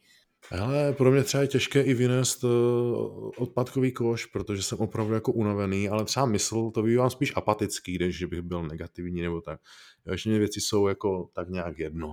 Ale 0.51 0.93
pro 0.93 1.11
mě 1.11 1.23
třeba 1.23 1.41
je 1.43 1.49
těžké 1.49 1.83
i 1.83 1.95
vynést 1.95 2.45
eh, 2.45 2.49
odpadkový 3.37 3.93
koš, 3.93 4.27
protože 4.27 4.63
jsem 4.63 4.79
opravdu 4.79 5.15
jako 5.15 5.33
unavený, 5.33 5.89
ale 5.89 6.05
třeba 6.05 6.27
mysl, 6.27 6.71
to 6.71 6.83
bývám 6.83 7.11
spíš 7.11 7.33
apatický, 7.37 7.99
než 7.99 8.19
že 8.19 8.27
bych 8.27 8.43
byl 8.43 8.63
negativní 8.63 9.23
nebo 9.23 9.41
tak. 9.41 9.61
Mě 10.25 10.39
věci 10.39 10.61
jsou 10.61 10.87
jako 10.87 11.31
tak 11.33 11.49
nějak 11.49 11.79
jedno. 11.79 12.13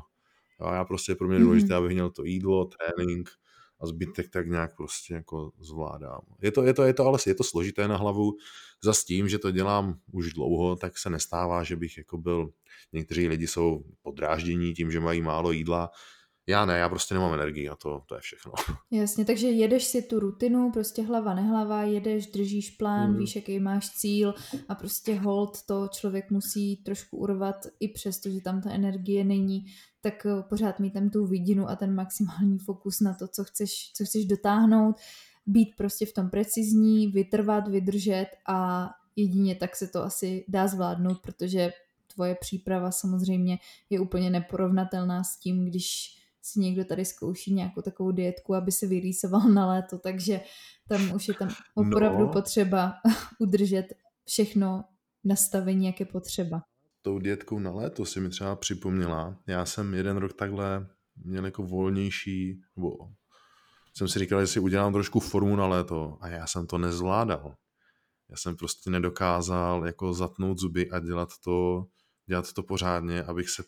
A 0.60 0.76
já 0.76 0.86
prostě 0.86 1.16
pro 1.16 1.28
mě 1.28 1.40
důležité, 1.40 1.74
mm-hmm. 1.74 1.78
abych 1.78 1.92
měl 1.92 2.10
to 2.10 2.24
jídlo, 2.24 2.66
trénink 2.66 3.30
a 3.80 3.86
zbytek 3.86 4.30
tak 4.30 4.48
nějak 4.48 4.76
prostě 4.78 5.14
jako 5.14 5.52
zvládám. 5.60 6.22
Je 6.42 6.52
to, 6.52 6.64
je 6.64 6.74
to, 6.74 6.84
je 6.84 6.94
to 6.94 7.06
ale 7.06 7.20
je 7.28 7.36
to 7.36 7.44
složité 7.44 7.88
na 7.88 7.98
hlavu. 7.98 8.34
Za 8.84 8.94
s 8.94 9.04
tím, 9.04 9.30
že 9.30 9.40
to 9.40 9.52
dělám 9.52 10.00
už 10.12 10.34
dlouho, 10.34 10.76
tak 10.76 10.98
se 10.98 11.10
nestává, 11.10 11.64
že 11.64 11.76
bych 11.76 11.98
jako 11.98 12.18
byl, 12.18 12.50
někteří 12.94 13.28
lidi 13.28 13.48
jsou 13.48 13.84
podráždění 14.02 14.74
tím, 14.74 14.92
že 14.92 15.00
mají 15.00 15.22
málo 15.22 15.52
jídla, 15.52 15.90
já 16.48 16.66
ne, 16.66 16.78
já 16.78 16.90
prostě 16.90 17.14
nemám 17.14 17.34
energii 17.34 17.70
na 17.70 17.76
to, 17.76 18.02
to 18.06 18.16
je 18.16 18.22
všechno. 18.22 18.52
Jasně, 18.92 19.26
takže 19.26 19.48
jedeš 19.48 19.84
si 19.84 20.02
tu 20.02 20.20
rutinu, 20.20 20.72
prostě 20.72 21.02
hlava 21.02 21.34
nehlava, 21.34 21.84
jedeš, 21.84 22.28
držíš 22.28 22.70
plán, 22.70 23.12
mm. 23.12 23.18
víš, 23.18 23.36
jaký 23.36 23.60
máš 23.60 23.90
cíl 23.90 24.34
a 24.68 24.76
prostě 24.76 25.20
hold 25.20 25.66
to 25.66 25.88
člověk 25.92 26.32
musí 26.32 26.78
trošku 26.78 27.18
urvat 27.18 27.56
i 27.80 27.88
přesto, 27.88 28.30
že 28.30 28.42
tam 28.42 28.62
ta 28.62 28.72
energie 28.72 29.24
není, 29.24 29.66
tak 30.02 30.26
eh, 30.26 30.44
pořád 30.50 30.80
mít 30.80 30.94
tam 30.94 31.10
tu 31.10 31.26
vidinu 31.26 31.70
a 31.70 31.76
ten 31.76 31.96
maximální 31.96 32.60
fokus 32.60 33.00
na 33.00 33.14
to, 33.14 33.28
co 33.28 33.44
chceš, 33.44 33.92
co 33.94 34.06
chceš 34.06 34.26
dotáhnout, 34.26 34.96
být 35.46 35.76
prostě 35.78 36.06
v 36.06 36.14
tom 36.14 36.30
precizní, 36.30 37.08
vytrvat, 37.08 37.68
vydržet 37.68 38.28
a 38.48 38.90
jedině 39.16 39.56
tak 39.56 39.76
se 39.76 39.88
to 39.88 40.04
asi 40.04 40.46
dá 40.48 40.68
zvládnout, 40.68 41.22
protože 41.22 41.72
tvoje 42.14 42.36
příprava 42.42 42.92
samozřejmě 42.92 43.58
je 43.90 44.00
úplně 44.00 44.30
neporovnatelná 44.30 45.24
s 45.24 45.40
tím, 45.40 45.66
když 45.66 46.16
si 46.46 46.60
někdo 46.60 46.86
tady 46.86 47.06
zkouší 47.06 47.54
nějakou 47.54 47.82
takovou 47.82 48.12
dietku, 48.12 48.56
aby 48.56 48.72
se 48.72 48.88
vyrýsoval 48.88 49.42
na 49.42 49.68
léto, 49.68 49.98
takže 49.98 50.42
tam 50.88 51.12
už 51.16 51.28
je 51.28 51.34
tam 51.34 51.50
opravdu 51.76 52.24
no. 52.26 52.32
potřeba 52.32 52.94
udržet 53.40 53.86
všechno 54.26 54.84
nastavení, 55.24 55.86
jak 55.86 56.00
je 56.00 56.06
potřeba. 56.06 56.62
tou 57.02 57.20
dietkou 57.20 57.60
na 57.60 57.72
léto 57.72 58.06
si 58.06 58.20
mi 58.20 58.30
třeba 58.30 58.56
připomněla. 58.56 59.40
Já 59.48 59.66
jsem 59.66 59.94
jeden 59.94 60.18
rok 60.18 60.34
takhle 60.34 60.88
měl 61.16 61.46
jako 61.46 61.64
volnější, 61.64 62.62
nebo 62.76 62.98
jsem 63.94 64.08
si 64.08 64.20
říkal, 64.20 64.42
že 64.42 64.48
si 64.48 64.60
udělám 64.60 64.94
trošku 64.94 65.20
formu 65.20 65.56
na 65.56 65.68
léto 65.68 66.18
a 66.22 66.28
já 66.28 66.48
jsem 66.48 66.68
to 66.68 66.78
nezvládal. 66.78 67.56
Já 68.30 68.38
jsem 68.38 68.56
prostě 68.56 68.90
nedokázal 68.90 69.86
jako 69.86 70.14
zatnout 70.14 70.58
zuby 70.58 70.90
a 70.90 71.00
dělat 71.00 71.30
to, 71.44 71.86
dělat 72.26 72.54
to 72.54 72.64
pořádně, 72.64 73.24
abych 73.24 73.50
se 73.50 73.64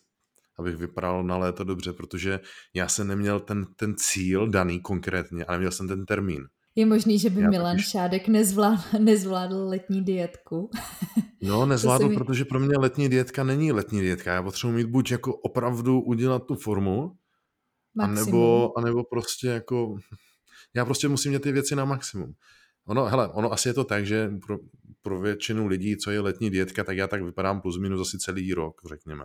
abych 0.58 0.76
vypadal 0.76 1.24
na 1.24 1.38
léto 1.38 1.64
dobře, 1.64 1.92
protože 1.92 2.40
já 2.74 2.88
jsem 2.88 3.08
neměl 3.08 3.40
ten, 3.40 3.66
ten 3.76 3.94
cíl 3.96 4.48
daný 4.48 4.80
konkrétně, 4.80 5.44
ale 5.44 5.58
měl 5.58 5.70
jsem 5.70 5.88
ten 5.88 6.06
termín. 6.06 6.46
Je 6.74 6.86
možný, 6.86 7.18
že 7.18 7.30
by 7.30 7.40
já 7.40 7.50
Milan 7.50 7.76
totiž... 7.76 7.88
Šádek 7.88 8.28
nezvládl, 8.28 8.82
nezvládl 8.98 9.68
letní 9.68 10.04
dietku. 10.04 10.70
No, 11.42 11.66
nezvládl, 11.66 12.08
mi... 12.08 12.14
protože 12.14 12.44
pro 12.44 12.60
mě 12.60 12.78
letní 12.78 13.08
dietka 13.08 13.44
není 13.44 13.72
letní 13.72 14.00
dietka. 14.00 14.32
Já 14.32 14.42
potřebuji 14.42 14.72
mít 14.72 14.86
buď 14.86 15.10
jako 15.10 15.36
opravdu 15.36 16.00
udělat 16.00 16.46
tu 16.46 16.54
formu, 16.54 17.12
anebo, 18.00 18.72
anebo 18.78 19.04
prostě 19.04 19.48
jako... 19.48 19.96
Já 20.76 20.84
prostě 20.84 21.08
musím 21.08 21.32
mít 21.32 21.42
ty 21.42 21.52
věci 21.52 21.76
na 21.76 21.84
maximum. 21.84 22.34
Ono, 22.86 23.04
hele, 23.04 23.28
ono 23.28 23.52
asi 23.52 23.68
je 23.68 23.74
to 23.74 23.84
tak, 23.84 24.06
že 24.06 24.30
pro, 24.46 24.58
pro 25.02 25.20
většinu 25.20 25.66
lidí, 25.66 25.96
co 25.96 26.10
je 26.10 26.20
letní 26.20 26.50
dietka, 26.50 26.84
tak 26.84 26.96
já 26.96 27.06
tak 27.06 27.22
vypadám 27.22 27.60
plus 27.60 27.78
minus 27.78 28.00
asi 28.00 28.18
celý 28.18 28.54
rok, 28.54 28.80
řekněme. 28.88 29.24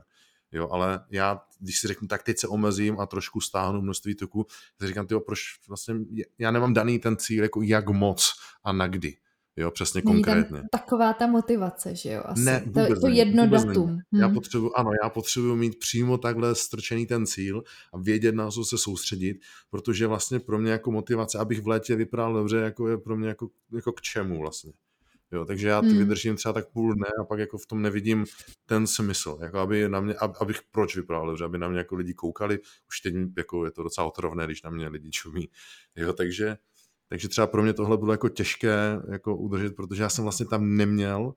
Jo, 0.53 0.69
ale 0.71 0.99
já, 1.11 1.41
když 1.59 1.79
si 1.79 1.87
řeknu, 1.87 2.07
tak 2.07 2.23
teď 2.23 2.37
se 2.37 2.47
omezím 2.47 2.99
a 2.99 3.05
trošku 3.05 3.41
stáhnu 3.41 3.81
množství 3.81 4.15
tuku, 4.15 4.45
tak 4.77 4.87
říkám, 4.87 5.07
tyjo, 5.07 5.19
proč 5.19 5.39
vlastně, 5.67 5.95
já 6.39 6.51
nemám 6.51 6.73
daný 6.73 6.99
ten 6.99 7.17
cíl, 7.17 7.43
jako 7.43 7.61
jak 7.61 7.89
moc 7.89 8.33
a 8.63 8.73
na 8.73 8.87
kdy. 8.87 9.17
Jo, 9.55 9.71
přesně 9.71 10.01
Není 10.05 10.15
konkrétně. 10.15 10.57
Tam 10.57 10.67
taková 10.71 11.13
ta 11.13 11.27
motivace, 11.27 11.95
že 11.95 12.11
jo? 12.11 12.21
Asi. 12.25 12.43
Ne, 12.43 12.63
vůbec 12.65 12.93
to, 12.93 12.99
to 12.99 13.07
jedno 13.07 13.43
vůbec 13.43 13.65
datum. 13.65 13.89
Není. 13.89 14.21
Já 14.21 14.25
hmm. 14.25 14.35
potřebuji, 14.35 14.71
ano, 14.75 14.89
já 15.03 15.09
potřebuji 15.09 15.55
mít 15.55 15.79
přímo 15.79 16.17
takhle 16.17 16.55
strčený 16.55 17.05
ten 17.05 17.25
cíl 17.25 17.63
a 17.93 17.97
vědět, 17.97 18.35
na 18.35 18.51
co 18.51 18.65
se 18.65 18.77
soustředit, 18.77 19.37
protože 19.69 20.07
vlastně 20.07 20.39
pro 20.39 20.59
mě 20.59 20.71
jako 20.71 20.91
motivace, 20.91 21.37
abych 21.37 21.61
v 21.61 21.67
létě 21.67 21.95
vypadal 21.95 22.33
dobře, 22.33 22.57
jako 22.57 22.87
je 22.87 22.97
pro 22.97 23.17
mě 23.17 23.27
jako, 23.27 23.49
jako 23.75 23.91
k 23.91 24.01
čemu 24.01 24.39
vlastně. 24.39 24.71
Jo, 25.34 25.45
takže 25.45 25.67
já 25.67 25.81
ty 25.81 25.88
hmm. 25.88 25.97
vydržím 25.97 26.36
třeba 26.36 26.53
tak 26.53 26.69
půl 26.69 26.93
dne 26.95 27.07
a 27.21 27.23
pak 27.23 27.39
jako 27.39 27.57
v 27.57 27.65
tom 27.65 27.81
nevidím 27.81 28.25
ten 28.65 28.88
smysl, 28.88 29.38
jako 29.41 29.57
aby 29.57 29.89
na 29.89 29.99
mě, 29.99 30.15
abych 30.41 30.59
proč 30.71 30.95
vypadal 30.95 31.27
dobře, 31.27 31.45
aby 31.45 31.57
na 31.57 31.69
mě 31.69 31.77
jako 31.77 31.95
lidi 31.95 32.13
koukali, 32.13 32.59
už 32.88 32.99
teď 32.99 33.13
jako 33.38 33.65
je 33.65 33.71
to 33.71 33.84
docela 33.84 34.07
otrovné, 34.07 34.45
když 34.45 34.63
na 34.63 34.69
mě 34.69 34.88
lidi 34.88 35.09
čumí, 35.09 35.49
jo, 35.95 36.13
takže, 36.13 36.57
takže 37.09 37.29
třeba 37.29 37.47
pro 37.47 37.63
mě 37.63 37.73
tohle 37.73 37.97
bylo 37.97 38.11
jako 38.13 38.29
těžké 38.29 39.01
jako 39.11 39.38
udržet, 39.38 39.75
protože 39.75 40.03
já 40.03 40.09
jsem 40.09 40.23
vlastně 40.23 40.45
tam 40.45 40.75
neměl 40.75 41.34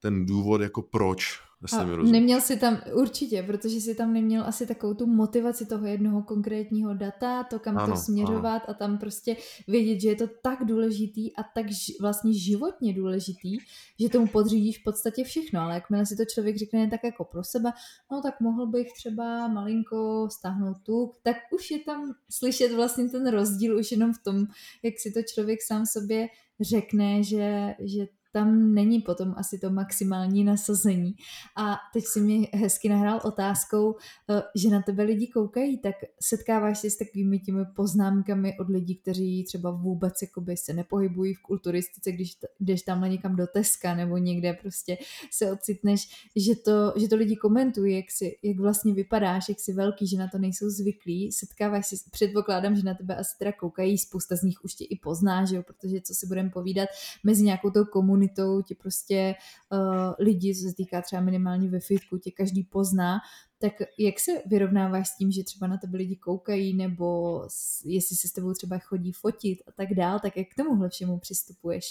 ten 0.00 0.26
důvod 0.26 0.60
jako 0.60 0.82
proč 0.82 1.40
a 1.72 1.84
neměl 1.84 2.40
si 2.40 2.56
tam, 2.56 2.78
určitě, 2.92 3.42
protože 3.42 3.80
si 3.80 3.94
tam 3.94 4.12
neměl 4.12 4.44
asi 4.44 4.66
takovou 4.66 4.94
tu 4.94 5.06
motivaci 5.06 5.66
toho 5.66 5.86
jednoho 5.86 6.22
konkrétního 6.22 6.94
data, 6.94 7.44
to 7.44 7.58
kam 7.58 7.78
ano, 7.78 7.92
to 7.92 8.00
směřovat 8.00 8.62
ano. 8.62 8.64
a 8.68 8.74
tam 8.74 8.98
prostě 8.98 9.36
vědět, 9.68 10.00
že 10.00 10.08
je 10.08 10.16
to 10.16 10.26
tak 10.42 10.64
důležitý 10.64 11.36
a 11.36 11.42
tak 11.42 11.70
ž, 11.70 11.92
vlastně 12.00 12.34
životně 12.34 12.94
důležitý, 12.94 13.58
že 14.00 14.08
tomu 14.08 14.26
podřídíš 14.26 14.78
v 14.78 14.84
podstatě 14.84 15.24
všechno, 15.24 15.60
ale 15.60 15.74
jakmile 15.74 16.06
si 16.06 16.16
to 16.16 16.24
člověk 16.24 16.56
řekne 16.56 16.90
tak 16.90 17.04
jako 17.04 17.24
pro 17.24 17.44
sebe, 17.44 17.72
no 18.12 18.22
tak 18.22 18.40
mohl 18.40 18.66
bych 18.66 18.92
třeba 18.92 19.48
malinko 19.48 20.28
stáhnout 20.30 20.76
tuk, 20.82 21.16
tak 21.22 21.36
už 21.52 21.70
je 21.70 21.78
tam 21.78 22.14
slyšet 22.30 22.72
vlastně 22.72 23.08
ten 23.08 23.28
rozdíl 23.28 23.78
už 23.78 23.92
jenom 23.92 24.12
v 24.12 24.22
tom, 24.24 24.46
jak 24.82 24.94
si 24.98 25.12
to 25.12 25.20
člověk 25.22 25.62
sám 25.62 25.86
sobě 25.86 26.28
řekne, 26.60 27.22
že, 27.22 27.74
že 27.80 28.06
tam 28.32 28.74
není 28.74 29.00
potom 29.00 29.34
asi 29.36 29.58
to 29.58 29.70
maximální 29.70 30.44
nasazení. 30.44 31.14
A 31.56 31.76
teď 31.92 32.04
si 32.04 32.20
mi 32.20 32.48
hezky 32.54 32.88
nahrál 32.88 33.20
otázkou, 33.24 33.96
eh, 34.30 34.42
že 34.54 34.70
na 34.70 34.82
tebe 34.82 35.02
lidi 35.02 35.26
koukají, 35.26 35.78
tak 35.78 35.94
setkáváš 36.22 36.78
se 36.78 36.90
s 36.90 36.96
takovými 36.96 37.38
těmi 37.38 37.64
poznámkami 37.76 38.58
od 38.60 38.68
lidí, 38.68 38.96
kteří 38.96 39.44
třeba 39.44 39.70
vůbec 39.70 40.22
jakoby 40.22 40.56
se 40.56 40.72
nepohybují 40.72 41.34
v 41.34 41.42
kulturistice, 41.42 42.12
když 42.12 42.38
jdeš 42.60 42.82
tamhle 42.82 43.08
někam 43.08 43.36
do 43.36 43.46
Teska 43.46 43.94
nebo 43.94 44.18
někde 44.18 44.52
prostě 44.52 44.98
se 45.30 45.52
ocitneš, 45.52 46.28
že 46.36 46.56
to, 46.56 46.92
že 46.96 47.08
to 47.08 47.16
lidi 47.16 47.36
komentují, 47.36 47.96
jak, 47.96 48.10
si, 48.10 48.38
jak 48.42 48.58
vlastně 48.58 48.94
vypadáš, 48.94 49.48
jak 49.48 49.60
jsi 49.60 49.72
velký, 49.72 50.06
že 50.06 50.18
na 50.18 50.28
to 50.28 50.38
nejsou 50.38 50.70
zvyklí. 50.70 51.32
Setkáváš 51.32 51.86
se, 51.86 51.96
předpokládám, 52.10 52.76
že 52.76 52.82
na 52.82 52.94
tebe 52.94 53.16
asi 53.16 53.38
teda 53.38 53.52
koukají, 53.52 53.98
spousta 53.98 54.36
z 54.36 54.42
nich 54.42 54.64
už 54.64 54.74
tě 54.74 54.84
i 54.84 54.96
pozná, 54.96 55.44
že 55.44 55.56
jo, 55.56 55.62
protože 55.62 56.00
co 56.00 56.14
si 56.14 56.26
budeme 56.26 56.50
povídat, 56.50 56.88
mezi 57.24 57.42
nějakou 57.42 57.70
tou 57.70 57.84
komunitou 57.84 58.21
komunitou, 58.22 58.62
tě 58.62 58.74
prostě 58.74 59.34
uh, 59.72 60.12
lidi, 60.18 60.54
co 60.54 60.68
se 60.68 60.74
týká 60.74 61.02
třeba 61.02 61.22
minimálně 61.22 61.68
ve 61.68 61.80
fitku, 61.80 62.18
tě 62.18 62.30
každý 62.30 62.64
pozná, 62.64 63.18
tak 63.58 63.72
jak 63.98 64.20
se 64.20 64.32
vyrovnáváš 64.46 65.08
s 65.08 65.16
tím, 65.16 65.32
že 65.32 65.44
třeba 65.44 65.66
na 65.66 65.76
tebe 65.76 65.98
lidi 65.98 66.16
koukají, 66.16 66.74
nebo 66.74 67.40
jestli 67.84 68.16
se 68.16 68.28
s 68.28 68.32
tebou 68.32 68.52
třeba 68.52 68.78
chodí 68.78 69.12
fotit 69.12 69.58
a 69.68 69.72
tak 69.72 69.94
dál, 69.94 70.20
tak 70.20 70.36
jak 70.36 70.48
k 70.48 70.54
tomuhle 70.56 70.88
všemu 70.88 71.18
přistupuješ? 71.18 71.84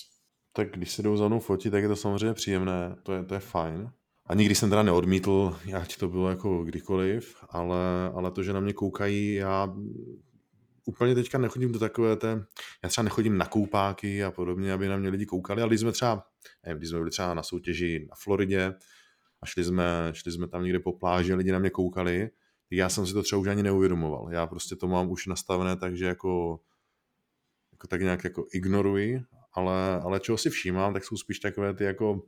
Tak 0.54 0.72
když 0.72 0.92
se 0.92 1.02
jdou 1.02 1.18
za 1.18 1.28
mnou 1.28 1.40
fotit, 1.40 1.72
tak 1.72 1.84
je 1.84 1.90
to 1.90 1.96
samozřejmě 1.96 2.34
příjemné, 2.34 2.96
to 3.04 3.14
je, 3.14 3.24
to 3.24 3.34
je 3.34 3.40
fajn. 3.40 3.92
A 4.26 4.36
nikdy 4.36 4.56
jsem 4.56 4.70
teda 4.70 4.84
neodmítl, 4.84 5.58
ať 5.82 5.98
to 5.98 6.08
bylo 6.08 6.30
jako 6.30 6.64
kdykoliv, 6.64 7.36
ale, 7.50 8.12
ale 8.14 8.32
to, 8.32 8.44
že 8.44 8.54
na 8.54 8.60
mě 8.60 8.74
koukají, 8.74 9.34
já 9.34 9.74
úplně 10.86 11.16
teďka 11.16 11.38
nechodím 11.38 11.72
do 11.72 11.80
takové 11.80 12.16
té, 12.16 12.46
já 12.84 12.90
třeba 12.90 13.04
nechodím 13.04 13.38
na 13.38 13.46
koupáky 13.46 14.24
a 14.24 14.32
podobně, 14.32 14.74
aby 14.74 14.88
na 14.88 14.98
mě 14.98 15.10
lidi 15.10 15.26
koukali, 15.26 15.62
ale 15.62 15.70
když 15.70 15.82
jsme 15.82 15.92
třeba, 15.92 16.24
nevím, 16.66 16.78
když 16.78 16.90
jsme 16.90 17.00
byli 17.00 17.12
třeba 17.12 17.34
na 17.34 17.44
soutěži 17.44 18.08
na 18.10 18.16
Floridě 18.16 18.74
a 19.42 19.46
šli 19.46 19.64
jsme, 19.64 20.10
šli 20.12 20.32
jsme 20.32 20.48
tam 20.48 20.64
někde 20.64 20.80
po 20.80 20.94
pláži 20.94 21.34
lidi 21.34 21.52
na 21.52 21.60
mě 21.60 21.70
koukali, 21.70 22.30
tak 22.70 22.78
já 22.78 22.90
jsem 22.90 23.08
si 23.08 23.14
to 23.14 23.24
třeba 23.24 23.42
už 23.42 23.48
ani 23.48 23.64
neuvědomoval. 23.64 24.28
Já 24.32 24.48
prostě 24.48 24.76
to 24.76 24.88
mám 24.88 25.10
už 25.10 25.28
nastavené 25.28 25.76
tak, 25.76 25.98
že 25.98 26.06
jako, 26.06 26.60
jako 27.72 27.88
tak 27.88 28.02
nějak 28.02 28.24
jako 28.24 28.46
ignoruji, 28.54 29.22
ale, 29.54 30.02
ale 30.02 30.20
čeho 30.20 30.38
si 30.38 30.50
všímám, 30.50 30.94
tak 30.94 31.06
jsou 31.06 31.18
spíš 31.18 31.40
takové 31.40 31.74
ty 31.74 31.84
jako, 31.84 32.22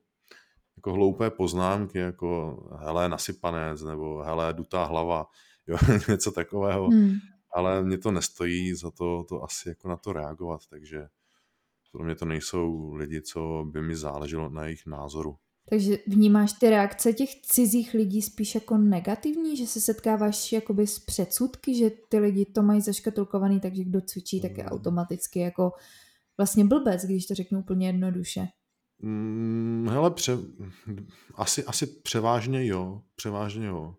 jako 0.77 0.93
hloupé 0.93 1.29
poznámky, 1.29 1.97
jako 1.97 2.57
hele 2.79 3.09
nasypanec, 3.09 3.81
nebo 3.81 4.21
hele 4.21 4.53
dutá 4.53 4.85
hlava, 4.85 5.25
jo, 5.67 5.77
něco 6.09 6.31
takového. 6.31 6.87
Hmm 6.87 7.17
ale 7.55 7.83
mě 7.83 7.97
to 7.97 8.11
nestojí 8.11 8.75
za 8.75 8.91
to, 8.91 9.23
to 9.29 9.43
asi 9.43 9.69
jako 9.69 9.87
na 9.87 9.97
to 9.97 10.13
reagovat, 10.13 10.61
takže 10.69 11.07
pro 11.91 12.03
mě 12.03 12.15
to 12.15 12.25
nejsou 12.25 12.93
lidi, 12.93 13.21
co 13.21 13.65
by 13.71 13.81
mi 13.81 13.95
záleželo 13.95 14.49
na 14.49 14.63
jejich 14.65 14.85
názoru. 14.85 15.35
Takže 15.69 15.97
vnímáš 16.07 16.53
ty 16.53 16.69
reakce 16.69 17.13
těch 17.13 17.41
cizích 17.41 17.93
lidí 17.93 18.21
spíš 18.21 18.55
jako 18.55 18.77
negativní, 18.77 19.57
že 19.57 19.67
se 19.67 19.81
setkáváš 19.81 20.51
jakoby 20.51 20.87
s 20.87 20.99
předsudky, 20.99 21.75
že 21.75 21.91
ty 22.09 22.19
lidi 22.19 22.45
to 22.45 22.63
mají 22.63 22.81
zaškatulkovaný, 22.81 23.59
takže 23.59 23.83
kdo 23.83 24.01
cvičí, 24.01 24.41
tak 24.41 24.57
je 24.57 24.63
mm. 24.63 24.69
automaticky 24.69 25.39
jako 25.39 25.71
vlastně 26.37 26.65
blbec, 26.65 27.05
když 27.05 27.25
to 27.25 27.35
řeknu 27.35 27.59
úplně 27.59 27.87
jednoduše. 27.87 28.47
Hmm, 29.01 29.87
hele, 29.89 30.11
pře... 30.11 30.37
asi, 31.35 31.63
asi 31.63 31.87
převážně 31.87 32.65
jo, 32.65 33.01
převážně 33.15 33.67
jo 33.67 33.95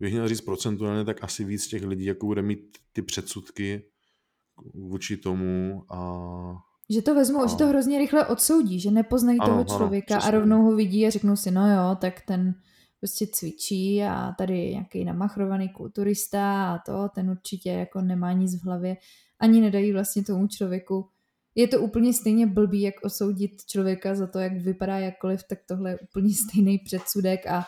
bych 0.00 0.12
měl 0.12 0.28
říct 0.28 0.40
procentuálně, 0.40 1.04
tak 1.04 1.24
asi 1.24 1.44
víc 1.44 1.66
těch 1.66 1.84
lidí 1.84 2.04
jako 2.04 2.26
bude 2.26 2.42
mít 2.42 2.78
ty 2.92 3.02
předsudky 3.02 3.82
vůči 4.74 5.16
tomu 5.16 5.84
a... 5.92 6.56
Že 6.90 7.02
to 7.02 7.14
vezmu, 7.14 7.42
a... 7.42 7.46
že 7.46 7.56
to 7.56 7.66
hrozně 7.66 7.98
rychle 7.98 8.26
odsoudí, 8.26 8.80
že 8.80 8.90
nepoznají 8.90 9.38
ano, 9.38 9.64
toho 9.64 9.78
člověka 9.78 10.16
ano, 10.16 10.24
a 10.26 10.30
rovnou 10.30 10.62
ho 10.62 10.76
vidí 10.76 11.06
a 11.06 11.10
řeknou 11.10 11.36
si, 11.36 11.50
no 11.50 11.72
jo, 11.72 11.96
tak 12.00 12.20
ten 12.20 12.54
prostě 13.00 13.26
cvičí 13.26 14.02
a 14.02 14.32
tady 14.38 14.70
nějaký 14.70 15.04
namachrovaný 15.04 15.68
kulturista 15.68 16.74
a 16.74 16.78
to, 16.78 17.08
ten 17.14 17.30
určitě 17.30 17.70
jako 17.70 18.00
nemá 18.00 18.32
nic 18.32 18.60
v 18.60 18.64
hlavě. 18.64 18.96
Ani 19.40 19.60
nedají 19.60 19.92
vlastně 19.92 20.24
tomu 20.24 20.46
člověku 20.46 21.08
je 21.56 21.68
to 21.68 21.80
úplně 21.80 22.12
stejně 22.12 22.46
blbý, 22.46 22.80
jak 22.82 22.94
osoudit 23.02 23.64
člověka 23.64 24.14
za 24.14 24.26
to, 24.26 24.38
jak 24.38 24.52
vypadá 24.52 24.98
jakkoliv, 24.98 25.42
tak 25.48 25.58
tohle 25.68 25.90
je 25.90 25.98
úplně 25.98 26.34
stejný 26.48 26.78
předsudek 26.78 27.46
a 27.46 27.64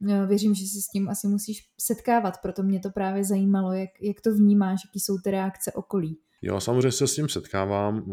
věřím, 0.00 0.54
že 0.54 0.64
se 0.64 0.80
s 0.82 0.88
tím 0.88 1.08
asi 1.08 1.26
musíš 1.26 1.58
setkávat, 1.80 2.40
proto 2.42 2.62
mě 2.62 2.80
to 2.80 2.90
právě 2.90 3.24
zajímalo, 3.24 3.72
jak, 3.72 3.90
jak 4.00 4.20
to 4.20 4.34
vnímáš, 4.34 4.80
jaký 4.88 5.00
jsou 5.00 5.18
ty 5.18 5.30
reakce 5.30 5.72
okolí. 5.72 6.18
Jo, 6.42 6.60
samozřejmě 6.60 6.92
se 6.92 7.06
s 7.06 7.14
tím 7.14 7.28
setkávám. 7.28 8.12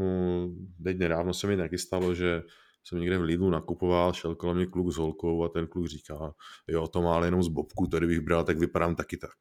Teď 0.84 0.98
nedávno 0.98 1.34
se 1.34 1.48
mi 1.48 1.58
taky 1.58 1.78
stalo, 1.78 2.16
že 2.16 2.42
jsem 2.84 3.00
někde 3.00 3.18
v 3.18 3.22
Lidlu 3.22 3.50
nakupoval, 3.50 4.14
šel 4.14 4.36
kolem 4.36 4.58
mě 4.58 4.66
kluk 4.66 4.92
s 4.92 4.98
holkou 4.98 5.44
a 5.44 5.50
ten 5.50 5.68
kluk 5.68 5.88
říká, 5.88 6.34
jo, 6.68 6.88
to 6.88 7.02
má 7.02 7.16
ale 7.16 7.28
jenom 7.28 7.44
z 7.44 7.48
bobku, 7.48 7.88
tady 7.88 8.08
bych 8.08 8.20
bral, 8.20 8.44
tak 8.44 8.60
vypadám 8.60 8.96
taky 8.96 9.18
tak. 9.18 9.38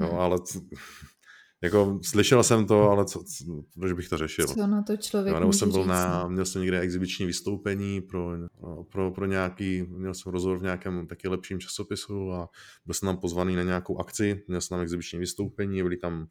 Jo, 0.00 0.08
hmm. 0.08 0.18
ale 0.18 0.38
jako 1.62 2.00
slyšel 2.02 2.42
jsem 2.42 2.66
to, 2.66 2.90
ale 2.90 3.04
co, 3.04 3.24
co, 3.24 3.62
proč 3.78 3.92
bych 3.92 4.08
to 4.08 4.18
řešil? 4.18 4.46
Co 4.46 4.66
na 4.66 4.82
to 4.82 4.96
člověk 4.96 5.40
může 5.40 5.58
jsem 5.58 5.70
byl 5.70 5.80
říct, 5.80 5.88
na, 5.88 6.22
no? 6.22 6.30
měl 6.30 6.44
jsem 6.44 6.60
někde 6.62 6.80
exibiční 6.80 7.26
vystoupení 7.26 8.00
pro, 8.00 8.30
pro, 8.92 9.10
pro 9.10 9.26
nějaký, 9.26 9.82
měl 9.82 10.14
jsem 10.14 10.32
rozhovor 10.32 10.58
v 10.58 10.62
nějakém 10.62 11.06
taky 11.06 11.28
lepším 11.28 11.60
časopisu 11.60 12.32
a 12.32 12.48
byl 12.86 12.94
jsem 12.94 13.06
tam 13.06 13.16
pozvaný 13.16 13.56
na 13.56 13.62
nějakou 13.62 13.98
akci, 13.98 14.44
měl 14.48 14.60
jsem 14.60 14.74
tam 14.74 14.80
exibiční 14.80 15.18
vystoupení, 15.18 15.82
byli 15.82 15.96
tam 15.96 16.26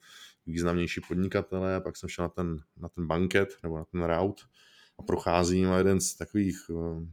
významnější 0.45 1.01
podnikatelé 1.07 1.75
a 1.75 1.80
pak 1.80 1.97
jsem 1.97 2.09
šel 2.09 2.25
na 2.25 2.30
ten, 2.30 2.57
na 2.77 2.89
ten 2.89 3.07
banket 3.07 3.49
nebo 3.63 3.77
na 3.77 3.86
ten 3.86 4.03
route 4.03 4.43
a 4.99 5.03
procházím 5.03 5.71
a 5.71 5.77
jeden 5.77 6.01
z 6.01 6.15
takových 6.15 6.57
eh, 6.69 7.05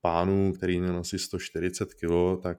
pánů, 0.00 0.52
který 0.52 0.80
měl 0.80 0.98
asi 0.98 1.18
140 1.18 1.94
kg, 1.94 2.42
tak, 2.42 2.58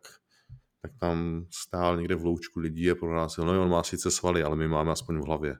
tak 0.83 0.91
tam 0.99 1.45
stál 1.51 1.97
někde 1.97 2.15
v 2.15 2.25
loučku 2.25 2.59
lidí 2.59 2.91
a 2.91 2.95
prohlásil, 2.95 3.45
no 3.45 3.61
on 3.61 3.69
má 3.69 3.83
sice 3.83 4.11
svaly, 4.11 4.43
ale 4.43 4.55
my 4.55 4.67
máme 4.67 4.91
aspoň 4.91 5.19
v 5.19 5.25
hlavě. 5.25 5.55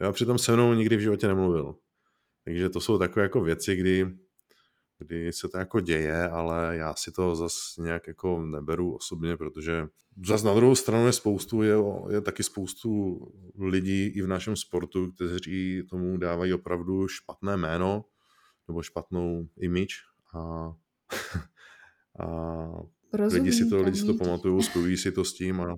Já 0.00 0.12
přitom 0.12 0.38
se 0.38 0.52
mnou 0.52 0.74
nikdy 0.74 0.96
v 0.96 1.00
životě 1.00 1.28
nemluvil. 1.28 1.74
Takže 2.44 2.68
to 2.68 2.80
jsou 2.80 2.98
takové 2.98 3.22
jako 3.22 3.40
věci, 3.40 3.76
kdy, 3.76 4.06
kdy 4.98 5.32
se 5.32 5.48
to 5.48 5.58
jako 5.58 5.80
děje, 5.80 6.28
ale 6.28 6.76
já 6.76 6.94
si 6.94 7.12
to 7.12 7.36
zase 7.36 7.82
nějak 7.82 8.06
jako 8.06 8.42
neberu 8.42 8.96
osobně, 8.96 9.36
protože 9.36 9.86
zase 10.26 10.46
na 10.46 10.54
druhou 10.54 10.74
stranu 10.74 11.06
je 11.06 11.12
spoustu, 11.12 11.62
je, 11.62 11.76
je 12.10 12.20
taky 12.20 12.42
spoustu 12.42 13.18
lidí 13.58 14.06
i 14.06 14.22
v 14.22 14.26
našem 14.26 14.56
sportu, 14.56 15.12
kteří 15.12 15.82
tomu 15.90 16.16
dávají 16.16 16.54
opravdu 16.54 17.08
špatné 17.08 17.56
jméno 17.56 18.04
nebo 18.68 18.82
špatnou 18.82 19.48
image 19.56 19.94
a, 20.34 20.72
a 22.24 22.66
lidi 23.32 23.52
si 23.52 23.68
to, 23.68 23.82
lidi 23.82 23.98
si 23.98 24.06
to 24.06 24.14
pamatují, 24.14 24.62
spojují 24.62 24.96
si 24.96 25.12
to 25.12 25.24
s 25.24 25.34
tím 25.34 25.60
a 25.60 25.76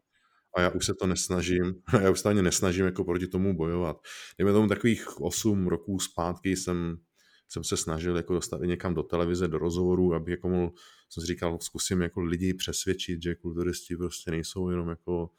a 0.56 0.60
já 0.60 0.70
už 0.70 0.86
se 0.86 0.94
to 0.94 1.06
nesnažím, 1.06 1.74
já 2.02 2.10
už 2.10 2.20
se 2.20 2.28
ani 2.28 2.42
nesnažím 2.42 2.84
jako 2.84 3.04
proti 3.04 3.26
tomu 3.26 3.56
bojovat. 3.56 3.96
Dejme 4.38 4.52
tomu 4.52 4.68
takových 4.68 5.20
8 5.20 5.66
roků 5.66 5.98
zpátky 5.98 6.56
jsem, 6.56 6.96
jsem 7.48 7.64
se 7.64 7.76
snažil 7.76 8.16
jako 8.16 8.34
dostat 8.34 8.62
i 8.62 8.66
někam 8.66 8.94
do 8.94 9.02
televize, 9.02 9.48
do 9.48 9.58
rozhovoru, 9.58 10.14
aby 10.14 10.30
jako 10.30 10.48
mohl, 10.48 10.72
jsem 11.10 11.20
si 11.20 11.26
říkal, 11.26 11.58
zkusím 11.60 12.02
jako 12.02 12.20
lidi 12.20 12.54
přesvědčit, 12.54 13.22
že 13.22 13.34
kulturisti 13.34 13.96
prostě 13.96 14.30
nejsou 14.30 14.70
jenom 14.70 14.88
jako 14.88 15.30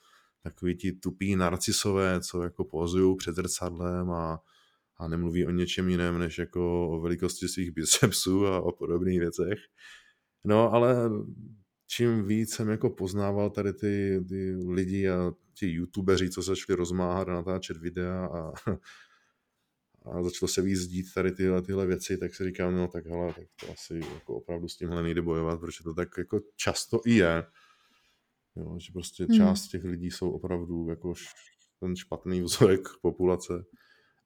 takový 0.43 0.77
ti 0.77 0.91
tupí 0.91 1.35
narcisové, 1.35 2.21
co 2.21 2.43
jako 2.43 2.65
pozují 2.65 3.17
před 3.17 3.35
zrcadlem 3.35 4.11
a, 4.11 4.39
a 4.97 5.07
nemluví 5.07 5.45
o 5.45 5.51
něčem 5.51 5.89
jiném, 5.89 6.19
než 6.19 6.37
jako 6.37 6.89
o 6.89 6.99
velikosti 6.99 7.47
svých 7.47 7.71
bicepsů 7.71 8.47
a 8.47 8.61
o 8.61 8.71
podobných 8.71 9.19
věcech. 9.19 9.59
No, 10.43 10.73
ale 10.73 11.09
čím 11.87 12.27
víc 12.27 12.53
jsem 12.53 12.69
jako 12.69 12.89
poznával 12.89 13.49
tady 13.49 13.73
ty, 13.73 14.25
ty 14.29 14.55
lidi 14.67 15.09
a 15.09 15.31
ti 15.53 15.67
youtubeři, 15.67 16.29
co 16.29 16.41
začali 16.41 16.77
rozmáhat 16.77 17.29
a 17.29 17.33
natáčet 17.33 17.77
videa 17.77 18.25
a, 18.25 18.51
a 20.05 20.23
začalo 20.23 20.47
se 20.47 20.61
víc 20.61 20.87
dít 20.87 21.05
tady 21.15 21.31
tyhle, 21.31 21.61
tyhle 21.61 21.85
věci, 21.85 22.17
tak 22.17 22.35
si 22.35 22.43
říkám, 22.43 22.75
no 22.75 22.87
tak 22.87 23.05
hele, 23.05 23.33
tak 23.33 23.47
to 23.59 23.71
asi 23.71 23.99
jako 24.13 24.35
opravdu 24.35 24.67
s 24.67 24.77
tímhle 24.77 25.03
nejde 25.03 25.21
bojovat, 25.21 25.59
protože 25.59 25.83
to 25.83 25.93
tak 25.93 26.09
jako 26.17 26.39
často 26.55 27.01
i 27.05 27.13
je. 27.13 27.43
Jo, 28.55 28.79
že 28.79 28.91
prostě 28.93 29.25
hmm. 29.25 29.37
část 29.37 29.67
těch 29.67 29.83
lidí 29.83 30.11
jsou 30.11 30.31
opravdu 30.31 30.89
jako 30.89 31.13
ten 31.79 31.95
špatný 31.95 32.41
vzorek 32.43 32.81
populace. 33.01 33.53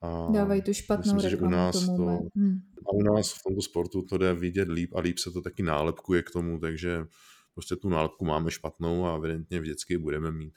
A 0.02 0.32
Dávají 0.32 0.62
tu 0.62 0.74
špatnou 0.74 1.14
myslím, 1.14 1.30
že 1.32 1.38
u 1.38 1.50
nás 1.50 1.86
tomu. 1.86 1.98
To, 1.98 2.40
hmm. 2.40 2.58
A 2.88 2.94
u 2.94 3.04
nás 3.04 3.34
v 3.34 3.44
tomto 3.48 3.62
sportu 3.62 4.02
to 4.02 4.18
jde 4.18 4.34
vidět 4.34 4.70
líp 4.70 4.96
a 4.96 5.00
líp 5.00 5.18
se 5.18 5.32
to 5.32 5.42
taky 5.42 5.64
nálepkuje 5.64 6.24
k 6.24 6.32
tomu, 6.32 6.60
takže 6.60 7.06
prostě 7.54 7.76
tu 7.76 7.90
nálepku 7.90 8.26
máme 8.26 8.52
špatnou 8.52 9.06
a 9.06 9.18
evidentně 9.18 9.60
vždycky 9.60 9.98
budeme 9.98 10.32
mít. 10.32 10.54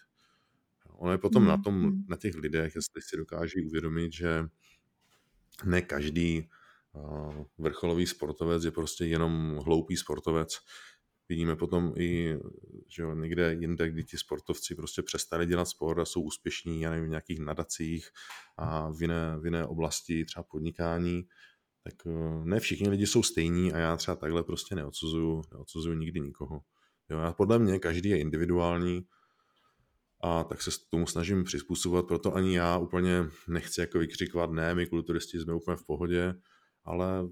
Ono 0.88 1.12
je 1.12 1.18
potom 1.18 1.42
mm. 1.42 1.49
na 1.49 1.57
tom, 1.57 1.82
hmm. 1.82 2.05
na 2.09 2.16
těch 2.16 2.34
lidech, 2.34 2.74
jestli 2.74 3.03
si 3.03 3.16
dokáží 3.16 3.66
uvědomit, 3.66 4.12
že 4.12 4.45
ne 5.64 5.82
každý 5.82 6.49
vrcholový 7.59 8.07
sportovec 8.07 8.64
je 8.64 8.70
prostě 8.70 9.05
jenom 9.05 9.61
hloupý 9.64 9.97
sportovec. 9.97 10.59
Vidíme 11.28 11.57
potom 11.57 11.95
i, 11.97 12.36
že 12.88 13.03
jo, 13.03 13.14
někde 13.14 13.55
jinde, 13.55 13.88
kdy 13.88 14.05
ti 14.05 14.18
sportovci 14.18 14.74
prostě 14.74 15.03
přestali 15.03 15.47
dělat 15.47 15.64
sport 15.64 15.99
a 15.99 16.05
jsou 16.05 16.22
úspěšní, 16.22 16.80
já 16.80 16.90
nevím, 16.90 17.07
v 17.07 17.09
nějakých 17.09 17.40
nadacích 17.40 18.09
a 18.57 18.90
v 18.90 19.03
jiné, 19.03 19.38
v 19.40 19.45
jiné 19.45 19.66
oblasti, 19.66 20.24
třeba 20.24 20.42
podnikání, 20.42 21.28
tak 21.82 22.07
e, 22.07 22.11
ne 22.45 22.61
všichni 22.61 22.88
lidi 22.88 23.07
jsou 23.07 23.22
stejní 23.22 23.72
a 23.72 23.78
já 23.78 23.97
třeba 23.97 24.16
takhle 24.16 24.42
prostě 24.42 24.74
neodsuzuju, 24.74 25.42
neodsuzuju 25.53 25.95
nikdy 25.95 26.20
nikoho. 26.20 26.61
Jo, 27.11 27.34
podle 27.36 27.59
mě 27.59 27.78
každý 27.78 28.09
je 28.09 28.18
individuální 28.18 29.07
a 30.20 30.44
tak 30.44 30.62
se 30.62 30.70
tomu 30.90 31.07
snažím 31.07 31.44
přizpůsobovat, 31.44 32.07
proto 32.07 32.34
ani 32.34 32.57
já 32.57 32.78
úplně 32.78 33.24
nechci 33.48 33.80
jako 33.80 33.98
vykřikovat, 33.98 34.50
ne, 34.50 34.74
my 34.74 34.86
kulturisti 34.86 35.40
jsme 35.40 35.55
úplně 35.55 35.76
v 35.76 35.86
pohodě, 35.86 36.34
ale 36.84 37.28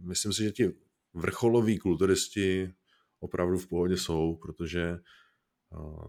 myslím 0.00 0.32
si, 0.32 0.42
že 0.42 0.50
ti 0.50 0.72
vrcholoví 1.14 1.78
kulturisti 1.78 2.74
opravdu 3.20 3.58
v 3.58 3.66
pohodě 3.66 3.96
jsou, 3.96 4.36
protože 4.36 4.98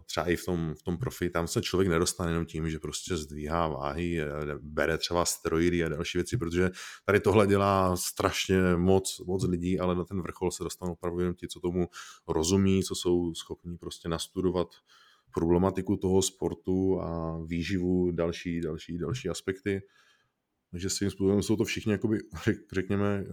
třeba 0.05 0.29
i 0.29 0.35
v 0.35 0.45
tom, 0.45 0.73
v 0.79 0.83
tom 0.83 0.97
profi, 0.97 1.29
tam 1.29 1.47
se 1.47 1.61
člověk 1.61 1.89
nedostane 1.89 2.31
jenom 2.31 2.45
tím, 2.45 2.69
že 2.69 2.79
prostě 2.79 3.17
zdvíhá 3.17 3.67
váhy, 3.67 4.19
bere 4.61 4.97
třeba 4.97 5.25
steroidy 5.25 5.83
a 5.83 5.89
další 5.89 6.17
věci, 6.17 6.37
protože 6.37 6.71
tady 7.05 7.19
tohle 7.19 7.47
dělá 7.47 7.97
strašně 7.97 8.57
moc, 8.75 9.19
moc 9.19 9.43
lidí, 9.43 9.79
ale 9.79 9.95
na 9.95 10.03
ten 10.03 10.21
vrchol 10.21 10.51
se 10.51 10.63
dostanou 10.63 10.91
opravdu 10.91 11.19
jenom 11.19 11.35
ti, 11.35 11.47
co 11.47 11.59
tomu 11.59 11.87
rozumí, 12.27 12.83
co 12.83 12.95
jsou 12.95 13.33
schopní 13.33 13.77
prostě 13.77 14.09
nastudovat 14.09 14.67
problematiku 15.33 15.97
toho 15.97 16.21
sportu 16.21 17.01
a 17.01 17.39
výživu, 17.45 18.11
další, 18.11 18.61
další, 18.61 18.97
další 18.97 19.29
aspekty. 19.29 19.81
Takže 20.71 20.89
svým 20.89 21.11
způsobem 21.11 21.43
jsou 21.43 21.55
to 21.55 21.63
všichni, 21.63 21.91
jakoby, 21.91 22.19
řekněme, 22.71 23.25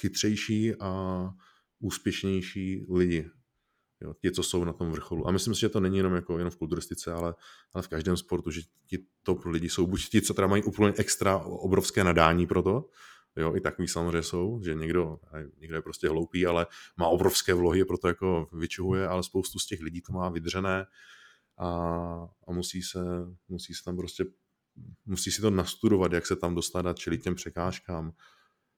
chytřejší 0.00 0.74
a 0.80 1.22
úspěšnější 1.80 2.86
lidi 2.90 3.30
Jo, 4.00 4.14
ti, 4.14 4.30
co 4.30 4.42
jsou 4.42 4.64
na 4.64 4.72
tom 4.72 4.90
vrcholu. 4.90 5.28
A 5.28 5.30
myslím 5.30 5.54
si, 5.54 5.60
že 5.60 5.68
to 5.68 5.80
není 5.80 5.96
jenom, 5.96 6.14
jako, 6.14 6.38
jenom 6.38 6.50
v 6.50 6.56
kulturistice, 6.56 7.12
ale, 7.12 7.34
ale 7.74 7.82
v 7.82 7.88
každém 7.88 8.16
sportu, 8.16 8.50
že 8.50 8.60
ti 8.86 8.98
top 9.22 9.44
lidi 9.44 9.68
jsou 9.68 9.86
buď 9.86 10.08
ti, 10.08 10.22
co 10.22 10.34
teda 10.34 10.46
mají 10.46 10.62
úplně 10.62 10.92
extra 10.96 11.36
obrovské 11.38 12.04
nadání 12.04 12.46
pro 12.46 12.62
to, 12.62 12.90
jo, 13.36 13.56
i 13.56 13.60
takový 13.60 13.88
samozřejmě 13.88 14.22
jsou, 14.22 14.60
že 14.64 14.74
někdo, 14.74 15.18
někdo 15.58 15.76
je 15.76 15.82
prostě 15.82 16.08
hloupý, 16.08 16.46
ale 16.46 16.66
má 16.96 17.08
obrovské 17.08 17.54
vlohy, 17.54 17.84
proto 17.84 18.08
jako 18.08 18.48
vyčuhuje, 18.52 19.08
ale 19.08 19.22
spoustu 19.22 19.58
z 19.58 19.66
těch 19.66 19.80
lidí 19.80 20.00
to 20.00 20.12
má 20.12 20.28
vydřené 20.28 20.86
a, 21.58 21.68
a 22.46 22.52
musí, 22.52 22.82
se, 22.82 23.00
musí 23.48 23.74
se 23.74 23.84
tam 23.84 23.96
prostě 23.96 24.24
musí 25.06 25.30
si 25.30 25.40
to 25.40 25.50
nastudovat, 25.50 26.12
jak 26.12 26.26
se 26.26 26.36
tam 26.36 26.54
dostat 26.54 26.86
a 26.86 26.92
čelit 26.92 27.22
těm 27.22 27.34
překážkám. 27.34 28.12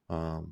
A, 0.09 0.43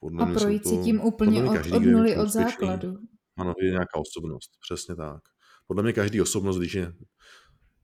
podle 0.00 0.24
a 0.24 0.26
projít 0.26 0.66
si 0.66 0.76
tím 0.76 1.00
úplně 1.00 1.44
od, 1.44 1.72
od 1.72 1.82
nuly, 1.82 2.16
od 2.16 2.28
základu. 2.28 2.98
Ano, 3.38 3.54
je 3.62 3.70
nějaká 3.70 3.98
osobnost, 3.98 4.50
přesně 4.60 4.96
tak. 4.96 5.22
Podle 5.66 5.82
mě 5.82 5.92
každý 5.92 6.20
osobnost, 6.20 6.58
když 6.58 6.74
je 6.74 6.92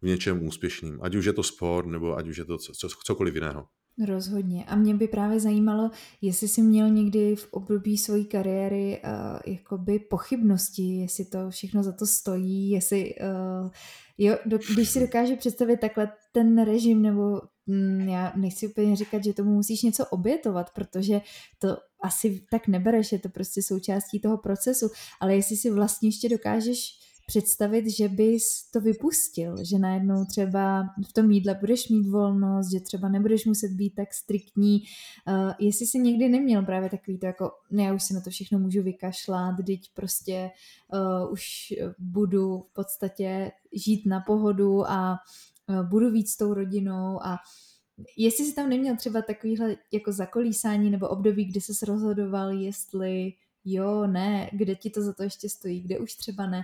v 0.02 0.06
něčem 0.06 0.46
úspěšným, 0.46 0.98
ať 1.02 1.14
už 1.14 1.24
je 1.24 1.32
to 1.32 1.42
sport, 1.42 1.86
nebo 1.86 2.16
ať 2.16 2.28
už 2.28 2.36
je 2.36 2.44
to 2.44 2.58
co, 2.58 2.88
cokoliv 3.04 3.34
jiného. 3.34 3.68
Rozhodně. 3.98 4.64
A 4.64 4.76
mě 4.76 4.94
by 4.94 5.08
právě 5.08 5.40
zajímalo, 5.40 5.90
jestli 6.20 6.48
jsi 6.48 6.62
měl 6.62 6.90
někdy 6.90 7.36
v 7.36 7.48
období 7.50 7.98
své 7.98 8.24
kariéry 8.24 9.00
uh, 9.04 9.54
jakoby 9.54 9.98
pochybnosti, 9.98 10.82
jestli 10.82 11.24
to 11.24 11.50
všechno 11.50 11.82
za 11.82 11.92
to 11.92 12.06
stojí, 12.06 12.70
jestli, 12.70 13.14
uh, 13.14 13.70
jo, 14.18 14.38
do, 14.46 14.58
když 14.74 14.90
si 14.90 15.00
dokáže 15.00 15.36
představit 15.36 15.80
takhle 15.80 16.12
ten 16.32 16.64
režim, 16.64 17.02
nebo 17.02 17.40
mm, 17.66 18.00
já 18.00 18.32
nechci 18.36 18.68
úplně 18.68 18.96
říkat, 18.96 19.24
že 19.24 19.32
tomu 19.32 19.54
musíš 19.54 19.82
něco 19.82 20.06
obětovat, 20.06 20.70
protože 20.70 21.20
to 21.58 21.76
asi 22.00 22.42
tak 22.50 22.68
nebereš, 22.68 23.12
je 23.12 23.18
to 23.18 23.28
prostě 23.28 23.62
součástí 23.62 24.20
toho 24.20 24.38
procesu, 24.38 24.90
ale 25.20 25.36
jestli 25.36 25.56
si 25.56 25.70
vlastně 25.70 26.08
ještě 26.08 26.28
dokážeš 26.28 27.03
představit, 27.26 27.90
že 27.90 28.08
bys 28.08 28.70
to 28.72 28.80
vypustil, 28.80 29.64
že 29.64 29.78
najednou 29.78 30.24
třeba 30.24 30.82
v 31.08 31.12
tom 31.12 31.30
jídle 31.30 31.54
budeš 31.54 31.88
mít 31.88 32.08
volnost, 32.08 32.72
že 32.72 32.80
třeba 32.80 33.08
nebudeš 33.08 33.46
muset 33.46 33.70
být 33.70 33.94
tak 33.94 34.14
striktní. 34.14 34.82
Uh, 35.28 35.52
jestli 35.58 35.86
jsi 35.86 35.98
někdy 35.98 36.28
neměl 36.28 36.62
právě 36.62 36.90
takový 36.90 37.18
to 37.18 37.26
jako, 37.26 37.50
ne, 37.70 37.82
já 37.82 37.94
už 37.94 38.02
si 38.02 38.14
na 38.14 38.20
to 38.20 38.30
všechno 38.30 38.58
můžu 38.58 38.82
vykašlat, 38.82 39.56
teď 39.66 39.80
prostě 39.94 40.50
uh, 40.94 41.32
už 41.32 41.44
budu 41.98 42.58
v 42.70 42.72
podstatě 42.72 43.52
žít 43.72 44.06
na 44.06 44.20
pohodu 44.20 44.90
a 44.90 45.18
uh, 45.68 45.88
budu 45.88 46.10
víc 46.10 46.30
s 46.30 46.36
tou 46.36 46.54
rodinou 46.54 47.22
a 47.22 47.36
jestli 48.16 48.44
jsi 48.44 48.54
tam 48.54 48.68
neměl 48.68 48.96
třeba 48.96 49.22
takovýhle 49.22 49.76
jako 49.92 50.12
zakolísání 50.12 50.90
nebo 50.90 51.08
období, 51.08 51.44
kdy 51.44 51.60
jsi 51.60 51.86
rozhodoval, 51.86 52.50
jestli 52.50 53.32
jo, 53.64 54.06
ne, 54.06 54.50
kde 54.52 54.74
ti 54.74 54.90
to 54.90 55.02
za 55.02 55.12
to 55.12 55.22
ještě 55.22 55.48
stojí, 55.48 55.80
kde 55.80 55.98
už 55.98 56.14
třeba 56.14 56.46
ne, 56.46 56.62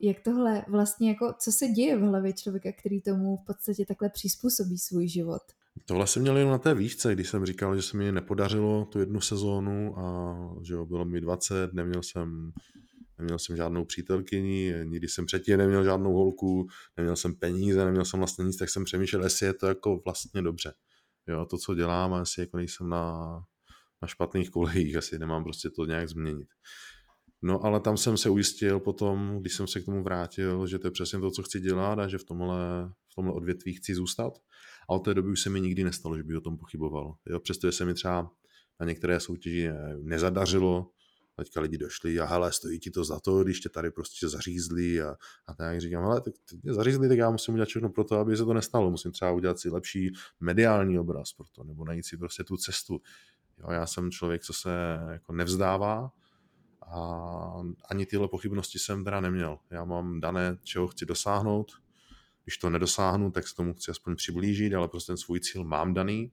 jak 0.00 0.20
tohle 0.20 0.64
vlastně 0.68 1.08
jako, 1.08 1.34
co 1.38 1.52
se 1.52 1.68
děje 1.68 1.96
v 1.96 2.00
hlavě 2.00 2.32
člověka, 2.32 2.72
který 2.78 3.02
tomu 3.02 3.36
v 3.36 3.46
podstatě 3.46 3.86
takhle 3.86 4.08
přizpůsobí 4.08 4.78
svůj 4.78 5.08
život? 5.08 5.42
Tohle 5.84 6.06
jsem 6.06 6.22
měl 6.22 6.36
jen 6.36 6.48
na 6.48 6.58
té 6.58 6.74
výšce, 6.74 7.14
když 7.14 7.28
jsem 7.28 7.46
říkal, 7.46 7.76
že 7.76 7.82
se 7.82 7.96
mi 7.96 8.12
nepodařilo 8.12 8.84
tu 8.84 8.98
jednu 8.98 9.20
sezónu 9.20 9.98
a 9.98 10.36
že 10.62 10.74
jo, 10.74 10.86
bylo 10.86 11.04
mi 11.04 11.20
20, 11.20 11.72
neměl 11.72 12.02
jsem, 12.02 12.52
neměl 13.18 13.38
jsem 13.38 13.56
žádnou 13.56 13.84
přítelkyni, 13.84 14.74
nikdy 14.84 15.08
jsem 15.08 15.26
předtím 15.26 15.58
neměl 15.58 15.84
žádnou 15.84 16.12
holku, 16.12 16.68
neměl 16.96 17.16
jsem 17.16 17.34
peníze, 17.34 17.84
neměl 17.84 18.04
jsem 18.04 18.20
vlastně 18.20 18.44
nic, 18.44 18.56
tak 18.56 18.70
jsem 18.70 18.84
přemýšlel, 18.84 19.24
jestli 19.24 19.46
je 19.46 19.54
to 19.54 19.66
jako 19.66 20.00
vlastně 20.04 20.42
dobře. 20.42 20.72
Jo, 21.26 21.46
to, 21.46 21.58
co 21.58 21.74
dělám, 21.74 22.14
asi 22.14 22.40
jako 22.40 22.56
nejsem 22.56 22.88
na, 22.88 23.32
na 24.02 24.08
špatných 24.08 24.50
kolejích, 24.50 24.96
asi 24.96 25.18
nemám 25.18 25.44
prostě 25.44 25.70
to 25.70 25.84
nějak 25.84 26.08
změnit. 26.08 26.48
No 27.42 27.64
ale 27.64 27.80
tam 27.80 27.96
jsem 27.96 28.16
se 28.16 28.30
ujistil 28.30 28.80
potom, 28.80 29.38
když 29.40 29.54
jsem 29.54 29.66
se 29.66 29.80
k 29.80 29.84
tomu 29.84 30.02
vrátil, 30.02 30.66
že 30.66 30.78
to 30.78 30.86
je 30.86 30.90
přesně 30.90 31.18
to, 31.18 31.30
co 31.30 31.42
chci 31.42 31.60
dělat 31.60 31.98
a 31.98 32.08
že 32.08 32.18
v 32.18 32.24
tomhle, 32.24 32.90
v 33.08 33.14
tomhle 33.14 33.34
odvětví 33.34 33.74
chci 33.74 33.94
zůstat. 33.94 34.38
A 34.88 34.94
od 34.94 34.98
té 34.98 35.14
doby 35.14 35.30
už 35.30 35.40
se 35.40 35.50
mi 35.50 35.60
nikdy 35.60 35.84
nestalo, 35.84 36.16
že 36.16 36.22
by 36.22 36.36
o 36.36 36.40
tom 36.40 36.58
pochyboval. 36.58 37.14
Jo, 37.26 37.40
přestože 37.40 37.72
se 37.72 37.84
mi 37.84 37.94
třeba 37.94 38.30
na 38.80 38.86
některé 38.86 39.20
soutěži 39.20 39.70
nezadařilo, 40.02 40.90
teďka 41.36 41.60
lidi 41.60 41.78
došli 41.78 42.20
a 42.20 42.24
hele, 42.24 42.52
stojí 42.52 42.78
ti 42.78 42.90
to 42.90 43.04
za 43.04 43.20
to, 43.20 43.44
když 43.44 43.60
tě 43.60 43.68
tady 43.68 43.90
prostě 43.90 44.28
zařízli 44.28 45.02
a, 45.02 45.16
a 45.46 45.54
tak 45.54 45.80
říkám, 45.80 46.02
hele, 46.02 46.20
tak 46.20 46.34
mě 46.62 46.74
zařízli, 46.74 47.08
tak 47.08 47.18
já 47.18 47.30
musím 47.30 47.54
udělat 47.54 47.68
všechno 47.68 47.90
pro 47.90 48.04
to, 48.04 48.16
aby 48.16 48.36
se 48.36 48.44
to 48.44 48.54
nestalo. 48.54 48.90
Musím 48.90 49.12
třeba 49.12 49.32
udělat 49.32 49.58
si 49.58 49.70
lepší 49.70 50.12
mediální 50.40 50.98
obraz 50.98 51.32
pro 51.32 51.46
to, 51.52 51.64
nebo 51.64 51.84
najít 51.84 52.06
si 52.06 52.16
prostě 52.16 52.44
tu 52.44 52.56
cestu. 52.56 53.00
Jo, 53.58 53.70
já 53.70 53.86
jsem 53.86 54.10
člověk, 54.10 54.42
co 54.42 54.52
se 54.52 54.70
jako 55.10 55.32
nevzdává 55.32 56.10
a 56.90 57.62
ani 57.90 58.06
tyhle 58.06 58.28
pochybnosti 58.28 58.78
jsem 58.78 59.04
teda 59.04 59.20
neměl. 59.20 59.58
Já 59.70 59.84
mám 59.84 60.20
dané, 60.20 60.58
čeho 60.62 60.88
chci 60.88 61.06
dosáhnout. 61.06 61.72
Když 62.44 62.58
to 62.58 62.70
nedosáhnu, 62.70 63.30
tak 63.30 63.48
se 63.48 63.54
tomu 63.54 63.74
chci 63.74 63.90
aspoň 63.90 64.16
přiblížit, 64.16 64.74
ale 64.74 64.88
prostě 64.88 65.06
ten 65.06 65.16
svůj 65.16 65.40
cíl 65.40 65.64
mám 65.64 65.94
daný 65.94 66.32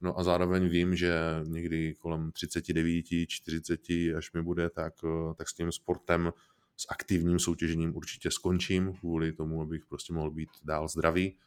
No 0.00 0.18
a 0.18 0.22
zároveň 0.22 0.68
vím, 0.68 0.96
že 0.96 1.14
někdy 1.44 1.94
kolem 1.94 2.32
39, 2.32 3.04
40, 3.28 3.80
až 4.16 4.32
mi 4.32 4.42
bude, 4.42 4.70
tak, 4.70 4.94
tak 5.36 5.48
s 5.48 5.54
tím 5.54 5.72
sportem, 5.72 6.32
s 6.76 6.86
aktivním 6.90 7.38
soutěžením 7.38 7.96
určitě 7.96 8.30
skončím, 8.30 8.92
kvůli 8.92 9.32
tomu, 9.32 9.62
abych 9.62 9.86
prostě 9.86 10.12
mohl 10.12 10.30
být 10.30 10.50
dál 10.64 10.88
zdravý 10.88 11.38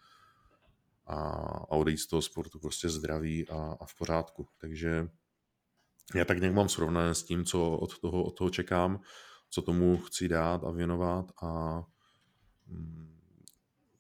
a, 1.06 1.16
a 1.70 1.72
odejít 1.72 1.98
z 1.98 2.08
toho 2.08 2.22
sportu 2.22 2.60
prostě 2.60 2.90
zdravý 2.90 3.50
a, 3.50 3.78
a 3.80 3.86
v 3.86 3.96
pořádku. 3.96 4.48
Takže 4.58 5.08
já 6.16 6.26
tak 6.26 6.40
nějak 6.40 6.54
mám 6.54 6.70
srovnané 6.70 7.16
s 7.16 7.24
tím, 7.24 7.46
co 7.46 7.72
od 7.72 8.00
toho, 8.00 8.24
od 8.24 8.38
toho 8.38 8.50
čekám, 8.50 9.00
co 9.50 9.62
tomu 9.62 9.98
chci 9.98 10.28
dát 10.28 10.64
a 10.64 10.72
věnovat 10.72 11.32
a 11.44 11.82
mm, 12.68 13.14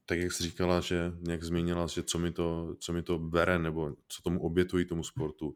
tak 0.05 0.19
jak 0.19 0.31
jsi 0.31 0.43
říkala, 0.43 0.79
že 0.79 1.11
nějak 1.19 1.43
zmínila, 1.43 1.87
že 1.87 2.03
co 2.03 2.19
mi 2.19 2.31
to, 2.31 2.75
co 2.79 2.93
mi 2.93 3.03
to 3.03 3.19
bere, 3.19 3.59
nebo 3.59 3.95
co 4.07 4.21
tomu 4.21 4.41
obětují 4.41 4.85
tomu 4.85 5.03
sportu. 5.03 5.55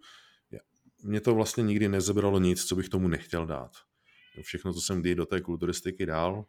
Mně 1.04 1.22
to 1.22 1.36
vlastně 1.36 1.64
nikdy 1.64 1.90
nezebralo 1.90 2.40
nic, 2.40 2.66
co 2.66 2.76
bych 2.76 2.90
tomu 2.90 3.08
nechtěl 3.08 3.46
dát. 3.46 3.72
Všechno, 4.42 4.74
co 4.74 4.82
jsem 4.82 5.02
kdy 5.02 5.16
do 5.16 5.26
té 5.26 5.42
kulturistiky 5.42 6.06
dal, 6.06 6.46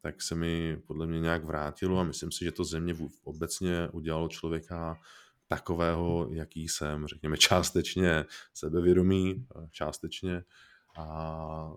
tak 0.00 0.22
se 0.22 0.34
mi 0.34 0.76
podle 0.86 1.06
mě 1.06 1.20
nějak 1.20 1.44
vrátilo 1.44 1.98
a 1.98 2.04
myslím 2.04 2.32
si, 2.32 2.44
že 2.44 2.52
to 2.52 2.64
země 2.64 2.96
obecně 3.24 3.88
udělalo 3.92 4.28
člověka 4.28 5.00
takového, 5.48 6.28
jaký 6.32 6.68
jsem, 6.68 7.06
řekněme 7.06 7.36
částečně 7.36 8.24
sebevědomý, 8.54 9.46
částečně 9.70 10.44
a 10.98 11.72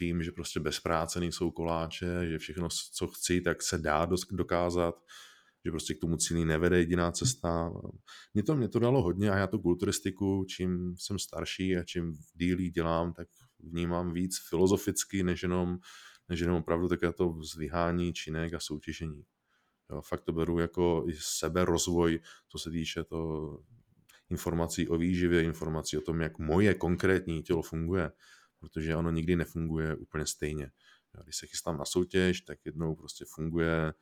vím, 0.00 0.22
že 0.22 0.32
prostě 0.32 0.60
bez 0.60 0.80
práce 0.80 1.20
nejsou 1.20 1.50
koláče, 1.50 2.26
že 2.28 2.38
všechno, 2.38 2.68
co 2.92 3.06
chci, 3.06 3.40
tak 3.40 3.62
se 3.62 3.78
dá 3.78 4.08
dokázat, 4.30 4.94
že 5.64 5.70
prostě 5.70 5.94
k 5.94 6.00
tomu 6.00 6.16
cíli 6.16 6.44
nevede 6.44 6.78
jediná 6.78 7.12
cesta. 7.12 7.72
Mě 8.34 8.42
to, 8.42 8.56
mě 8.56 8.68
to 8.68 8.78
dalo 8.78 9.02
hodně 9.02 9.30
a 9.30 9.36
já 9.36 9.46
tu 9.46 9.58
kulturistiku, 9.58 10.44
čím 10.48 10.94
jsem 10.98 11.18
starší 11.18 11.76
a 11.76 11.84
čím 11.84 12.14
dílí 12.34 12.70
dělám, 12.70 13.12
tak 13.12 13.28
vnímám 13.58 14.12
víc 14.12 14.38
filozoficky, 14.48 15.22
než 15.22 15.42
jenom, 15.42 15.78
než 16.28 16.40
jenom 16.40 16.56
opravdu 16.56 16.88
také 16.88 17.12
to 17.12 17.38
zvyhání 17.42 18.12
činek 18.12 18.54
a 18.54 18.60
soutěžení. 18.60 19.24
Fakt 20.00 20.24
to 20.24 20.32
beru 20.32 20.58
jako 20.58 21.04
i 21.08 21.12
sebe 21.18 21.64
rozvoj, 21.64 22.20
co 22.48 22.58
se 22.58 22.70
týče 22.70 23.04
to 23.04 23.58
informací 24.30 24.88
o 24.88 24.96
výživě, 24.98 25.42
informací 25.42 25.98
o 25.98 26.00
tom, 26.00 26.20
jak 26.20 26.38
moje 26.38 26.74
konkrétní 26.74 27.42
tělo 27.42 27.62
funguje 27.62 28.10
protože 28.60 28.96
ono 28.96 29.10
nikdy 29.10 29.36
nefunguje 29.36 29.96
úplně 29.96 30.26
stejně. 30.26 30.70
Když 31.22 31.36
se 31.36 31.46
chystám 31.46 31.78
na 31.78 31.84
soutěž, 31.84 32.40
tak 32.40 32.58
jednou 32.64 32.94
prostě 32.94 33.24
funguje, 33.34 33.94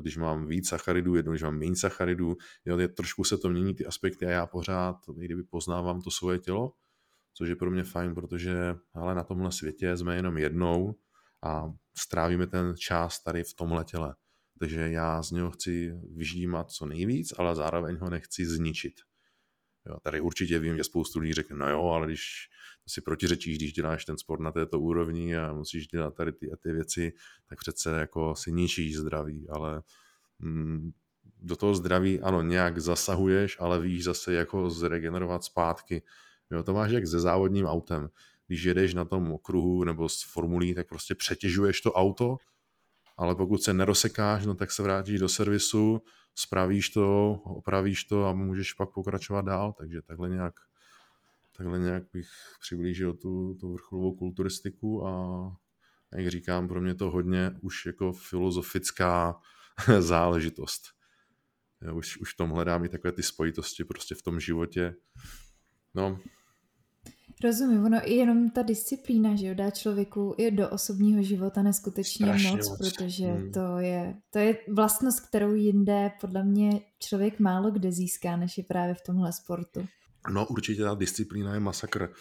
když 0.00 0.16
mám 0.16 0.46
víc 0.46 0.68
sacharidů, 0.68 1.14
jednou, 1.14 1.32
když 1.32 1.42
mám 1.42 1.58
méně 1.58 1.76
sacharidů, 1.76 2.36
jo, 2.64 2.78
je, 2.78 2.88
trošku 2.88 3.24
se 3.24 3.38
to 3.38 3.50
mění 3.50 3.74
ty 3.74 3.86
aspekty 3.86 4.26
a 4.26 4.30
já 4.30 4.46
pořád, 4.46 4.96
kdyby 5.16 5.42
poznávám 5.42 6.02
to 6.02 6.10
svoje 6.10 6.38
tělo, 6.38 6.72
což 7.34 7.48
je 7.48 7.56
pro 7.56 7.70
mě 7.70 7.84
fajn, 7.84 8.14
protože 8.14 8.74
ale 8.94 9.14
na 9.14 9.24
tomhle 9.24 9.52
světě 9.52 9.96
jsme 9.96 10.16
jenom 10.16 10.38
jednou 10.38 10.94
a 11.42 11.72
strávíme 11.98 12.46
ten 12.46 12.74
čas 12.76 13.22
tady 13.22 13.44
v 13.44 13.54
tomhle 13.54 13.84
těle. 13.84 14.14
Takže 14.58 14.80
já 14.80 15.22
z 15.22 15.30
něho 15.30 15.50
chci 15.50 15.92
vyžímat 16.14 16.70
co 16.70 16.86
nejvíc, 16.86 17.34
ale 17.38 17.54
zároveň 17.54 17.96
ho 17.96 18.10
nechci 18.10 18.46
zničit. 18.46 18.94
Jo, 19.86 19.96
tady 20.02 20.20
určitě 20.20 20.58
vím, 20.58 20.76
že 20.76 20.84
spoustu 20.84 21.18
lidí 21.18 21.32
řekne, 21.32 21.56
no 21.56 21.70
jo, 21.70 21.82
ale 21.82 22.06
když 22.06 22.48
si 22.88 23.00
protiřečíš, 23.00 23.58
když 23.58 23.72
děláš 23.72 24.04
ten 24.04 24.18
sport 24.18 24.40
na 24.40 24.52
této 24.52 24.80
úrovni 24.80 25.36
a 25.36 25.52
musíš 25.52 25.88
dělat 25.88 26.14
tady 26.14 26.32
ty 26.32 26.52
a 26.52 26.56
ty 26.56 26.72
věci, 26.72 27.12
tak 27.48 27.58
přece 27.58 27.90
jako 27.90 28.34
si 28.34 28.52
ničíš 28.52 28.96
zdraví, 28.96 29.48
ale 29.48 29.82
mm, 30.38 30.92
do 31.42 31.56
toho 31.56 31.74
zdraví, 31.74 32.20
ano, 32.20 32.42
nějak 32.42 32.78
zasahuješ, 32.78 33.56
ale 33.60 33.80
víš 33.80 34.04
zase, 34.04 34.32
jako 34.32 34.70
zregenerovat 34.70 35.44
zpátky. 35.44 36.02
Jo, 36.50 36.62
to 36.62 36.72
máš 36.72 36.90
jak 36.90 37.06
se 37.06 37.20
závodním 37.20 37.66
autem. 37.66 38.08
Když 38.46 38.62
jedeš 38.62 38.94
na 38.94 39.04
tom 39.04 39.32
okruhu 39.32 39.84
nebo 39.84 40.08
s 40.08 40.22
formulí, 40.22 40.74
tak 40.74 40.88
prostě 40.88 41.14
přetěžuješ 41.14 41.80
to 41.80 41.92
auto, 41.92 42.36
ale 43.16 43.34
pokud 43.34 43.62
se 43.62 43.72
nerosekáš, 43.72 44.46
no 44.46 44.54
tak 44.54 44.70
se 44.70 44.82
vrátíš 44.82 45.20
do 45.20 45.28
servisu, 45.28 46.02
spravíš 46.34 46.90
to, 46.90 47.32
opravíš 47.44 48.04
to 48.04 48.24
a 48.24 48.32
můžeš 48.32 48.72
pak 48.72 48.90
pokračovat 48.90 49.44
dál, 49.44 49.72
takže 49.72 50.02
takhle 50.02 50.28
nějak, 50.28 50.54
takhle 51.56 51.78
nějak 51.78 52.02
bych 52.12 52.28
přiblížil 52.60 53.14
tu, 53.14 53.54
tu 53.60 53.72
vrcholovou 53.72 54.16
kulturistiku 54.16 55.06
a 55.06 55.12
jak 56.14 56.28
říkám, 56.28 56.68
pro 56.68 56.80
mě 56.80 56.94
to 56.94 57.10
hodně 57.10 57.52
už 57.60 57.86
jako 57.86 58.12
filozofická 58.12 59.40
záležitost. 59.98 60.82
Já 61.82 61.92
už, 61.92 62.18
už 62.18 62.34
v 62.34 62.36
tom 62.36 62.50
hledám 62.50 62.84
i 62.84 62.88
takové 62.88 63.12
ty 63.12 63.22
spojitosti 63.22 63.84
prostě 63.84 64.14
v 64.14 64.22
tom 64.22 64.40
životě. 64.40 64.94
No, 65.94 66.20
Rozumím, 67.44 67.84
ono 67.84 68.00
i 68.04 68.14
jenom 68.14 68.50
ta 68.50 68.62
disciplína, 68.62 69.36
že 69.36 69.46
jo, 69.46 69.54
dá 69.54 69.70
člověku 69.70 70.34
i 70.38 70.50
do 70.50 70.70
osobního 70.70 71.22
života 71.22 71.62
neskutečně 71.62 72.26
moc, 72.26 72.42
moc, 72.42 72.78
protože 72.78 73.24
hmm. 73.24 73.52
to, 73.52 73.78
je, 73.78 74.14
to 74.30 74.38
je 74.38 74.58
vlastnost, 74.74 75.20
kterou 75.20 75.54
jinde 75.54 76.10
podle 76.20 76.44
mě 76.44 76.80
člověk 76.98 77.40
málo 77.40 77.70
kde 77.70 77.92
získá, 77.92 78.36
než 78.36 78.58
je 78.58 78.64
právě 78.64 78.94
v 78.94 79.02
tomhle 79.06 79.32
sportu. 79.32 79.86
No 80.32 80.46
určitě 80.46 80.82
ta 80.82 80.94
disciplína 80.94 81.54
je 81.54 81.60
masakr 81.60 82.12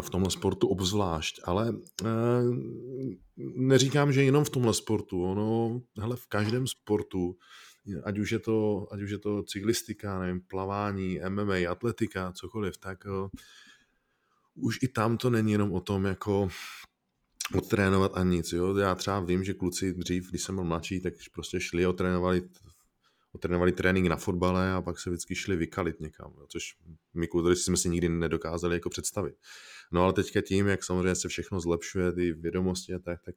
v 0.00 0.10
tomhle 0.10 0.30
sportu 0.30 0.68
obzvlášť, 0.68 1.40
ale 1.44 1.68
e, 1.68 2.08
neříkám, 3.56 4.12
že 4.12 4.24
jenom 4.24 4.44
v 4.44 4.50
tomhle 4.50 4.74
sportu, 4.74 5.22
ono, 5.22 5.80
hele, 6.00 6.16
v 6.16 6.26
každém 6.26 6.66
sportu, 6.66 7.36
ať 8.04 8.18
už 8.18 8.32
je 8.32 8.38
to, 8.38 8.86
ať 8.92 9.00
už 9.00 9.10
je 9.10 9.18
to 9.18 9.42
cyklistika, 9.42 10.18
nevím, 10.18 10.40
plavání, 10.40 11.20
MMA, 11.28 11.70
atletika, 11.70 12.32
cokoliv, 12.32 12.78
tak 12.78 13.06
e, 13.06 13.08
už 14.56 14.78
i 14.82 14.88
tam 14.88 15.16
to 15.16 15.30
není 15.30 15.52
jenom 15.52 15.72
o 15.72 15.80
tom, 15.80 16.04
jako 16.04 16.48
odtrénovat 17.54 18.12
a 18.14 18.22
nic. 18.22 18.52
Jo? 18.52 18.76
Já 18.76 18.94
třeba 18.94 19.20
vím, 19.20 19.44
že 19.44 19.54
kluci 19.54 19.92
dřív, 19.92 20.30
když 20.30 20.42
jsem 20.42 20.54
byl 20.54 20.64
mladší, 20.64 21.00
tak 21.00 21.14
prostě 21.32 21.60
šli 21.60 21.86
otrénovali, 21.86 22.42
otrénovali 23.32 23.72
trénink 23.72 24.06
na 24.06 24.16
fotbale 24.16 24.72
a 24.72 24.82
pak 24.82 24.98
se 24.98 25.10
vždycky 25.10 25.34
šli 25.34 25.56
vykalit 25.56 26.00
někam, 26.00 26.32
jo? 26.38 26.46
což 26.48 26.76
my 27.14 27.28
kulturisti 27.28 27.64
jsme 27.64 27.76
si 27.76 27.88
nikdy 27.88 28.08
nedokázali 28.08 28.76
jako 28.76 28.90
představit. 28.90 29.34
No 29.92 30.02
ale 30.02 30.12
teďka 30.12 30.40
tím, 30.40 30.66
jak 30.66 30.84
samozřejmě 30.84 31.14
se 31.14 31.28
všechno 31.28 31.60
zlepšuje, 31.60 32.12
ty 32.12 32.32
vědomosti 32.32 32.94
a 32.94 32.98
tak, 32.98 33.22
tak 33.22 33.34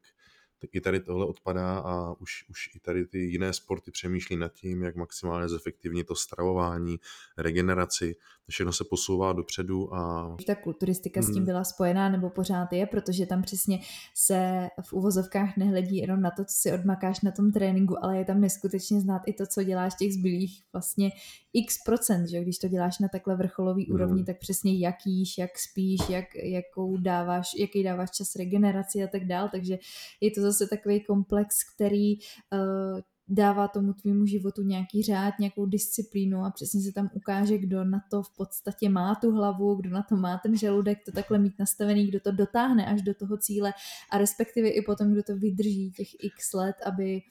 tak 0.59 0.69
i 0.73 0.81
tady 0.81 0.99
tohle 0.99 1.25
odpadá 1.25 1.77
a 1.77 2.11
už, 2.11 2.45
už 2.49 2.69
i 2.75 2.79
tady 2.79 3.05
ty 3.05 3.19
jiné 3.19 3.53
sporty 3.53 3.91
přemýšlí 3.91 4.37
nad 4.37 4.53
tím, 4.53 4.83
jak 4.83 4.95
maximálně 4.95 5.49
zefektivnit 5.49 6.07
to 6.07 6.15
stravování, 6.15 6.99
regeneraci, 7.37 8.15
všechno 8.49 8.73
se 8.73 8.83
posouvá 8.89 9.33
dopředu 9.33 9.93
a... 9.95 10.35
Ta 10.47 10.55
kulturistika 10.55 11.21
s 11.21 11.25
tím 11.25 11.35
hmm. 11.35 11.45
byla 11.45 11.63
spojená 11.63 12.09
nebo 12.09 12.29
pořád 12.29 12.73
je, 12.73 12.85
protože 12.85 13.25
tam 13.25 13.41
přesně 13.41 13.79
se 14.15 14.67
v 14.81 14.93
uvozovkách 14.93 15.57
nehledí 15.57 15.97
jenom 15.97 16.21
na 16.21 16.31
to, 16.31 16.45
co 16.45 16.53
si 16.53 16.73
odmakáš 16.73 17.21
na 17.21 17.31
tom 17.31 17.51
tréninku, 17.51 18.03
ale 18.03 18.17
je 18.17 18.25
tam 18.25 18.41
neskutečně 18.41 19.01
znát 19.01 19.21
i 19.25 19.33
to, 19.33 19.45
co 19.45 19.63
děláš 19.63 19.93
těch 19.99 20.13
zbylých 20.13 20.63
vlastně 20.73 21.11
x 21.53 21.75
procent, 21.85 22.27
že 22.27 22.41
když 22.41 22.57
to 22.57 22.67
děláš 22.67 22.99
na 22.99 23.07
takhle 23.07 23.35
vrcholový 23.35 23.85
hmm. 23.85 23.95
úrovni, 23.95 24.23
tak 24.23 24.39
přesně 24.39 24.79
jak 24.79 24.95
jíš, 25.05 25.37
jak 25.37 25.59
spíš, 25.59 26.09
jak, 26.09 26.25
jakou 26.35 26.97
dáváš, 26.97 27.51
jaký 27.59 27.83
dáváš 27.83 28.11
čas 28.11 28.35
regeneraci 28.35 29.03
a 29.03 29.07
tak 29.07 29.25
dál, 29.25 29.49
takže 29.51 29.77
je 30.21 30.31
to 30.31 30.41
zase 30.41 30.67
takový 30.67 31.03
komplex, 31.03 31.55
který 31.75 32.15
uh, 32.15 32.99
dává 33.29 33.67
tomu 33.67 33.93
tvýmu 33.93 34.25
životu 34.25 34.63
nějaký 34.63 35.03
řád, 35.03 35.33
nějakou 35.39 35.65
disciplínu 35.65 36.39
a 36.39 36.51
přesně 36.51 36.81
se 36.81 36.91
tam 36.91 37.09
ukáže, 37.13 37.57
kdo 37.57 37.83
na 37.83 38.01
to 38.11 38.23
v 38.23 38.35
podstatě 38.35 38.89
má 38.89 39.15
tu 39.15 39.31
hlavu, 39.31 39.75
kdo 39.75 39.89
na 39.89 40.03
to 40.03 40.15
má 40.15 40.37
ten 40.43 40.57
žaludek, 40.57 40.99
to 41.05 41.11
takhle 41.11 41.39
mít 41.39 41.59
nastavený, 41.59 42.07
kdo 42.07 42.19
to 42.19 42.31
dotáhne 42.31 42.85
až 42.85 43.01
do 43.01 43.13
toho 43.13 43.37
cíle 43.37 43.73
a 44.11 44.17
respektive 44.17 44.69
i 44.69 44.81
potom, 44.81 45.11
kdo 45.11 45.23
to 45.23 45.35
vydrží 45.35 45.91
těch 45.91 46.07
x 46.23 46.53
let, 46.53 46.75
aby 46.85 47.21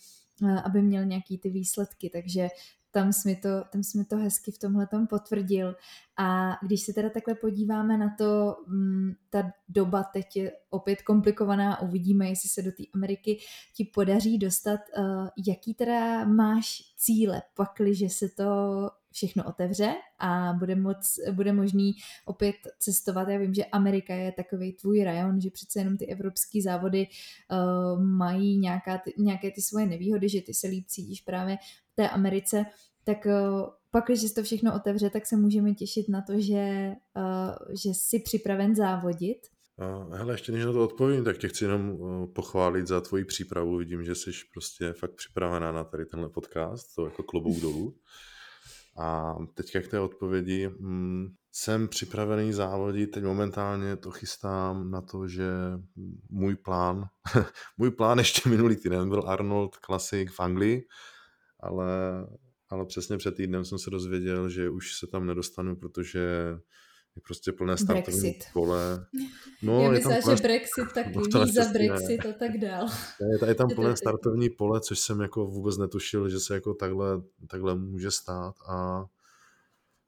eh, 0.45 0.61
aby 0.61 0.83
měl 0.83 1.05
nějaký 1.05 1.39
ty 1.39 1.51
výsledky, 1.51 2.11
takže 2.11 2.49
tam 2.91 3.13
jsi 3.13 3.29
mi 3.29 3.37
to, 3.37 3.49
tam 3.73 3.83
jsi 3.83 3.99
mi 3.99 4.05
to 4.05 4.17
hezky 4.17 4.51
v 4.51 4.59
tomhle 4.59 4.87
tom 4.87 5.07
potvrdil. 5.07 5.75
A 6.17 6.57
když 6.67 6.83
se 6.83 6.93
teda 6.93 7.11
takhle 7.11 7.35
podíváme 7.35 7.99
na 7.99 8.15
to, 8.19 8.57
mm, 8.67 9.13
ta 9.31 9.51
doba 9.69 10.03
teď 10.03 10.37
je 10.37 10.53
opět 10.71 11.03
komplikovaná, 11.03 11.83
uvidíme, 11.83 12.29
jestli 12.29 12.49
se 12.49 12.63
do 12.63 12.71
té 12.73 12.83
Ameriky 12.95 13.39
ti 13.77 13.85
podaří 13.85 14.39
dostat. 14.39 14.81
Uh, 14.99 15.29
jaký 15.47 15.75
teda 15.75 16.25
máš 16.25 16.95
cíle, 16.97 17.43
pakli, 17.55 17.95
že 17.95 18.09
se 18.09 18.29
to 18.29 18.45
všechno 19.13 19.45
otevře 19.45 19.95
a 20.19 20.53
bude, 20.53 20.77
moc, 20.77 21.19
bude 21.33 21.53
možný 21.53 21.93
opět 22.25 22.57
cestovat. 22.79 23.29
Já 23.29 23.39
vím, 23.39 23.55
že 23.55 23.65
Amerika 23.65 24.15
je 24.15 24.33
takový 24.33 24.73
tvůj 24.73 25.05
rajon, 25.05 25.41
že 25.41 25.51
přece 25.51 25.79
jenom 25.79 25.97
ty 25.97 26.07
evropské 26.07 26.63
závody 26.63 27.07
uh, 27.07 28.03
mají 28.03 28.59
nějaká, 28.59 28.99
ty, 28.99 29.15
nějaké 29.19 29.51
ty 29.51 29.63
svoje 29.63 29.87
nevýhody, 29.87 30.29
že 30.29 30.43
ty 30.43 30.55
se 30.55 30.67
líp 30.67 30.87
cítíš 30.87 31.21
právě 31.21 31.59
té 31.99 32.09
Americe, 32.09 32.65
tak 33.05 33.27
uh, 33.27 33.67
pak, 33.91 34.05
když 34.07 34.33
to 34.33 34.43
všechno 34.43 34.75
otevře, 34.75 35.11
tak 35.11 35.27
se 35.27 35.37
můžeme 35.37 35.75
těšit 35.75 36.09
na 36.09 36.23
to, 36.23 36.41
že, 36.41 36.93
uh, 37.17 37.75
že 37.83 37.91
jsi 37.91 38.19
připraven 38.19 38.75
závodit. 38.75 39.39
Hele, 40.13 40.35
ještě 40.35 40.53
než 40.53 40.65
na 40.65 40.73
to 40.73 40.85
odpovím, 40.85 41.25
tak 41.25 41.39
tě 41.39 41.49
chci 41.49 41.65
jenom 41.65 41.91
uh, 41.91 42.33
pochválit 42.33 42.87
za 42.87 43.01
tvoji 43.01 43.25
přípravu. 43.25 43.77
Vidím, 43.77 44.05
že 44.05 44.15
jsi 44.15 44.31
prostě 44.55 44.93
fakt 44.93 45.15
připravená 45.15 45.73
na 45.73 45.85
tady 45.85 46.07
tenhle 46.07 46.29
podcast, 46.29 46.95
to 46.97 47.05
jako 47.05 47.23
klobouk 47.23 47.57
dolů. 47.63 47.97
A 48.99 49.35
teďka 49.55 49.81
k 49.81 49.89
té 49.89 50.01
odpovědi. 50.01 50.67
Hmm, 50.67 51.27
jsem 51.53 51.89
připravený 51.89 52.53
závodit, 52.53 53.11
teď 53.11 53.25
momentálně 53.25 53.97
to 53.97 54.11
chystám 54.11 54.91
na 54.91 55.01
to, 55.01 55.29
že 55.29 55.49
můj 56.31 56.57
plán, 56.57 57.05
můj 57.79 57.91
plán 57.91 58.19
ještě 58.19 58.49
minulý 58.49 58.77
týden 58.77 59.09
byl 59.09 59.23
Arnold 59.27 59.77
Classic 59.87 60.31
v 60.33 60.41
Anglii, 60.41 60.83
ale 61.61 62.27
ale 62.71 62.87
přesně 62.87 63.17
před 63.17 63.35
týdnem 63.35 63.65
jsem 63.65 63.79
se 63.79 63.91
dozvěděl, 63.91 64.49
že 64.49 64.71
už 64.71 64.95
se 64.95 65.07
tam 65.07 65.27
nedostanu, 65.27 65.77
protože 65.77 66.19
je 67.17 67.23
prostě 67.23 67.53
plné 67.53 67.77
startovní 67.77 68.21
Brexit. 68.21 68.45
pole. 68.53 69.07
No, 69.63 69.83
Já 69.83 69.91
myslím, 69.91 70.23
plné... 70.23 70.37
že 70.37 70.43
Brexit 70.43 70.93
taky, 70.95 71.13
no, 71.35 71.45
víza 71.45 71.73
Brexit 71.73 72.27
a 72.27 72.33
tak 72.33 72.59
dál. 72.59 72.87
Je, 73.43 73.49
je 73.49 73.55
tam 73.55 73.69
plné 73.75 73.97
startovní 73.97 74.51
pole, 74.51 74.81
což 74.81 74.99
jsem 74.99 75.21
jako 75.21 75.47
vůbec 75.47 75.79
netušil, 75.79 76.29
že 76.29 76.41
se 76.41 76.55
jako 76.55 76.75
takhle, 76.75 77.23
takhle 77.49 77.75
může 77.75 78.11
stát 78.11 78.55
a 78.69 79.05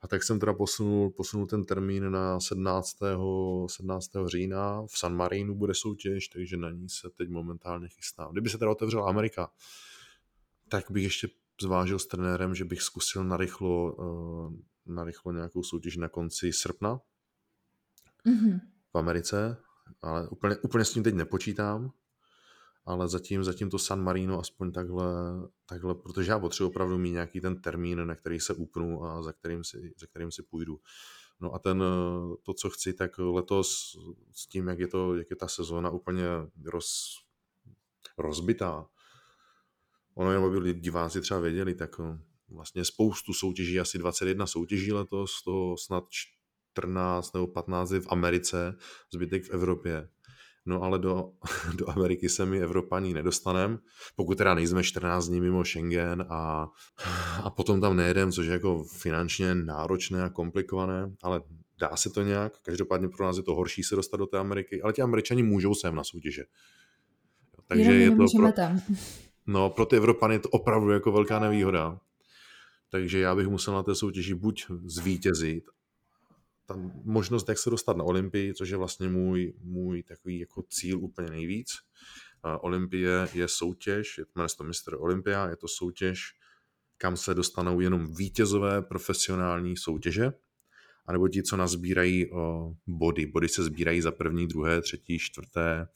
a 0.03 0.09
tak 0.09 0.23
jsem 0.23 0.41
teda 0.41 0.53
posunul, 0.55 1.11
posunul 1.11 1.47
ten 1.47 1.65
termín 1.65 2.11
na 2.11 2.41
17. 2.41 2.97
17. 3.67 4.11
října. 4.27 4.83
V 4.87 4.99
San 4.99 5.17
Marinu 5.17 5.55
bude 5.55 5.75
soutěž, 5.75 6.29
takže 6.29 6.57
na 6.57 6.71
ní 6.71 6.89
se 6.89 7.09
teď 7.17 7.29
momentálně 7.29 7.89
chystám. 7.89 8.33
Kdyby 8.33 8.51
se 8.51 8.59
teda 8.59 8.71
otevřela 8.71 9.09
Amerika, 9.09 9.51
tak 10.69 10.91
bych 10.91 11.03
ještě 11.03 11.29
zvážil 11.63 11.99
s 11.99 12.07
trenérem, 12.07 12.55
že 12.55 12.65
bych 12.65 12.83
zkusil 12.83 13.25
narychlo, 13.25 13.93
uh, 13.93 14.55
narychlo 14.87 15.33
nějakou 15.33 15.63
soutěž 15.63 15.97
na 15.97 16.09
konci 16.09 16.53
srpna 16.53 17.01
mm-hmm. 18.27 18.61
v 18.93 18.99
Americe, 18.99 19.57
ale 20.03 20.29
úplně, 20.29 20.57
úplně 20.57 20.85
s 20.85 20.93
tím 20.93 21.03
teď 21.03 21.15
nepočítám, 21.15 21.93
ale 22.85 23.09
zatím, 23.09 23.45
zatím 23.45 23.71
to 23.71 23.79
San 23.79 24.03
Marino 24.03 24.41
aspoň 24.41 24.73
takhle, 24.73 25.05
takhle, 25.67 25.95
protože 25.95 26.31
já 26.31 26.39
potřebuji 26.39 26.71
opravdu 26.71 26.99
mít 26.99 27.11
nějaký 27.11 27.41
ten 27.41 27.61
termín, 27.61 28.07
na 28.07 28.15
který 28.15 28.41
se 28.41 28.55
upnu 28.55 29.05
a 29.05 29.23
za 29.23 29.33
kterým 29.33 29.65
si, 29.65 29.95
za 30.01 30.07
kterým 30.07 30.33
si 30.33 30.43
půjdu. 30.43 30.81
No 31.41 31.55
a 31.55 31.59
ten, 31.59 31.83
to, 32.43 32.55
co 32.55 32.71
chci, 32.71 32.93
tak 32.93 33.19
letos 33.19 33.97
s 34.33 34.47
tím, 34.47 34.69
jak 34.69 34.79
je, 34.79 34.89
to, 34.89 35.15
jak 35.15 35.31
je 35.31 35.37
ta 35.37 35.49
sezóna 35.49 35.91
úplně 35.91 36.25
roz, 36.65 37.15
rozbitá, 38.19 38.87
ono 40.15 40.33
jenom 40.33 40.57
aby 40.57 40.75
diváci 40.75 41.21
třeba 41.21 41.41
věděli, 41.41 41.75
tak 41.75 42.01
eh, 42.01 42.19
vlastně 42.49 42.85
spoustu 42.85 43.33
soutěží, 43.33 43.81
asi 43.81 43.99
21 43.99 44.47
soutěží 44.47 44.93
letos, 44.93 45.43
to 45.45 45.77
snad 45.77 46.05
14 46.73 47.35
nebo 47.35 47.47
15 47.47 47.91
v 47.91 48.07
Americe, 48.09 48.77
zbytek 49.13 49.45
v 49.45 49.51
Evropě. 49.51 50.09
No 50.67 50.83
ale 50.83 50.99
do, 50.99 51.31
do 51.77 51.91
Ameriky 51.91 52.29
se 52.29 52.47
my 52.47 52.61
Evropaní 52.63 53.15
nedostaneme, 53.15 53.79
pokud 54.17 54.39
teda 54.39 54.55
nejsme 54.55 54.83
14 54.83 55.29
dní 55.29 55.41
mimo 55.41 55.65
Schengen 55.65 56.27
a, 56.29 56.69
a 57.43 57.51
potom 57.51 57.81
tam 57.81 57.97
nejedeme, 57.97 58.33
což 58.33 58.47
je 58.47 58.53
jako 58.53 58.85
finančně 58.85 59.55
náročné 59.55 60.23
a 60.23 60.29
komplikované, 60.29 61.13
ale 61.23 61.43
dá 61.79 61.97
se 61.97 62.11
to 62.11 62.23
nějak, 62.23 62.61
každopádně 62.63 63.09
pro 63.09 63.27
nás 63.27 63.37
je 63.37 63.43
to 63.43 63.55
horší 63.55 63.83
se 63.83 63.97
dostat 63.97 64.17
do 64.17 64.27
té 64.27 64.39
Ameriky, 64.39 64.83
ale 64.83 64.93
ti 64.93 65.03
Američani 65.03 65.43
můžou 65.43 65.75
sem 65.75 65.95
na 65.95 66.05
soutěže. 66.05 66.43
Takže 67.67 67.93
je 67.93 68.11
to 68.11 68.27
pro, 68.37 68.53
tam. 68.53 68.81
No, 69.51 69.71
pro 69.71 69.87
ty 69.87 69.97
Evropany 69.97 70.35
je 70.35 70.39
to 70.39 70.49
opravdu 70.49 70.91
jako 70.91 71.13
velká 71.13 71.39
nevýhoda. 71.39 72.01
Takže 72.91 73.19
já 73.19 73.35
bych 73.35 73.47
musel 73.47 73.75
na 73.75 73.83
té 73.83 73.95
soutěži 73.95 74.35
buď 74.35 74.67
zvítězit, 74.85 75.65
ta 76.67 76.75
možnost, 77.05 77.49
jak 77.49 77.59
se 77.59 77.71
dostat 77.71 77.97
na 77.97 78.05
Olympii, 78.05 78.55
což 78.55 78.69
je 78.69 78.77
vlastně 78.77 79.09
můj, 79.09 79.55
můj 79.63 80.03
takový 80.03 80.39
jako 80.39 80.63
cíl 80.63 80.99
úplně 80.99 81.31
nejvíc. 81.31 81.71
Olympie 82.61 83.29
je 83.35 83.49
soutěž, 83.49 84.19
je 84.19 84.25
to 84.59 84.65
Mr. 84.65 84.95
Olympia, 84.99 85.49
je 85.49 85.57
to 85.57 85.69
soutěž, 85.69 86.21
kam 86.97 87.17
se 87.17 87.35
dostanou 87.35 87.81
jenom 87.81 88.15
vítězové 88.15 88.83
profesionální 88.83 89.77
soutěže, 89.77 90.33
anebo 91.07 91.29
ti, 91.29 91.43
co 91.43 91.57
nazbírají 91.57 92.31
body. 92.87 93.27
Body 93.27 93.49
se 93.49 93.65
sbírají 93.65 94.01
za 94.01 94.11
první, 94.13 94.47
druhé, 94.47 94.81
třetí, 94.83 95.19
čtvrté, 95.19 95.87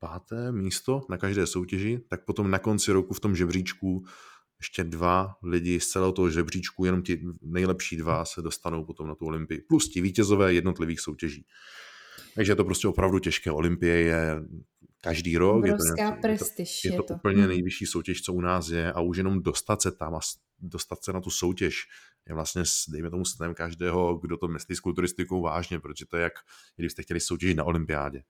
páté 0.00 0.52
místo 0.52 1.00
na 1.10 1.16
každé 1.16 1.46
soutěži, 1.46 2.00
tak 2.08 2.24
potom 2.24 2.50
na 2.50 2.58
konci 2.58 2.92
roku 2.92 3.14
v 3.14 3.20
tom 3.20 3.36
žebříčku 3.36 4.04
ještě 4.60 4.84
dva 4.84 5.34
lidi 5.42 5.80
z 5.80 5.88
celého 5.88 6.12
toho 6.12 6.30
žebříčku, 6.30 6.84
jenom 6.84 7.02
ti 7.02 7.20
nejlepší 7.42 7.96
dva 7.96 8.24
se 8.24 8.42
dostanou 8.42 8.84
potom 8.84 9.08
na 9.08 9.14
tu 9.14 9.26
Olympii. 9.26 9.60
Plus 9.68 9.88
ti 9.88 10.00
vítězové 10.00 10.54
jednotlivých 10.54 11.00
soutěží. 11.00 11.46
Takže 12.34 12.52
je 12.52 12.56
to 12.56 12.64
prostě 12.64 12.88
opravdu 12.88 13.18
těžké. 13.18 13.50
Olympie 13.50 13.96
je 13.96 14.42
každý 15.00 15.38
rok. 15.38 15.66
je 15.66 15.72
to, 15.72 16.16
prestiž, 16.22 16.84
je 16.84 16.90
to, 16.90 16.94
je 16.94 16.98
to, 16.98 17.04
je 17.04 17.06
to 17.06 17.14
úplně 17.14 17.46
nejvyšší 17.46 17.86
soutěž, 17.86 18.22
co 18.22 18.32
u 18.32 18.40
nás 18.40 18.68
je 18.68 18.92
a 18.92 19.00
už 19.00 19.16
jenom 19.16 19.42
dostat 19.42 19.82
se 19.82 19.92
tam 19.92 20.14
a 20.14 20.20
dostat 20.58 21.04
se 21.04 21.12
na 21.12 21.20
tu 21.20 21.30
soutěž 21.30 21.84
je 22.28 22.34
vlastně, 22.34 22.62
dejme 22.88 23.10
tomu, 23.10 23.24
snem 23.24 23.54
každého, 23.54 24.14
kdo 24.14 24.36
to 24.36 24.48
myslí 24.48 24.76
s 24.76 24.80
kulturistikou 24.80 25.42
vážně, 25.42 25.80
protože 25.80 26.06
to 26.06 26.16
je 26.16 26.22
jak, 26.22 26.32
kdybyste 26.76 27.02
chtěli 27.02 27.20
soutěžit 27.20 27.56
na 27.56 27.64
olympiádě. 27.64 28.22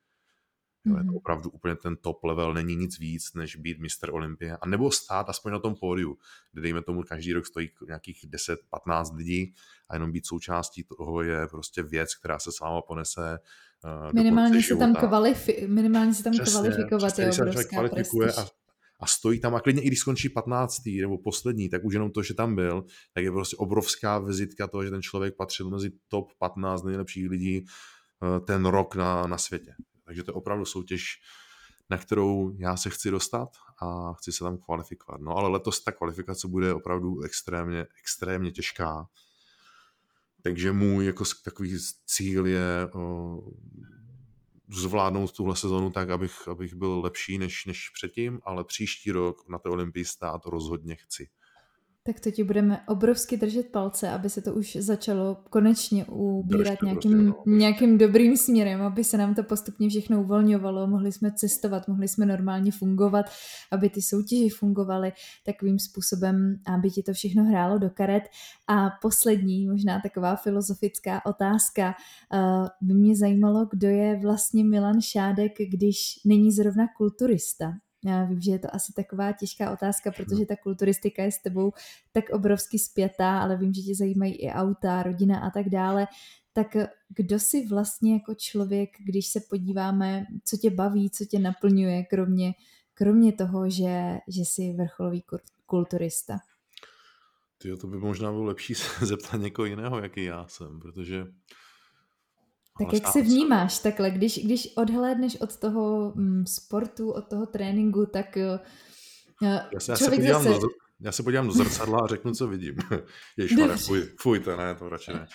Jo, 0.85 0.97
je 0.97 1.05
to 1.05 1.07
mhm. 1.07 1.17
opravdu 1.17 1.51
úplně 1.51 1.77
ten 1.77 1.97
top 1.97 2.25
level, 2.25 2.55
není 2.55 2.77
nic 2.77 2.99
víc, 2.99 3.35
než 3.35 3.57
být 3.57 3.79
mistr 3.79 4.11
Olympie. 4.13 4.57
A 4.57 4.67
nebo 4.67 4.91
stát 4.91 5.29
aspoň 5.29 5.53
na 5.53 5.59
tom 5.59 5.75
pódiu, 5.75 6.19
kde 6.53 6.63
dejme 6.63 6.83
tomu 6.83 7.03
každý 7.03 7.33
rok 7.33 7.47
stojí 7.47 7.71
nějakých 7.87 8.25
10-15 8.25 9.17
lidí 9.17 9.55
a 9.89 9.95
jenom 9.95 10.13
být 10.13 10.27
součástí 10.27 10.85
toho 10.85 11.23
je 11.23 11.47
prostě 11.47 11.83
věc, 11.83 12.15
která 12.15 12.39
se 12.39 12.53
s 12.53 12.61
váma 12.61 12.83
ponese 12.83 13.39
uh, 13.85 14.13
minimálně 14.13 14.63
se 14.63 14.77
tam 14.77 14.93
kvalifi- 14.93 15.69
minimálně 15.69 16.15
se 16.15 16.23
tam 16.23 16.33
přesně, 16.33 16.53
kvalifikovat 16.53 17.13
přesně, 17.13 17.25
je 17.25 17.33
obrovská 17.33 17.77
kvalifikuje 17.77 18.33
a, 18.33 18.47
a 19.01 19.07
stojí 19.07 19.41
tam 19.41 19.55
a 19.55 19.61
klidně 19.61 19.83
i 19.83 19.87
když 19.87 19.99
skončí 19.99 20.29
15. 20.29 20.77
nebo 21.01 21.19
poslední, 21.19 21.69
tak 21.69 21.85
už 21.85 21.95
jenom 21.95 22.11
to, 22.11 22.23
že 22.23 22.35
tam 22.35 22.55
byl, 22.55 22.85
tak 23.15 23.25
je 23.25 23.33
prostě 23.33 23.57
obrovská 23.57 24.19
vizitka 24.19 24.67
toho, 24.67 24.85
že 24.85 24.91
ten 24.91 25.03
člověk 25.03 25.37
patřil 25.37 25.71
mezi 25.71 25.91
top 26.09 26.29
15 26.39 26.83
nejlepších 26.83 27.31
lidí 27.31 27.61
uh, 27.61 28.45
ten 28.45 28.65
rok 28.67 28.95
na, 28.95 29.27
na 29.27 29.39
světě. 29.39 29.75
Takže 30.11 30.23
to 30.23 30.31
je 30.31 30.35
opravdu 30.35 30.65
soutěž, 30.65 31.21
na 31.91 31.99
kterou 31.99 32.57
já 32.59 32.77
se 32.77 32.91
chci 32.91 33.11
dostat 33.11 33.49
a 33.83 34.13
chci 34.13 34.33
se 34.33 34.45
tam 34.45 34.59
kvalifikovat. 34.59 35.21
No 35.21 35.37
ale 35.37 35.49
letos 35.49 35.85
ta 35.85 35.93
kvalifikace 35.93 36.49
bude 36.49 36.75
opravdu 36.75 37.23
extrémně, 37.23 37.87
extrémně 38.01 38.51
těžká. 38.51 39.09
Takže 40.43 40.73
můj 40.73 41.07
jako 41.07 41.25
takový 41.45 41.79
cíl 42.07 42.47
je 42.47 42.89
zvládnout 44.69 45.33
tuhle 45.33 45.57
sezonu 45.57 45.91
tak, 45.91 46.11
abych, 46.11 46.49
abych 46.49 46.75
byl 46.75 47.01
lepší 47.01 47.39
než, 47.39 47.67
než 47.67 47.91
předtím, 47.95 48.41
ale 48.45 48.65
příští 48.65 49.11
rok 49.11 49.49
na 49.49 49.59
té 49.59 49.69
olympii 49.69 50.05
stát 50.05 50.47
rozhodně 50.47 50.97
chci. 50.97 51.29
Tak 52.03 52.21
to 52.21 52.31
ti 52.31 52.45
budeme 52.45 52.81
obrovsky 52.89 53.37
držet 53.37 53.67
palce, 53.67 54.11
aby 54.11 54.31
se 54.31 54.43
to 54.43 54.55
už 54.55 54.77
začalo 54.77 55.37
konečně 55.51 56.05
ubírat 56.05 56.83
nějakým, 56.83 56.93
prostě, 56.93 57.09
no. 57.09 57.57
nějakým 57.57 57.99
dobrým 57.99 58.37
směrem, 58.37 58.83
aby 58.83 59.05
se 59.05 59.19
nám 59.19 59.35
to 59.35 59.43
postupně 59.43 59.89
všechno 59.89 60.23
uvolňovalo, 60.23 60.87
mohli 60.87 61.13
jsme 61.13 61.33
cestovat, 61.33 61.89
mohli 61.89 62.09
jsme 62.09 62.27
normálně 62.27 62.73
fungovat, 62.73 63.27
aby 63.73 63.91
ty 63.91 64.03
soutěže 64.03 64.55
fungovaly 64.59 65.13
takovým 65.47 65.79
způsobem, 65.79 66.57
aby 66.67 66.91
ti 66.91 67.03
to 67.03 67.13
všechno 67.13 67.45
hrálo 67.45 67.79
do 67.79 67.91
karet. 67.91 68.23
A 68.69 68.91
poslední, 69.03 69.67
možná 69.67 70.01
taková 70.01 70.37
filozofická 70.37 71.27
otázka, 71.27 71.95
uh, 72.35 72.69
by 72.81 72.95
mě 72.95 73.17
zajímalo, 73.17 73.67
kdo 73.71 73.89
je 73.89 74.21
vlastně 74.23 74.65
Milan 74.65 75.01
Šádek, 75.01 75.53
když 75.71 76.21
není 76.25 76.53
zrovna 76.53 76.87
kulturista. 76.97 77.73
Já 78.05 78.25
vím, 78.25 78.41
že 78.41 78.51
je 78.51 78.59
to 78.59 78.75
asi 78.75 78.93
taková 78.93 79.33
těžká 79.33 79.73
otázka, 79.73 80.11
protože 80.11 80.47
ta 80.47 80.57
kulturistika 80.57 81.23
je 81.23 81.33
s 81.33 81.39
tebou 81.39 81.73
tak 82.13 82.25
obrovsky 82.31 82.79
spjatá, 82.79 83.41
ale 83.41 83.57
vím, 83.57 83.75
že 83.75 83.83
tě 83.83 83.95
zajímají 83.95 84.35
i 84.35 84.51
auta, 84.51 85.03
rodina 85.03 85.41
a 85.41 85.51
tak 85.51 85.69
dále. 85.69 86.07
Tak 86.53 86.77
kdo 87.09 87.39
si 87.39 87.67
vlastně 87.67 88.13
jako 88.13 88.35
člověk, 88.35 88.91
když 89.05 89.27
se 89.27 89.41
podíváme, 89.51 90.27
co 90.45 90.57
tě 90.57 90.71
baví, 90.71 91.11
co 91.11 91.25
tě 91.25 91.39
naplňuje, 91.39 92.05
kromě, 92.05 92.53
kromě 92.95 93.33
toho, 93.33 93.71
že, 93.71 94.19
že 94.29 94.41
jsi 94.41 94.73
vrcholový 94.73 95.25
kulturista? 95.67 96.39
Ty, 97.59 97.77
to 97.77 97.87
by 97.87 97.99
možná 97.99 98.31
bylo 98.31 98.45
lepší 98.45 98.75
se 98.75 99.07
zeptat 99.07 99.37
někoho 99.37 99.67
jiného, 99.67 100.03
jaký 100.03 100.25
já 100.25 100.47
jsem, 100.49 100.81
protože 100.81 101.27
tak 102.85 102.93
jak 102.93 103.13
se 103.13 103.23
vnímáš 103.23 103.79
takhle, 103.79 104.11
když, 104.11 104.45
když 104.45 104.73
odhlédneš 104.77 105.37
od 105.41 105.57
toho 105.57 106.13
mm, 106.17 106.47
sportu, 106.47 107.11
od 107.11 107.29
toho 107.29 107.47
tréninku, 107.47 108.07
tak 108.07 108.37
uh, 108.37 108.61
já 109.43 109.81
se, 109.81 109.97
člověk 109.97 110.23
já 110.23 110.41
se 110.41 110.49
zase... 110.49 110.61
Do, 110.61 110.69
Já 111.01 111.13
se 111.13 111.23
podívám 111.23 111.47
do 111.47 111.53
zrcadla 111.53 111.99
a 112.05 112.07
řeknu, 112.07 112.33
co 112.33 112.49
vidím. 112.49 112.75
Ježišmarja, 113.37 113.77
fuj, 113.77 114.09
fuj, 114.21 114.41
to 114.41 114.57
ne, 114.57 114.75
to 114.75 114.89
radši 114.89 115.13
ne. 115.13 115.27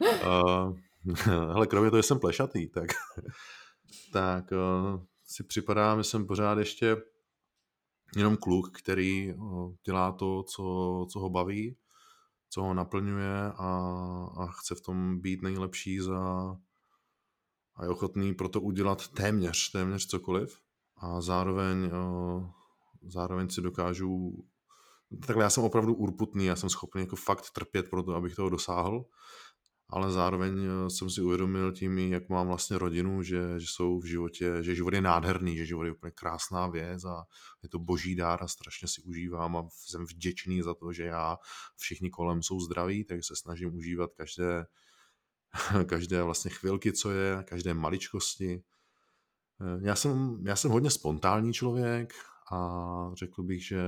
Uh, 0.00 0.76
hele, 1.52 1.66
kromě 1.66 1.90
toho, 1.90 1.98
že 1.98 2.06
jsem 2.06 2.18
plešatý, 2.18 2.68
tak, 2.68 2.86
tak 4.12 4.44
uh, 4.52 5.02
si 5.26 5.44
připadám, 5.44 5.98
že 5.98 6.04
jsem 6.04 6.26
pořád 6.26 6.58
ještě 6.58 6.96
jenom 8.16 8.36
kluk, 8.36 8.78
který 8.78 9.34
uh, 9.34 9.72
dělá 9.86 10.12
to, 10.12 10.42
co, 10.42 10.62
co 11.12 11.20
ho 11.20 11.30
baví, 11.30 11.76
co 12.50 12.62
ho 12.62 12.74
naplňuje 12.74 13.36
a, 13.56 13.68
a 14.36 14.46
chce 14.46 14.74
v 14.74 14.80
tom 14.80 15.20
být 15.20 15.42
nejlepší 15.42 16.00
za, 16.00 16.56
a 17.78 17.84
je 17.84 17.90
ochotný 17.90 18.34
pro 18.34 18.48
to 18.48 18.60
udělat 18.60 19.08
téměř, 19.08 19.70
téměř 19.72 20.06
cokoliv. 20.06 20.58
A 20.96 21.20
zároveň, 21.20 21.90
zároveň 23.02 23.48
si 23.48 23.60
dokážu 23.60 24.44
takhle 25.26 25.44
já 25.44 25.50
jsem 25.50 25.64
opravdu 25.64 25.94
urputný, 25.94 26.44
já 26.44 26.56
jsem 26.56 26.70
schopný 26.70 27.00
jako 27.00 27.16
fakt 27.16 27.50
trpět 27.50 27.90
pro 27.90 28.02
to, 28.02 28.14
abych 28.14 28.34
toho 28.34 28.48
dosáhl, 28.48 29.04
ale 29.88 30.10
zároveň 30.10 30.54
jsem 30.88 31.10
si 31.10 31.20
uvědomil 31.20 31.72
tím, 31.72 31.98
jak 31.98 32.28
mám 32.28 32.46
vlastně 32.46 32.78
rodinu, 32.78 33.22
že, 33.22 33.60
že 33.60 33.66
jsou 33.68 34.00
v 34.00 34.04
životě, 34.04 34.56
že 34.60 34.74
život 34.74 34.94
je 34.94 35.00
nádherný, 35.00 35.56
že 35.56 35.66
život 35.66 35.84
je 35.84 35.92
úplně 35.92 36.10
krásná 36.10 36.66
věc 36.66 37.04
a 37.04 37.24
je 37.62 37.68
to 37.68 37.78
boží 37.78 38.14
dár 38.14 38.42
a 38.42 38.48
strašně 38.48 38.88
si 38.88 39.02
užívám 39.02 39.56
a 39.56 39.68
jsem 39.72 40.04
vděčný 40.04 40.62
za 40.62 40.74
to, 40.74 40.92
že 40.92 41.04
já, 41.04 41.36
všichni 41.76 42.10
kolem 42.10 42.42
jsou 42.42 42.60
zdraví, 42.60 43.04
takže 43.04 43.22
se 43.22 43.36
snažím 43.36 43.74
užívat 43.74 44.10
každé, 44.16 44.66
každé 45.86 46.22
vlastně 46.22 46.50
chvilky, 46.50 46.92
co 46.92 47.10
je, 47.10 47.44
každé 47.44 47.74
maličkosti. 47.74 48.62
Eh, 49.60 49.80
já 49.82 49.94
jsem, 49.94 50.38
já 50.46 50.56
jsem 50.56 50.70
hodně 50.70 50.90
spontánní 50.90 51.52
člověk 51.52 52.14
a 52.52 53.10
řekl 53.14 53.42
bych, 53.42 53.66
že 53.66 53.80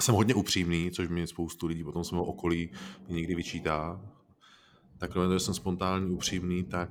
jsem 0.00 0.14
hodně 0.14 0.34
upřímný, 0.34 0.90
což 0.90 1.08
mi 1.08 1.26
spoustu 1.26 1.66
lidí 1.66 1.84
potom 1.84 2.04
z 2.04 2.10
mého 2.12 2.24
okolí 2.24 2.72
někdy 3.08 3.34
vyčítá. 3.34 4.00
Tak 4.98 5.12
toho, 5.12 5.32
že 5.32 5.40
jsem 5.40 5.54
spontánní, 5.54 6.10
upřímný, 6.10 6.64
tak, 6.64 6.90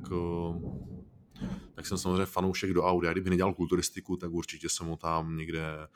tak 1.76 1.88
jsem 1.88 1.98
samozřejmě 1.98 2.26
fanoušek 2.26 2.74
do 2.74 2.84
aut. 2.84 3.04
Já 3.04 3.12
kdybych 3.12 3.30
nedělal 3.30 3.54
kulturistiku, 3.54 4.18
tak 4.18 4.32
určitě 4.32 4.70
jsem 4.70 4.88
mu 4.88 4.98
tam 4.98 5.38
někde 5.38 5.88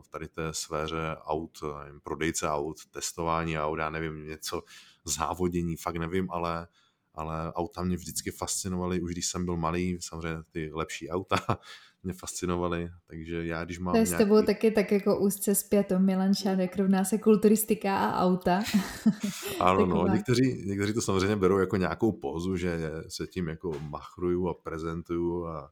v 0.00 0.08
tady 0.10 0.28
té 0.28 0.52
sféře 0.52 1.16
aut, 1.20 1.58
prodejce 2.02 2.48
aut, 2.48 2.76
testování 2.90 3.58
aut, 3.58 3.78
já 3.78 3.90
nevím, 3.90 4.26
něco, 4.26 4.62
závodění, 5.04 5.76
fakt 5.76 5.96
nevím, 5.96 6.30
ale 6.30 6.68
ale 7.16 7.52
auta 7.52 7.82
mě 7.82 7.96
vždycky 7.96 8.30
fascinovaly, 8.30 9.00
už 9.00 9.12
když 9.12 9.26
jsem 9.26 9.44
byl 9.44 9.56
malý, 9.56 9.98
samozřejmě 10.00 10.42
ty 10.50 10.70
lepší 10.74 11.10
auta 11.10 11.36
mě 12.02 12.12
fascinovaly, 12.12 12.90
takže 13.06 13.46
já 13.46 13.64
když 13.64 13.78
mám 13.78 13.94
To 13.94 13.98
je 13.98 14.06
s 14.06 14.16
tebou 14.16 14.42
taky 14.42 14.70
tak 14.70 14.92
jako 14.92 15.18
úzce 15.18 15.54
zpěto, 15.54 15.98
Milan 15.98 16.34
Šádek, 16.34 16.76
rovná 16.76 17.04
se 17.04 17.18
kulturistika 17.18 17.96
a 17.96 18.24
auta. 18.24 18.62
ano, 19.60 19.86
no, 19.86 20.08
někteří, 20.08 20.62
někteří 20.66 20.94
to 20.94 21.02
samozřejmě 21.02 21.36
berou 21.36 21.58
jako 21.58 21.76
nějakou 21.76 22.12
pozu, 22.12 22.56
že 22.56 22.90
se 23.08 23.26
tím 23.26 23.48
jako 23.48 23.72
machruju 23.80 24.48
a 24.48 24.54
prezentuju 24.54 25.46
a, 25.46 25.70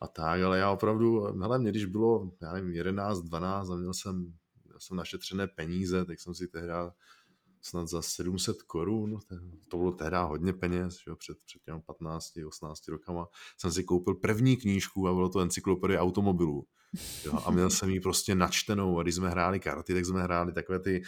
a 0.00 0.08
tak, 0.08 0.42
ale 0.42 0.58
já 0.58 0.70
opravdu, 0.70 1.22
hele, 1.40 1.58
mě 1.58 1.70
když 1.70 1.84
bylo, 1.84 2.30
já 2.42 2.52
nevím, 2.52 2.72
11, 2.72 3.20
12 3.20 3.70
a 3.70 3.76
měl 3.76 3.94
jsem, 3.94 4.14
měl 4.64 4.80
jsem 4.80 4.96
našetřené 4.96 5.46
peníze, 5.46 6.04
tak 6.04 6.20
jsem 6.20 6.34
si 6.34 6.48
tehdy 6.48 6.72
snad 7.62 7.88
za 7.88 8.02
700 8.02 8.62
korun, 8.62 9.18
to 9.68 9.76
bylo 9.76 9.92
tehdy 9.92 10.16
hodně 10.16 10.52
peněz, 10.52 10.94
že 10.94 11.14
před, 11.14 11.38
před 11.46 11.62
těmi 11.62 11.80
15, 11.80 12.32
18 12.46 12.88
rokama, 12.88 13.26
jsem 13.56 13.72
si 13.72 13.84
koupil 13.84 14.14
první 14.14 14.56
knížku 14.56 15.08
a 15.08 15.14
bylo 15.14 15.28
to 15.28 15.40
encyklopedie 15.40 16.00
automobilů. 16.00 16.66
Jo, 17.24 17.38
a 17.44 17.50
měl 17.50 17.70
jsem 17.70 17.90
ji 17.90 18.00
prostě 18.00 18.34
načtenou 18.34 18.98
a 18.98 19.02
když 19.02 19.14
jsme 19.14 19.30
hráli 19.30 19.60
karty, 19.60 19.94
tak 19.94 20.04
jsme 20.06 20.22
hráli 20.22 20.52
takové 20.52 20.78
ty, 20.78 21.02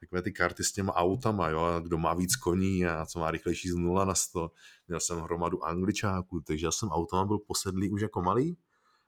takové 0.00 0.22
ty 0.22 0.32
karty 0.32 0.64
s 0.64 0.72
těma 0.72 0.92
autama, 0.92 1.48
jo, 1.48 1.60
a 1.60 1.80
kdo 1.80 1.98
má 1.98 2.14
víc 2.14 2.36
koní 2.36 2.86
a 2.86 3.06
co 3.06 3.18
má 3.18 3.30
rychlejší 3.30 3.68
z 3.68 3.74
0 3.74 4.04
na 4.04 4.14
100. 4.14 4.50
Měl 4.88 5.00
jsem 5.00 5.18
hromadu 5.18 5.64
angličáků, 5.64 6.40
takže 6.40 6.66
já 6.66 6.72
jsem 6.72 6.88
automa 6.88 7.24
byl 7.24 7.38
posedlý 7.38 7.90
už 7.90 8.00
jako 8.02 8.22
malý. 8.22 8.56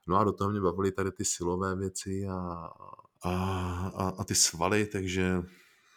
No 0.07 0.15
a 0.15 0.23
do 0.23 0.31
toho 0.31 0.51
mě 0.51 0.61
bavily 0.61 0.91
tady 0.91 1.11
ty 1.11 1.25
silové 1.25 1.75
věci 1.75 2.27
a, 2.27 2.69
a, 3.21 3.33
a, 3.95 4.09
a 4.17 4.23
ty 4.23 4.35
svaly, 4.35 4.85
takže 4.85 5.43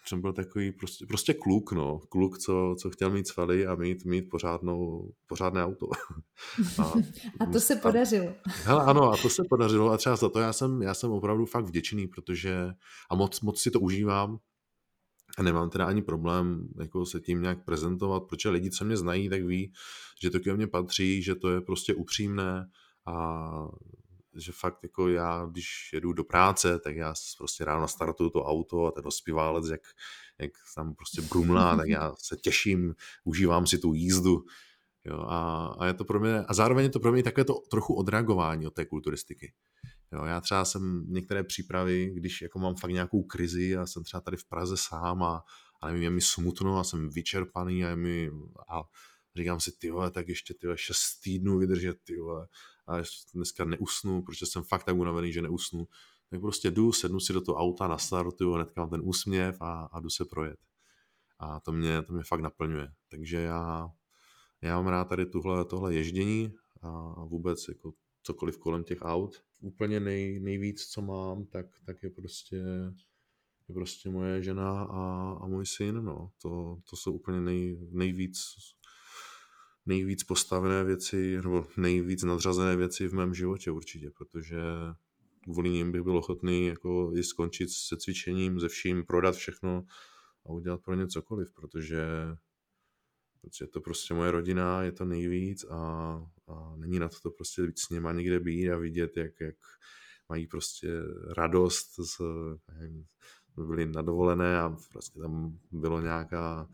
jsem 0.08 0.20
byl 0.20 0.32
takový 0.32 0.72
prostě, 0.72 1.06
prostě 1.06 1.34
kluk, 1.34 1.72
no. 1.72 1.98
Kluk, 1.98 2.38
co, 2.38 2.74
co 2.78 2.90
chtěl 2.90 3.10
mít 3.10 3.28
svaly 3.28 3.66
a 3.66 3.74
mít, 3.74 4.04
mít 4.04 4.22
pořádnou, 4.22 5.10
pořádné 5.26 5.64
auto. 5.64 5.86
A, 6.78 6.92
a 7.40 7.46
to 7.52 7.60
se 7.60 7.76
podařilo. 7.76 8.34
Hele, 8.46 8.84
ano, 8.84 9.10
a 9.10 9.16
to 9.16 9.28
se 9.28 9.42
podařilo 9.50 9.90
a 9.90 9.96
třeba 9.96 10.16
za 10.16 10.28
to 10.28 10.38
já 10.38 10.52
jsem, 10.52 10.82
já 10.82 10.94
jsem 10.94 11.10
opravdu 11.10 11.46
fakt 11.46 11.64
vděčný, 11.64 12.06
protože 12.06 12.70
a 13.10 13.14
moc, 13.14 13.40
moc 13.40 13.60
si 13.60 13.70
to 13.70 13.80
užívám 13.80 14.38
a 15.38 15.42
nemám 15.42 15.70
teda 15.70 15.86
ani 15.86 16.02
problém 16.02 16.68
jako 16.80 17.06
se 17.06 17.20
tím 17.20 17.42
nějak 17.42 17.64
prezentovat, 17.64 18.20
protože 18.20 18.48
lidi, 18.48 18.70
co 18.70 18.84
mě 18.84 18.96
znají, 18.96 19.28
tak 19.28 19.42
ví, 19.42 19.72
že 20.22 20.30
to 20.30 20.40
ke 20.40 20.54
mně 20.54 20.66
patří, 20.66 21.22
že 21.22 21.34
to 21.34 21.50
je 21.50 21.60
prostě 21.60 21.94
upřímné 21.94 22.66
a 23.06 23.48
že 24.38 24.52
fakt 24.52 24.78
jako 24.82 25.08
já, 25.08 25.46
když 25.50 25.90
jedu 25.92 26.12
do 26.12 26.24
práce, 26.24 26.78
tak 26.78 26.96
já 26.96 27.14
prostě 27.38 27.64
ráno 27.64 27.80
nastartuju 27.80 28.30
to 28.30 28.44
auto 28.44 28.86
a 28.86 28.90
ten 28.90 29.06
ospíválec, 29.06 29.68
jak, 29.68 29.80
jak 30.38 30.50
tam 30.74 30.94
prostě 30.94 31.22
brumlá, 31.22 31.76
tak 31.76 31.88
já 31.88 32.14
se 32.18 32.36
těším, 32.36 32.94
užívám 33.24 33.66
si 33.66 33.78
tu 33.78 33.94
jízdu. 33.94 34.44
Jo, 35.04 35.18
a, 35.28 35.66
a, 35.78 35.86
je 35.86 35.94
to 35.94 36.04
pro 36.04 36.20
mě, 36.20 36.44
a 36.48 36.54
zároveň 36.54 36.84
je 36.84 36.90
to 36.90 37.00
pro 37.00 37.12
mě 37.12 37.22
takové 37.22 37.44
to 37.44 37.54
trochu 37.70 37.94
odreagování 37.94 38.66
od 38.66 38.74
té 38.74 38.84
kulturistiky. 38.84 39.52
Jo, 40.12 40.24
já 40.24 40.40
třeba 40.40 40.64
jsem 40.64 41.04
některé 41.08 41.44
přípravy, 41.44 42.10
když 42.14 42.42
jako 42.42 42.58
mám 42.58 42.76
fakt 42.76 42.90
nějakou 42.90 43.22
krizi 43.22 43.76
a 43.76 43.86
jsem 43.86 44.04
třeba 44.04 44.20
tady 44.20 44.36
v 44.36 44.44
Praze 44.44 44.76
sám 44.76 45.22
a, 45.22 45.44
a 45.80 45.86
nevím, 45.86 46.02
je 46.02 46.10
mi 46.10 46.20
smutno 46.20 46.78
a 46.78 46.84
jsem 46.84 47.10
vyčerpaný 47.10 47.84
a 47.84 47.88
je 47.88 47.96
mi, 47.96 48.30
a 48.68 48.82
říkám 49.36 49.60
si, 49.60 49.78
ty 49.78 49.90
vole, 49.90 50.10
tak 50.10 50.28
ještě 50.28 50.54
ty 50.54 50.66
šest 50.74 51.20
týdnů 51.22 51.58
vydržet, 51.58 51.96
ty 52.04 52.20
vole, 52.20 52.46
a 52.88 53.02
dneska 53.34 53.64
neusnu, 53.64 54.22
protože 54.22 54.46
jsem 54.46 54.62
fakt 54.62 54.84
tak 54.84 54.96
unavený, 54.96 55.32
že 55.32 55.42
neusnu, 55.42 55.88
tak 56.30 56.40
prostě 56.40 56.70
jdu, 56.70 56.92
sednu 56.92 57.20
si 57.20 57.32
do 57.32 57.40
toho 57.40 57.58
auta, 57.58 57.88
nastartuju, 57.88 58.52
hnedka 58.52 58.80
mám 58.80 58.90
ten 58.90 59.00
úsměv 59.04 59.56
a, 59.60 59.88
a 59.92 60.00
jdu 60.00 60.10
se 60.10 60.24
projet. 60.24 60.58
A 61.38 61.60
to 61.60 61.72
mě, 61.72 62.02
to 62.02 62.12
mě 62.12 62.22
fakt 62.24 62.40
naplňuje. 62.40 62.88
Takže 63.10 63.36
já, 63.36 63.88
já 64.62 64.76
mám 64.76 64.86
rád 64.86 65.04
tady 65.04 65.26
tuhle, 65.26 65.64
tohle 65.64 65.94
ježdění 65.94 66.54
a 66.82 67.24
vůbec 67.24 67.68
jako 67.68 67.92
cokoliv 68.22 68.58
kolem 68.58 68.84
těch 68.84 68.98
aut. 69.02 69.42
Úplně 69.60 70.00
nej, 70.00 70.40
nejvíc, 70.40 70.86
co 70.86 71.02
mám, 71.02 71.46
tak, 71.46 71.66
tak 71.86 72.02
je 72.02 72.10
prostě 72.10 72.56
je 73.68 73.74
prostě 73.74 74.10
moje 74.10 74.42
žena 74.42 74.82
a, 74.82 75.32
a 75.40 75.46
můj 75.46 75.66
syn, 75.66 76.04
no. 76.04 76.30
To, 76.42 76.78
to 76.90 76.96
jsou 76.96 77.12
úplně 77.12 77.40
nej, 77.40 77.78
nejvíc 77.90 78.38
nejvíc 79.88 80.24
postavené 80.24 80.84
věci, 80.84 81.36
nebo 81.36 81.66
nejvíc 81.76 82.22
nadřazené 82.22 82.76
věci 82.76 83.08
v 83.08 83.14
mém 83.14 83.34
životě 83.34 83.70
určitě, 83.70 84.10
protože 84.10 84.60
kvůli 85.44 85.70
ním 85.70 85.92
bych 85.92 86.02
byl 86.02 86.16
ochotný 86.16 86.66
jako 86.66 87.12
i 87.16 87.24
skončit 87.24 87.70
se 87.70 87.96
cvičením, 87.96 88.60
ze 88.60 88.68
vším, 88.68 89.04
prodat 89.04 89.34
všechno 89.34 89.84
a 90.46 90.48
udělat 90.48 90.82
pro 90.82 90.94
ně 90.94 91.06
cokoliv, 91.06 91.52
protože, 91.54 92.06
protože 93.40 93.64
je 93.64 93.68
to 93.68 93.80
prostě 93.80 94.14
moje 94.14 94.30
rodina, 94.30 94.82
je 94.82 94.92
to 94.92 95.04
nejvíc 95.04 95.64
a, 95.64 95.76
a 96.48 96.76
není 96.76 96.98
na 96.98 97.08
to, 97.08 97.16
to 97.22 97.30
prostě 97.30 97.62
víc 97.62 97.80
s 97.80 97.90
něma 97.90 98.12
někde 98.12 98.40
být 98.40 98.70
a 98.70 98.78
vidět, 98.78 99.16
jak, 99.16 99.40
jak 99.40 99.56
mají 100.28 100.46
prostě 100.46 100.88
radost 101.36 101.88
z, 102.00 102.20
nevím, 102.72 103.04
byli 103.56 103.86
na 103.86 104.02
dovolené 104.02 104.60
a 104.60 104.76
prostě 104.92 105.20
tam 105.20 105.58
bylo 105.72 106.00
nějaká 106.00 106.68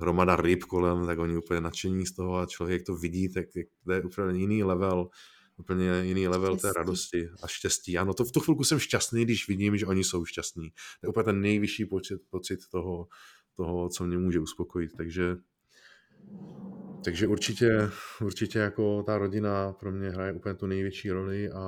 hromada 0.00 0.36
ryb 0.36 0.64
kolem, 0.64 1.06
tak 1.06 1.18
oni 1.18 1.36
úplně 1.36 1.60
nadšení 1.60 2.06
z 2.06 2.12
toho 2.12 2.36
a 2.36 2.46
člověk 2.46 2.82
to 2.82 2.96
vidí, 2.96 3.32
tak 3.32 3.46
to 3.84 3.92
je 3.92 4.02
úplně 4.02 4.40
jiný 4.40 4.64
level, 4.64 5.08
úplně 5.56 6.02
jiný 6.02 6.28
level 6.28 6.52
štěstí. 6.52 6.68
té 6.68 6.72
radosti 6.78 7.28
a 7.42 7.46
štěstí. 7.46 7.98
Ano, 7.98 8.14
to 8.14 8.24
v 8.24 8.32
tu 8.32 8.40
chvilku 8.40 8.64
jsem 8.64 8.78
šťastný, 8.78 9.24
když 9.24 9.48
vidím, 9.48 9.76
že 9.76 9.86
oni 9.86 10.04
jsou 10.04 10.24
šťastní. 10.24 10.70
To 10.70 11.06
je 11.06 11.08
úplně 11.08 11.24
ten 11.24 11.40
nejvyšší 11.40 11.84
pocit, 11.84 12.20
pocit 12.30 12.60
toho, 12.70 13.08
toho, 13.56 13.88
co 13.88 14.06
mě 14.06 14.18
může 14.18 14.40
uspokojit. 14.40 14.90
Takže, 14.96 15.36
takže 17.04 17.26
určitě, 17.26 17.90
určitě 18.20 18.58
jako 18.58 19.02
ta 19.02 19.18
rodina 19.18 19.72
pro 19.72 19.92
mě 19.92 20.10
hraje 20.10 20.32
úplně 20.32 20.54
tu 20.54 20.66
největší 20.66 21.10
roli 21.10 21.50
a, 21.50 21.60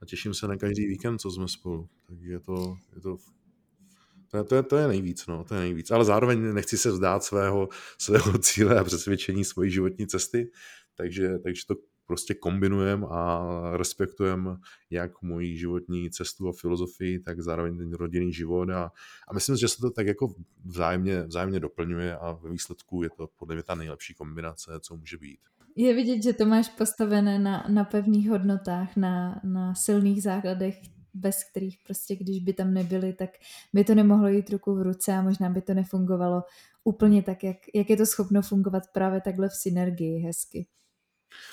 a 0.00 0.06
těším 0.06 0.34
se 0.34 0.48
na 0.48 0.56
každý 0.56 0.86
víkend, 0.86 1.18
co 1.18 1.30
jsme 1.30 1.48
spolu. 1.48 1.88
Takže 2.06 2.32
je 2.32 2.40
to, 2.40 2.76
je 2.94 3.00
to 3.00 3.16
to, 4.34 4.44
to, 4.44 4.54
je, 4.54 4.62
to 4.62 4.76
je 4.76 4.88
nejvíc, 4.88 5.26
no, 5.26 5.44
to 5.44 5.54
je 5.54 5.60
nejvíc. 5.60 5.90
Ale 5.90 6.04
zároveň 6.04 6.54
nechci 6.54 6.78
se 6.78 6.90
vzdát 6.90 7.24
svého, 7.24 7.68
svého 7.98 8.38
cíle 8.38 8.78
a 8.78 8.84
přesvědčení 8.84 9.44
svojí 9.44 9.70
životní 9.70 10.06
cesty, 10.06 10.50
takže, 10.94 11.38
takže 11.38 11.62
to 11.66 11.74
prostě 12.06 12.34
kombinujem 12.34 13.04
a 13.04 13.40
respektujem 13.76 14.56
jak 14.90 15.22
moji 15.22 15.56
životní 15.56 16.10
cestu 16.10 16.48
a 16.48 16.52
filozofii, 16.52 17.20
tak 17.20 17.40
zároveň 17.40 17.78
ten 17.78 17.92
rodinný 17.92 18.32
život 18.32 18.70
a, 18.70 18.90
a 19.28 19.34
myslím, 19.34 19.56
že 19.56 19.68
se 19.68 19.76
to 19.80 19.90
tak 19.90 20.06
jako 20.06 20.34
vzájemně, 20.64 21.22
vzájemně 21.22 21.60
doplňuje 21.60 22.16
a 22.16 22.32
ve 22.32 22.50
výsledku 22.50 23.02
je 23.02 23.10
to 23.16 23.28
podle 23.38 23.54
mě 23.54 23.62
ta 23.62 23.74
nejlepší 23.74 24.14
kombinace, 24.14 24.72
co 24.80 24.96
může 24.96 25.18
být. 25.18 25.38
Je 25.76 25.94
vidět, 25.94 26.22
že 26.22 26.32
to 26.32 26.46
máš 26.46 26.68
postavené 26.68 27.38
na, 27.38 27.66
na 27.68 27.84
pevných 27.84 28.30
hodnotách, 28.30 28.96
na, 28.96 29.40
na 29.44 29.74
silných 29.74 30.22
základech, 30.22 30.74
bez 31.14 31.44
kterých 31.44 31.78
prostě, 31.86 32.16
když 32.16 32.40
by 32.40 32.52
tam 32.52 32.74
nebyli, 32.74 33.12
tak 33.12 33.30
by 33.72 33.84
to 33.84 33.94
nemohlo 33.94 34.28
jít 34.28 34.50
ruku 34.50 34.74
v 34.74 34.82
ruce 34.82 35.12
a 35.12 35.22
možná 35.22 35.50
by 35.50 35.62
to 35.62 35.74
nefungovalo 35.74 36.42
úplně 36.84 37.22
tak, 37.22 37.44
jak, 37.44 37.56
jak 37.74 37.90
je 37.90 37.96
to 37.96 38.06
schopno 38.06 38.42
fungovat 38.42 38.82
právě 38.92 39.20
takhle 39.20 39.48
v 39.48 39.54
synergii 39.54 40.18
hezky. 40.18 40.66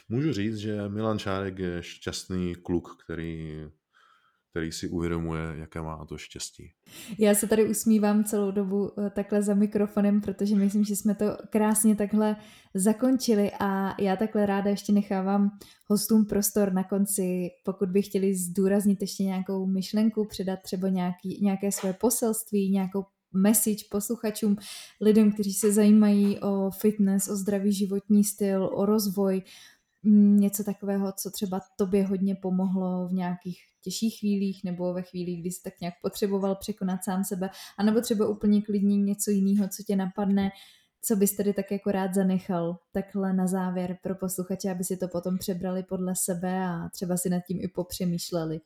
Můžu 0.09 0.33
říct, 0.33 0.57
že 0.57 0.89
Milan 0.89 1.19
Čárek 1.19 1.59
je 1.59 1.83
šťastný 1.83 2.55
kluk, 2.55 3.03
který 3.03 3.61
který 4.51 4.71
si 4.71 4.89
uvědomuje, 4.89 5.41
jaké 5.55 5.81
má 5.81 6.05
to 6.05 6.17
štěstí. 6.17 6.71
Já 7.19 7.35
se 7.35 7.47
tady 7.47 7.69
usmívám 7.69 8.23
celou 8.23 8.51
dobu 8.51 8.91
eh, 8.99 9.09
takhle 9.09 9.43
za 9.43 9.53
mikrofonem, 9.53 10.21
protože 10.21 10.55
myslím, 10.55 10.83
že 10.83 10.95
jsme 10.95 11.15
to 11.15 11.25
krásně 11.49 11.95
takhle 11.95 12.35
zakončili 12.73 13.51
a 13.59 14.01
já 14.01 14.15
takhle 14.15 14.45
ráda 14.45 14.69
ještě 14.69 14.93
nechávám 14.93 15.49
hostům 15.87 16.25
prostor 16.25 16.73
na 16.73 16.83
konci, 16.83 17.49
pokud 17.65 17.89
by 17.89 18.01
chtěli 18.01 18.35
zdůraznit 18.35 19.01
ještě 19.01 19.23
nějakou 19.23 19.65
myšlenku, 19.65 20.25
předat 20.25 20.59
třeba 20.63 20.89
nějaký, 20.89 21.39
nějaké 21.41 21.71
své 21.71 21.93
poselství, 21.93 22.71
nějakou 22.71 23.05
message 23.33 23.85
posluchačům, 23.91 24.55
lidem, 25.01 25.31
kteří 25.31 25.53
se 25.53 25.71
zajímají 25.71 26.39
o 26.39 26.71
fitness, 26.71 27.27
o 27.29 27.35
zdravý 27.35 27.73
životní 27.73 28.23
styl, 28.23 28.69
o 28.73 28.85
rozvoj, 28.85 29.41
něco 30.03 30.63
takového, 30.63 31.13
co 31.17 31.31
třeba 31.31 31.61
tobě 31.77 32.05
hodně 32.05 32.35
pomohlo 32.35 33.07
v 33.07 33.13
nějakých 33.13 33.57
těžších 33.83 34.19
chvílích 34.19 34.61
nebo 34.63 34.93
ve 34.93 35.01
chvílích, 35.01 35.41
kdy 35.41 35.51
jsi 35.51 35.61
tak 35.63 35.73
nějak 35.81 35.93
potřeboval 36.01 36.55
překonat 36.55 37.03
sám 37.03 37.23
sebe, 37.23 37.49
anebo 37.77 38.01
třeba 38.01 38.27
úplně 38.27 38.61
klidně 38.61 38.97
něco 38.97 39.31
jiného, 39.31 39.67
co 39.67 39.83
tě 39.83 39.95
napadne, 39.95 40.51
co 41.03 41.15
bys 41.15 41.35
tedy 41.35 41.53
tak 41.53 41.71
jako 41.71 41.91
rád 41.91 42.13
zanechal 42.13 42.77
takhle 42.93 43.33
na 43.33 43.47
závěr 43.47 43.97
pro 44.03 44.15
posluchače, 44.15 44.71
aby 44.71 44.83
si 44.83 44.97
to 44.97 45.07
potom 45.07 45.37
přebrali 45.37 45.83
podle 45.83 46.13
sebe 46.15 46.65
a 46.65 46.89
třeba 46.93 47.17
si 47.17 47.29
nad 47.29 47.41
tím 47.47 47.57
i 47.61 47.67
popřemýšleli. 47.67 48.59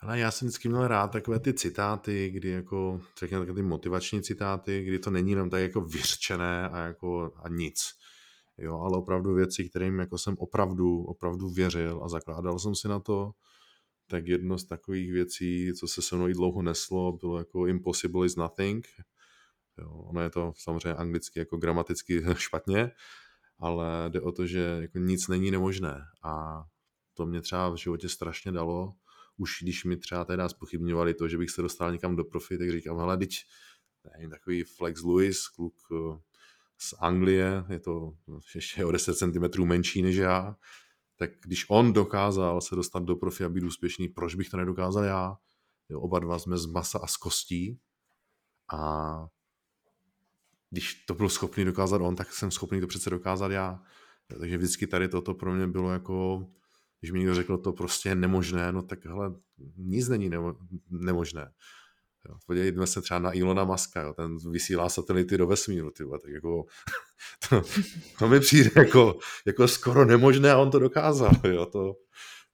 Ale 0.00 0.18
já 0.18 0.30
jsem 0.30 0.48
vždycky 0.48 0.68
měl 0.68 0.88
rád 0.88 1.08
takové 1.08 1.40
ty 1.40 1.54
citáty, 1.54 2.30
kdy 2.30 2.48
jako, 2.48 3.00
řekněme 3.18 3.54
ty 3.54 3.62
motivační 3.62 4.22
citáty, 4.22 4.84
kdy 4.84 4.98
to 4.98 5.10
není 5.10 5.30
jenom 5.30 5.50
tak 5.50 5.62
jako 5.62 5.80
vyřčené 5.80 6.68
a 6.68 6.78
jako 6.78 7.32
a 7.36 7.48
nic. 7.48 7.78
Jo, 8.62 8.80
ale 8.80 8.98
opravdu 8.98 9.34
věci, 9.34 9.68
kterým 9.68 9.98
jako 9.98 10.18
jsem 10.18 10.34
opravdu, 10.38 11.02
opravdu 11.02 11.50
věřil 11.50 12.00
a 12.04 12.08
zakládal 12.08 12.58
jsem 12.58 12.74
si 12.74 12.88
na 12.88 13.00
to, 13.00 13.32
tak 14.06 14.26
jedno 14.26 14.58
z 14.58 14.64
takových 14.64 15.12
věcí, 15.12 15.72
co 15.80 15.88
se 15.88 16.02
se 16.02 16.16
mnou 16.16 16.28
i 16.28 16.32
dlouho 16.32 16.62
neslo, 16.62 17.12
bylo 17.12 17.38
jako 17.38 17.66
impossible 17.66 18.26
is 18.26 18.36
nothing. 18.36 18.88
Jo, 19.78 19.90
ono 19.90 20.20
je 20.20 20.30
to 20.30 20.52
samozřejmě 20.56 20.94
anglicky 20.94 21.38
jako 21.38 21.56
gramaticky 21.56 22.22
špatně, 22.34 22.90
ale 23.58 23.86
jde 24.08 24.20
o 24.20 24.32
to, 24.32 24.46
že 24.46 24.78
jako 24.80 24.98
nic 24.98 25.28
není 25.28 25.50
nemožné 25.50 26.04
a 26.24 26.64
to 27.14 27.26
mě 27.26 27.40
třeba 27.40 27.68
v 27.68 27.76
životě 27.76 28.08
strašně 28.08 28.52
dalo. 28.52 28.94
Už 29.36 29.50
když 29.62 29.84
mi 29.84 29.96
třeba 29.96 30.24
teda 30.24 30.48
spochybňovali 30.48 31.14
to, 31.14 31.28
že 31.28 31.38
bych 31.38 31.50
se 31.50 31.62
dostal 31.62 31.92
někam 31.92 32.16
do 32.16 32.24
profi, 32.24 32.58
tak 32.58 32.70
říkám, 32.70 32.98
hele, 32.98 33.16
teď 33.16 33.30
takový 34.30 34.64
Flex 34.64 35.02
Lewis, 35.02 35.48
kluk 35.48 35.74
z 36.78 36.94
Anglie, 36.98 37.64
je 37.68 37.80
to 37.80 38.12
ještě 38.54 38.84
o 38.84 38.92
10 38.92 39.14
cm 39.14 39.64
menší 39.64 40.02
než 40.02 40.16
já, 40.16 40.56
tak 41.16 41.30
když 41.44 41.66
on 41.68 41.92
dokázal 41.92 42.60
se 42.60 42.74
dostat 42.74 43.02
do 43.02 43.16
profi 43.16 43.44
a 43.44 43.48
být 43.48 43.64
úspěšný, 43.64 44.08
proč 44.08 44.34
bych 44.34 44.50
to 44.50 44.56
nedokázal 44.56 45.04
já? 45.04 45.36
Jo, 45.88 46.00
oba 46.00 46.18
dva 46.18 46.38
jsme 46.38 46.58
z 46.58 46.66
masa 46.66 46.98
a 46.98 47.06
z 47.06 47.16
kostí 47.16 47.80
a 48.72 49.26
když 50.70 50.94
to 50.94 51.14
byl 51.14 51.28
schopný 51.28 51.64
dokázat 51.64 52.00
on, 52.00 52.16
tak 52.16 52.32
jsem 52.32 52.50
schopný 52.50 52.80
to 52.80 52.86
přece 52.86 53.10
dokázat 53.10 53.52
já. 53.52 53.82
Takže 54.40 54.56
vždycky 54.56 54.86
tady 54.86 55.08
toto 55.08 55.34
pro 55.34 55.54
mě 55.54 55.66
bylo 55.66 55.92
jako, 55.92 56.46
když 57.00 57.12
mi 57.12 57.18
někdo 57.18 57.34
řekl, 57.34 57.58
to 57.58 57.72
prostě 57.72 58.08
je 58.08 58.14
nemožné, 58.14 58.72
no 58.72 58.82
tak 58.82 59.04
hele, 59.04 59.34
nic 59.76 60.08
není 60.08 60.28
nemo, 60.28 60.54
nemožné. 60.90 61.52
Jo, 62.28 62.36
podívejme 62.46 62.86
se 62.86 63.02
třeba 63.02 63.20
na 63.20 63.32
Ilona 63.32 63.64
Maska, 63.64 64.02
jo, 64.02 64.12
ten 64.12 64.36
vysílá 64.50 64.88
satelity 64.88 65.38
do 65.38 65.46
vesmíru, 65.46 65.90
tyba, 65.90 66.18
tak 66.18 66.30
jako, 66.30 66.64
to, 67.48 67.62
to, 68.18 68.28
mi 68.28 68.40
přijde 68.40 68.70
jako, 68.76 69.18
jako 69.46 69.68
skoro 69.68 70.04
nemožné 70.04 70.52
a 70.52 70.58
on 70.58 70.70
to 70.70 70.78
dokázal, 70.78 71.32
jo, 71.44 71.66
to, 71.66 71.96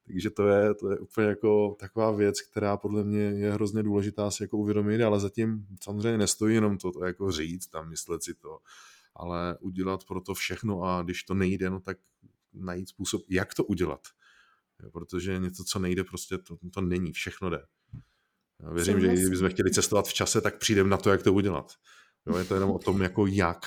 takže 0.07 0.31
to 0.31 0.49
je, 0.49 0.75
to 0.75 0.91
je 0.91 0.99
úplně 0.99 1.27
jako 1.27 1.77
taková 1.81 2.11
věc, 2.11 2.41
která 2.41 2.77
podle 2.77 3.05
mě 3.05 3.21
je 3.21 3.53
hrozně 3.53 3.83
důležitá 3.83 4.31
si 4.31 4.43
jako 4.43 4.57
uvědomit, 4.59 5.03
ale 5.03 5.21
zatím 5.21 5.67
samozřejmě 5.83 6.19
nestojí 6.19 6.55
jenom 6.55 6.79
to, 6.79 6.93
to 6.93 7.05
jako 7.05 7.33
říct, 7.33 7.67
tam 7.67 7.89
myslet 7.89 8.23
si 8.23 8.35
to, 8.35 8.59
ale 9.15 9.59
udělat 9.61 10.05
pro 10.05 10.21
to 10.21 10.35
všechno 10.35 10.83
a 10.83 11.03
když 11.03 11.23
to 11.23 11.35
nejde, 11.35 11.71
no 11.71 11.81
tak 11.81 11.99
najít 12.53 12.89
způsob, 12.89 13.23
jak 13.29 13.55
to 13.55 13.65
udělat. 13.65 14.01
Jo, 14.83 14.91
protože 14.91 15.39
něco, 15.39 15.65
co 15.65 15.79
nejde, 15.79 16.05
prostě 16.05 16.39
to, 16.39 16.59
to 16.75 16.81
není, 16.81 17.13
všechno 17.13 17.51
jde. 17.51 17.67
Já 18.63 18.71
věřím, 18.71 18.95
Souhlasím. 18.95 19.17
že 19.17 19.23
kdybychom 19.23 19.49
chtěli 19.49 19.71
cestovat 19.71 20.09
v 20.09 20.13
čase, 20.13 20.41
tak 20.41 20.59
přijdeme 20.59 20.91
na 20.91 20.97
to, 20.97 21.11
jak 21.11 21.23
to 21.23 21.35
udělat. 21.35 21.73
Jo, 22.27 22.37
je 22.37 22.45
to 22.45 22.55
jenom 22.55 22.71
o 22.71 22.79
tom, 22.79 23.03
jako 23.09 23.27
jak. 23.27 23.59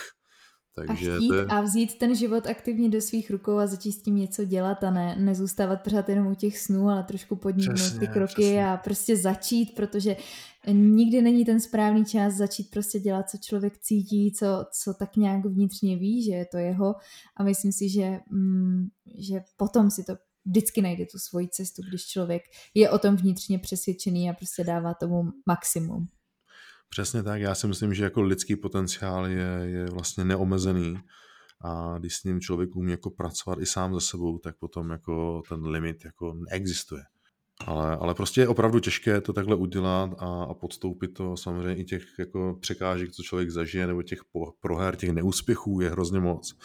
Takže 0.76 1.14
a, 1.14 1.16
chtít 1.16 1.28
to 1.28 1.36
je... 1.36 1.46
a 1.46 1.62
vzít 1.62 1.98
ten 1.98 2.16
život 2.16 2.48
aktivně 2.48 2.90
do 2.90 3.02
svých 3.02 3.32
rukou 3.32 3.58
a 3.58 3.68
začít 3.68 3.92
s 3.92 4.02
tím 4.02 4.16
něco 4.16 4.46
dělat 4.46 4.84
a 4.84 4.92
ne 4.92 5.16
nezůstávat 5.20 5.84
pořád 5.84 6.10
jenom 6.10 6.28
u 6.28 6.36
těch 6.36 6.60
snů, 6.60 6.90
ale 6.90 7.04
trošku 7.04 7.36
podniknout 7.36 8.00
ty 8.00 8.08
kroky 8.08 8.34
přesně. 8.34 8.68
a 8.68 8.78
prostě 8.78 9.18
začít, 9.18 9.76
protože 9.76 10.16
nikdy 10.72 11.22
není 11.22 11.46
ten 11.46 11.60
správný 11.60 12.06
čas 12.06 12.34
začít 12.34 12.72
prostě 12.72 13.00
dělat, 13.00 13.30
co 13.30 13.38
člověk 13.38 13.78
cítí, 13.78 14.32
co, 14.32 14.66
co 14.82 14.94
tak 14.94 15.16
nějak 15.16 15.46
vnitřně 15.46 15.98
ví, 15.98 16.24
že 16.24 16.32
je 16.32 16.46
to 16.46 16.58
jeho 16.58 16.96
a 17.38 17.44
myslím 17.44 17.72
si, 17.72 17.90
že, 17.90 18.20
mm, 18.30 18.88
že 19.18 19.42
potom 19.58 19.92
si 19.92 20.04
to 20.04 20.16
vždycky 20.46 20.82
najde 20.82 21.06
tu 21.06 21.18
svoji 21.18 21.48
cestu, 21.48 21.82
když 21.90 22.06
člověk 22.06 22.42
je 22.74 22.90
o 22.90 23.00
tom 23.00 23.16
vnitřně 23.16 23.60
přesvědčený 23.60 24.30
a 24.30 24.34
prostě 24.34 24.64
dává 24.64 24.94
tomu 24.94 25.24
maximum. 25.46 26.08
Přesně 26.90 27.24
tak, 27.24 27.42
já 27.42 27.56
si 27.56 27.68
myslím, 27.68 27.94
že 27.94 28.04
jako 28.04 28.22
lidský 28.22 28.56
potenciál 28.56 29.28
je, 29.28 29.60
je 29.64 29.86
vlastně 29.86 30.26
neomezený 30.26 30.98
a 31.64 31.98
když 32.00 32.16
s 32.16 32.24
ním 32.24 32.42
člověk 32.42 32.76
umí 32.76 32.92
jako 32.92 33.10
pracovat 33.10 33.60
i 33.62 33.66
sám 33.66 33.94
ze 33.94 34.02
sebou, 34.02 34.38
tak 34.38 34.58
potom 34.58 34.90
jako 34.90 35.42
ten 35.50 35.66
limit 35.66 36.06
jako 36.06 36.34
neexistuje. 36.34 37.04
Ale, 37.66 37.98
ale 37.98 38.16
prostě 38.16 38.42
je 38.42 38.48
opravdu 38.48 38.80
těžké 38.80 39.22
to 39.22 39.34
takhle 39.34 39.56
udělat 39.56 40.12
a, 40.18 40.44
a 40.44 40.54
podstoupit 40.54 41.08
to 41.08 41.38
samozřejmě 41.38 41.76
i 41.76 41.86
těch 41.86 42.04
jako 42.20 42.58
překážek, 42.62 43.12
co 43.12 43.24
člověk 43.24 43.50
zažije, 43.50 43.88
nebo 43.88 44.04
těch 44.04 44.20
proher, 44.60 44.96
těch 44.96 45.10
neúspěchů 45.10 45.82
je 45.82 45.90
hrozně 45.90 46.20
moc 46.20 46.56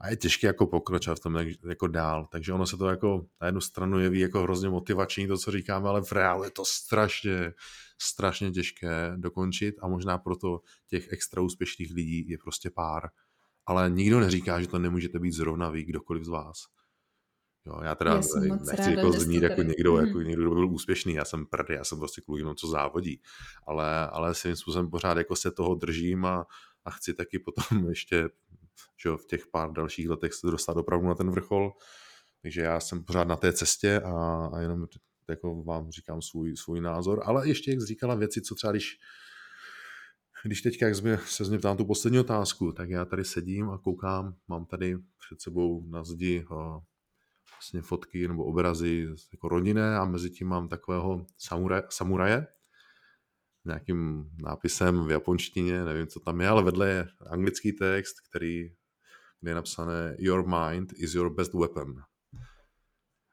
a 0.00 0.08
je 0.08 0.16
těžké 0.16 0.46
jako 0.46 0.66
pokračovat 0.66 1.18
v 1.18 1.22
tom 1.22 1.38
jako 1.68 1.86
dál. 1.86 2.28
Takže 2.32 2.52
ono 2.52 2.66
se 2.66 2.76
to 2.76 2.88
jako 2.88 3.26
na 3.40 3.46
jednu 3.46 3.60
stranu 3.60 3.98
jeví 3.98 4.20
jako 4.20 4.42
hrozně 4.42 4.68
motivační, 4.68 5.26
to, 5.26 5.38
co 5.38 5.50
říkáme, 5.50 5.88
ale 5.88 6.02
v 6.02 6.12
reálu 6.12 6.44
je 6.44 6.50
to 6.50 6.64
strašně, 6.64 7.52
strašně 7.98 8.50
těžké 8.50 9.12
dokončit 9.16 9.74
a 9.82 9.88
možná 9.88 10.18
proto 10.18 10.60
těch 10.86 11.12
extra 11.12 11.42
úspěšných 11.42 11.94
lidí 11.94 12.28
je 12.28 12.38
prostě 12.38 12.70
pár. 12.70 13.02
Ale 13.66 13.90
nikdo 13.90 14.20
neříká, 14.20 14.60
že 14.60 14.68
to 14.68 14.78
nemůžete 14.78 15.18
být 15.18 15.32
zrovna 15.32 15.70
vy, 15.70 15.84
kdokoliv 15.84 16.24
z 16.24 16.28
vás. 16.28 16.56
Jo, 17.66 17.80
já 17.82 17.94
teda 17.94 18.10
já 18.10 18.56
nechci 18.56 18.92
jako 18.92 19.12
znít 19.12 19.42
jako 19.42 19.62
někdo, 19.62 19.92
mm. 19.92 20.06
jako 20.06 20.20
někdo, 20.20 20.42
kdo 20.42 20.54
byl 20.54 20.68
úspěšný, 20.68 21.14
já 21.14 21.24
jsem 21.24 21.46
prd, 21.46 21.70
já 21.70 21.84
jsem 21.84 21.98
prostě 21.98 22.20
kluk 22.20 22.38
jenom 22.38 22.54
co 22.54 22.68
závodí, 22.68 23.20
ale, 23.66 24.08
ale 24.08 24.34
svým 24.34 24.56
způsobem 24.56 24.90
pořád 24.90 25.16
jako 25.16 25.36
se 25.36 25.50
toho 25.50 25.74
držím 25.74 26.24
a, 26.24 26.46
a 26.84 26.90
chci 26.90 27.14
taky 27.14 27.38
potom 27.38 27.88
ještě 27.88 28.28
že 29.02 29.10
v 29.10 29.26
těch 29.26 29.46
pár 29.46 29.72
dalších 29.72 30.08
letech 30.08 30.34
se 30.34 30.46
dostat 30.46 30.76
opravdu 30.76 31.08
na 31.08 31.14
ten 31.14 31.30
vrchol. 31.30 31.72
Takže 32.42 32.60
já 32.60 32.80
jsem 32.80 33.04
pořád 33.04 33.28
na 33.28 33.36
té 33.36 33.52
cestě 33.52 34.00
a, 34.00 34.46
a 34.54 34.60
jenom 34.60 34.86
jako 35.28 35.62
vám 35.62 35.90
říkám 35.90 36.22
svůj, 36.22 36.56
svůj 36.56 36.80
názor. 36.80 37.22
Ale 37.24 37.48
ještě, 37.48 37.70
jak 37.70 37.82
říkala 37.82 38.14
věci, 38.14 38.40
co 38.40 38.54
třeba 38.54 38.72
když 38.72 38.96
když 40.44 40.62
teďka, 40.62 40.86
jak 40.86 40.94
jsme 40.94 41.18
se 41.26 41.44
mě 41.44 41.58
ptám 41.58 41.76
tu 41.76 41.84
poslední 41.84 42.18
otázku, 42.18 42.72
tak 42.72 42.90
já 42.90 43.04
tady 43.04 43.24
sedím 43.24 43.70
a 43.70 43.78
koukám, 43.78 44.36
mám 44.48 44.66
tady 44.66 44.96
před 44.96 45.40
sebou 45.40 45.86
na 45.88 46.04
zdi 46.04 46.44
o, 46.50 46.80
vlastně 47.52 47.82
fotky 47.82 48.28
nebo 48.28 48.44
obrazy 48.44 49.08
jako 49.32 49.48
rodinné 49.48 49.96
a 49.96 50.04
mezi 50.04 50.30
tím 50.30 50.48
mám 50.48 50.68
takového 50.68 51.26
samuraje, 51.38 51.82
samuraje 51.90 52.46
nějakým 53.66 54.30
nápisem 54.42 55.06
v 55.06 55.10
japonštině, 55.10 55.84
nevím, 55.84 56.06
co 56.06 56.20
tam 56.20 56.40
je, 56.40 56.48
ale 56.48 56.62
vedle 56.62 56.88
je 56.88 57.08
anglický 57.30 57.72
text, 57.72 58.16
který, 58.30 58.70
kde 59.40 59.50
je 59.50 59.54
napsané 59.54 60.16
Your 60.18 60.46
mind 60.46 60.92
is 60.96 61.14
your 61.14 61.34
best 61.34 61.54
weapon. 61.54 61.94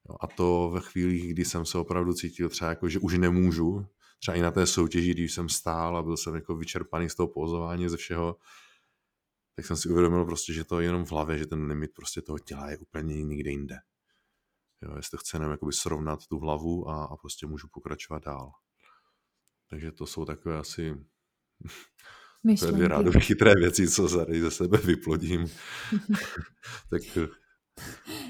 Jo, 0.10 0.16
a 0.20 0.28
to 0.28 0.72
ve 0.74 0.80
chvílích, 0.80 1.34
kdy 1.34 1.46
jsem 1.46 1.66
se 1.66 1.78
opravdu 1.78 2.14
cítil 2.14 2.50
třeba 2.50 2.70
jako, 2.70 2.90
že 2.90 3.00
už 3.00 3.18
nemůžu, 3.18 3.86
třeba 4.20 4.38
i 4.38 4.42
na 4.42 4.52
té 4.52 4.66
soutěži, 4.66 5.12
když 5.12 5.34
jsem 5.34 5.50
stál 5.50 5.98
a 5.98 6.04
byl 6.04 6.18
jsem 6.18 6.36
jako 6.36 6.56
vyčerpaný 6.56 7.10
z 7.10 7.16
toho 7.16 7.28
pozování, 7.28 7.90
ze 7.90 7.98
všeho, 7.98 8.36
tak 9.56 9.66
jsem 9.66 9.78
si 9.78 9.90
uvědomil 9.90 10.26
prostě, 10.26 10.54
že 10.54 10.64
to 10.64 10.80
je 10.80 10.86
jenom 10.86 11.06
v 11.06 11.12
hlavě, 11.12 11.38
že 11.38 11.48
ten 11.48 11.68
limit 11.68 11.92
prostě 11.96 12.22
toho 12.22 12.40
těla 12.40 12.70
je 12.70 12.78
úplně 12.78 13.24
někde 13.24 13.50
jinde. 13.50 13.76
Jo, 14.82 14.96
jestli 14.96 15.18
chci 15.18 15.36
jenom 15.36 15.58
srovnat 15.72 16.28
tu 16.28 16.40
hlavu 16.40 16.90
a, 16.90 17.06
a 17.06 17.18
prostě 17.18 17.48
můžu 17.48 17.68
pokračovat 17.72 18.24
dál. 18.26 18.52
Takže 19.70 19.92
to 19.92 20.06
jsou 20.06 20.26
takové 20.26 20.58
asi 20.58 20.94
Myšlenky. 22.44 22.76
dvě 22.76 22.88
rádoby 22.88 23.20
chytré 23.22 23.54
věci, 23.56 23.88
co 23.88 24.18
tady 24.18 24.42
ze 24.42 24.52
sebe 24.52 24.78
vyplodím. 24.78 25.52
tak 26.90 27.02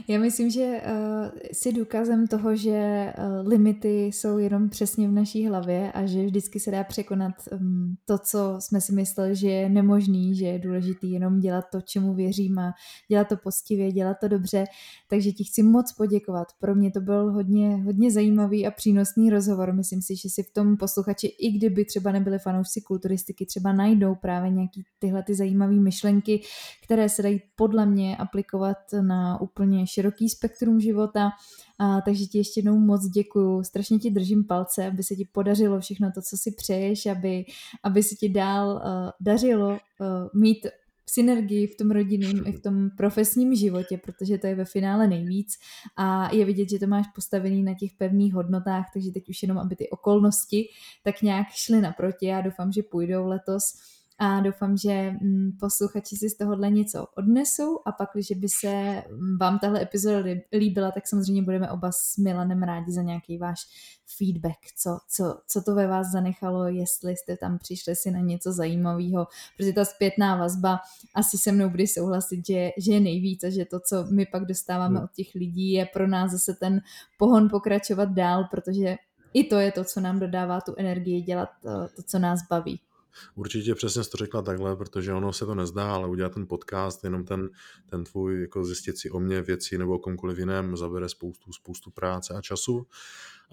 Já 0.08 0.20
myslím, 0.20 0.50
že 0.50 0.82
uh, 0.86 1.30
si 1.52 1.74
důkazem 1.74 2.28
toho, 2.28 2.56
že 2.56 3.14
uh, 3.18 3.48
limity 3.48 4.06
jsou 4.06 4.38
jenom 4.38 4.70
přesně 4.70 5.08
v 5.08 5.12
naší 5.12 5.48
hlavě 5.48 5.92
a 5.92 6.06
že 6.06 6.26
vždycky 6.26 6.60
se 6.60 6.72
dá 6.72 6.84
překonat 6.84 7.34
um, 7.52 7.96
to, 8.06 8.18
co 8.18 8.58
jsme 8.60 8.82
si 8.82 8.94
mysleli, 8.94 9.36
že 9.36 9.50
je 9.50 9.70
nemožný, 9.70 10.36
že 10.36 10.46
je 10.46 10.60
důležitý 10.60 11.12
jenom 11.12 11.40
dělat 11.40 11.66
to, 11.72 11.82
čemu 11.82 12.14
věřím 12.14 12.60
a 12.60 12.74
dělat 13.10 13.28
to 13.28 13.38
postivě, 13.38 13.92
dělat 13.92 14.18
to 14.22 14.28
dobře. 14.28 14.66
Takže 15.10 15.32
ti 15.32 15.44
chci 15.44 15.64
moc 15.64 15.94
poděkovat. 15.94 16.48
Pro 16.60 16.76
mě 16.76 16.92
to 16.92 17.02
byl 17.02 17.32
hodně, 17.32 17.84
hodně 17.84 18.12
zajímavý 18.12 18.68
a 18.68 18.72
přínosný 18.72 19.30
rozhovor. 19.30 19.74
Myslím 19.74 20.02
si, 20.02 20.16
že 20.16 20.30
si 20.30 20.44
v 20.44 20.54
tom 20.54 20.78
posluchači, 20.78 21.28
i 21.28 21.52
kdyby 21.52 21.86
třeba 21.86 22.12
nebyli 22.12 22.40
fanoušci 22.40 22.82
kulturistiky, 22.82 23.46
třeba 23.46 23.74
najdou 23.74 24.16
právě 24.16 24.50
nějaký 24.50 24.84
tyhle 25.00 25.24
ty 25.24 25.36
zajímavé 25.36 25.74
myšlenky, 25.74 26.42
které 26.84 27.10
se 27.10 27.22
dají 27.22 27.42
podle 27.56 27.86
mě 27.86 28.18
aplikovat 28.18 28.78
na 29.02 29.33
úplně 29.42 29.88
široký 29.88 30.30
spektrum 30.30 30.80
života, 30.80 31.30
a, 31.80 32.02
takže 32.02 32.26
ti 32.26 32.38
ještě 32.38 32.60
jednou 32.60 32.80
moc 32.80 33.06
děkuju, 33.06 33.64
strašně 33.64 34.00
ti 34.00 34.12
držím 34.12 34.44
palce, 34.44 34.88
aby 34.88 35.04
se 35.04 35.16
ti 35.16 35.28
podařilo 35.32 35.80
všechno 35.80 36.12
to, 36.16 36.22
co 36.22 36.38
si 36.38 36.52
přeješ, 36.52 37.06
aby, 37.06 37.46
aby 37.84 38.04
se 38.04 38.16
ti 38.16 38.30
dál 38.30 38.70
uh, 38.70 39.10
dařilo 39.20 39.70
uh, 39.70 40.42
mít 40.42 40.68
synergii 41.10 41.68
v 41.68 41.78
tom 41.78 41.92
rodinném 41.92 42.44
i 42.48 42.52
v 42.52 42.62
tom 42.62 42.90
profesním 42.98 43.56
životě, 43.56 43.98
protože 43.98 44.38
to 44.38 44.48
je 44.48 44.56
ve 44.56 44.66
finále 44.66 45.08
nejvíc. 45.08 45.54
A 45.98 46.36
je 46.36 46.46
vidět, 46.46 46.70
že 46.70 46.80
to 46.80 46.88
máš 46.88 47.06
postavený 47.16 47.64
na 47.64 47.74
těch 47.80 47.92
pevných 47.98 48.34
hodnotách, 48.34 48.86
takže 48.94 49.12
teď 49.12 49.30
už 49.30 49.42
jenom, 49.42 49.58
aby 49.58 49.76
ty 49.76 49.90
okolnosti 49.90 50.66
tak 51.04 51.22
nějak 51.22 51.48
šly 51.52 51.82
naproti. 51.82 52.26
Já 52.26 52.42
doufám, 52.42 52.72
že 52.72 52.84
půjdou 52.84 53.28
letos 53.28 53.64
a 54.24 54.40
doufám, 54.40 54.78
že 54.78 55.12
mm, 55.12 55.52
posluchači 55.60 56.16
si 56.16 56.30
z 56.30 56.38
tohohle 56.38 56.70
něco 56.70 57.08
odnesou 57.18 57.80
a 57.86 57.92
pak, 57.92 58.10
když 58.14 58.32
by 58.32 58.50
se 58.50 59.04
vám 59.40 59.60
tahle 59.60 59.82
epizoda 59.82 60.30
líbila, 60.54 60.92
tak 60.92 61.08
samozřejmě 61.08 61.42
budeme 61.42 61.72
oba 61.72 61.92
s 61.92 62.18
Milanem 62.18 62.64
rádi 62.64 62.92
za 62.92 63.02
nějaký 63.02 63.38
váš 63.38 63.60
feedback, 64.18 64.58
co, 64.78 64.98
co, 65.10 65.40
co 65.48 65.62
to 65.62 65.76
ve 65.76 65.88
vás 65.88 66.12
zanechalo, 66.12 66.68
jestli 66.68 67.18
jste 67.18 67.38
tam 67.38 67.58
přišli 67.58 67.96
si 67.96 68.12
na 68.12 68.20
něco 68.20 68.54
zajímavého, 68.54 69.28
protože 69.58 69.74
ta 69.74 69.86
zpětná 69.86 70.36
vazba 70.36 70.80
asi 71.16 71.38
se 71.38 71.52
mnou 71.52 71.70
bude 71.70 71.88
souhlasit, 71.88 72.48
že, 72.48 72.72
že 72.78 72.94
je 72.94 73.00
nejvíc 73.00 73.44
a 73.44 73.50
že 73.50 73.66
to, 73.66 73.80
co 73.80 74.06
my 74.12 74.26
pak 74.26 74.46
dostáváme 74.46 74.96
hmm. 74.96 75.04
od 75.04 75.12
těch 75.12 75.36
lidí, 75.36 75.72
je 75.72 75.86
pro 75.86 76.08
nás 76.08 76.32
zase 76.32 76.54
ten 76.54 76.82
pohon 77.18 77.50
pokračovat 77.50 78.10
dál, 78.10 78.44
protože 78.52 78.96
i 79.34 79.44
to 79.44 79.60
je 79.60 79.72
to, 79.72 79.84
co 79.84 80.00
nám 80.00 80.20
dodává 80.20 80.62
tu 80.62 80.74
energii 80.78 81.22
dělat 81.22 81.50
to, 81.62 81.70
to 81.96 82.04
co 82.04 82.20
nás 82.20 82.40
baví. 82.50 82.80
Určitě 83.36 83.76
přesně 83.76 84.04
to 84.04 84.18
řekla 84.18 84.42
takhle, 84.42 84.76
protože 84.76 85.14
ono 85.14 85.34
se 85.34 85.46
to 85.46 85.56
nezdá, 85.56 85.94
ale 85.94 86.08
udělat 86.08 86.34
ten 86.34 86.48
podcast, 86.48 87.04
jenom 87.04 87.26
ten, 87.26 87.50
ten 87.90 88.04
tvůj, 88.04 88.42
jako 88.42 88.66
zjistit 88.66 88.98
si 88.98 89.10
o 89.10 89.20
mě 89.20 89.42
věci 89.42 89.78
nebo 89.78 89.96
o 89.96 90.00
komkoliv 90.00 90.38
jiném, 90.38 90.78
zabere 90.78 91.10
spoustu, 91.10 91.54
spoustu 91.54 91.92
práce 91.92 92.34
a 92.34 92.42
času. 92.42 92.88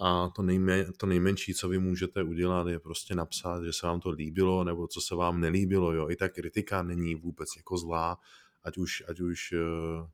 A 0.02 0.28
to, 0.28 0.42
nejme, 0.42 0.86
to 0.96 1.06
nejmenší, 1.06 1.54
co 1.54 1.68
vy 1.68 1.78
můžete 1.78 2.22
udělat, 2.22 2.68
je 2.68 2.78
prostě 2.78 3.14
napsat, 3.14 3.64
že 3.64 3.72
se 3.72 3.86
vám 3.86 4.00
to 4.00 4.10
líbilo, 4.10 4.64
nebo 4.64 4.86
co 4.86 5.00
se 5.00 5.14
vám 5.14 5.40
nelíbilo. 5.40 5.92
Jo. 5.92 6.10
I 6.10 6.16
ta 6.16 6.28
kritika 6.28 6.82
není 6.82 7.14
vůbec 7.14 7.48
jako 7.56 7.76
zlá, 7.76 8.18
ať 8.64 8.78
už, 8.78 9.02
ať 9.08 9.20
už 9.20 9.52
eh, 9.52 10.06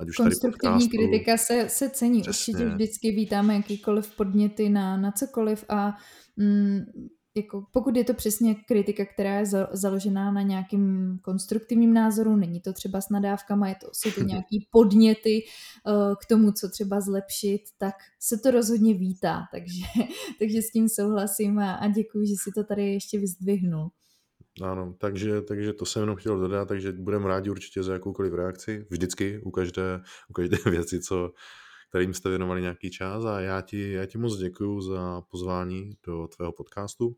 ať 0.00 0.08
už 0.08 0.16
Konstruktivní 0.16 0.88
tady 0.88 0.98
kritika 0.98 1.36
se, 1.36 1.68
se 1.68 1.90
cení. 1.90 2.22
Přesně. 2.22 2.54
Určitě 2.54 2.70
vždycky 2.70 3.10
vítáme 3.10 3.54
jakýkoliv 3.54 4.16
podněty 4.16 4.68
na, 4.68 4.96
na 4.96 5.12
cokoliv 5.12 5.64
a 5.68 5.96
mm, 6.36 6.80
jako, 7.34 7.64
pokud 7.72 7.96
je 7.96 8.04
to 8.04 8.14
přesně 8.14 8.54
kritika, 8.54 9.04
která 9.04 9.38
je 9.38 9.46
za, 9.46 9.68
založená 9.72 10.32
na 10.32 10.42
nějakým 10.42 11.18
konstruktivním 11.22 11.94
názoru, 11.94 12.36
není 12.36 12.60
to 12.60 12.72
třeba 12.72 13.00
s 13.00 13.08
nadávkama, 13.08 13.68
je 13.68 13.74
to, 13.74 13.90
jsou 13.92 14.10
to 14.10 14.20
nějaký 14.24 14.68
podněty 14.70 15.44
uh, 15.86 16.14
k 16.22 16.26
tomu, 16.26 16.52
co 16.52 16.68
třeba 16.68 17.00
zlepšit, 17.00 17.60
tak 17.78 17.94
se 18.20 18.38
to 18.38 18.50
rozhodně 18.50 18.94
vítá, 18.94 19.42
takže, 19.52 19.84
takže 20.38 20.62
s 20.62 20.70
tím 20.70 20.88
souhlasím 20.88 21.58
a, 21.58 21.74
a 21.74 21.88
děkuji, 21.88 22.26
že 22.26 22.34
si 22.42 22.50
to 22.54 22.64
tady 22.64 22.92
ještě 22.92 23.18
vyzdvihnul. 23.18 23.90
Ano, 24.62 24.94
takže, 24.98 25.42
takže 25.42 25.72
to 25.72 25.86
jsem 25.86 26.00
jenom 26.00 26.16
chtěl 26.16 26.40
dodat, 26.40 26.68
takže 26.68 26.92
budeme 26.92 27.28
rádi 27.28 27.50
určitě 27.50 27.82
za 27.82 27.92
jakoukoliv 27.92 28.32
reakci, 28.32 28.86
vždycky 28.90 29.40
u 29.44 29.50
každé, 29.50 30.00
u 30.28 30.32
každé 30.32 30.56
věci, 30.70 31.00
co, 31.00 31.30
kterým 31.90 32.14
jste 32.14 32.28
věnovali 32.28 32.60
nějaký 32.60 32.90
čas 32.90 33.24
a 33.24 33.40
já 33.40 33.60
ti, 33.60 33.92
já 33.92 34.06
ti 34.06 34.18
moc 34.18 34.36
děkuji 34.38 34.80
za 34.80 35.20
pozvání 35.20 35.96
do 36.06 36.28
tvého 36.28 36.52
podcastu. 36.52 37.16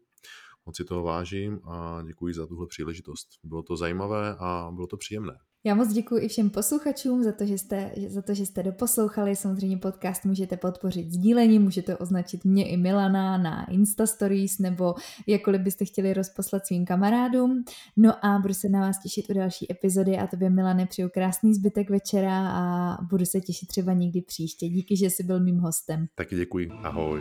Moc 0.66 0.76
si 0.76 0.84
toho 0.84 1.02
vážím 1.02 1.60
a 1.64 2.02
děkuji 2.06 2.34
za 2.34 2.46
tuhle 2.46 2.66
příležitost. 2.66 3.28
Bylo 3.44 3.62
to 3.62 3.76
zajímavé 3.76 4.36
a 4.38 4.70
bylo 4.74 4.86
to 4.86 4.96
příjemné. 4.96 5.38
Já 5.64 5.74
moc 5.74 5.92
děkuji 5.92 6.22
i 6.22 6.28
všem 6.28 6.50
posluchačům 6.50 7.22
za 7.22 7.32
to, 7.32 7.46
že 7.46 7.58
jste, 7.58 7.92
za 8.08 8.22
to, 8.22 8.34
že 8.34 8.46
jste 8.46 8.62
doposlouchali. 8.62 9.36
Samozřejmě 9.36 9.76
podcast 9.76 10.24
můžete 10.24 10.56
podpořit 10.56 11.12
sdílením, 11.12 11.62
můžete 11.62 11.96
označit 11.96 12.44
mě 12.44 12.68
i 12.68 12.76
Milana 12.76 13.38
na 13.38 13.70
Insta 13.70 14.06
Stories 14.06 14.58
nebo 14.58 14.94
jakkoliv 15.26 15.60
byste 15.60 15.84
chtěli 15.84 16.14
rozposlat 16.14 16.66
svým 16.66 16.86
kamarádům. 16.86 17.64
No 17.96 18.24
a 18.24 18.38
budu 18.38 18.54
se 18.54 18.68
na 18.68 18.80
vás 18.80 19.02
těšit 19.02 19.30
u 19.30 19.32
další 19.34 19.72
epizody 19.72 20.18
a 20.18 20.26
tobě 20.26 20.50
Milane 20.50 20.86
přeju 20.86 21.08
krásný 21.14 21.54
zbytek 21.54 21.90
večera 21.90 22.48
a 22.48 22.96
budu 23.02 23.24
se 23.24 23.40
těšit 23.40 23.68
třeba 23.68 23.92
někdy 23.92 24.22
příště. 24.22 24.68
Díky, 24.68 24.96
že 24.96 25.06
jsi 25.06 25.22
byl 25.22 25.40
mým 25.40 25.58
hostem. 25.58 26.06
Taky 26.14 26.36
děkuji. 26.36 26.70
Ahoj. 26.82 27.20